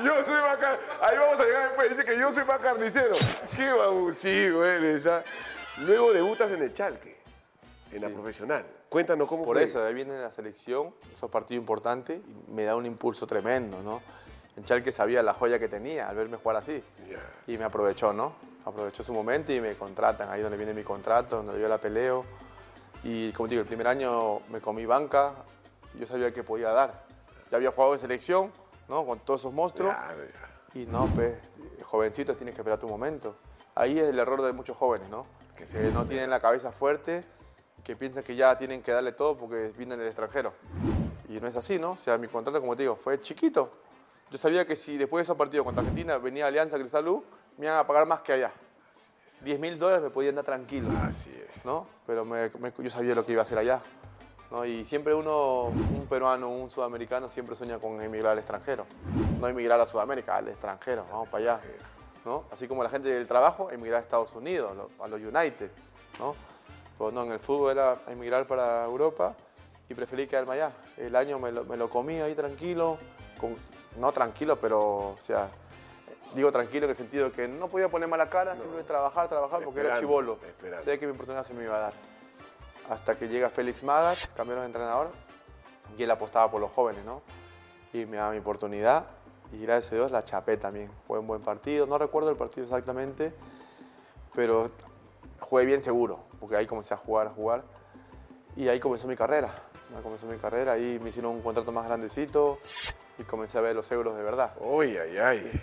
Yo 0.02 0.14
soy 0.24 0.42
más 0.42 0.56
car... 0.58 0.78
Ahí 1.02 1.18
vamos 1.18 1.38
a 1.40 1.44
llegar 1.44 1.62
después. 1.68 1.90
Dice 1.90 2.04
que 2.04 2.18
yo 2.18 2.32
soy 2.32 2.44
más 2.44 2.58
carnicero. 2.58 3.14
Qué 3.56 3.68
abusivo 3.68 4.64
eres. 4.64 5.06
¿ah? 5.06 5.22
Luego 5.78 6.12
debutas 6.12 6.50
en 6.50 6.62
el 6.62 6.72
Chalque, 6.72 7.20
en 7.92 8.02
la 8.02 8.08
profesional. 8.08 8.64
Cuéntanos 8.88 9.28
cómo 9.28 9.44
Por 9.44 9.56
fue. 9.56 9.64
eso, 9.64 9.84
ahí 9.84 9.92
viene 9.92 10.18
la 10.18 10.32
selección, 10.32 10.94
esos 11.12 11.30
partidos 11.30 11.60
importantes, 11.60 12.20
y 12.26 12.50
me 12.50 12.64
da 12.64 12.74
un 12.74 12.86
impulso 12.86 13.26
tremendo, 13.26 13.82
¿no? 13.82 14.00
En 14.56 14.64
Chalque 14.64 14.90
sabía 14.92 15.22
la 15.22 15.34
joya 15.34 15.58
que 15.58 15.68
tenía 15.68 16.08
al 16.08 16.16
verme 16.16 16.36
jugar 16.36 16.56
así. 16.56 16.82
Ya. 17.08 17.20
Y 17.46 17.58
me 17.58 17.64
aprovechó, 17.64 18.12
¿no? 18.12 18.32
Aprovechó 18.64 19.02
su 19.02 19.12
momento 19.12 19.52
y 19.52 19.60
me 19.60 19.74
contratan, 19.74 20.30
ahí 20.30 20.40
donde 20.40 20.56
viene 20.56 20.74
mi 20.74 20.82
contrato, 20.82 21.42
donde 21.42 21.60
yo 21.60 21.68
la 21.68 21.78
peleo. 21.78 22.24
Y 23.04 23.30
como 23.32 23.46
te 23.46 23.54
digo, 23.54 23.62
el 23.62 23.68
primer 23.68 23.86
año 23.86 24.40
me 24.48 24.60
comí 24.60 24.84
banca, 24.86 25.34
yo 25.94 26.06
sabía 26.06 26.32
que 26.32 26.42
podía 26.42 26.70
dar. 26.70 27.04
Ya 27.50 27.56
había 27.58 27.70
jugado 27.70 27.94
en 27.94 28.00
selección, 28.00 28.52
¿no? 28.88 29.06
Con 29.06 29.20
todos 29.20 29.40
esos 29.40 29.52
monstruos. 29.52 29.94
Claro, 29.94 30.24
ya. 30.24 30.80
Y 30.80 30.86
no, 30.86 31.06
pues, 31.14 31.36
jovencito, 31.82 32.34
tienes 32.34 32.54
que 32.54 32.62
esperar 32.62 32.78
tu 32.78 32.88
momento. 32.88 33.36
Ahí 33.74 33.98
es 33.98 34.08
el 34.08 34.18
error 34.18 34.42
de 34.42 34.52
muchos 34.52 34.76
jóvenes, 34.76 35.08
¿no? 35.08 35.26
Que 35.56 35.64
no 35.92 36.04
tienen 36.04 36.30
la 36.30 36.40
cabeza 36.40 36.72
fuerte, 36.72 37.24
que 37.88 37.96
piensan 37.96 38.22
que 38.22 38.36
ya 38.36 38.54
tienen 38.54 38.82
que 38.82 38.92
darle 38.92 39.12
todo 39.12 39.34
porque 39.34 39.72
vienen 39.74 39.98
del 39.98 40.08
extranjero. 40.08 40.52
Y 41.26 41.40
no 41.40 41.48
es 41.48 41.56
así, 41.56 41.78
¿no? 41.78 41.92
O 41.92 41.96
sea, 41.96 42.18
mi 42.18 42.28
contrato, 42.28 42.60
como 42.60 42.76
te 42.76 42.82
digo, 42.82 42.96
fue 42.96 43.18
chiquito. 43.18 43.70
Yo 44.30 44.36
sabía 44.36 44.66
que 44.66 44.76
si 44.76 44.98
después 44.98 45.20
de 45.20 45.22
esos 45.22 45.38
partidos 45.38 45.64
contra 45.64 45.80
Argentina 45.80 46.18
venía 46.18 46.46
Alianza 46.46 46.76
Cristalú, 46.76 47.24
me 47.56 47.64
iban 47.64 47.78
a 47.78 47.86
pagar 47.86 48.06
más 48.06 48.20
que 48.20 48.34
allá. 48.34 48.52
10 49.40 49.58
mil 49.58 49.78
dólares 49.78 50.02
me 50.04 50.10
podían 50.10 50.34
dar 50.34 50.44
tranquilo. 50.44 50.90
Así 51.02 51.30
es. 51.48 51.64
¿no? 51.64 51.86
Pero 52.06 52.26
me- 52.26 52.50
me- 52.58 52.72
yo 52.76 52.90
sabía 52.90 53.14
lo 53.14 53.24
que 53.24 53.32
iba 53.32 53.40
a 53.40 53.44
hacer 53.44 53.56
allá. 53.56 53.80
¿no? 54.50 54.66
Y 54.66 54.84
siempre 54.84 55.14
uno, 55.14 55.62
un 55.64 56.06
peruano, 56.10 56.50
un 56.50 56.70
sudamericano, 56.70 57.26
siempre 57.30 57.56
sueña 57.56 57.78
con 57.78 58.02
emigrar 58.02 58.32
al 58.32 58.38
extranjero. 58.38 58.84
No 59.40 59.48
emigrar 59.48 59.80
a 59.80 59.86
Sudamérica, 59.86 60.36
al 60.36 60.48
extranjero, 60.48 61.06
vamos 61.10 61.28
para 61.30 61.54
allá. 61.54 61.60
¿no? 62.26 62.44
Así 62.50 62.68
como 62.68 62.82
la 62.82 62.90
gente 62.90 63.08
del 63.08 63.26
trabajo, 63.26 63.70
emigrar 63.70 64.00
a 64.00 64.02
Estados 64.02 64.34
Unidos, 64.34 64.72
a 65.00 65.08
los 65.08 65.20
United. 65.22 65.70
¿no? 66.18 66.34
Pero 66.98 67.12
no, 67.12 67.22
en 67.22 67.32
el 67.32 67.38
fútbol 67.38 67.72
era 67.72 68.02
emigrar 68.08 68.46
para 68.46 68.84
Europa 68.84 69.36
y 69.88 69.94
preferí 69.94 70.26
quedarme 70.26 70.54
allá. 70.54 70.72
El 70.96 71.14
año 71.14 71.38
me 71.38 71.52
lo, 71.52 71.64
me 71.64 71.76
lo 71.76 71.88
comí 71.88 72.16
ahí 72.16 72.34
tranquilo, 72.34 72.98
con, 73.40 73.56
no 73.96 74.12
tranquilo, 74.12 74.56
pero, 74.60 75.10
o 75.10 75.16
sea, 75.18 75.48
digo 76.34 76.50
tranquilo 76.52 76.84
en 76.84 76.90
el 76.90 76.96
sentido 76.96 77.32
que 77.32 77.48
no 77.48 77.68
podía 77.68 77.88
poner 77.88 78.08
mala 78.08 78.28
cara, 78.28 78.52
simplemente 78.54 78.88
trabajar, 78.88 79.28
trabajar, 79.28 79.62
porque 79.62 79.80
era 79.80 79.98
chivolo. 79.98 80.38
Sabía 80.80 80.98
que 80.98 81.06
mi 81.06 81.12
oportunidad 81.12 81.44
se 81.44 81.54
me 81.54 81.64
iba 81.64 81.76
a 81.76 81.80
dar. 81.80 81.92
Hasta 82.90 83.18
que 83.18 83.28
llega 83.28 83.50
Félix 83.50 83.82
Magas, 83.82 84.28
cambiaron 84.34 84.62
de 84.62 84.66
entrenador, 84.66 85.10
y 85.96 86.02
él 86.02 86.10
apostaba 86.10 86.50
por 86.50 86.60
los 86.60 86.70
jóvenes, 86.70 87.04
¿no? 87.04 87.22
Y 87.92 88.06
me 88.06 88.16
da 88.16 88.30
mi 88.30 88.38
oportunidad, 88.38 89.06
y 89.52 89.62
gracias 89.62 89.92
a 89.92 89.96
Dios 89.96 90.10
la 90.10 90.22
chapé 90.24 90.56
también. 90.56 90.90
Fue 91.06 91.18
un 91.18 91.26
buen 91.26 91.42
partido, 91.42 91.86
no 91.86 91.98
recuerdo 91.98 92.30
el 92.30 92.36
partido 92.36 92.64
exactamente, 92.64 93.32
pero 94.34 94.70
jugué 95.40 95.64
bien 95.64 95.82
seguro, 95.82 96.20
porque 96.40 96.56
ahí 96.56 96.66
comencé 96.66 96.94
a 96.94 96.96
jugar, 96.96 97.26
a 97.28 97.30
jugar, 97.30 97.62
y 98.56 98.68
ahí 98.68 98.80
comenzó 98.80 99.06
mi 99.08 99.16
carrera. 99.16 99.52
Ahí 99.96 100.02
comenzó 100.02 100.26
mi 100.26 100.36
carrera, 100.38 100.72
ahí 100.72 100.98
me 101.02 101.08
hicieron 101.10 101.32
un 101.32 101.42
contrato 101.42 101.72
más 101.72 101.86
grandecito, 101.86 102.58
y 103.18 103.22
comencé 103.24 103.58
a 103.58 103.60
ver 103.62 103.74
los 103.74 103.90
euros 103.90 104.16
de 104.16 104.22
verdad. 104.22 104.52
Uy, 104.60 104.96
ay, 104.96 105.16
ay. 105.18 105.60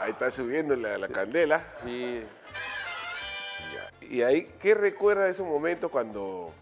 Ahí 0.00 0.12
está 0.12 0.30
subiendo 0.30 0.76
la, 0.76 0.98
la 0.98 1.08
candela. 1.08 1.64
Y 1.86 2.20
Ya. 2.20 4.06
Y 4.06 4.22
ahí, 4.22 4.44
¿qué 4.60 4.74
recuerdas 4.74 5.24
de 5.26 5.30
esos 5.32 5.46
momentos 5.46 5.90
cuando, 5.90 6.52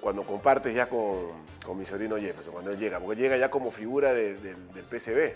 cuando, 0.00 0.24
compartes 0.24 0.74
ya 0.74 0.88
con, 0.88 1.28
con 1.64 1.78
mi 1.78 1.84
sobrino 1.84 2.16
Jefferson, 2.16 2.52
cuando 2.52 2.70
él 2.72 2.78
llega? 2.78 2.98
Porque 3.00 3.20
llega 3.20 3.36
ya 3.36 3.50
como 3.50 3.70
figura 3.70 4.12
de- 4.12 4.34
del- 4.34 4.72
del 4.72 4.84
PCB. 4.84 5.34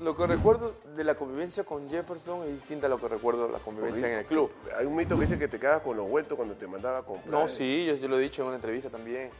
Lo 0.00 0.16
que 0.16 0.26
recuerdo 0.26 0.74
de 0.94 1.04
la 1.04 1.14
convivencia 1.14 1.64
con 1.64 1.88
Jefferson 1.88 2.42
es 2.44 2.52
distinta 2.54 2.86
a 2.86 2.90
lo 2.90 2.98
que 2.98 3.08
recuerdo 3.08 3.46
de 3.46 3.52
la 3.52 3.58
convivencia 3.58 4.06
en 4.08 4.18
el 4.18 4.24
club. 4.26 4.50
Hay 4.76 4.86
un 4.86 4.94
mito 4.94 5.14
que 5.16 5.22
dice 5.22 5.38
que 5.38 5.48
te 5.48 5.58
quedas 5.58 5.80
con 5.82 5.96
los 5.96 6.08
vueltos 6.08 6.36
cuando 6.36 6.54
te 6.54 6.66
mandaba 6.66 6.98
a 6.98 7.02
comprar. 7.02 7.30
No, 7.32 7.48
sí, 7.48 7.86
yo, 7.86 7.94
yo 7.94 8.08
lo 8.08 8.18
he 8.18 8.22
dicho 8.22 8.42
en 8.42 8.48
una 8.48 8.56
entrevista 8.56 8.90
también. 8.90 9.30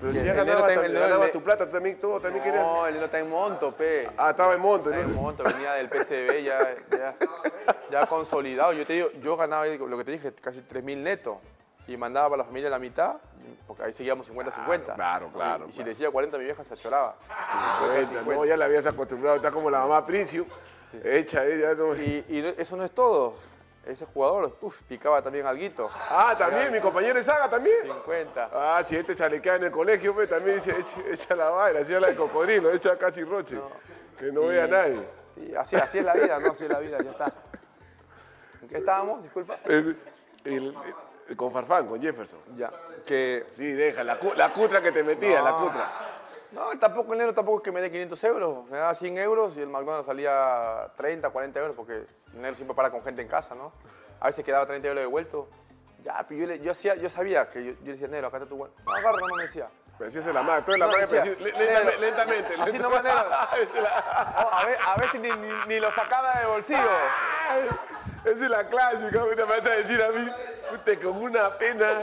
Pero 0.00 0.12
si 0.12 0.24
ya 0.24 0.32
está- 0.32 0.44
negro- 0.44 1.30
tu 1.32 1.40
plata, 1.42 1.66
tú 1.66 1.72
también, 1.72 2.00
todo, 2.00 2.20
también 2.20 2.42
querías... 2.42 2.64
No, 2.66 2.86
él 2.86 2.96
no 2.98 3.04
está 3.04 3.20
en 3.20 3.30
monto, 3.30 3.70
pe. 3.72 4.08
Ah, 4.16 4.30
estaba 4.30 4.54
en 4.54 4.60
monto, 4.60 4.90
Está 4.90 5.02
en 5.02 5.14
¿no? 5.14 5.20
monto, 5.22 5.44
venía 5.44 5.74
del 5.74 5.88
PCB 5.88 6.42
ya, 6.42 6.74
ya, 6.90 7.16
ya 7.90 8.06
consolidado. 8.06 8.72
Yo 8.72 8.84
te 8.84 8.94
digo, 8.94 9.10
yo 9.22 9.36
ganaba 9.36 9.66
lo 9.66 9.96
que 9.96 10.04
te 10.04 10.12
dije, 10.12 10.32
casi 10.34 10.60
3.000 10.62 10.96
netos. 10.98 11.36
Y 11.86 11.96
mandaba 11.96 12.30
para 12.30 12.38
la 12.38 12.44
familia 12.44 12.70
la 12.70 12.78
mitad, 12.78 13.16
porque 13.66 13.82
ahí 13.84 13.92
seguíamos 13.92 14.30
50-50. 14.30 14.94
Claro, 14.94 15.30
claro, 15.32 15.66
Y, 15.68 15.72
si 15.72 15.82
le 15.82 15.90
decía 15.90 16.10
40, 16.10 16.38
mi 16.38 16.44
vieja 16.44 16.64
se 16.64 16.74
choraba. 16.76 17.16
Cuenta, 17.86 18.22
no, 18.22 18.44
ya 18.44 18.56
la 18.56 18.64
habías 18.66 18.86
acostumbrado, 18.86 19.36
está 19.36 19.50
como 19.50 19.70
la 19.70 19.80
mamá 19.80 20.04
Princiu, 20.06 20.46
hecha 21.02 21.44
ella, 21.46 21.74
¿no? 21.74 21.94
Y, 21.96 22.24
eso 22.58 22.76
no 22.76 22.84
es 22.84 22.90
todo. 22.90 23.34
Ese 23.86 24.06
jugador, 24.06 24.56
picaba 24.88 25.20
también 25.20 25.46
alguito. 25.46 25.90
Ah, 26.08 26.34
también, 26.38 26.72
mi 26.72 26.80
compañero 26.80 27.22
saga 27.22 27.50
también. 27.50 27.82
50. 27.82 28.50
Ah, 28.52 28.82
si 28.82 28.96
este 28.96 29.14
chalequea 29.14 29.56
en 29.56 29.64
el 29.64 29.70
colegio, 29.70 30.14
pues 30.14 30.28
también 30.28 30.56
dice, 30.56 30.74
echa, 30.78 30.96
echa 31.10 31.36
la 31.36 31.50
vaina, 31.50 31.80
hacía 31.80 32.00
la 32.00 32.08
de 32.08 32.16
cocodrilo, 32.16 32.70
echa 32.72 32.96
casi 32.96 33.22
roche. 33.24 33.60
Que 34.18 34.32
no 34.32 34.46
vea 34.46 34.64
a 34.64 34.68
nadie. 34.68 35.06
Sí, 35.34 35.52
así, 35.54 35.76
así 35.76 35.98
es 35.98 36.04
la 36.04 36.14
vida, 36.14 36.38
¿no? 36.38 36.52
Así 36.52 36.64
es 36.64 36.70
la 36.70 36.78
vida, 36.78 36.96
ya 37.02 37.10
está. 37.10 37.32
¿En 38.62 38.68
qué 38.68 38.78
estábamos? 38.78 39.22
Disculpa. 39.22 39.58
El- 39.64 39.98
el- 40.44 40.54
el- 40.54 40.74
con 41.36 41.52
Farfán, 41.52 41.86
con 41.86 42.00
Jefferson. 42.00 42.40
Ya. 42.56 42.70
Que. 43.06 43.46
Sí, 43.52 43.70
deja, 43.72 44.04
la, 44.04 44.18
cu- 44.18 44.34
la 44.36 44.52
cutra 44.52 44.80
que 44.82 44.92
te 44.92 45.02
metía, 45.02 45.40
la 45.42 45.52
cutra. 45.52 45.90
No, 46.52 46.78
tampoco 46.78 47.12
el 47.12 47.18
negro 47.18 47.34
tampoco 47.34 47.58
es 47.58 47.64
que 47.64 47.72
me 47.72 47.80
dé 47.80 47.90
500 47.90 48.24
euros. 48.24 48.64
Me 48.70 48.76
daba 48.78 48.94
100 48.94 49.18
euros 49.18 49.56
y 49.56 49.62
el 49.62 49.68
McDonald's 49.68 50.06
salía 50.06 50.92
30, 50.96 51.30
40 51.30 51.58
euros 51.60 51.74
porque 51.76 52.06
el 52.32 52.40
negro 52.40 52.54
siempre 52.54 52.76
para 52.76 52.90
con 52.90 53.02
gente 53.02 53.22
en 53.22 53.28
casa, 53.28 53.54
¿no? 53.54 53.72
A 54.20 54.26
veces 54.26 54.44
quedaba 54.44 54.64
30 54.66 54.86
euros 54.88 55.02
devuelto. 55.02 55.48
Ya, 56.04 56.24
pero 56.28 56.40
yo, 56.42 56.46
le- 56.46 56.60
yo, 56.60 56.70
hacía, 56.70 56.94
yo 56.94 57.08
sabía 57.10 57.48
que 57.50 57.64
yo, 57.64 57.70
yo 57.72 57.78
le 57.86 57.92
decía, 57.92 58.06
negro, 58.08 58.28
acá 58.28 58.36
está 58.36 58.48
tu 58.48 58.56
vuelto. 58.56 58.76
No, 58.84 58.92
agarra, 58.92 59.18
no 59.18 59.34
me 59.36 59.42
decía. 59.42 59.68
En 60.00 60.34
la 60.34 60.42
mano, 60.42 60.64
toda 60.64 60.76
la 60.78 60.86
No, 60.88 60.96
decía, 60.96 61.22
pero 61.22 61.36
sí, 61.36 61.42
negro, 61.44 61.58
lentamente, 61.58 61.98
lentamente. 62.00 62.54
Así 62.60 62.78
no 62.78 62.90
manera. 62.90 63.24
No, 64.40 64.48
a, 64.50 64.64
ve- 64.66 64.78
a 64.86 64.96
veces 64.96 65.20
ni, 65.20 65.30
ni- 65.30 65.66
ni 65.66 65.80
lo 65.80 65.90
sacaba 65.92 66.40
de 66.40 66.46
bolsillo. 66.46 66.80
Esa 68.24 68.30
es 68.44 68.50
la 68.50 68.66
clásica, 68.68 69.24
me 69.24 69.34
vas 69.44 69.64
a 69.66 69.70
decir 69.70 70.02
a 70.02 70.08
mí, 70.10 70.28
usted 70.72 71.00
con 71.02 71.16
una 71.16 71.56
pena. 71.58 72.02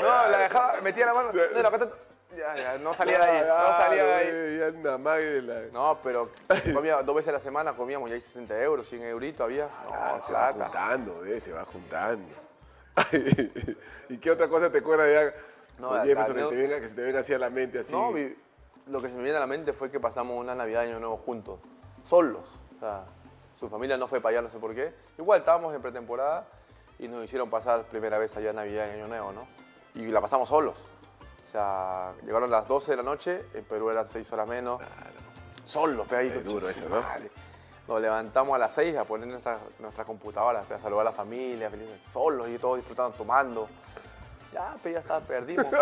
No, 0.00 0.28
la 0.28 0.38
dejaba, 0.38 0.80
metía 0.80 1.06
la 1.06 1.14
mano. 1.14 1.28
Acá 1.30 1.68
está 1.76 1.90
tu... 1.90 1.96
Ya, 2.36 2.54
ya, 2.56 2.78
no 2.78 2.94
salía 2.94 3.18
de 3.18 3.24
ahí, 3.24 3.44
no 3.46 3.72
salía 3.74 4.04
de 4.04 4.14
ahí. 4.14 4.58
Ya 4.72 4.78
una 4.78 4.96
mague 4.98 5.24
de 5.24 5.42
la... 5.42 5.60
No, 5.72 5.98
pero 6.00 6.30
comía 6.72 7.02
dos 7.02 7.14
veces 7.16 7.28
a 7.30 7.32
la 7.32 7.40
semana, 7.40 7.74
comíamos 7.74 8.08
ya 8.08 8.14
hay 8.14 8.20
60 8.20 8.56
euros, 8.62 8.86
100 8.88 9.02
euritos 9.02 9.44
había. 9.44 9.64
No, 9.64 9.92
Ah, 9.92 10.20
se 10.24 10.32
va 10.32 10.52
juntando, 10.52 11.24
eh, 11.26 11.40
se 11.40 11.52
va 11.52 11.64
juntando. 11.64 12.32
¿Y 14.08 14.18
qué 14.18 14.30
otra 14.30 14.48
cosa 14.48 14.70
te 14.70 14.78
acuerdas 14.78 15.08
ya 15.12 15.34
No, 15.80 15.94
la- 15.94 16.04
Jefferson, 16.04 16.36
la- 16.36 16.42
que, 16.44 16.48
te 16.48 16.56
venga, 16.56 16.80
que 16.80 16.88
se 16.88 16.94
te 16.94 17.02
venga 17.02 17.20
así 17.20 17.32
a 17.34 17.38
la 17.38 17.50
mente, 17.50 17.78
así. 17.80 17.92
No, 17.92 18.12
vi- 18.12 18.36
lo 18.86 19.00
que 19.00 19.08
se 19.08 19.14
me 19.16 19.22
viene 19.22 19.36
a 19.36 19.40
la 19.40 19.46
mente 19.46 19.72
fue 19.72 19.90
que 19.90 20.00
pasamos 20.00 20.36
una 20.38 20.54
Navidad 20.54 20.82
y 20.84 20.88
Año 20.88 21.00
Nuevo 21.00 21.16
juntos, 21.16 21.60
solos. 22.02 22.48
O 22.76 22.80
sea, 22.80 23.04
su 23.58 23.68
familia 23.68 23.96
no 23.96 24.08
fue 24.08 24.20
para 24.20 24.38
allá, 24.38 24.42
no 24.42 24.50
sé 24.50 24.58
por 24.58 24.74
qué. 24.74 24.92
Igual 25.18 25.40
estábamos 25.40 25.74
en 25.74 25.82
pretemporada 25.82 26.46
y 26.98 27.08
nos 27.08 27.24
hicieron 27.24 27.48
pasar 27.50 27.84
primera 27.84 28.18
vez 28.18 28.36
allá 28.36 28.52
Navidad 28.52 28.86
y 28.88 28.90
Año 28.90 29.08
Nuevo, 29.08 29.32
¿no? 29.32 29.46
Y 29.94 30.06
la 30.06 30.20
pasamos 30.20 30.48
solos. 30.48 30.78
O 31.46 31.50
sea, 31.50 32.12
llegaron 32.24 32.50
las 32.50 32.66
12 32.66 32.92
de 32.92 32.96
la 32.98 33.02
noche, 33.02 33.44
en 33.54 33.64
Perú 33.64 33.90
eran 33.90 34.06
6 34.06 34.30
horas 34.32 34.46
menos. 34.46 34.80
Solos, 35.64 36.06
pe, 36.06 36.16
ahí, 36.16 36.28
Es 36.28 36.34
concha 36.34 36.48
duro 36.50 36.68
eso, 36.68 36.88
¿no? 36.88 37.00
madre. 37.00 37.30
Nos 37.88 38.00
levantamos 38.00 38.54
a 38.54 38.58
las 38.58 38.72
6 38.72 38.96
a 38.96 39.04
poner 39.04 39.26
nuestras, 39.28 39.58
nuestras 39.80 40.06
computadoras, 40.06 40.70
a 40.70 40.78
saludar 40.78 41.02
a 41.06 41.10
la 41.10 41.16
familia, 41.16 41.68
felices, 41.70 42.00
solos 42.06 42.48
y 42.48 42.58
todos 42.58 42.76
disfrutando, 42.78 43.16
tomando. 43.16 43.68
Ya, 44.52 44.76
pe, 44.82 44.92
ya 44.92 44.98
está, 44.98 45.20
perdimos, 45.20 45.66
pe. 45.66 45.76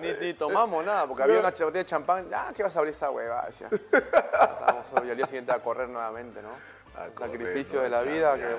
Ni, 0.00 0.26
ni 0.26 0.34
tomamos 0.34 0.84
nada, 0.84 1.06
porque 1.06 1.22
había 1.22 1.40
una 1.40 1.50
botella 1.50 1.70
de 1.70 1.84
champán. 1.84 2.28
Ya, 2.28 2.52
¿qué 2.54 2.62
vas 2.62 2.74
a 2.76 2.78
abrir 2.78 2.92
esa 2.92 3.10
hueva? 3.10 3.44
Decía. 3.46 3.68
Estábamos 3.72 4.92
y 5.04 5.10
al 5.10 5.16
día 5.16 5.26
siguiente 5.26 5.52
a 5.52 5.60
correr 5.60 5.88
nuevamente, 5.88 6.40
¿no? 6.42 6.50
A 6.96 7.06
El 7.06 7.12
correr, 7.12 7.30
sacrificio 7.30 7.78
¿no? 7.78 7.84
de 7.84 7.90
la 7.90 8.02
vida 8.02 8.36
que, 8.36 8.56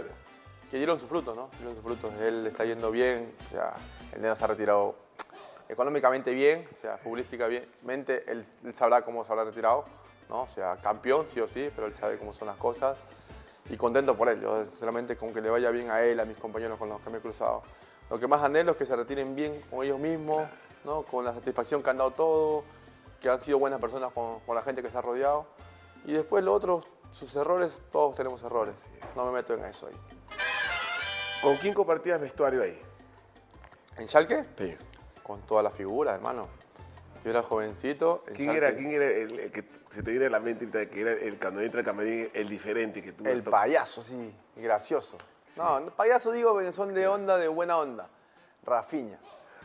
que 0.70 0.78
dieron 0.78 1.00
su 1.00 1.08
fruto, 1.08 1.34
¿no? 1.34 1.50
Dieron 1.58 1.74
sus 1.74 1.84
frutos. 1.84 2.14
Él 2.22 2.46
está 2.48 2.66
yendo 2.66 2.92
bien, 2.92 3.34
o 3.46 3.50
sea, 3.50 3.74
el 4.14 4.22
neno 4.22 4.36
se 4.36 4.44
ha 4.44 4.48
retirado 4.48 4.96
económicamente 5.70 6.32
bien, 6.32 6.68
o 6.70 6.76
sea, 6.76 6.98
futbolísticamente, 6.98 8.30
él, 8.30 8.46
él 8.64 8.76
sabrá 8.76 9.04
cómo 9.04 9.24
se 9.24 9.32
habrá 9.32 9.46
retirado, 9.46 9.86
¿no? 10.30 10.42
O 10.42 10.48
sea, 10.48 10.78
campeón, 10.78 11.28
sí 11.28 11.40
o 11.40 11.48
sí, 11.48 11.72
pero 11.74 11.88
él 11.88 11.94
sabe 11.94 12.18
cómo 12.18 12.34
son 12.34 12.48
las 12.48 12.58
cosas. 12.58 12.98
Y 13.70 13.78
contento 13.78 14.16
por 14.18 14.28
él, 14.30 14.42
yo 14.42 14.66
sinceramente 14.66 15.16
con 15.16 15.34
que 15.34 15.40
le 15.40 15.50
vaya 15.50 15.72
bien 15.72 15.90
a 15.90 16.02
él, 16.02 16.20
a 16.20 16.26
mis 16.26 16.38
compañeros 16.38 16.78
con 16.78 16.90
los 16.90 17.00
que 17.02 17.10
me 17.10 17.20
he 17.20 17.22
cruzado. 17.22 17.64
Lo 18.10 18.20
que 18.20 18.28
más 18.28 18.44
anhelo 18.44 18.72
es 18.72 18.78
que 18.78 18.86
se 18.86 18.96
retiren 18.96 19.36
bien 19.36 19.62
con 19.70 19.84
ellos 19.84 20.00
mismos, 20.00 20.48
¿no? 20.84 21.04
Con 21.04 21.26
la 21.26 21.34
satisfacción 21.34 21.82
que 21.82 21.90
han 21.90 21.98
dado 21.98 22.12
todo, 22.12 22.64
que 23.22 23.30
han 23.30 23.42
sido 23.42 23.60
buenas 23.60 23.80
personas 23.80 24.12
con, 24.14 24.40
con 24.42 24.56
la 24.56 24.62
gente 24.62 24.84
que 24.84 24.90
se 24.90 24.98
ha 24.98 25.02
rodeado. 25.02 25.48
Y 26.06 26.14
después 26.14 26.44
lo 26.44 26.54
otro, 26.54 26.84
sus 27.12 27.36
errores, 27.36 27.82
todos 27.92 28.16
tenemos 28.16 28.44
errores. 28.44 28.76
No 29.16 29.26
me 29.26 29.32
meto 29.32 29.54
en 29.54 29.64
eso 29.66 29.88
ahí. 29.88 29.96
¿Con 31.42 31.58
quién 31.58 31.74
compartías 31.74 32.20
vestuario 32.20 32.62
ahí? 32.62 32.80
¿En 33.98 34.08
Schalke? 34.08 34.46
Sí. 34.58 34.76
Con 35.22 35.42
toda 35.42 35.64
la 35.64 35.70
figura, 35.70 36.14
hermano. 36.14 36.48
Yo 37.24 37.30
era 37.30 37.42
jovencito. 37.42 38.24
en 38.28 38.36
¿Quién 38.36 38.50
era, 38.52 38.74
quién 38.74 38.92
era 38.92 39.06
el, 39.06 39.40
el 39.40 39.52
que 39.52 39.64
se 39.92 40.04
te 40.04 40.12
viene 40.12 40.26
a 40.26 40.30
la 40.30 40.40
mente 40.40 40.66
ahorita, 40.66 40.90
que 40.92 41.02
era 41.02 41.12
el 41.12 41.38
cuando 41.40 41.62
entra 41.62 41.80
el 41.80 41.86
camarín, 41.86 42.30
el 42.34 42.50
diferente 42.50 43.02
que 43.02 43.14
tú 43.14 43.26
El 43.26 43.44
payaso, 43.44 44.02
sí, 44.02 44.36
gracioso. 44.56 45.18
No, 45.58 45.80
no, 45.80 45.92
payaso 45.92 46.32
digo 46.32 46.60
son 46.72 46.94
de 46.94 47.08
onda, 47.08 47.38
de 47.38 47.48
buena 47.48 47.78
onda. 47.78 48.08
Rafiña. 48.66 49.20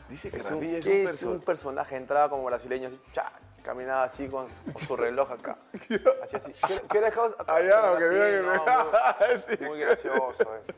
Dice 0.09 0.31
que 0.31 0.39
Es 0.39 0.51
un, 0.51 0.55
Rafinha 0.61 0.79
es 0.79 0.85
que 0.85 0.91
un 0.91 0.97
es 1.01 1.05
personaje. 1.07 1.37
un 1.37 1.45
personaje, 1.45 1.97
entraba 1.97 2.29
como 2.31 2.45
brasileño, 2.45 2.89
así, 2.89 3.01
cha, 3.13 3.31
caminaba 3.63 4.03
así 4.05 4.29
con, 4.29 4.49
con 4.73 4.79
su 4.83 4.97
reloj 4.97 5.31
acá. 5.33 5.59
Así, 6.23 6.37
así. 6.37 6.53
¿Qué- 6.67 6.83
¿Qué 6.89 6.99
era 6.99 7.11
causa? 7.11 7.37
Así, 7.47 7.69
que 7.99 8.43
no, 8.43 9.59
muy, 9.59 9.69
muy 9.69 9.81
gracioso. 9.81 10.45
eh. 10.57 10.75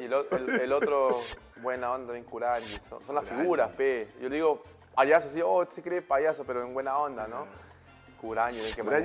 Y 0.00 0.04
el, 0.04 0.12
el- 0.30 0.60
el 0.60 0.72
otro, 0.72 1.16
buena 1.62 1.92
onda, 1.92 2.12
bien 2.12 2.24
Curani. 2.24 2.66
Son, 2.66 3.02
son 3.02 3.14
las 3.14 3.24
figuras, 3.24 3.70
pe. 3.74 4.12
Yo 4.20 4.28
le 4.28 4.36
digo, 4.36 4.62
payaso, 4.94 5.28
sí, 5.30 5.40
oh, 5.44 5.64
se 5.70 5.82
cree 5.82 6.02
payaso, 6.02 6.44
pero 6.44 6.62
en 6.62 6.74
buena 6.74 6.98
onda, 6.98 7.26
¿no? 7.28 7.46
Que 8.20 8.26
Brañi, 8.26 8.58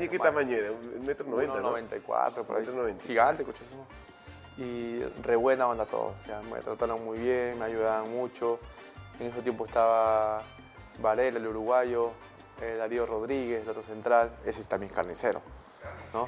¿qué 0.10 0.18
maneja- 0.18 0.24
tamaño 0.24 0.58
era? 0.58 0.72
Un 0.72 1.04
metro 1.06 1.26
noventa, 1.28 1.60
¿no? 1.60 1.78
1.94, 1.78 2.44
por 2.44 2.58
ahí. 2.58 2.66
1.90. 2.66 3.02
Gigante, 3.02 3.44
cochísimo. 3.44 3.86
Y 4.62 5.04
re 5.24 5.36
buena 5.36 5.68
onda 5.68 5.86
todos. 5.86 6.14
O 6.22 6.24
sea, 6.24 6.42
me 6.42 6.60
trataron 6.60 7.04
muy 7.04 7.18
bien, 7.18 7.58
me 7.58 7.66
ayudaban 7.66 8.12
mucho. 8.12 8.60
En 9.20 9.28
ese 9.28 9.42
tiempo 9.42 9.66
estaba 9.66 10.44
Varela, 11.02 11.40
el 11.40 11.48
uruguayo, 11.48 12.12
eh, 12.62 12.76
Darío 12.78 13.08
Rodríguez, 13.08 13.64
el 13.64 13.70
otro 13.70 13.82
central. 13.82 14.32
Ese 14.46 14.62
es 14.62 14.68
también 14.68 14.94
carnicero. 14.94 15.42
¿no? 16.14 16.28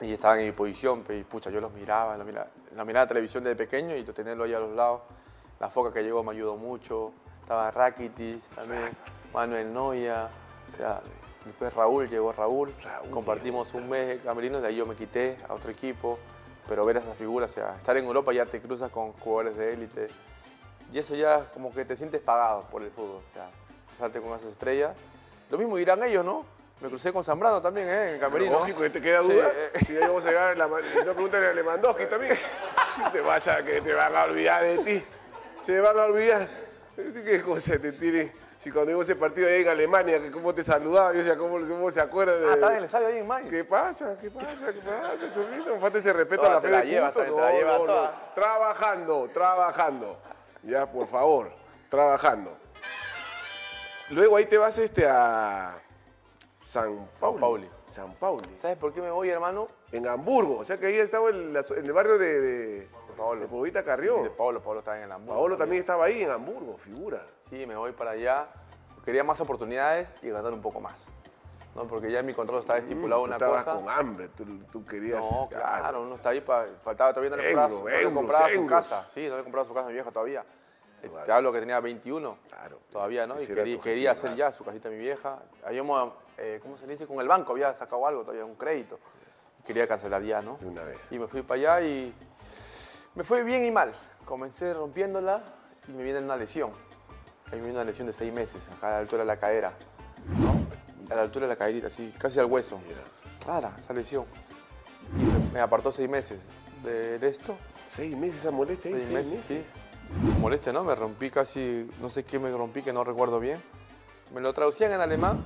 Y 0.00 0.12
estaban 0.12 0.38
en 0.40 0.46
mi 0.46 0.52
posición, 0.52 1.04
y 1.08 1.24
pucha, 1.24 1.50
yo 1.50 1.60
los 1.60 1.72
miraba, 1.72 2.16
los 2.16 2.26
miraba, 2.26 2.48
los 2.74 2.86
miraba 2.86 3.04
la 3.04 3.08
televisión 3.08 3.44
desde 3.44 3.56
pequeño 3.56 3.96
y 3.96 4.02
tenerlo 4.04 4.44
ahí 4.44 4.54
a 4.54 4.60
los 4.60 4.74
lados. 4.74 5.02
La 5.60 5.68
foca 5.68 5.92
que 5.92 6.02
llegó 6.02 6.22
me 6.22 6.32
ayudó 6.32 6.56
mucho. 6.56 7.12
Estaba 7.42 7.70
Rakitic 7.70 8.42
también, 8.54 8.96
Manuel 9.32 9.72
Noya. 9.72 10.30
O 10.68 10.72
sea, 10.72 11.02
después 11.44 11.72
Raúl, 11.74 12.08
llegó 12.08 12.32
Raúl. 12.32 12.74
Raúl 12.82 13.10
Compartimos 13.10 13.74
un 13.74 13.88
mes 13.88 14.06
de 14.08 14.18
camerinos, 14.20 14.62
de 14.62 14.68
ahí 14.68 14.76
yo 14.76 14.86
me 14.86 14.96
quité 14.96 15.36
a 15.48 15.54
otro 15.54 15.70
equipo. 15.70 16.18
Pero 16.68 16.84
ver 16.84 16.96
esas 16.96 17.16
figuras, 17.16 17.50
o 17.50 17.54
sea, 17.54 17.76
estar 17.76 17.96
en 17.96 18.04
Europa 18.04 18.32
ya 18.32 18.44
te 18.46 18.60
cruzas 18.60 18.90
con 18.90 19.12
jugadores 19.12 19.56
de 19.56 19.72
élite. 19.72 20.08
Y 20.92 20.98
eso 20.98 21.14
ya 21.14 21.44
como 21.54 21.72
que 21.72 21.84
te 21.84 21.96
sientes 21.96 22.20
pagado 22.20 22.62
por 22.70 22.82
el 22.82 22.90
fútbol, 22.90 23.22
o 23.28 23.32
sea, 23.32 23.48
cruzarte 23.88 24.20
con 24.20 24.30
esas 24.32 24.50
estrellas. 24.50 24.96
Lo 25.50 25.58
mismo 25.58 25.76
dirán 25.76 26.02
ellos, 26.02 26.24
¿no? 26.24 26.44
Me 26.80 26.88
crucé 26.88 27.12
con 27.12 27.24
Zambrano 27.24 27.60
también, 27.62 27.88
¿eh? 27.88 28.08
En 28.08 28.14
el 28.14 28.20
camerino. 28.20 28.58
Lógico, 28.58 28.80
que 28.82 28.90
te 28.90 29.00
queda 29.00 29.22
Sí, 29.22 29.32
duda. 29.32 29.50
eh, 29.54 29.70
Si 29.86 29.96
vamos 29.96 30.26
a 30.26 30.28
llegar, 30.28 30.56
la, 30.58 30.66
si 30.66 30.98
no 31.06 31.12
pregúntale 31.14 31.46
a 31.48 31.52
Lewandowski 31.54 32.06
también. 32.06 32.36
te 33.12 33.20
vas 33.20 33.48
a 33.48 33.64
que 33.64 33.80
te 33.80 33.94
van 33.94 34.14
a 34.14 34.24
olvidar 34.24 34.62
de 34.62 34.78
ti. 34.78 35.04
Se 35.64 35.80
van 35.80 35.98
a 35.98 36.04
olvidar. 36.04 36.48
¿Qué 36.96 37.42
cosa 37.42 37.78
te 37.78 37.92
tiene? 37.92 38.32
Si 38.66 38.72
cuando 38.72 38.88
vimos 38.90 39.04
ese 39.08 39.14
partido 39.14 39.46
ahí 39.46 39.62
en 39.62 39.68
Alemania, 39.68 40.20
que 40.20 40.28
cómo 40.28 40.52
te 40.52 40.64
saludaba, 40.64 41.12
yo 41.12 41.18
decía, 41.18 41.38
¿cómo, 41.38 41.56
cómo 41.68 41.88
se 41.88 42.00
acuerda 42.00 42.36
de...? 42.36 42.48
Ah, 42.48 42.54
estaba 42.54 42.72
en 42.72 42.78
el 42.78 42.84
estadio 42.86 43.06
ahí 43.06 43.18
en 43.18 43.26
Mayo. 43.28 43.48
¿Qué 43.48 43.62
pasa? 43.64 44.16
¿Qué 44.20 44.28
pasa? 44.28 44.56
¿Qué 44.72 44.80
pasa, 44.80 45.32
sobrino? 45.32 45.78
Falta 45.78 45.98
ese 45.98 46.12
respeto 46.12 46.42
Toda 46.42 46.50
a 46.50 46.54
la 46.56 46.60
fe 46.60 46.70
la 46.70 46.84
llevas 46.84 47.12
toda. 47.14 48.32
Trabajando, 48.34 49.30
trabajando. 49.32 50.18
Ya, 50.64 50.84
por 50.90 51.06
favor, 51.06 51.52
trabajando. 51.88 52.56
Luego 54.10 54.36
ahí 54.36 54.46
te 54.46 54.58
vas 54.58 54.76
este 54.78 55.06
a 55.08 55.78
San 56.60 57.08
Pauli. 57.20 57.38
Pauli. 57.40 57.70
San 57.88 58.14
Pauli. 58.14 58.48
¿Sabes 58.60 58.78
por 58.78 58.92
qué 58.92 59.00
me 59.00 59.12
voy, 59.12 59.28
hermano? 59.30 59.68
En 59.92 60.08
Hamburgo. 60.08 60.58
O 60.58 60.64
sea 60.64 60.76
que 60.76 60.86
ahí 60.86 60.96
estaba 60.96 61.30
en, 61.30 61.52
la- 61.52 61.64
en 61.70 61.86
el 61.86 61.92
barrio 61.92 62.18
de, 62.18 62.40
de, 62.40 62.88
Paolo. 63.16 63.40
de 63.40 63.46
Pobita 63.48 63.80
De 63.80 63.84
Carrión. 63.84 64.30
Pablo, 64.36 64.62
Pablo 64.62 64.78
estaba 64.80 64.96
en 64.98 65.04
el 65.04 65.12
Hamburgo. 65.12 65.34
Paolo 65.40 65.56
también 65.56 65.80
estaba 65.80 66.04
ahí 66.04 66.22
en 66.22 66.30
Hamburgo, 66.30 66.76
figura. 66.78 67.26
Sí, 67.48 67.66
me 67.66 67.74
voy 67.76 67.92
para 67.92 68.12
allá. 68.12 68.48
Quería 69.04 69.24
más 69.24 69.40
oportunidades 69.40 70.08
y 70.22 70.30
ganar 70.30 70.52
un 70.52 70.60
poco 70.62 70.80
más. 70.80 71.12
¿no? 71.74 71.86
Porque 71.86 72.10
ya 72.10 72.20
en 72.20 72.26
mi 72.26 72.32
contrato 72.32 72.60
estaba 72.60 72.78
estipulado 72.78 73.20
Mm, 73.20 73.24
una 73.24 73.34
estabas 73.36 73.64
cosa. 73.64 73.76
con 73.76 73.88
hambre, 73.90 74.28
tú, 74.28 74.44
tú 74.72 74.84
querías... 74.86 75.20
No, 75.20 75.46
claro, 75.50 76.02
uno 76.02 76.14
está 76.14 76.30
ahí 76.30 76.40
para. 76.40 76.66
Faltaba 76.82 77.12
todavía 77.12 77.30
no 77.30 77.36
le 77.36 77.42
compraba, 77.52 77.68
su- 77.70 77.78
no 77.84 77.88
le 77.90 77.96
euros, 77.98 78.12
compraba 78.14 78.48
su 78.48 78.54
euros. 78.54 78.70
casa. 78.70 79.06
Sí, 79.06 79.28
no 79.28 79.36
le 79.36 79.42
compraba 79.42 79.68
su 79.68 79.74
casa 79.74 79.84
a 79.86 79.88
mi 79.88 79.94
vieja 79.94 80.10
todavía. 80.10 80.44
Eh, 81.02 81.10
Te 81.26 81.30
hablo 81.32 81.52
que 81.52 81.60
tenía 81.60 81.78
21. 81.80 82.38
Claro. 82.48 82.78
Todavía, 82.90 83.26
¿no? 83.26 83.40
Y 83.40 83.46
quería, 83.46 83.78
quería 83.80 84.10
hacer 84.12 84.34
ya 84.34 84.50
su 84.52 84.64
casita 84.64 84.88
a 84.88 84.90
mi 84.90 84.96
vieja. 84.96 85.38
Habíamos, 85.66 86.14
eh, 86.38 86.58
¿cómo 86.62 86.78
se 86.78 86.86
dice? 86.86 87.06
Con 87.06 87.20
el 87.20 87.28
banco 87.28 87.52
había 87.52 87.74
sacado 87.74 88.06
algo, 88.06 88.22
todavía 88.22 88.46
un 88.46 88.54
crédito. 88.54 88.98
Quería 89.66 89.86
cancelar 89.86 90.22
ya, 90.22 90.40
¿no? 90.40 90.56
De 90.58 90.66
una 90.68 90.82
vez. 90.82 91.12
Y 91.12 91.18
me 91.18 91.26
fui 91.26 91.42
para 91.42 91.60
allá 91.76 91.86
y 91.86 92.14
me 93.16 93.24
fue 93.24 93.42
bien 93.42 93.64
y 93.64 93.70
mal. 93.70 93.92
Comencé 94.24 94.72
rompiéndola 94.74 95.42
y 95.88 95.92
me 95.92 96.04
viene 96.04 96.20
una 96.20 96.36
lesión. 96.36 96.70
Me 97.50 97.58
viene 97.58 97.72
una 97.72 97.84
lesión 97.84 98.06
de 98.06 98.12
seis 98.12 98.32
meses, 98.32 98.70
acá 98.70 98.88
a 98.88 98.90
la 98.90 98.98
altura 98.98 99.22
de 99.22 99.26
la 99.26 99.36
cadera. 99.38 99.72
¿no? 100.38 101.12
A 101.12 101.16
la 101.16 101.22
altura 101.22 101.46
de 101.46 101.52
la 101.54 101.56
caderita, 101.56 101.86
así, 101.88 102.14
casi 102.18 102.38
al 102.38 102.46
hueso. 102.46 102.78
Rara 103.44 103.74
esa 103.78 103.92
lesión. 103.92 104.24
Y 105.18 105.24
me, 105.24 105.52
me 105.54 105.60
apartó 105.60 105.90
seis 105.90 106.08
meses 106.08 106.40
de, 106.82 107.18
de 107.18 107.28
esto. 107.28 107.56
Seis 107.86 108.16
meses 108.16 108.40
esa 108.40 108.50
molestia 108.50 108.90
ahí, 108.90 109.00
Seis 109.00 109.10
meses, 109.10 109.40
sí. 109.40 109.64
Molestia, 110.40 110.72
¿no? 110.72 110.84
Me 110.84 110.94
rompí 110.94 111.30
casi, 111.30 111.90
no 112.00 112.08
sé 112.08 112.24
qué 112.24 112.38
me 112.38 112.50
rompí, 112.50 112.82
que 112.82 112.92
no 112.92 113.04
recuerdo 113.04 113.40
bien. 113.40 113.62
Me 114.34 114.40
lo 114.40 114.52
traducían 114.52 114.92
en 114.92 115.00
alemán 115.00 115.44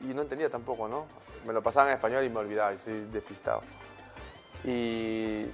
y 0.00 0.14
no 0.14 0.22
entendía 0.22 0.48
tampoco, 0.48 0.88
¿no? 0.88 1.06
Me 1.46 1.52
lo 1.52 1.62
pasaban 1.62 1.88
en 1.88 1.94
español 1.94 2.24
y 2.24 2.30
me 2.30 2.38
olvidaba, 2.38 2.72
y 2.72 2.78
soy 2.78 3.06
despistado. 3.10 3.62
Y, 4.64 5.46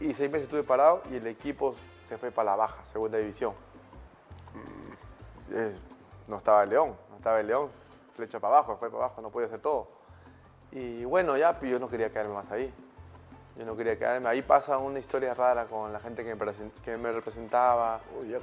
y 0.00 0.14
seis 0.14 0.30
meses 0.30 0.44
estuve 0.44 0.62
parado 0.62 1.02
y 1.10 1.16
el 1.16 1.26
equipo 1.26 1.74
se 2.00 2.18
fue 2.18 2.30
para 2.30 2.50
la 2.50 2.56
baja, 2.56 2.84
segunda 2.84 3.18
división. 3.18 3.54
Es- 5.54 5.82
no 6.26 6.36
estaba 6.36 6.62
el 6.62 6.70
León, 6.70 6.94
no 7.10 7.16
estaba 7.16 7.40
el 7.40 7.46
León, 7.46 7.70
flecha 8.14 8.38
para 8.38 8.54
abajo, 8.58 8.76
fue 8.76 8.90
para 8.90 9.04
abajo, 9.04 9.22
no 9.22 9.30
podía 9.30 9.46
hacer 9.46 9.60
todo. 9.60 9.88
Y 10.72 11.04
bueno, 11.04 11.36
ya 11.38 11.58
yo 11.60 11.78
no 11.78 11.88
quería 11.88 12.10
quedarme 12.10 12.34
más 12.34 12.50
ahí. 12.50 12.72
Yo 13.56 13.64
no 13.64 13.74
quería 13.74 13.98
quedarme. 13.98 14.28
Ahí 14.28 14.42
pasa 14.42 14.78
una 14.78 14.98
historia 15.00 15.34
rara 15.34 15.64
con 15.64 15.92
la 15.92 15.98
gente 15.98 16.22
que 16.22 16.34
me, 16.34 16.52
que 16.84 16.96
me 16.96 17.10
representaba. 17.10 18.00
Uy, 18.20 18.28
ya 18.28 18.38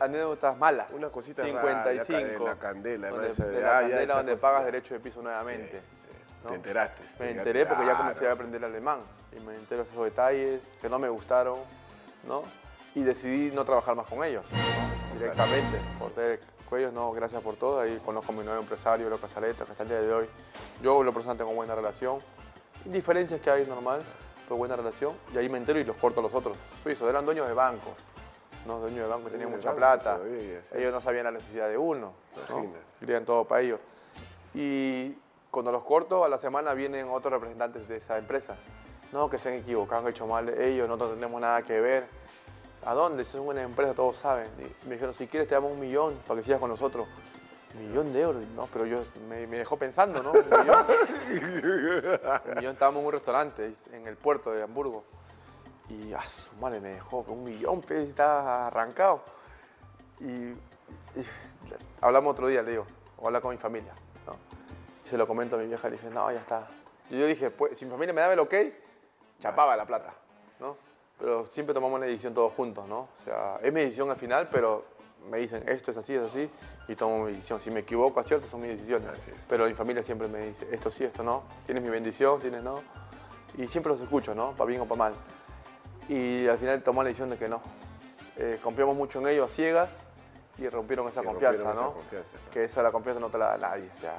Anécdotas 0.00 0.58
malas. 0.58 0.90
Una 0.92 1.08
cosita 1.08 1.42
rara, 1.42 1.84
55. 1.94 2.18
ya 2.20 2.26
de 2.26 2.38
la 2.40 2.58
candela, 2.58 3.08
donde, 3.10 3.28
Esa 3.30 3.44
de- 3.46 3.50
de 3.52 3.60
la 3.62 3.68
ah, 3.78 3.80
candela 3.80 4.02
esa 4.02 4.16
donde 4.16 4.32
cosa, 4.32 4.42
pagas 4.42 4.64
derecho 4.66 4.94
de 4.94 5.00
piso 5.00 5.22
nuevamente. 5.22 5.80
Sí, 5.80 5.96
sí. 6.02 6.08
¿no? 6.42 6.50
Te 6.50 6.56
enteraste. 6.56 7.02
Me 7.20 7.26
Te 7.26 7.30
enteré 7.30 7.64
porque 7.66 7.86
ya 7.86 7.96
comencé 7.96 8.28
a 8.28 8.32
aprender 8.32 8.62
alemán. 8.64 8.98
Y 9.36 9.40
me 9.40 9.54
entero 9.54 9.82
de 9.82 9.90
esos 9.90 10.04
detalles 10.04 10.60
que 10.80 10.88
no 10.88 10.98
me 10.98 11.08
gustaron, 11.08 11.58
¿no? 12.26 12.42
Y 12.94 13.02
decidí 13.02 13.50
no 13.54 13.64
trabajar 13.64 13.96
más 13.96 14.06
con 14.06 14.22
ellos, 14.24 14.46
directamente. 15.14 15.80
Corté 15.98 16.40
cuellos, 16.68 16.92
no, 16.92 17.12
gracias 17.12 17.42
por 17.42 17.56
todo. 17.56 17.80
Ahí 17.80 18.00
conozco 18.04 18.32
a 18.32 18.34
mi 18.34 18.44
nuevo 18.44 18.60
empresario, 18.60 19.08
Lo 19.08 19.20
Casaleta, 19.20 19.64
que 19.64 19.72
hasta 19.72 19.82
el 19.82 19.88
día 19.88 20.00
de 20.00 20.12
hoy. 20.12 20.26
Yo, 20.82 21.02
lo 21.02 21.12
personal, 21.12 21.36
tengo 21.36 21.52
buena 21.52 21.74
relación. 21.74 22.18
Diferencias 22.84 23.40
que 23.40 23.50
hay, 23.50 23.66
normal, 23.66 24.02
pero 24.44 24.56
buena 24.56 24.76
relación. 24.76 25.14
Y 25.32 25.38
ahí 25.38 25.48
me 25.48 25.58
entero 25.58 25.78
y 25.78 25.84
los 25.84 25.96
corto 25.96 26.20
a 26.20 26.22
los 26.22 26.34
otros 26.34 26.56
suizos. 26.82 27.08
Eran 27.08 27.24
dueños 27.24 27.46
de 27.46 27.54
bancos. 27.54 27.94
¿no? 28.66 28.80
Dueños 28.80 29.04
de 29.04 29.08
banco 29.08 29.30
tenían 29.30 29.50
mucha 29.50 29.68
banco 29.68 29.78
plata. 29.78 30.16
todavía, 30.16 30.62
sí. 30.62 30.76
Ellos 30.76 30.92
no 30.92 31.00
sabían 31.00 31.24
la 31.24 31.30
necesidad 31.30 31.68
de 31.68 31.78
uno. 31.78 32.12
¿no? 32.48 32.72
Querían 33.00 33.24
todo 33.24 33.44
para 33.44 33.60
ellos. 33.60 33.80
Y 34.54 35.16
cuando 35.50 35.70
los 35.72 35.82
corto, 35.82 36.24
a 36.24 36.28
la 36.28 36.38
semana 36.38 36.74
vienen 36.74 37.08
otros 37.08 37.32
representantes 37.32 37.88
de 37.88 37.96
esa 37.96 38.18
empresa. 38.18 38.56
No, 39.14 39.30
que 39.30 39.38
se 39.38 39.48
han 39.48 39.54
equivocado, 39.54 40.00
han 40.02 40.08
hecho 40.08 40.26
mal 40.26 40.48
ellos, 40.48 40.88
nosotros 40.88 41.10
no 41.10 41.14
tenemos 41.14 41.40
nada 41.40 41.62
que 41.62 41.80
ver. 41.80 42.04
¿A 42.84 42.94
dónde? 42.94 43.24
Si 43.24 43.36
es 43.36 43.42
una 43.44 43.62
empresa, 43.62 43.94
todos 43.94 44.16
saben. 44.16 44.48
Me 44.86 44.94
dijeron, 44.94 45.14
si 45.14 45.28
quieres 45.28 45.48
te 45.48 45.54
damos 45.54 45.70
un 45.70 45.78
millón 45.78 46.20
para 46.26 46.40
que 46.40 46.44
sigas 46.44 46.58
con 46.58 46.68
nosotros. 46.68 47.06
¿Un 47.74 47.88
millón 47.88 48.12
de 48.12 48.20
euros? 48.20 48.44
No, 48.56 48.66
pero 48.72 48.86
yo 48.86 49.04
me, 49.28 49.46
me 49.46 49.58
dejó 49.58 49.76
pensando, 49.76 50.20
¿no? 50.20 50.32
Un 50.32 50.44
millón. 50.50 50.86
un 52.44 52.54
millón 52.56 52.72
estábamos 52.72 53.02
en 53.02 53.06
un 53.06 53.12
restaurante 53.12 53.72
en 53.92 54.04
el 54.08 54.16
puerto 54.16 54.50
de 54.50 54.64
Hamburgo. 54.64 55.04
Y 55.88 56.12
a 56.12 56.20
su 56.22 56.56
madre 56.56 56.80
me 56.80 56.88
dejó 56.88 57.24
un 57.28 57.44
millón, 57.44 57.82
pues, 57.82 58.08
estaba 58.08 58.66
arrancado. 58.66 59.22
Y, 60.18 60.24
y 60.24 60.56
hablamos 62.00 62.32
otro 62.32 62.48
día, 62.48 62.64
le 62.64 62.72
digo, 62.72 62.86
o 63.18 63.28
habla 63.28 63.40
con 63.40 63.52
mi 63.52 63.58
familia. 63.58 63.94
Y 65.06 65.08
se 65.08 65.16
lo 65.16 65.28
comento 65.28 65.54
a 65.54 65.60
mi 65.60 65.68
vieja, 65.68 65.88
le 65.88 65.98
dije, 65.98 66.10
no, 66.10 66.32
ya 66.32 66.40
está. 66.40 66.66
Y 67.10 67.20
yo 67.20 67.26
dije, 67.26 67.52
pues, 67.52 67.78
si 67.78 67.84
mi 67.84 67.92
familia 67.92 68.12
me 68.12 68.20
daba 68.20 68.32
el 68.32 68.40
ok, 68.40 68.54
chapaba 69.44 69.76
la 69.76 69.84
plata, 69.84 70.14
¿no? 70.58 70.76
Pero 71.18 71.44
siempre 71.44 71.74
tomamos 71.74 71.98
una 71.98 72.06
decisión 72.06 72.32
todos 72.32 72.52
juntos, 72.54 72.88
¿no? 72.88 73.00
O 73.00 73.16
sea, 73.22 73.58
es 73.62 73.70
mi 73.72 73.80
decisión 73.80 74.08
al 74.10 74.16
final, 74.16 74.48
pero 74.50 74.84
me 75.30 75.36
dicen, 75.36 75.68
esto 75.68 75.90
es 75.90 75.96
así, 75.98 76.14
es 76.14 76.22
así, 76.22 76.50
y 76.88 76.94
tomo 76.96 77.24
mi 77.24 77.32
decisión. 77.32 77.60
Si 77.60 77.70
me 77.70 77.80
equivoco, 77.80 78.20
acierto, 78.20 78.46
son 78.46 78.62
mis 78.62 78.70
decisiones. 78.70 79.10
Así. 79.10 79.30
Pero 79.46 79.66
mi 79.66 79.74
familia 79.74 80.02
siempre 80.02 80.28
me 80.28 80.46
dice, 80.46 80.66
esto 80.72 80.88
sí, 80.88 81.04
esto 81.04 81.22
no, 81.22 81.42
tienes 81.66 81.82
mi 81.82 81.90
bendición, 81.90 82.40
tienes 82.40 82.62
no. 82.62 82.82
Y 83.58 83.66
siempre 83.66 83.92
los 83.92 84.00
escucho, 84.00 84.34
¿no? 84.34 84.52
Para 84.52 84.64
bien 84.64 84.80
o 84.80 84.86
para 84.86 84.98
mal. 84.98 85.14
Y 86.08 86.48
al 86.48 86.58
final 86.58 86.82
tomó 86.82 87.02
la 87.02 87.08
decisión 87.08 87.28
de 87.28 87.36
que 87.36 87.48
no. 87.48 87.60
Eh, 88.36 88.58
confiamos 88.62 88.96
mucho 88.96 89.20
en 89.20 89.28
ellos 89.28 89.44
a 89.44 89.54
ciegas 89.54 90.00
y 90.56 90.68
rompieron 90.70 91.06
esa 91.08 91.20
Y 91.22 91.26
confianza, 91.26 91.64
rompieron 91.64 91.84
¿no? 91.84 91.90
esa 91.90 92.00
confianza, 92.00 92.30
claro. 92.30 92.50
Que 92.50 92.64
esa 92.64 92.82
la 92.82 92.90
confianza 92.90 93.20
no 93.20 93.28
te 93.28 93.38
la 93.38 93.48
da 93.50 93.58
nadie, 93.58 93.90
o 93.92 93.94
sea. 93.94 94.14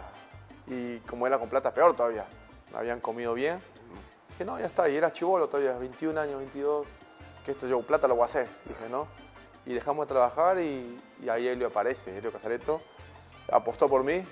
Y 0.67 0.99
como 0.99 1.26
era 1.26 1.39
con 1.39 1.49
plata, 1.49 1.73
peor 1.73 1.95
todavía. 1.95 2.26
Me 2.71 2.78
habían 2.78 3.01
comido 3.01 3.34
bien. 3.34 3.59
Dije, 4.36 4.44
no, 4.44 4.60
ya 4.60 4.66
está. 4.66 4.90
Y 4.90 4.98
era 4.98 5.14
chivolo 5.14 5.48
todavía, 5.48 5.78
21 5.78 6.20
años, 6.20 6.38
22. 6.40 6.86
Que 7.46 7.52
esto 7.52 7.68
yo, 7.68 7.82
plata 7.84 8.06
lo 8.06 8.16
voy 8.16 8.24
a 8.24 8.26
hacer. 8.26 8.50
Dije, 8.66 8.90
¿no? 8.90 9.08
Y 9.66 9.74
dejamos 9.74 10.06
de 10.06 10.10
trabajar 10.10 10.60
y, 10.60 11.02
y 11.22 11.30
ahí 11.30 11.48
Helio 11.48 11.68
aparece, 11.68 12.18
Helio 12.18 12.34
Casareto. 12.34 12.82
Apostó 13.50 13.88
por 13.88 14.04
mí. 14.04 14.26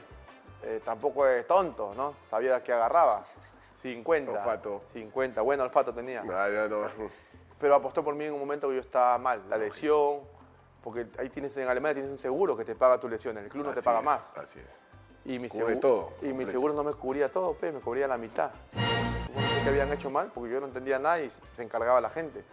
Eh, 0.63 0.81
tampoco 0.83 1.25
es 1.25 1.47
tonto, 1.47 1.93
¿no? 1.95 2.15
Sabía 2.29 2.61
que 2.61 2.73
agarraba. 2.73 3.23
50. 3.71 4.29
Olfato. 4.29 4.81
50. 4.91 5.41
Bueno, 5.41 5.63
olfato 5.63 5.93
tenía. 5.93 6.21
No. 6.21 6.89
Pero 7.57 7.75
apostó 7.75 8.03
por 8.03 8.13
mí 8.13 8.25
en 8.25 8.33
un 8.33 8.39
momento 8.41 8.67
que 8.67 8.75
yo 8.75 8.81
estaba 8.81 9.17
mal. 9.17 9.41
La 9.47 9.57
lesión. 9.57 10.19
Porque 10.83 11.07
ahí 11.17 11.29
tienes, 11.29 11.55
en 11.55 11.69
Alemania 11.69 11.93
tienes 11.93 12.11
un 12.11 12.17
seguro 12.17 12.57
que 12.57 12.65
te 12.65 12.75
paga 12.75 12.99
tus 12.99 13.09
lesiones. 13.09 13.45
El 13.45 13.49
club 13.49 13.67
no 13.67 13.73
te 13.73 13.81
paga 13.81 13.99
es, 13.99 14.05
más. 14.05 14.37
Así 14.37 14.59
es. 14.59 14.83
Y 15.25 15.39
mi, 15.39 15.47
Cubre 15.47 15.77
todo, 15.77 16.11
y 16.21 16.33
mi 16.33 16.45
seguro 16.45 16.73
no 16.73 16.83
me 16.83 16.93
cubría 16.93 17.31
todo, 17.31 17.53
pe, 17.53 17.71
me 17.71 17.79
cubría 17.79 18.09
la 18.09 18.17
mitad. 18.17 18.51
Que 19.63 19.69
habían 19.69 19.91
hecho 19.93 20.09
mal 20.09 20.29
porque 20.33 20.51
yo 20.51 20.59
no 20.59 20.65
entendía 20.67 20.99
nada 20.99 21.19
y 21.21 21.29
se 21.29 21.63
encargaba 21.63 22.01
la 22.01 22.09
gente. 22.09 22.43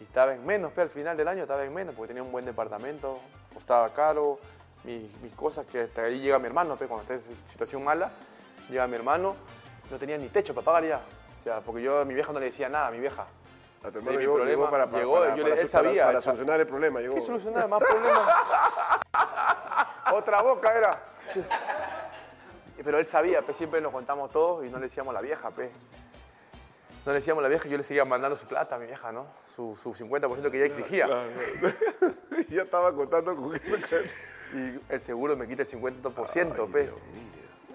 Y 0.00 0.04
estaba 0.04 0.32
en 0.34 0.46
menos, 0.46 0.72
pe, 0.72 0.80
al 0.82 0.88
final 0.88 1.16
del 1.16 1.28
año 1.28 1.42
estaba 1.42 1.62
en 1.64 1.74
menos 1.74 1.94
porque 1.94 2.08
tenía 2.08 2.22
un 2.22 2.32
buen 2.32 2.44
departamento, 2.44 3.18
costaba 3.52 3.92
caro, 3.92 4.38
mis, 4.84 5.14
mis 5.20 5.34
cosas 5.34 5.66
que 5.66 5.82
hasta 5.82 6.02
ahí 6.02 6.20
llega 6.20 6.38
mi 6.38 6.46
hermano, 6.46 6.76
pe, 6.76 6.86
cuando 6.86 7.02
está 7.02 7.14
en 7.30 7.46
situación 7.46 7.84
mala, 7.84 8.10
llega 8.70 8.86
mi 8.86 8.94
hermano, 8.94 9.36
no 9.90 9.98
tenía 9.98 10.16
ni 10.16 10.28
techo 10.28 10.54
para 10.54 10.64
pagar 10.64 10.84
ya. 10.84 11.00
O 11.36 11.42
sea, 11.42 11.60
porque 11.60 11.82
yo 11.82 12.00
a 12.00 12.04
mi 12.04 12.14
vieja 12.14 12.32
no 12.32 12.38
le 12.40 12.46
decía 12.46 12.68
nada, 12.68 12.86
a 12.86 12.90
mi 12.90 13.00
vieja. 13.00 13.26
A 13.84 13.90
tu 13.90 13.98
hermano 13.98 14.18
llegó, 14.18 14.34
problema 14.36 14.50
llegó 14.60 14.70
para, 14.70 14.86
para, 14.86 14.98
llegó, 14.98 15.14
para- 15.18 15.36
yo 15.36 15.42
para 15.42 15.54
él 15.54 15.68
para- 15.68 15.84
sabía, 15.84 16.04
para 16.06 16.20
solucionar 16.20 16.60
el 16.60 16.66
problema. 16.66 17.00
Llegó. 17.00 17.14
¿Qué 17.14 17.20
solucionar? 17.20 17.68
Más 17.68 17.80
problemas. 17.80 18.28
Otra 20.12 20.40
boca 20.42 20.74
era. 20.76 21.02
Pero 22.82 22.98
él 22.98 23.06
sabía, 23.06 23.42
pe, 23.42 23.52
siempre 23.52 23.80
nos 23.80 23.92
contamos 23.92 24.30
todos 24.30 24.64
y 24.64 24.70
no 24.70 24.78
le 24.78 24.84
decíamos 24.84 25.12
a 25.12 25.14
la 25.16 25.20
vieja, 25.20 25.50
pe. 25.50 25.70
No 27.08 27.14
le 27.14 27.20
decíamos 27.20 27.40
a 27.40 27.44
la 27.44 27.48
vieja 27.48 27.66
yo 27.70 27.78
le 27.78 27.82
seguía 27.82 28.04
mandando 28.04 28.36
su 28.36 28.46
plata 28.46 28.76
a 28.76 28.78
mi 28.78 28.84
vieja, 28.84 29.10
¿no? 29.10 29.28
Su, 29.56 29.74
su 29.74 29.94
50% 29.94 30.50
que 30.50 30.58
ella 30.58 30.66
exigía. 30.66 31.08
ya 32.50 32.64
estaba 32.64 32.94
contando 32.94 33.34
con 33.34 33.56
Y 33.56 34.78
el 34.92 35.00
seguro 35.00 35.34
me 35.34 35.48
quita 35.48 35.62
el 35.62 35.68
50%, 35.68 36.70
pe. 36.70 36.92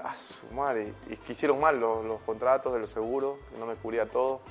A 0.03 0.15
su 0.15 0.45
madre. 0.53 0.93
Y 1.09 1.15
que 1.15 1.31
hicieron 1.31 1.59
mal 1.59 1.79
los, 1.79 2.05
los 2.05 2.21
contratos 2.21 2.73
de 2.73 2.79
los 2.79 2.91
seguros, 2.91 3.39
no 3.57 3.65
me 3.65 3.73
cubría 3.73 4.05
todo. 4.05 4.41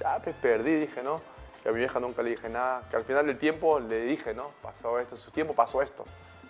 Ya, 0.00 0.18
pues 0.20 0.34
perdí, 0.34 0.74
dije, 0.74 1.04
¿no? 1.04 1.20
Que 1.62 1.68
a 1.68 1.72
mi 1.72 1.78
vieja 1.78 2.00
nunca 2.00 2.20
le 2.24 2.30
dije 2.30 2.48
nada. 2.48 2.82
Que 2.90 2.96
al 2.96 3.04
final 3.04 3.24
del 3.24 3.38
tiempo 3.38 3.78
le 3.78 4.02
dije, 4.06 4.34
¿no? 4.34 4.50
Pasó 4.60 4.98
esto, 4.98 5.14
en 5.14 5.20
su 5.20 5.30
tiempo 5.30 5.54
pasó 5.54 5.82
esto. 5.82 6.04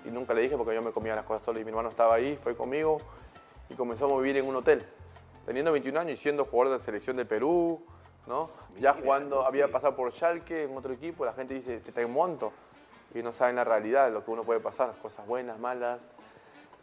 Y 0.07 0.09
nunca 0.11 0.33
le 0.33 0.41
dije 0.41 0.57
porque 0.57 0.75
yo 0.75 0.81
me 0.81 0.93
comía 0.93 1.15
las 1.15 1.27
cosas 1.27 1.45
solo. 1.45 1.61
Y 1.61 1.65
mi 1.65 1.69
hermano 1.69 1.91
estaba 1.91 2.15
ahí, 2.15 2.39
fue 2.43 2.57
conmigo 2.57 3.03
y 3.69 3.75
comenzamos 3.75 4.19
a 4.19 4.23
vivir 4.23 4.39
en 4.39 4.47
un 4.47 4.57
hotel. 4.57 4.83
Teniendo 5.47 5.73
21 5.73 6.01
años 6.01 6.13
y 6.19 6.23
siendo 6.23 6.45
jugador 6.45 6.73
de 6.73 6.79
la 6.79 6.83
selección 6.85 7.17
de 7.17 7.25
Perú, 7.25 7.85
¿no? 8.27 8.51
Ya 8.79 8.95
jugando, 8.95 9.45
había 9.45 9.71
pasado 9.71 9.97
por 9.97 10.11
Schalke 10.13 10.65
en 10.65 10.77
otro 10.77 10.93
equipo, 10.93 11.25
la 11.25 11.33
gente 11.33 11.55
dice, 11.55 11.81
te 11.81 11.89
está 11.89 12.01
en 12.01 12.13
monto. 12.13 12.53
Y 13.15 13.23
no 13.23 13.33
saben 13.33 13.57
la 13.57 13.65
realidad 13.65 14.07
de 14.07 14.13
lo 14.13 14.25
que 14.25 14.31
uno 14.31 14.45
puede 14.45 14.61
pasar, 14.61 14.95
cosas 15.03 15.27
buenas, 15.27 15.59
malas. 15.59 16.01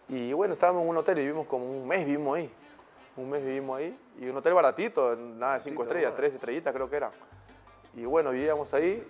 Y 0.10 0.34
bueno, 0.34 0.53
estábamos 0.53 0.84
en 0.84 0.89
un 0.89 0.97
hotel 0.97 1.18
y 1.20 1.22
vivimos 1.22 1.47
como 1.47 1.66
un 1.66 1.88
mes, 1.88 2.05
vivimos 2.05 2.38
ahí. 2.38 2.51
Un 3.16 3.30
mes 3.30 3.43
vivimos 3.43 3.80
ahí. 3.80 3.97
Y 4.20 4.28
un 4.28 4.38
hotel 4.38 4.53
baratito, 4.53 5.16
nada 5.16 5.55
de 5.55 5.62
cinco 5.62 5.84
estrellas, 5.84 6.14
tres 6.16 6.34
estrellitas 6.34 6.74
creo 6.74 6.89
que 6.89 6.97
eran. 6.97 7.12
Y 7.95 8.05
bueno, 8.05 8.32
vivíamos 8.32 8.74
ahí. 8.74 9.07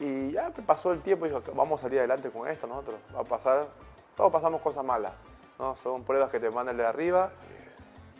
Y 0.00 0.32
ya 0.32 0.50
pasó 0.50 0.92
el 0.92 1.00
tiempo 1.00 1.26
y 1.26 1.30
dijo, 1.30 1.42
vamos 1.54 1.80
a 1.80 1.82
salir 1.84 1.98
adelante 2.00 2.30
con 2.30 2.46
esto 2.48 2.66
nosotros. 2.66 3.00
Va 3.14 3.20
a 3.20 3.24
pasar, 3.24 3.68
todos 4.14 4.30
pasamos 4.30 4.60
cosas 4.60 4.84
malas. 4.84 5.12
¿no? 5.58 5.76
Son 5.76 6.04
pruebas 6.04 6.30
que 6.30 6.38
te 6.38 6.50
mandan 6.50 6.76
de 6.76 6.84
arriba. 6.84 7.32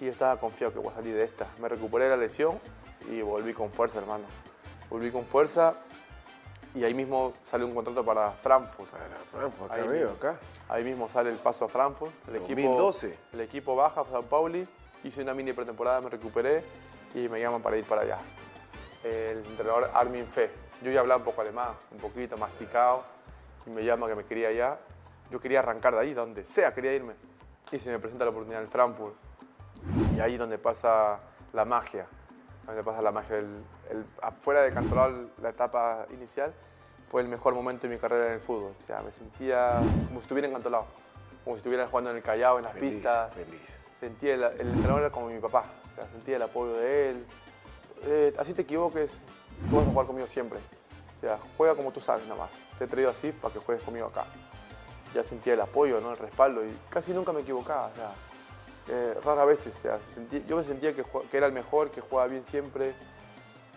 Y 0.01 0.05
yo 0.07 0.11
estaba 0.13 0.39
confiado 0.39 0.73
que 0.73 0.79
voy 0.79 0.93
a 0.93 0.97
salir 0.97 1.15
de 1.15 1.25
esta. 1.25 1.47
Me 1.61 1.69
recuperé 1.69 2.05
de 2.05 2.11
la 2.11 2.17
lesión 2.17 2.59
y 3.11 3.21
volví 3.23 3.53
con 3.53 3.71
fuerza, 3.71 3.99
hermano. 3.99 4.25
Volví 4.91 5.11
con 5.11 5.27
fuerza 5.27 5.75
y 6.75 6.85
ahí 6.85 6.95
mismo 6.95 7.33
salió 7.43 7.67
un 7.67 7.75
contrato 7.75 8.05
para 8.05 8.31
Frankfurt. 8.33 8.91
Para 8.91 9.05
Frankfurt, 9.31 9.73
acá 9.73 9.83
Ahí 9.83 9.89
veo, 9.89 10.11
mismo. 10.11 10.17
acá. 10.29 10.39
Ahí 10.69 10.85
mismo 10.85 11.09
sale 11.09 11.31
el 11.31 11.39
paso 11.39 11.65
a 11.65 11.69
Frankfurt. 11.69 12.13
El 12.29 12.37
equipo, 12.37 12.61
2012. 12.63 13.19
el 13.33 13.41
equipo 13.41 13.75
baja 13.75 14.03
a 14.03 14.05
Sao 14.05 14.23
Pauli. 14.23 14.69
Hice 15.05 15.23
una 15.23 15.35
mini 15.35 15.53
pretemporada, 15.53 16.01
me 16.01 16.11
recuperé 16.11 16.63
y 17.15 17.29
me 17.29 17.41
llaman 17.41 17.63
para 17.63 17.77
ir 17.77 17.85
para 17.85 18.03
allá. 18.03 18.19
El 19.05 19.45
entrenador 19.47 19.91
Armin 19.95 20.27
Fe. 20.27 20.51
Yo 20.83 20.91
ya 20.93 21.01
hablaba 21.01 21.19
un 21.19 21.25
poco 21.25 21.41
alemán, 21.41 21.71
un 21.91 21.99
poquito 21.99 22.37
masticado, 22.37 23.03
y 23.67 23.71
me 23.71 23.85
llama 23.85 24.07
que 24.07 24.15
me 24.15 24.25
quería 24.25 24.49
allá. 24.49 24.79
Yo 25.31 25.41
quería 25.41 25.59
arrancar 25.61 25.95
de 25.95 26.01
ahí, 26.01 26.15
donde 26.15 26.45
sea, 26.45 26.73
quería 26.73 26.93
irme. 26.95 27.15
Y 27.73 27.79
se 27.79 27.91
me 27.91 27.99
presenta 27.99 28.25
la 28.25 28.31
oportunidad 28.31 28.63
en 28.63 28.69
Frankfurt. 28.69 29.15
Y 30.19 30.21
ahí 30.21 30.37
donde 30.37 30.59
pasa 30.59 31.21
la 31.53 31.65
magia, 31.65 32.05
donde 32.67 32.83
pasa 32.83 33.01
la 33.01 33.13
magia. 33.13 33.37
El, 33.37 33.63
el- 33.91 34.05
afuera 34.21 34.63
de 34.63 34.73
controlar 34.73 35.13
la 35.41 35.51
etapa 35.51 36.07
inicial, 36.11 36.53
fue 37.09 37.23
el 37.23 37.29
mejor 37.29 37.55
momento 37.55 37.87
de 37.87 37.95
mi 37.95 38.01
carrera 38.01 38.27
en 38.27 38.33
el 38.33 38.41
fútbol. 38.41 38.73
O 38.77 38.83
sea, 38.83 39.01
me 39.01 39.13
sentía 39.13 39.75
como 40.09 40.19
si 40.19 40.23
estuviera 40.23 40.49
encantolado, 40.49 40.87
como 41.45 41.55
si 41.55 41.59
estuviera 41.59 41.87
jugando 41.87 42.11
en 42.11 42.17
el 42.17 42.23
Callao, 42.25 42.59
en 42.59 42.65
las 42.65 42.73
Feliz, 42.73 42.95
pistas. 42.95 43.33
feliz. 43.33 43.79
Sentía 43.93 44.35
el, 44.35 44.43
el 44.43 44.69
entrenador 44.71 45.03
era 45.03 45.11
como 45.11 45.29
mi 45.29 45.39
papá, 45.39 45.67
o 45.93 45.95
sea, 45.95 46.09
sentía 46.09 46.35
el 46.35 46.43
apoyo 46.43 46.73
de 46.75 47.11
él. 47.11 47.27
Eh, 48.03 48.35
así 48.41 48.55
te 48.55 48.63
equivoques, 48.63 49.23
tú 49.71 49.77
vas 49.77 49.87
a 49.87 49.91
jugar 49.91 50.07
conmigo 50.09 50.27
siempre. 50.27 50.59
O 51.15 51.21
sea, 51.21 51.39
juega 51.57 51.77
como 51.77 51.93
tú 51.93 52.01
sabes 52.01 52.25
nada 52.27 52.41
más. 52.41 52.51
Te 52.77 52.85
he 52.85 52.87
traído 52.89 53.11
así 53.11 53.31
para 53.31 53.55
que 53.55 53.61
juegues 53.61 53.85
conmigo 53.85 54.07
acá. 54.09 54.25
Ya 55.15 55.23
sentía 55.23 55.55
el 55.55 55.61
apoyo, 55.61 56.01
¿no? 56.01 56.11
el 56.11 56.19
respaldo 56.19 56.65
y 56.65 56.77
casi 56.91 57.13
nunca 57.15 57.33
me 57.33 57.41
equivocaba. 57.43 57.87
O 57.87 57.95
sea, 57.95 58.11
eh, 58.89 59.15
rara 59.25 59.45
vez, 59.45 59.67
o 59.67 59.71
sea, 59.71 59.99
sentí- 60.01 60.45
yo 60.47 60.57
me 60.57 60.63
sentía 60.65 60.95
que, 60.95 61.05
era 61.33 61.47
el 61.47 61.53
mejor, 61.53 61.91
que 61.91 62.01
jugaba 62.01 62.29
bien 62.29 62.45
siempre. 62.45 62.95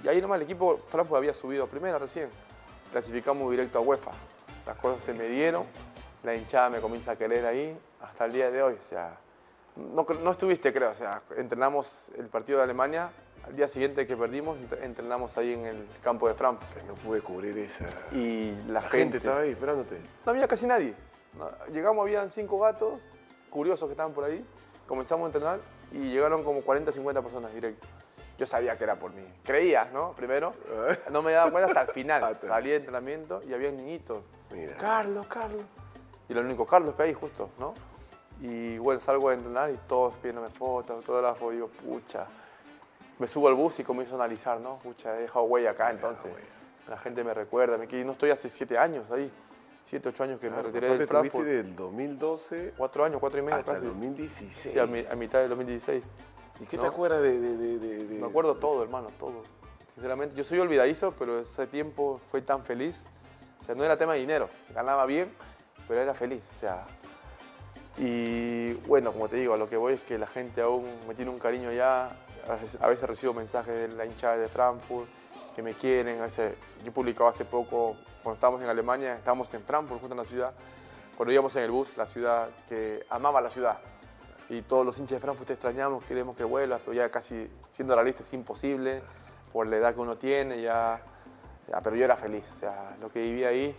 Y 0.04 0.08
ahí 0.08 0.22
nomás 0.22 0.38
el 0.38 0.44
equipo 0.44 0.78
Frankfurt 0.78 1.18
había 1.18 1.34
subido 1.34 1.66
a 1.66 1.68
primera 1.68 2.00
recién. 2.00 2.30
Clasificamos 2.92 3.50
directo 3.52 3.78
a 3.78 3.82
UEFA. 3.82 4.12
Las 4.66 4.78
cosas 4.78 5.02
se 5.02 5.14
me 5.14 5.26
dieron, 5.28 5.66
la 6.24 6.36
hinchada 6.36 6.70
me 6.70 6.80
comienza 6.82 7.12
a 7.12 7.16
querer 7.16 7.46
ahí 7.46 7.78
hasta 8.02 8.26
el 8.26 8.34
día 8.34 8.50
de 8.52 8.62
hoy. 8.64 8.74
O 8.80 8.82
sea, 8.82 9.18
no, 9.76 10.06
estuviste, 10.32 10.74
creo. 10.74 10.90
O 10.90 10.94
sea, 10.94 11.22
entrenamos 11.38 12.10
el 12.18 12.28
partido 12.28 12.58
de 12.60 12.64
Alemania. 12.66 13.12
Al 13.46 13.56
día 13.56 13.68
siguiente 13.68 14.06
que 14.06 14.16
perdimos, 14.16 14.58
ent- 14.60 14.84
entrenamos 14.84 15.36
ahí 15.38 15.54
en 15.54 15.66
el 15.66 15.88
campo 16.04 16.28
de 16.28 16.36
Frankfurt. 16.36 16.74
Que 16.78 16.84
no 16.84 16.94
pude 16.96 17.22
cubrir 17.22 17.58
esa. 17.58 17.86
Y 18.12 18.52
la, 18.68 18.74
La 18.74 18.82
gente 18.84 19.18
estaba 19.18 19.40
ahí 19.42 19.52
esperándote. 19.52 20.00
no 20.26 20.32
había 20.32 20.48
casi 20.48 20.68
nadie. 20.68 20.94
Llegamos, 21.72 22.04
habían 22.04 22.30
cinco 22.30 22.60
gatos 22.60 23.02
curiosos 23.50 23.88
que 23.88 23.94
estaban 23.94 24.14
por 24.14 24.26
ahí. 24.26 24.46
Comenzamos 24.92 25.24
a 25.24 25.28
entrenar 25.28 25.60
y 25.94 26.10
llegaron 26.10 26.44
como 26.44 26.60
40, 26.60 26.92
50 26.92 27.22
personas 27.22 27.54
directo. 27.54 27.88
Yo 28.38 28.46
sabía 28.46 28.78
que 28.78 28.84
era 28.84 28.98
por 28.98 29.14
mí. 29.14 29.24
Creía, 29.42 29.86
¿no? 29.86 30.12
Primero. 30.12 30.54
No 31.12 31.22
me 31.22 31.32
daba 31.32 31.50
cuenta 31.50 31.70
hasta 31.70 31.82
el 31.84 31.88
final. 31.94 32.22
Ah, 32.22 32.36
Salí 32.36 32.72
de 32.72 32.76
entrenamiento 32.76 33.42
y 33.48 33.54
había 33.54 33.72
niñitos. 33.72 34.22
Mira. 34.50 34.76
Carlos, 34.76 35.28
Carlos. 35.28 35.64
Y 36.28 36.34
el 36.34 36.40
único 36.40 36.68
Carlos 36.68 36.94
que 36.96 37.04
hay 37.04 37.14
justo, 37.14 37.52
¿no? 37.58 37.74
Y 38.42 38.80
bueno, 38.80 39.00
salgo 39.00 39.30
a 39.30 39.34
entrenar 39.34 39.70
y 39.72 39.78
todos 39.88 40.16
pidiéndome 40.16 40.50
fotos, 40.50 40.98
autógrafos. 40.98 41.54
Digo, 41.54 41.70
pucha. 41.70 42.28
Me 43.18 43.30
subo 43.30 43.48
al 43.48 43.54
bus 43.54 43.80
y 43.80 43.86
comienzo 43.86 44.16
a 44.16 44.26
analizar, 44.26 44.60
¿no? 44.60 44.80
Pucha, 44.80 45.16
he 45.16 45.22
dejado 45.22 45.46
huella 45.46 45.72
acá 45.72 45.90
entonces. 45.90 46.34
La 46.90 46.98
gente 46.98 47.24
me 47.24 47.34
recuerda, 47.34 47.78
me 47.78 47.88
que 47.88 48.04
no 48.04 48.12
estoy 48.12 48.32
hace 48.32 48.50
siete 48.50 48.78
años 48.78 49.10
ahí, 49.10 49.32
siete, 49.84 50.10
ocho 50.10 50.24
años 50.24 50.40
que 50.40 50.50
me 50.50 50.62
retiré 50.62 50.98
del 50.98 51.08
Frankfurt. 51.08 51.46
del 51.46 51.76
2012 51.76 52.74
Cuatro 52.78 53.04
años, 53.06 53.20
cuatro 53.20 53.40
y 53.40 53.42
medio 53.42 53.58
hasta 53.58 53.74
casi. 53.74 53.86
2016. 53.86 54.72
Sí, 54.74 54.80
a, 54.80 54.86
mi- 54.86 55.06
a 55.10 55.16
mitad 55.16 55.40
del 55.40 55.50
2016. 55.50 56.04
¿Y 56.60 56.66
qué 56.66 56.78
¿no? 56.78 56.84
te 56.84 56.90
acuerdas 56.90 57.22
de, 57.22 57.40
de- 57.40 57.78
de- 57.80 58.20
Me 58.20 58.28
acuerdo 58.28 58.56
todo, 58.58 58.84
hermano, 58.84 59.10
todo. 59.18 59.44
Sinceramente, 59.88 60.36
yo 60.36 60.44
soy 60.44 60.60
olvidadizo, 60.60 61.14
pero 61.18 61.40
ese 61.40 61.68
tiempo 61.68 62.20
fue 62.24 62.42
tan 62.42 62.64
feliz. 62.64 63.04
O 63.60 63.64
sea, 63.64 63.76
no 63.76 63.84
era 63.84 63.98
tema 63.98 64.14
de 64.14 64.20
dinero. 64.20 64.50
Ganaba 64.74 65.06
bien, 65.06 65.34
pero 65.88 66.00
era 66.02 66.14
feliz. 66.14 66.48
O 66.54 66.58
sea, 66.58 66.86
y 67.98 68.74
bueno, 68.88 69.12
como 69.12 69.28
te 69.28 69.36
digo, 69.36 69.54
a 69.54 69.58
lo 69.58 69.68
que 69.68 69.78
voy 69.78 69.94
es 69.94 70.02
que 70.02 70.18
la 70.18 70.28
gente 70.28 70.62
aún 70.62 70.88
me 71.08 71.14
tiene 71.16 71.32
un 71.32 71.40
cariño 71.40 71.72
ya. 71.72 72.16
A 72.48 72.54
veces, 72.56 72.82
a 72.82 72.88
veces 72.88 73.08
recibo 73.08 73.34
mensajes 73.34 73.74
de 73.74 73.96
la 73.96 74.06
hinchada 74.06 74.38
de 74.38 74.48
Frankfurt 74.48 75.08
que 75.56 75.62
me 75.62 75.74
quieren. 75.74 76.20
A 76.20 76.24
veces, 76.24 76.54
yo 76.84 76.92
publicaba 76.92 77.30
hace 77.30 77.46
poco, 77.46 77.98
cuando 78.24 78.34
estábamos 78.34 78.62
en 78.62 78.70
Alemania, 78.70 79.16
estábamos 79.16 79.54
en 79.54 79.64
Frankfurt, 79.64 80.00
justo 80.00 80.14
en 80.14 80.18
la 80.20 80.26
ciudad. 80.26 80.54
Cuando 81.18 81.34
íbamos 81.34 81.56
en 81.56 81.64
el 81.64 81.72
bus, 81.72 81.98
la 81.98 82.08
ciudad 82.08 82.50
que 82.68 83.06
amaba 83.10 83.42
la 83.42 83.50
ciudad. 83.50 83.80
Y 84.50 84.62
todos 84.64 84.86
los 84.86 84.98
hinchas 85.00 85.18
de 85.18 85.20
Frankfurt 85.22 85.48
te 85.48 85.54
extrañamos, 85.54 86.04
queremos 86.04 86.36
que 86.36 86.44
vuelvas, 86.44 86.82
pero 86.82 86.94
ya 86.94 87.10
casi 87.10 87.50
siendo 87.70 87.96
realista 87.96 88.22
es 88.24 88.34
imposible 88.34 89.02
por 89.54 89.68
la 89.68 89.78
edad 89.78 89.94
que 89.94 90.00
uno 90.00 90.18
tiene. 90.18 90.62
Ya, 90.62 91.02
ya, 91.68 91.82
pero 91.82 91.96
yo 91.96 92.06
era 92.06 92.18
feliz, 92.18 92.50
o 92.52 92.56
sea, 92.56 92.96
lo 93.00 93.12
que 93.12 93.22
viví 93.22 93.44
ahí, 93.44 93.76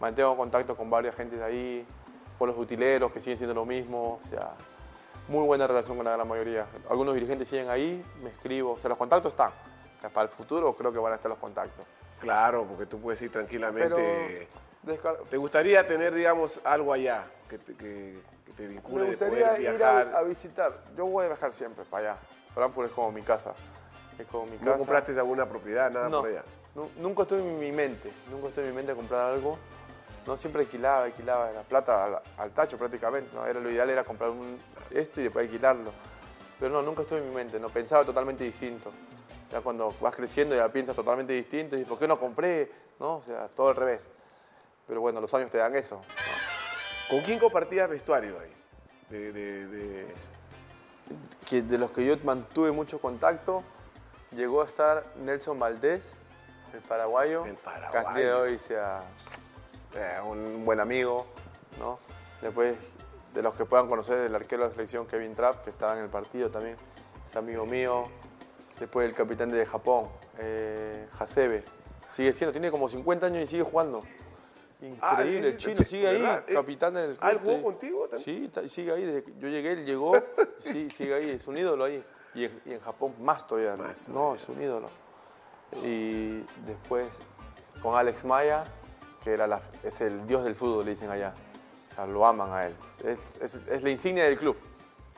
mantengo 0.00 0.36
contacto 0.36 0.76
con 0.76 0.90
varias 0.90 1.14
gente 1.14 1.36
de 1.36 1.44
ahí, 1.44 1.86
con 2.38 2.48
los 2.48 2.58
utileros 2.58 3.12
que 3.12 3.20
siguen 3.20 3.38
siendo 3.38 3.54
lo 3.54 3.64
mismo, 3.64 4.18
o 4.20 4.22
sea, 4.22 4.54
muy 5.28 5.44
buena 5.44 5.66
relación 5.66 5.96
con 5.96 6.04
la 6.04 6.12
gran 6.12 6.26
mayoría. 6.26 6.66
Algunos 6.90 7.14
dirigentes 7.14 7.48
siguen 7.48 7.70
ahí, 7.70 8.04
me 8.22 8.30
escribo, 8.30 8.72
o 8.72 8.78
sea, 8.78 8.88
los 8.88 8.98
contactos 8.98 9.32
están. 9.32 9.50
Para 10.12 10.22
el 10.22 10.28
futuro 10.28 10.74
creo 10.76 10.92
que 10.92 10.98
van 10.98 11.12
a 11.12 11.16
estar 11.16 11.28
los 11.28 11.38
contactos. 11.38 11.84
Claro, 12.26 12.64
porque 12.64 12.86
tú 12.86 12.98
puedes 13.00 13.22
ir 13.22 13.30
tranquilamente. 13.30 14.48
¿Te 15.30 15.36
gustaría 15.36 15.86
tener, 15.86 16.12
digamos, 16.12 16.60
algo 16.64 16.92
allá 16.92 17.24
que 17.48 17.56
te, 17.58 17.74
que, 17.76 18.18
que 18.44 18.52
te 18.52 18.66
vincule 18.66 19.04
me 19.04 19.10
de 19.12 19.16
poder 19.16 19.30
gustaría 19.44 19.72
ir 19.72 19.78
viajar? 19.78 20.12
a, 20.12 20.18
a 20.18 20.22
visitar. 20.22 20.72
Yo 20.96 21.06
voy 21.06 21.24
a 21.24 21.28
viajar 21.28 21.52
siempre 21.52 21.84
para 21.84 22.10
allá. 22.12 22.20
Frankfurt 22.52 22.88
es 22.88 22.94
como 22.94 23.12
mi 23.12 23.22
casa. 23.22 23.54
Es 24.18 24.26
como 24.26 24.46
mi 24.46 24.58
¿No 24.58 24.64
casa. 24.64 24.78
compraste 24.78 25.12
alguna 25.16 25.48
propiedad, 25.48 25.88
nada 25.90 26.08
no, 26.08 26.20
por 26.20 26.30
allá? 26.30 26.42
nu- 26.74 26.90
nunca 26.96 27.22
estuve 27.22 27.38
en 27.40 27.60
mi 27.60 27.70
mente. 27.70 28.10
Nunca 28.28 28.48
estuve 28.48 28.64
en 28.64 28.70
mi 28.70 28.76
mente 28.76 28.92
comprar 28.94 29.32
algo. 29.32 29.56
No, 30.26 30.36
siempre 30.36 30.62
alquilaba, 30.62 31.04
alquilaba 31.04 31.52
la 31.52 31.62
plata 31.62 32.04
al, 32.04 32.18
al 32.38 32.50
tacho 32.50 32.76
prácticamente. 32.76 33.30
¿no? 33.36 33.46
Era, 33.46 33.60
lo 33.60 33.70
ideal 33.70 33.88
era 33.88 34.02
comprar 34.02 34.30
un- 34.30 34.58
esto 34.90 35.20
y 35.20 35.24
después 35.24 35.46
alquilarlo. 35.46 35.92
Pero 36.58 36.72
no, 36.72 36.82
nunca 36.82 37.02
estuve 37.02 37.20
en 37.20 37.28
mi 37.28 37.34
mente. 37.36 37.60
No 37.60 37.68
pensaba 37.68 38.04
totalmente 38.04 38.42
distinto. 38.42 38.90
Ya 39.50 39.60
cuando 39.60 39.94
vas 40.00 40.14
creciendo 40.16 40.54
ya 40.56 40.68
piensas 40.70 40.96
totalmente 40.96 41.32
distinto. 41.32 41.76
Y 41.76 41.84
¿por 41.84 41.98
qué 41.98 42.08
no 42.08 42.18
compré? 42.18 42.70
¿No? 42.98 43.16
O 43.16 43.22
sea, 43.22 43.48
todo 43.48 43.68
al 43.68 43.76
revés. 43.76 44.08
Pero 44.86 45.00
bueno, 45.00 45.20
los 45.20 45.32
años 45.34 45.50
te 45.50 45.58
dan 45.58 45.74
eso. 45.76 45.96
¿no? 45.96 47.16
¿Con 47.16 47.20
quién 47.24 47.38
compartías 47.38 47.88
vestuario 47.88 48.38
ahí? 48.40 48.52
De, 49.10 49.32
de- 49.32 49.66
de- 49.68 50.14
que 51.44 51.62
de 51.62 51.78
los 51.78 51.92
que 51.92 52.04
yo 52.04 52.16
mantuve 52.24 52.72
mucho 52.72 53.00
contacto, 53.00 53.62
llegó 54.32 54.62
a 54.62 54.64
estar 54.64 55.04
Nelson 55.16 55.56
Valdés, 55.60 56.16
el 56.74 56.80
paraguayo, 56.80 57.44
El 57.46 57.54
paraguayo. 57.54 58.14
que 58.16 58.32
hoy 58.32 58.58
sea 58.58 59.04
un 60.24 60.64
buen 60.64 60.80
amigo, 60.80 61.26
¿no? 61.78 62.00
Después 62.42 62.76
de 63.32 63.42
los 63.42 63.54
que 63.54 63.64
puedan 63.64 63.88
conocer 63.88 64.18
el 64.18 64.34
arquero 64.34 64.62
de 64.64 64.68
la 64.70 64.74
selección 64.74 65.06
Kevin 65.06 65.34
Trapp, 65.36 65.62
que 65.62 65.70
estaba 65.70 65.96
en 65.96 66.02
el 66.02 66.10
partido 66.10 66.50
también, 66.50 66.76
es 67.24 67.36
amigo 67.36 67.64
mío. 67.64 68.08
Después 68.78 69.08
el 69.08 69.14
capitán 69.14 69.48
de 69.50 69.64
Japón, 69.64 70.08
eh, 70.38 71.08
Hasebe, 71.18 71.64
sigue 72.06 72.34
siendo, 72.34 72.52
tiene 72.52 72.70
como 72.70 72.88
50 72.88 73.26
años 73.26 73.44
y 73.44 73.46
sigue 73.46 73.62
jugando. 73.62 74.02
Ah, 75.00 75.12
Increíble, 75.14 75.48
el 75.48 75.56
chino 75.56 75.76
sigue 75.82 76.06
ahí, 76.06 76.20
¿verdad? 76.20 76.44
Eh, 76.46 76.52
capitán 76.52 76.92
del 76.94 77.16
ah, 77.20 77.30
¿él 77.30 77.38
club, 77.38 77.50
jugó 77.52 77.62
contigo 77.62 78.08
también? 78.08 78.50
Sí, 78.54 78.68
sigue 78.68 78.92
ahí. 78.92 79.04
Desde 79.04 79.24
que 79.24 79.32
yo 79.38 79.48
llegué, 79.48 79.72
él 79.72 79.86
llegó, 79.86 80.12
sí, 80.58 80.90
sigue 80.90 81.14
ahí, 81.14 81.30
es 81.30 81.48
un 81.48 81.56
ídolo 81.56 81.84
ahí. 81.84 82.04
Y 82.34 82.44
en, 82.44 82.60
y 82.66 82.72
en 82.74 82.80
Japón 82.80 83.14
más 83.20 83.46
todavía. 83.46 83.76
¿no? 83.76 83.84
Más 83.84 83.96
No, 84.06 84.34
es 84.34 84.46
un 84.50 84.60
ídolo. 84.62 84.90
Y 85.82 86.40
después 86.66 87.08
con 87.82 87.96
Alex 87.96 88.24
Maya, 88.26 88.64
que 89.24 89.32
era 89.32 89.46
la- 89.46 89.60
es 89.82 90.00
el 90.02 90.26
dios 90.26 90.44
del 90.44 90.54
fútbol, 90.54 90.84
le 90.84 90.90
dicen 90.90 91.10
allá. 91.10 91.34
O 91.90 91.94
sea, 91.94 92.06
lo 92.06 92.26
aman 92.26 92.52
a 92.52 92.66
él. 92.66 92.74
Es, 93.02 93.38
es- 93.40 93.60
es 93.66 93.82
la 93.82 93.88
insignia 93.90 94.24
del 94.24 94.36
club. 94.36 94.56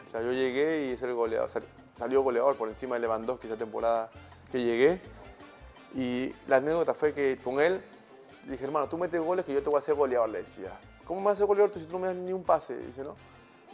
O 0.00 0.04
sea, 0.04 0.22
yo 0.22 0.30
llegué 0.32 0.86
y 0.86 0.90
es 0.92 1.02
el 1.02 1.14
goleador. 1.14 1.50
Salió 1.98 2.22
goleador 2.22 2.54
por 2.54 2.68
encima 2.68 2.94
de 2.94 3.00
Lewandowski 3.00 3.48
esa 3.48 3.56
temporada 3.56 4.08
que 4.52 4.62
llegué. 4.62 5.00
Y 5.96 6.32
la 6.46 6.58
anécdota 6.58 6.94
fue 6.94 7.12
que 7.12 7.36
con 7.42 7.60
él 7.60 7.82
le 8.44 8.52
dije, 8.52 8.64
hermano, 8.64 8.88
tú 8.88 8.96
metes 8.96 9.20
goles 9.20 9.44
que 9.44 9.52
yo 9.52 9.60
te 9.64 9.68
voy 9.68 9.78
a 9.78 9.80
hacer 9.80 9.96
goleador, 9.96 10.28
le 10.28 10.38
decía. 10.38 10.78
¿Cómo 11.04 11.18
me 11.18 11.26
vas 11.26 11.32
a 11.32 11.34
hacer 11.34 11.46
goleador 11.46 11.72
tú 11.72 11.80
si 11.80 11.86
tú 11.86 11.94
no 11.94 11.98
me 11.98 12.06
das 12.06 12.14
ni 12.14 12.32
un 12.32 12.44
pase? 12.44 12.78
Dice, 12.78 13.02
¿no? 13.02 13.16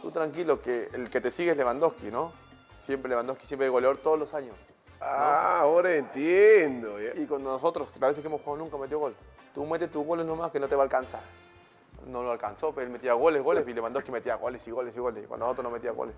Tú 0.01 0.09
tranquilo, 0.09 0.59
que 0.59 0.89
el 0.93 1.07
que 1.11 1.21
te 1.21 1.29
sigue 1.29 1.51
es 1.51 1.57
Lewandowski, 1.57 2.09
¿no? 2.09 2.31
Siempre 2.79 3.09
Lewandowski, 3.09 3.45
siempre 3.45 3.69
goleador 3.69 3.97
todos 3.97 4.17
los 4.17 4.33
años. 4.33 4.55
Ah, 4.99 5.59
ahora 5.59 5.93
entiendo. 5.93 6.95
Y 6.99 7.27
con 7.27 7.43
nosotros, 7.43 7.89
las 7.91 8.09
veces 8.09 8.23
que 8.23 8.27
hemos 8.27 8.41
jugado, 8.41 8.63
nunca 8.63 8.75
metió 8.75 8.97
gol. 8.97 9.15
Tú 9.53 9.63
metes 9.67 9.91
tus 9.91 10.03
goles 10.03 10.25
nomás 10.25 10.49
que 10.49 10.59
no 10.59 10.67
te 10.67 10.75
va 10.75 10.81
a 10.81 10.85
alcanzar. 10.85 11.21
No 12.07 12.23
lo 12.23 12.31
alcanzó, 12.31 12.73
pero 12.73 12.87
él 12.87 12.91
metía 12.91 13.13
goles, 13.13 13.43
goles, 13.43 13.67
y 13.67 13.73
Lewandowski 13.75 14.11
metía 14.11 14.33
goles 14.33 14.67
y 14.67 14.71
goles 14.71 14.97
y 14.97 14.99
goles. 14.99 15.25
Y 15.25 15.27
cuando 15.27 15.45
nosotros 15.45 15.63
no 15.65 15.69
metía 15.69 15.91
goles. 15.91 16.15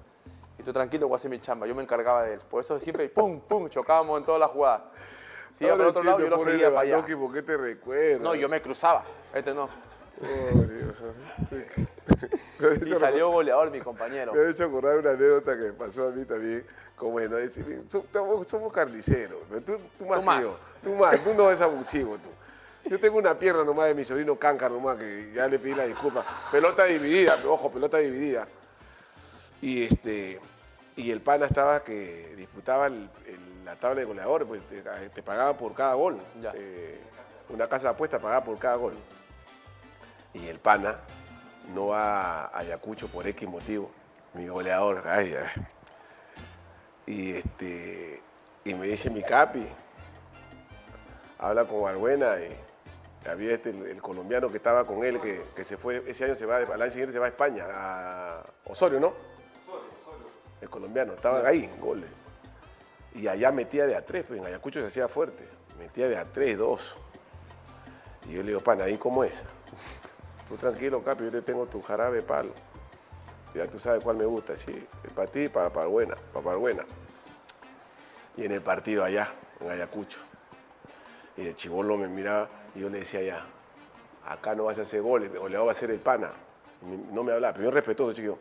Y 0.60 0.64
tú 0.64 0.74
tranquilo, 0.74 1.08
voy 1.08 1.16
a 1.16 1.18
hacer 1.18 1.30
mi 1.30 1.40
chamba. 1.40 1.68
Yo 1.68 1.76
me 1.76 1.84
encargaba 1.84 2.26
de 2.26 2.34
él. 2.36 2.40
Por 2.50 2.62
eso 2.62 2.80
siempre, 2.80 3.10
pum, 3.10 3.40
pum, 3.42 3.70
chocábamos 3.70 4.20
en 4.20 4.26
todas 4.26 4.40
las 4.40 4.50
jugadas. 4.50 4.82
Si 5.54 5.66
iba 5.66 5.76
por 5.76 5.86
otro 5.88 6.04
lado, 6.04 6.20
yo 6.20 6.30
lo 6.30 6.40
seguía 6.40 6.70
para 6.70 6.82
allá. 6.82 7.06
¿Por 7.18 7.34
qué 7.34 7.42
te 7.42 7.58
recuerdo? 7.58 8.24
No, 8.24 8.36
yo 8.36 8.50
me 8.50 8.62
cruzaba. 8.62 9.04
Este 9.34 9.54
no. 9.54 9.70
Y 12.86 12.96
salió 12.96 13.30
goleador 13.30 13.70
mi 13.72 13.80
compañero. 13.80 14.34
Me 14.34 14.40
ha 14.42 14.50
hecho 14.50 14.66
acordar 14.66 14.98
una 14.98 15.12
anécdota 15.12 15.56
que 15.56 15.64
me 15.64 15.74
pasó 15.74 16.08
a 16.08 16.12
mí 16.12 16.26
también. 16.26 16.66
Como 16.96 17.12
bueno, 17.12 17.36
decir, 17.36 17.84
so- 17.88 18.06
somos, 18.48 18.74
carniceros, 18.74 19.40
tú, 19.64 19.78
tú 20.00 20.06
más 20.06 20.20
Tú 20.20 20.26
más. 20.26 20.42
yo. 20.44 20.58
Tú 20.84 20.96
más, 20.96 21.24
tú 21.24 21.34
no 21.36 21.48
eres 21.48 21.62
abusivo 21.62 22.18
tú. 22.18 22.30
Yo 22.90 23.00
tengo 23.00 23.20
una 23.20 23.38
pierna 23.38 23.64
nomás 23.64 23.88
de 23.88 23.94
mi 23.94 24.04
sobrino 24.04 24.36
Cáncar 24.36 24.72
nomás, 24.72 24.98
que 24.98 25.32
ya 25.34 25.48
le 25.48 25.60
pedí 25.60 25.76
la 25.76 25.86
disculpa. 25.86 26.24
Pelota 26.52 26.86
dividida, 26.86 27.36
ojo, 27.46 27.72
pelota 27.72 27.98
dividida. 27.98 28.48
Y 29.62 29.84
este 29.84 30.40
y 30.96 31.12
el 31.12 31.22
pana 31.22 31.46
estaba 31.46 31.84
que 31.84 32.34
disputaba 32.36 32.88
el- 32.88 33.10
el- 33.28 33.66
la 33.66 33.76
tabla 33.76 34.00
de 34.00 34.06
goleadores, 34.06 34.48
pues 34.48 34.62
te, 34.68 34.82
te 34.82 35.24
pagaba 35.24 35.56
por 35.58 35.74
cada 35.76 35.94
gol. 35.94 36.20
Eh, 36.56 37.00
una 37.50 37.68
casa 37.68 37.88
de 37.90 37.94
apuestas 37.94 38.22
pagaba 38.22 38.44
por 38.44 38.58
cada 38.58 38.76
gol. 38.76 38.94
Y 40.34 40.48
el 40.48 40.60
pana 40.60 41.00
no 41.74 41.88
va 41.88 42.46
a 42.46 42.58
Ayacucho 42.60 43.08
por 43.10 43.28
X 43.28 43.48
motivo, 43.48 43.92
mi 44.34 44.48
goleador, 44.48 45.04
ay, 45.08 45.36
ay. 45.36 45.66
Y 47.06 47.32
este 47.34 48.22
y 48.64 48.74
me 48.74 48.88
dice 48.88 49.10
mi 49.10 49.22
capi, 49.22 49.66
habla 51.40 51.66
con 51.66 51.82
Balbuena 51.84 52.36
y 52.40 53.28
había 53.30 53.54
este, 53.54 53.70
el, 53.72 53.86
el 53.88 54.02
colombiano 54.02 54.50
que 54.50 54.58
estaba 54.58 54.86
con 54.86 55.04
él, 55.04 55.20
que, 55.20 55.44
que 55.56 55.64
se 55.64 55.78
fue, 55.78 56.04
ese 56.08 56.26
año 56.26 56.36
se 56.36 56.46
va, 56.46 56.58
al 56.58 56.82
año 56.82 56.92
siguiente 56.92 57.14
se 57.14 57.20
va 57.20 57.26
a 57.26 57.30
España, 57.30 57.66
a 57.70 58.44
Osorio, 58.66 59.00
¿no? 59.00 59.14
El 60.68 60.72
colombiano, 60.72 61.14
estaban 61.14 61.45
ahí, 61.45 61.72
goles. 61.80 62.10
Y 63.15 63.26
allá 63.30 63.53
metía 63.53 63.85
de 63.85 63.95
a 63.95 64.06
tres, 64.06 64.26
pues 64.27 64.38
en 64.38 64.45
Ayacucho 64.45 64.81
se 64.81 64.88
hacía 64.88 65.07
fuerte, 65.07 65.48
metía 65.80 66.10
de 66.10 66.18
a 66.18 66.26
tres, 66.26 66.57
dos. 66.57 66.98
Y 68.27 68.34
yo 68.34 68.41
le 68.41 68.49
digo, 68.49 68.60
pana, 68.60 68.84
¿ahí 68.84 68.98
cómo 68.98 69.23
es? 69.23 69.45
Tú 70.49 70.57
tranquilo, 70.57 71.02
Capi, 71.02 71.23
yo 71.23 71.31
te 71.31 71.41
tengo 71.41 71.68
tu 71.68 71.81
jarabe 71.81 72.22
palo. 72.22 72.52
Ya 73.53 73.65
tú 73.68 73.80
sabes 73.80 74.03
cuál 74.03 74.18
me 74.18 74.26
gusta, 74.26 74.57
sí. 74.57 74.85
Para 75.15 75.31
ti, 75.31 75.48
para 75.48 75.72
Parbuena, 75.72 76.15
para 76.34 76.44
Parbuena. 76.44 76.84
Y 78.35 78.44
en 78.44 78.52
el 78.52 78.61
partido 78.61 79.06
allá, 79.06 79.31
en 79.61 79.72
Ayacucho. 79.72 80.19
Y 81.38 81.48
el 81.48 81.56
chivolo 81.56 81.95
me 81.95 82.10
miraba 82.10 82.49
y 82.76 82.81
yo 82.81 82.89
le 82.89 82.99
decía 82.99 83.22
ya, 83.22 83.45
acá 84.27 84.53
no 84.53 84.65
vas 84.65 84.77
a 84.80 84.81
hacer 84.81 85.02
goles, 85.02 85.31
o 85.39 85.48
le 85.48 85.57
va 85.57 85.69
a 85.69 85.72
hacer 85.72 85.91
el 85.91 85.99
pana. 85.99 86.30
No 87.14 87.23
me 87.23 87.31
hablaba, 87.31 87.53
pero 87.53 87.65
yo 87.65 87.72
respetuoso, 87.72 88.14
chiquillo. 88.14 88.38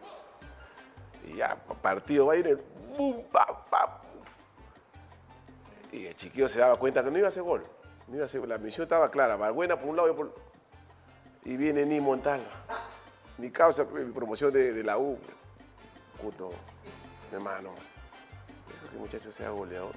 Y 1.27 1.37
ya, 1.37 1.57
partido 1.83 2.27
va 2.27 2.35
a 2.35 2.37
ir 2.37 2.47
el 2.47 2.61
bum, 2.97 3.23
pa, 3.31 3.65
pa. 3.69 4.01
Y 5.93 6.07
el 6.07 6.17
chiquillo 6.17 6.49
se 6.49 6.61
daba 6.61 6.77
cuenta 6.77 7.03
que 7.03 7.11
no 7.11 7.19
iba 7.19 7.27
a 7.27 7.31
hacer 7.31 7.43
gol. 7.43 7.65
No 8.09 8.15
iba 8.15 8.25
a 8.25 8.27
hacer, 8.27 8.47
la 8.47 8.59
misión 8.59 8.85
estaba 8.85 9.11
clara, 9.11 9.37
Barbuena 9.37 9.79
por 9.79 9.89
un 9.89 9.97
lado 9.97 10.11
y 10.11 10.15
por 10.15 10.35
Y 11.45 11.57
viene 11.57 11.85
ni 11.85 12.01
Montalva. 12.01 12.47
Mi 13.39 13.51
causa, 13.51 13.85
mi 13.85 14.13
promoción 14.13 14.53
de, 14.53 14.73
de 14.73 14.83
la 14.83 14.99
U. 14.99 15.19
Puto, 16.21 16.53
hermano. 17.33 17.71
Que 18.89 18.95
el 18.95 19.01
muchacho 19.01 19.33
sea 19.33 19.51
goleador. 19.51 19.95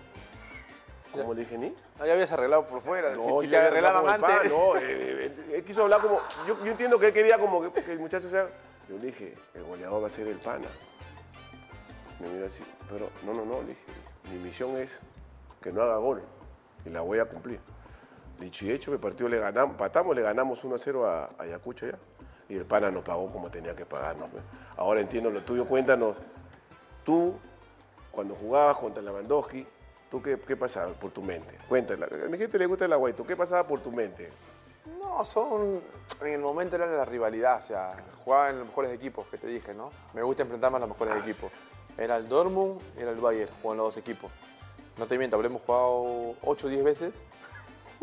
¿Cómo 1.12 1.34
le 1.34 1.42
dije 1.42 1.58
ni? 1.58 1.74
No, 1.98 2.06
ya 2.06 2.14
habías 2.14 2.32
arreglado 2.32 2.68
por 2.68 2.82
fuera. 2.82 3.14
si, 3.16 3.22
si 3.22 3.28
yo 3.28 3.50
te 3.50 3.58
arreglaban 3.58 4.24
antes. 4.24 4.52
No, 4.52 4.76
eh, 4.76 4.82
eh, 4.82 5.56
él 5.56 5.64
quiso 5.64 5.84
hablar 5.84 6.02
como. 6.02 6.22
Yo, 6.48 6.64
yo 6.64 6.72
entiendo 6.72 7.00
que 7.00 7.08
él 7.08 7.14
quería 7.14 7.38
como 7.40 7.62
que, 7.62 7.84
que 7.84 7.92
el 7.94 8.00
muchacho 8.00 8.28
sea. 8.28 8.48
Yo 8.88 8.98
le 8.98 9.08
dije, 9.08 9.36
el 9.54 9.64
goleador 9.64 10.04
va 10.04 10.08
a 10.08 10.10
ser 10.10 10.28
el 10.28 10.38
pana. 10.38 10.68
Me 12.20 12.30
mira 12.30 12.48
así, 12.48 12.64
pero 12.90 13.10
no, 13.26 13.34
no, 13.34 13.46
no, 13.46 13.62
le 13.62 13.70
dije, 13.70 13.82
mi 14.32 14.38
misión 14.40 14.76
es 14.78 15.00
que 15.62 15.72
no 15.72 15.82
haga 15.82 15.98
gol 15.98 16.22
y 16.86 16.90
la 16.90 17.02
voy 17.02 17.20
a 17.20 17.26
cumplir. 17.26 17.60
Dicho 18.40 18.66
y 18.66 18.72
hecho, 18.72 18.94
el 18.94 19.00
partido 19.00 19.30
le 19.30 19.40
ganamos, 19.40 19.76
patamos, 19.76 20.16
le 20.16 20.22
ganamos 20.22 20.64
1 20.64 20.76
a 20.76 20.78
0 20.78 21.06
a, 21.06 21.26
a 21.26 21.44
Ayacucho 21.44 21.86
ya. 21.88 21.98
Y 22.48 22.56
el 22.56 22.66
pana 22.66 22.90
nos 22.90 23.04
pagó 23.04 23.32
como 23.32 23.52
tenía 23.52 23.76
que 23.76 23.86
pagarnos. 23.86 24.30
pues. 24.32 24.44
Ahora 24.78 25.02
entiendo 25.02 25.30
lo 25.30 25.44
tuyo, 25.44 25.66
cuéntanos. 25.68 26.18
Tú, 27.04 27.36
cuando 28.12 28.34
jugabas 28.36 28.78
contra 28.78 29.04
Lewandowski, 29.04 29.68
¿tú 30.10 30.22
qué, 30.22 30.40
qué 30.40 30.58
pasaba 30.58 30.94
por 30.94 31.12
tu 31.12 31.22
mente? 31.22 31.58
Cuéntala. 31.68 32.08
A 32.08 32.30
mi 32.30 32.38
gente 32.38 32.58
le 32.58 32.66
gusta 32.66 32.86
el 32.86 32.94
agüito. 32.94 33.26
¿Qué 33.26 33.36
pasaba 33.36 33.68
por 33.68 33.82
tu 33.82 33.92
mente? 33.92 34.32
No, 35.00 35.24
son. 35.24 35.82
En 36.22 36.34
el 36.34 36.40
momento 36.40 36.76
era 36.76 36.88
la 36.88 37.06
rivalidad, 37.06 37.58
o 37.58 37.62
sea, 37.62 37.96
jugaba 38.24 38.50
en 38.50 38.60
los 38.60 38.68
mejores 38.68 38.92
equipos 38.92 39.28
que 39.28 39.38
te 39.38 39.48
dije, 39.48 39.74
¿no? 39.74 39.92
Me 40.14 40.24
gusta 40.24 40.42
enfrentarme 40.44 40.78
a 40.78 40.80
los 40.80 40.90
mejores 40.90 41.18
equipos. 41.18 41.52
Era 42.00 42.16
el 42.16 42.30
Dortmund 42.30 42.80
era 42.98 43.12
el 43.12 43.18
Bayern, 43.18 43.52
jugaban 43.62 43.78
los 43.78 43.88
dos 43.88 43.98
equipos. 43.98 44.32
No 44.98 45.06
te 45.06 45.18
miento, 45.18 45.36
habremos 45.36 45.62
jugado 45.62 46.36
8 46.42 46.68
o 46.68 46.70
10 46.70 46.84
veces, 46.84 47.14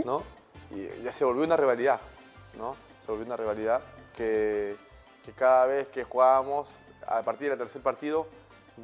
¿no? 0.04 0.22
Y 0.70 0.88
ya 1.02 1.12
se 1.12 1.24
volvió 1.24 1.44
una 1.44 1.56
rivalidad, 1.56 2.00
¿no? 2.58 2.74
Se 3.00 3.06
volvió 3.06 3.24
una 3.24 3.36
rivalidad 3.36 3.80
que, 4.16 4.76
que 5.24 5.30
cada 5.32 5.64
vez 5.66 5.86
que 5.88 6.02
jugábamos, 6.02 6.80
a 7.06 7.22
partir 7.22 7.50
del 7.50 7.58
tercer 7.58 7.82
partido, 7.82 8.26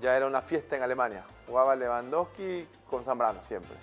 ya 0.00 0.16
era 0.16 0.26
una 0.26 0.42
fiesta 0.42 0.76
en 0.76 0.84
Alemania. 0.84 1.24
Jugaba 1.46 1.74
Lewandowski 1.74 2.68
con 2.88 3.02
Zambrano 3.02 3.42
siempre, 3.42 3.76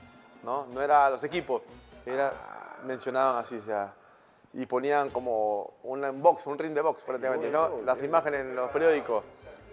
¿no? 0.44 0.66
No 0.68 0.82
era 0.82 1.10
los 1.10 1.24
equipos, 1.26 1.62
era, 2.06 2.80
mencionaban 2.86 3.38
así, 3.38 3.58
o 3.58 3.64
sea, 3.64 3.94
y 4.54 4.66
ponían 4.66 5.10
como 5.10 5.74
un 5.84 6.22
box, 6.22 6.48
un 6.48 6.58
ring 6.58 6.74
de 6.74 6.82
box 6.82 7.04
prácticamente, 7.04 7.52
¿no? 7.52 7.82
Las 7.84 8.02
imágenes 8.02 8.42
en 8.42 8.56
los 8.56 8.72
periódicos. 8.72 9.24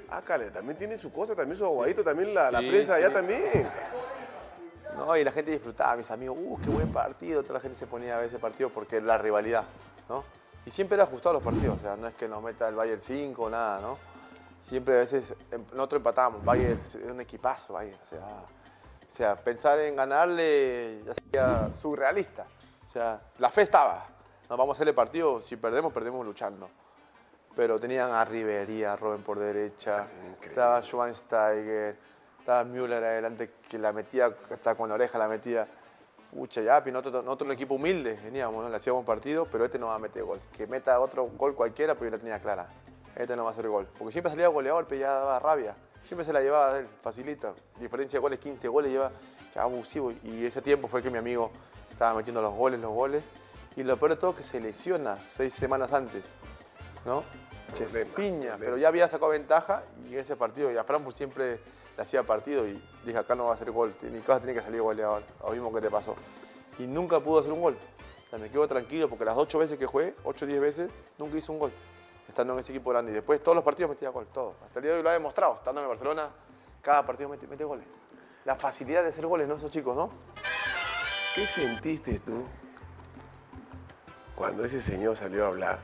Ah, 0.08 0.22
Cale, 0.22 0.50
también 0.50 0.78
tiene 0.78 0.98
su 0.98 1.12
cosa, 1.12 1.34
también 1.34 1.58
su 1.58 1.64
aguadito, 1.64 2.04
también 2.04 2.32
la, 2.32 2.50
prensa 2.50 2.94
allá 2.94 3.12
también. 3.12 3.68
¿no? 4.96 5.16
Y 5.16 5.24
la 5.24 5.32
gente 5.32 5.50
disfrutaba, 5.50 5.96
mis 5.96 6.10
amigos, 6.10 6.36
¡uh, 6.40 6.58
qué 6.62 6.70
buen 6.70 6.92
partido! 6.92 7.42
Toda 7.42 7.54
la 7.54 7.60
gente 7.60 7.76
se 7.76 7.86
ponía 7.86 8.16
a 8.16 8.18
ver 8.18 8.28
ese 8.28 8.38
partido 8.38 8.70
porque 8.70 9.00
la 9.00 9.18
rivalidad, 9.18 9.64
¿no? 10.08 10.24
Y 10.64 10.70
siempre 10.70 10.94
era 10.94 11.04
ajustado 11.04 11.34
los 11.34 11.42
partidos, 11.42 11.78
o 11.78 11.82
sea, 11.82 11.96
no 11.96 12.08
es 12.08 12.14
que 12.14 12.26
nos 12.28 12.42
meta 12.42 12.68
el 12.68 12.74
Bayern 12.74 13.00
5 13.00 13.42
o 13.42 13.50
nada, 13.50 13.80
¿no? 13.80 13.98
Siempre 14.62 14.94
a 14.94 14.98
veces, 14.98 15.34
em- 15.50 15.64
nosotros 15.72 16.00
empatábamos, 16.00 16.44
Bayern 16.44 16.80
es 16.82 16.94
un 16.96 17.20
equipazo, 17.20 17.74
Bayern, 17.74 17.98
o 18.00 18.04
sea, 18.04 18.20
o 18.20 19.10
sea, 19.10 19.36
pensar 19.36 19.78
en 19.80 19.94
ganarle 19.94 21.02
ya 21.04 21.14
sería 21.14 21.72
surrealista. 21.72 22.46
O 22.84 22.88
sea, 22.88 23.20
la 23.38 23.50
fe 23.50 23.62
estaba, 23.62 24.06
nos 24.48 24.58
vamos 24.58 24.74
a 24.74 24.76
hacer 24.76 24.88
el 24.88 24.94
partido, 24.94 25.38
si 25.40 25.56
perdemos, 25.56 25.92
perdemos 25.92 26.24
luchando. 26.24 26.68
Pero 27.56 27.78
tenían 27.78 28.12
a 28.12 28.24
Ribery, 28.24 28.84
a 28.84 28.94
Robben 28.94 29.22
por 29.22 29.38
derecha, 29.38 30.06
estaba 30.42 30.82
Schweinsteiger, 30.82 31.96
estaba 32.38 32.62
Müller 32.64 33.02
adelante 33.02 33.54
que 33.68 33.78
la 33.78 33.92
metía, 33.92 34.26
hasta 34.50 34.74
con 34.74 34.88
la 34.88 34.94
oreja 34.94 35.18
la 35.18 35.26
metía. 35.26 35.66
Pucha, 36.30 36.60
ya, 36.60 36.80
nosotros, 36.80 37.24
nosotros 37.24 37.46
un 37.46 37.52
equipo 37.52 37.74
humilde 37.74 38.20
veníamos, 38.22 38.62
¿no? 38.62 38.68
Le 38.68 38.76
hacíamos 38.76 39.04
partido, 39.04 39.46
pero 39.50 39.64
este 39.64 39.78
no 39.78 39.86
va 39.86 39.94
a 39.94 39.98
meter 39.98 40.22
gol. 40.22 40.38
Que 40.54 40.66
meta 40.66 41.00
otro 41.00 41.24
gol 41.36 41.54
cualquiera, 41.54 41.94
pero 41.94 42.06
yo 42.06 42.10
la 42.16 42.18
tenía 42.18 42.38
clara. 42.40 42.68
Este 43.16 43.34
no 43.34 43.44
va 43.44 43.50
a 43.50 43.52
hacer 43.52 43.68
gol. 43.68 43.88
Porque 43.98 44.12
siempre 44.12 44.30
salía 44.30 44.48
goleador, 44.48 44.86
pero 44.86 45.00
ya 45.00 45.12
daba 45.12 45.38
rabia. 45.38 45.74
Siempre 46.04 46.24
se 46.24 46.32
la 46.32 46.42
llevaba 46.42 46.78
él, 46.78 46.86
facilita. 47.00 47.54
Diferencia 47.80 48.18
de 48.18 48.20
goles, 48.20 48.38
15 48.38 48.68
goles, 48.68 48.92
lleva, 48.92 49.10
que 49.52 49.58
abusivo. 49.58 50.12
Y 50.22 50.44
ese 50.44 50.60
tiempo 50.60 50.86
fue 50.86 51.02
que 51.02 51.10
mi 51.10 51.18
amigo 51.18 51.50
estaba 51.90 52.14
metiendo 52.14 52.42
los 52.42 52.54
goles, 52.54 52.78
los 52.78 52.92
goles. 52.92 53.24
Y 53.74 53.82
lo 53.82 53.98
peor 53.98 54.12
de 54.12 54.16
todo 54.16 54.34
que 54.34 54.44
se 54.44 54.60
lesiona 54.60 55.18
seis 55.24 55.54
semanas 55.54 55.92
antes, 55.92 56.24
¿no? 57.04 57.24
Se 57.72 57.84
Problema, 57.84 58.08
espiña, 58.08 58.38
problema. 58.38 58.58
pero 58.58 58.76
ya 58.78 58.88
había 58.88 59.08
sacado 59.08 59.30
ventaja 59.30 59.84
y 60.08 60.14
en 60.14 60.20
ese 60.20 60.36
partido, 60.36 60.70
y 60.70 60.76
a 60.76 60.84
Frankfurt 60.84 61.16
siempre 61.16 61.60
le 61.96 62.02
hacía 62.02 62.22
partido 62.22 62.66
y 62.66 62.82
dije, 63.04 63.18
acá 63.18 63.34
no 63.34 63.44
va 63.46 63.52
a 63.52 63.54
hacer 63.54 63.70
gol, 63.70 63.94
mi 64.02 64.20
casa 64.20 64.40
tiene 64.40 64.54
que 64.54 64.62
salir 64.62 64.80
goleador, 64.82 65.22
lo 65.42 65.50
mismo 65.50 65.72
que 65.72 65.80
te 65.80 65.90
pasó. 65.90 66.14
Y 66.78 66.86
nunca 66.86 67.20
pudo 67.20 67.40
hacer 67.40 67.52
un 67.52 67.60
gol. 67.60 67.76
O 68.26 68.30
sea, 68.30 68.38
me 68.38 68.50
quedo 68.50 68.66
tranquilo 68.66 69.08
porque 69.08 69.24
las 69.24 69.36
ocho 69.36 69.58
veces 69.58 69.78
que 69.78 69.86
jugué, 69.86 70.14
ocho 70.24 70.44
o 70.44 70.48
diez 70.48 70.60
veces, 70.60 70.90
nunca 71.18 71.36
hizo 71.36 71.52
un 71.52 71.58
gol, 71.58 71.72
estando 72.28 72.52
en 72.54 72.58
ese 72.60 72.72
equipo 72.72 72.90
grande. 72.90 73.12
Y 73.12 73.14
después 73.14 73.42
todos 73.42 73.54
los 73.54 73.64
partidos 73.64 73.90
metía 73.90 74.10
gol, 74.10 74.26
todo. 74.32 74.54
Hasta 74.64 74.78
el 74.78 74.82
día 74.84 74.92
de 74.92 74.98
hoy 74.98 75.02
lo 75.04 75.10
ha 75.10 75.12
demostrado, 75.14 75.54
estando 75.54 75.80
en 75.80 75.84
el 75.84 75.88
Barcelona, 75.88 76.30
cada 76.82 77.04
partido 77.06 77.28
mete, 77.28 77.46
mete 77.46 77.64
goles. 77.64 77.86
La 78.44 78.56
facilidad 78.56 79.02
de 79.02 79.08
hacer 79.10 79.26
goles, 79.26 79.48
¿no? 79.48 79.54
Esos 79.54 79.70
chicos, 79.70 79.96
¿no? 79.96 80.10
¿Qué 81.34 81.46
sentiste 81.46 82.18
tú 82.20 82.44
cuando 84.34 84.64
ese 84.64 84.80
señor 84.82 85.16
salió 85.16 85.44
a 85.46 85.48
hablar, 85.48 85.78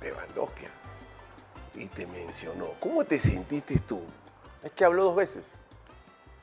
Lewandowski, 0.00 0.64
y 1.74 1.86
te 1.86 2.06
mencionó? 2.06 2.74
¿Cómo 2.80 3.04
te 3.04 3.18
sentiste 3.18 3.78
tú? 3.80 4.02
Es 4.62 4.72
que 4.72 4.84
habló 4.84 5.04
dos 5.04 5.16
veces. 5.16 5.50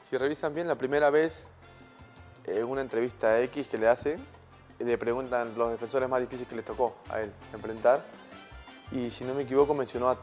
Si 0.02 0.18
revisan 0.18 0.54
bien, 0.54 0.68
la 0.68 0.76
primera 0.76 1.10
vez, 1.10 1.48
en 2.46 2.64
una 2.66 2.82
entrevista 2.82 3.40
X 3.42 3.68
que 3.68 3.78
le 3.78 3.88
hacen, 3.88 4.24
le 4.80 4.98
preguntan 4.98 5.58
los 5.58 5.72
defensores 5.72 6.08
más 6.10 6.20
difíciles 6.22 6.48
que 6.48 6.56
le 6.56 6.64
tocó 6.64 6.96
a 7.10 7.22
él 7.22 7.32
enfrentar. 7.54 8.04
Y 8.92 9.10
si 9.10 9.24
no 9.24 9.34
me 9.34 9.44
equivoco, 9.44 9.74
mencionó 9.74 10.10
a, 10.10 10.18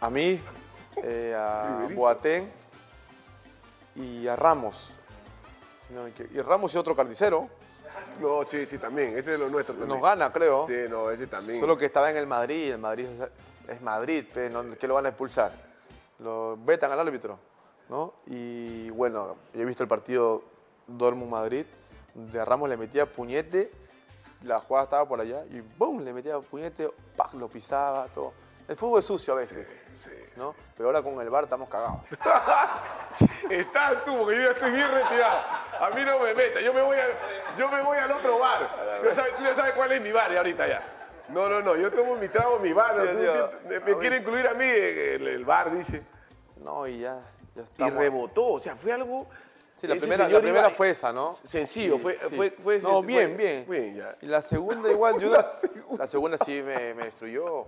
a 0.00 0.10
mí, 0.10 0.40
eh, 1.02 1.34
a. 1.36 1.88
Boateng 1.94 2.50
y 3.94 4.26
a 4.26 4.36
Ramos. 4.36 4.94
Si 5.86 5.94
no. 5.94 6.06
Y 6.08 6.40
Ramos 6.42 6.74
y 6.74 6.78
otro 6.78 6.94
carnicero. 6.94 7.48
No, 8.20 8.44
sí, 8.44 8.66
sí, 8.66 8.78
también. 8.78 9.16
Ese 9.16 9.34
es 9.34 9.40
lo 9.40 9.48
nuestro 9.48 9.74
también. 9.74 10.00
Nos 10.00 10.02
gana, 10.02 10.32
creo. 10.32 10.66
Sí, 10.66 10.74
no, 10.88 11.10
ese 11.10 11.26
también. 11.26 11.58
Solo 11.58 11.76
que 11.76 11.86
estaba 11.86 12.10
en 12.10 12.16
el 12.16 12.26
Madrid, 12.26 12.72
el 12.72 12.78
Madrid 12.78 13.06
es, 13.68 13.80
Madrid, 13.82 14.24
pe, 14.32 14.50
¿no? 14.50 14.62
¿qué 14.78 14.86
lo 14.88 14.94
van 14.94 15.06
a 15.06 15.10
expulsar? 15.10 15.52
Lo 16.18 16.56
vetan 16.58 16.90
al 16.92 17.00
árbitro, 17.00 17.38
¿no? 17.88 18.14
Y 18.26 18.90
bueno, 18.90 19.36
yo 19.54 19.60
he 19.60 19.64
visto 19.64 19.82
el 19.82 19.88
partido 19.88 20.42
Dortmund-Madrid, 20.86 21.64
de 22.14 22.44
Ramos 22.44 22.68
le 22.68 22.76
metía 22.76 23.06
puñete, 23.10 23.70
la 24.42 24.58
jugada 24.60 24.84
estaba 24.84 25.06
por 25.08 25.20
allá 25.20 25.44
y 25.50 25.60
¡boom! 25.60 26.02
le 26.02 26.12
metía 26.12 26.40
puñete, 26.40 26.88
¡pac! 27.16 27.34
lo 27.34 27.48
pisaba, 27.48 28.06
todo. 28.06 28.32
El 28.66 28.76
fútbol 28.76 28.98
es 28.98 29.04
sucio 29.06 29.32
a 29.32 29.36
veces, 29.36 29.66
¿no? 30.36 30.54
Pero 30.76 30.88
ahora 30.88 31.02
con 31.02 31.18
el 31.20 31.30
bar 31.30 31.44
estamos 31.44 31.68
cagados. 31.68 32.00
Estás 33.50 34.04
tú, 34.04 34.16
porque 34.18 34.36
yo 34.36 34.42
ya 34.42 34.50
estoy 34.50 34.70
bien 34.72 34.90
retirado. 34.90 35.38
A 35.80 35.90
mí 35.94 36.04
no 36.04 36.18
me 36.18 36.34
metas, 36.34 36.62
yo 36.62 36.72
me 36.74 36.82
voy, 36.82 36.96
a- 36.98 37.56
yo 37.56 37.68
me 37.70 37.80
voy 37.82 37.96
al 37.98 38.10
otro 38.12 38.38
bar. 38.38 38.98
Tú 39.00 39.06
ya, 39.06 39.14
sabes, 39.14 39.36
tú 39.36 39.42
ya 39.44 39.54
sabes 39.54 39.72
cuál 39.72 39.92
es 39.92 40.02
mi 40.02 40.12
bar 40.12 40.36
ahorita 40.36 40.66
ya. 40.66 40.82
No, 41.28 41.48
no, 41.48 41.60
no, 41.60 41.76
yo 41.76 41.90
tomo 41.90 42.16
mi 42.16 42.28
trago 42.28 42.56
en 42.56 42.62
mi 42.62 42.72
bar. 42.72 42.96
me, 43.68 43.80
me 43.80 43.98
quiere 43.98 44.16
incluir 44.18 44.46
a 44.48 44.54
mí 44.54 44.64
en 44.64 45.22
el, 45.22 45.28
el 45.28 45.44
bar, 45.44 45.70
dice. 45.76 46.02
No, 46.56 46.86
y 46.86 47.00
ya, 47.00 47.20
ya 47.76 47.86
Y 47.86 47.90
rebotó, 47.90 48.46
o 48.54 48.58
sea, 48.60 48.74
fue 48.76 48.92
algo... 48.92 49.28
Sí, 49.76 49.86
la 49.86 49.94
ese 49.94 50.00
primera, 50.08 50.28
la 50.28 50.40
primera 50.40 50.60
iba- 50.66 50.70
fue 50.70 50.90
esa, 50.90 51.12
¿no? 51.12 51.32
Sencillo, 51.34 51.96
Sí, 51.96 52.00
fue, 52.02 52.14
sí. 52.16 52.34
fue, 52.34 52.50
fue- 52.50 52.78
No, 52.80 53.00
bien, 53.00 53.36
bien. 53.36 53.64
Bien, 53.68 53.94
ya. 53.94 54.16
Y 54.20 54.26
la 54.26 54.42
segunda 54.42 54.90
igual, 54.90 55.16
yo 55.20 55.30
la, 55.30 55.52
la 55.96 56.06
segunda 56.08 56.36
sí 56.38 56.62
me, 56.64 56.94
me 56.94 57.04
destruyó. 57.04 57.64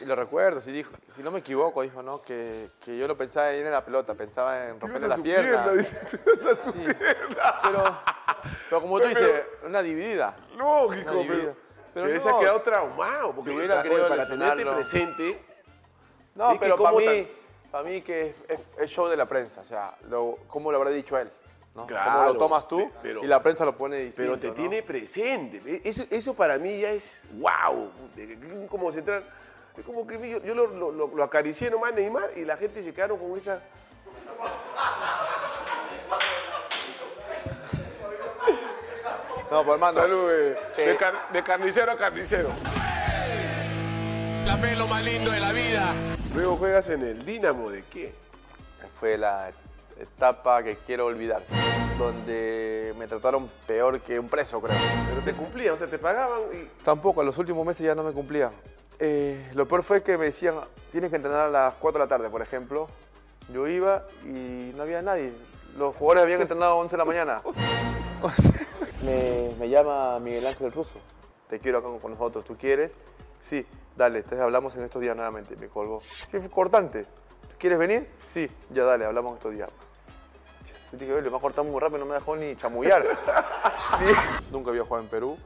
Y 0.00 0.06
lo 0.06 0.16
recuerdo, 0.16 0.60
si, 0.60 0.72
dijo, 0.72 0.90
si 1.06 1.22
no 1.22 1.30
me 1.30 1.40
equivoco, 1.40 1.82
dijo, 1.82 2.02
¿no? 2.02 2.22
Que, 2.22 2.70
que 2.80 2.96
yo 2.96 3.06
no 3.06 3.14
pensaba 3.16 3.52
en 3.52 3.60
ir 3.60 3.66
a 3.66 3.70
la 3.72 3.84
pelota, 3.84 4.14
pensaba 4.14 4.68
en 4.68 4.80
romperle 4.80 5.06
las 5.06 5.20
piernas. 5.20 5.44
pierna, 5.46 5.72
dice, 5.72 5.98
tú 6.10 6.18
ibas 6.40 6.58
a 6.58 6.62
su 6.64 6.72
Sí. 6.72 6.78
pierna. 6.78 7.54
Pero, 7.62 7.98
pero 8.70 8.80
como 8.80 8.98
tú 8.98 9.08
Pero- 9.12 9.20
dices, 9.26 9.42
una 9.66 9.82
dividida. 9.82 10.34
Lógico, 10.56 11.10
Una 11.10 11.20
dividida. 11.20 11.52
pero, 11.52 11.56
pero 11.94 12.06
pero, 12.06 12.20
se 12.20 12.28
no, 12.30 12.36
ha 12.36 12.40
quedado 12.40 12.60
traumado. 12.60 13.32
Porque 13.32 13.50
si 13.50 13.56
hubiera 13.56 13.82
querido 13.82 14.08
para 14.08 14.26
tenerte 14.26 14.64
presente, 14.66 15.42
No, 16.34 16.58
pero 16.58 16.76
para 16.76 16.96
mí, 16.96 17.28
para 17.70 17.84
mí 17.84 18.02
que 18.02 18.28
es, 18.28 18.36
es- 18.48 18.60
es 18.78 18.90
show 18.90 19.08
de 19.08 19.16
la 19.16 19.26
prensa, 19.26 19.60
o 19.60 19.64
sea, 19.64 19.96
lo, 20.08 20.38
¿cómo 20.46 20.70
lo 20.70 20.78
habrá 20.78 20.90
dicho 20.90 21.18
él? 21.18 21.30
¿no? 21.74 21.82
¿Cómo 21.82 21.86
Claro, 21.86 22.32
lo 22.34 22.38
tomas 22.38 22.68
tú? 22.68 22.90
pero- 23.02 23.24
y 23.24 23.26
la 23.26 23.42
prensa 23.42 23.64
lo 23.64 23.74
pone 23.74 23.96
distinto, 23.96 24.22
pero 24.22 24.38
te 24.38 24.48
¿no? 24.48 24.54
tiene 24.54 24.82
presente. 24.82 25.60
¿ve? 25.60 25.80
Eso, 25.84 26.04
eso 26.10 26.34
para 26.34 26.58
mí 26.58 26.80
ya 26.80 26.90
es 26.90 27.24
wow. 27.32 27.90
Como 28.68 28.92
central. 28.92 29.24
Es 29.76 29.84
como 29.86 30.06
que 30.06 30.18
yo, 30.28 30.38
yo 30.42 30.54
lo, 30.54 30.92
lo- 30.92 31.24
acaricié 31.24 31.70
nomás 31.70 31.94
Neymar 31.94 32.30
y 32.36 32.44
la 32.44 32.58
gente 32.58 32.82
se 32.82 32.92
quedaron 32.92 33.18
con 33.18 33.38
esa. 33.38 33.62
No, 39.52 39.62
pues 39.64 39.74
hermano. 39.74 40.00
Salud, 40.00 40.30
eh, 40.30 40.56
de, 40.78 40.96
car- 40.96 41.28
de 41.30 41.42
carnicero 41.42 41.92
a 41.92 41.96
carnicero. 41.98 42.48
La 44.46 44.56
fe 44.56 44.74
lo 44.76 44.86
más 44.88 45.04
lindo 45.04 45.30
de 45.30 45.40
la 45.40 45.52
vida. 45.52 45.92
Luego 46.34 46.56
juegas 46.56 46.88
en 46.88 47.02
el 47.02 47.22
Dinamo 47.26 47.68
de 47.68 47.84
qué? 47.84 48.14
Fue 48.98 49.18
la 49.18 49.50
etapa 50.00 50.62
que 50.62 50.76
quiero 50.78 51.04
olvidar, 51.04 51.42
donde 51.98 52.94
me 52.98 53.06
trataron 53.06 53.50
peor 53.66 54.00
que 54.00 54.18
un 54.18 54.28
preso, 54.30 54.58
creo. 54.62 54.74
Pero 55.10 55.20
te 55.22 55.34
cumplían, 55.34 55.74
o 55.74 55.76
sea, 55.76 55.86
te 55.86 55.98
pagaban 55.98 56.40
y. 56.54 56.82
Tampoco, 56.82 57.20
en 57.20 57.26
los 57.26 57.36
últimos 57.36 57.66
meses 57.66 57.84
ya 57.86 57.94
no 57.94 58.02
me 58.02 58.12
cumplía. 58.12 58.50
Eh, 58.98 59.50
lo 59.52 59.68
peor 59.68 59.82
fue 59.82 60.02
que 60.02 60.16
me 60.16 60.24
decían, 60.26 60.54
tienes 60.90 61.10
que 61.10 61.16
entrenar 61.16 61.42
a 61.42 61.48
las 61.50 61.74
4 61.74 61.98
de 62.00 62.04
la 62.06 62.08
tarde, 62.08 62.30
por 62.30 62.40
ejemplo. 62.40 62.88
Yo 63.52 63.68
iba 63.68 64.04
y 64.24 64.72
no 64.74 64.82
había 64.84 65.02
nadie. 65.02 65.34
Los 65.76 65.94
jugadores 65.94 66.24
habían 66.24 66.40
entrenado 66.40 66.72
a 66.72 66.76
11 66.76 66.94
de 66.94 66.98
la 66.98 67.04
mañana. 67.04 67.42
me, 69.04 69.54
me 69.58 69.68
llama 69.68 70.18
Miguel 70.20 70.46
Ángel 70.46 70.72
Russo. 70.72 70.98
Te 71.48 71.58
quiero 71.58 71.78
acá 71.78 71.88
con 72.00 72.12
nosotros. 72.12 72.44
¿Tú 72.44 72.56
quieres? 72.56 72.92
Sí, 73.40 73.66
dale, 73.96 74.18
entonces 74.18 74.40
hablamos 74.40 74.74
en 74.76 74.84
estos 74.84 75.00
días 75.02 75.14
nuevamente. 75.16 75.56
Me 75.56 75.68
colgó. 75.68 76.00
Sí, 76.00 76.26
fue 76.38 76.48
cortante. 76.50 77.04
¿Tú 77.04 77.56
quieres 77.58 77.78
venir? 77.78 78.08
Sí, 78.24 78.50
ya 78.70 78.84
dale, 78.84 79.04
hablamos 79.04 79.34
estos 79.34 79.52
días. 79.52 79.68
Dije, 80.92 81.12
"Oye, 81.12 81.22
le 81.22 81.30
va 81.30 81.38
a 81.38 81.40
cortar 81.40 81.64
muy 81.64 81.80
rápido, 81.80 82.00
no 82.00 82.06
me 82.06 82.14
dejó 82.14 82.36
ni 82.36 82.54
chamullar. 82.56 83.02
Nunca 84.52 84.70
había 84.70 84.84
jugado 84.84 85.02
en 85.04 85.08
Perú. 85.10 85.38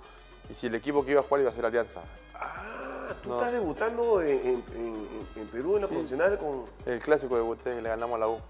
Y 0.51 0.55
si 0.55 0.67
el 0.67 0.75
equipo 0.75 1.05
que 1.05 1.13
iba 1.13 1.21
a 1.21 1.23
jugar 1.23 1.41
iba 1.43 1.51
a 1.51 1.55
ser 1.55 1.65
Alianza. 1.67 2.03
Ah, 2.35 2.86
tú 3.23 3.35
estás 3.35 3.53
debutando 3.53 4.21
en, 4.23 4.29
en- 4.47 4.65
en- 4.75 5.27
en 5.37 5.47
Perú 5.49 5.77
en 5.77 5.83
la 5.83 5.89
profesional 5.89 6.39
con. 6.39 6.65
El 6.85 7.01
clásico 7.01 7.37
debuté, 7.37 7.81
le 7.81 7.89
ganamos 7.89 8.17
a 8.17 8.19
la 8.19 8.29
U. 8.29 8.41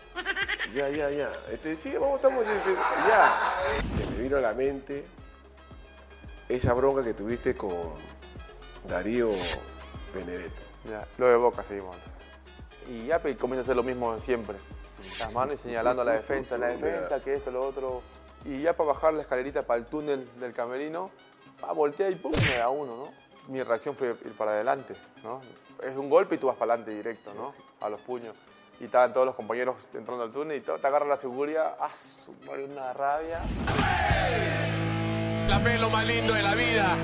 Ya, 0.74 0.88
ya, 0.88 1.10
ya. 1.10 1.32
Este, 1.50 1.76
sí, 1.76 1.92
vamos, 1.94 2.16
estamos. 2.16 2.44
este, 2.46 2.74
ya. 3.08 3.54
Se 3.96 4.06
me 4.10 4.22
vino 4.22 4.36
a 4.36 4.40
la 4.40 4.52
mente 4.52 5.04
esa 6.48 6.72
bronca 6.74 7.02
que 7.02 7.14
tuviste 7.14 7.54
con 7.54 7.72
Darío 8.88 9.30
Benedetto. 10.14 10.62
Ya, 10.88 11.06
lo 11.18 11.26
de 11.26 11.36
Boca 11.36 11.64
seguimos. 11.64 11.96
Y 12.88 13.06
ya 13.06 13.20
pues, 13.20 13.36
comienza 13.36 13.62
a 13.62 13.64
hacer 13.64 13.76
lo 13.76 13.82
mismo 13.82 14.16
siempre. 14.18 14.56
Las 15.18 15.32
manos 15.32 15.54
y 15.54 15.56
señalando 15.56 16.02
a 16.02 16.04
la 16.04 16.12
defensa, 16.12 16.56
la 16.56 16.68
defensa, 16.68 17.20
que 17.20 17.34
esto, 17.34 17.50
lo 17.50 17.66
otro. 17.66 18.02
Y 18.44 18.62
ya 18.62 18.76
para 18.76 18.88
bajar 18.88 19.14
la 19.14 19.22
escalerita 19.22 19.64
para 19.66 19.78
el 19.80 19.86
túnel 19.86 20.28
del 20.38 20.52
camerino, 20.52 21.10
pa, 21.60 21.72
voltea 21.72 22.08
y 22.10 22.14
pum, 22.14 22.32
me 22.46 22.56
da 22.56 22.68
uno, 22.68 22.96
¿no? 22.96 23.12
Mi 23.48 23.62
reacción 23.62 23.94
fue 23.94 24.08
ir 24.08 24.36
para 24.36 24.52
adelante, 24.52 24.94
¿no? 25.22 25.40
Es 25.82 25.96
un 25.96 26.10
golpe 26.10 26.34
y 26.34 26.38
tú 26.38 26.48
vas 26.48 26.56
para 26.56 26.74
adelante 26.74 26.92
directo, 26.92 27.32
¿no? 27.34 27.52
A 27.80 27.88
los 27.88 28.00
puños. 28.00 28.34
Y 28.80 28.84
estaban 28.84 29.12
todos 29.12 29.26
los 29.26 29.34
compañeros 29.34 29.88
entrando 29.94 30.24
al 30.24 30.32
túnel 30.32 30.58
y 30.58 30.60
te 30.60 30.72
agarra 30.72 31.06
la 31.06 31.16
seguridad, 31.16 31.76
¡ah, 31.80 31.94
su 31.94 32.34
una 32.64 32.92
rabia! 32.92 33.40
La 35.48 35.60
fe 35.60 35.74
es 35.74 35.80
lo 35.80 35.88
más 35.90 36.04
lindo 36.04 36.34
de 36.34 36.42
la 36.42 36.54
vida. 36.54 36.96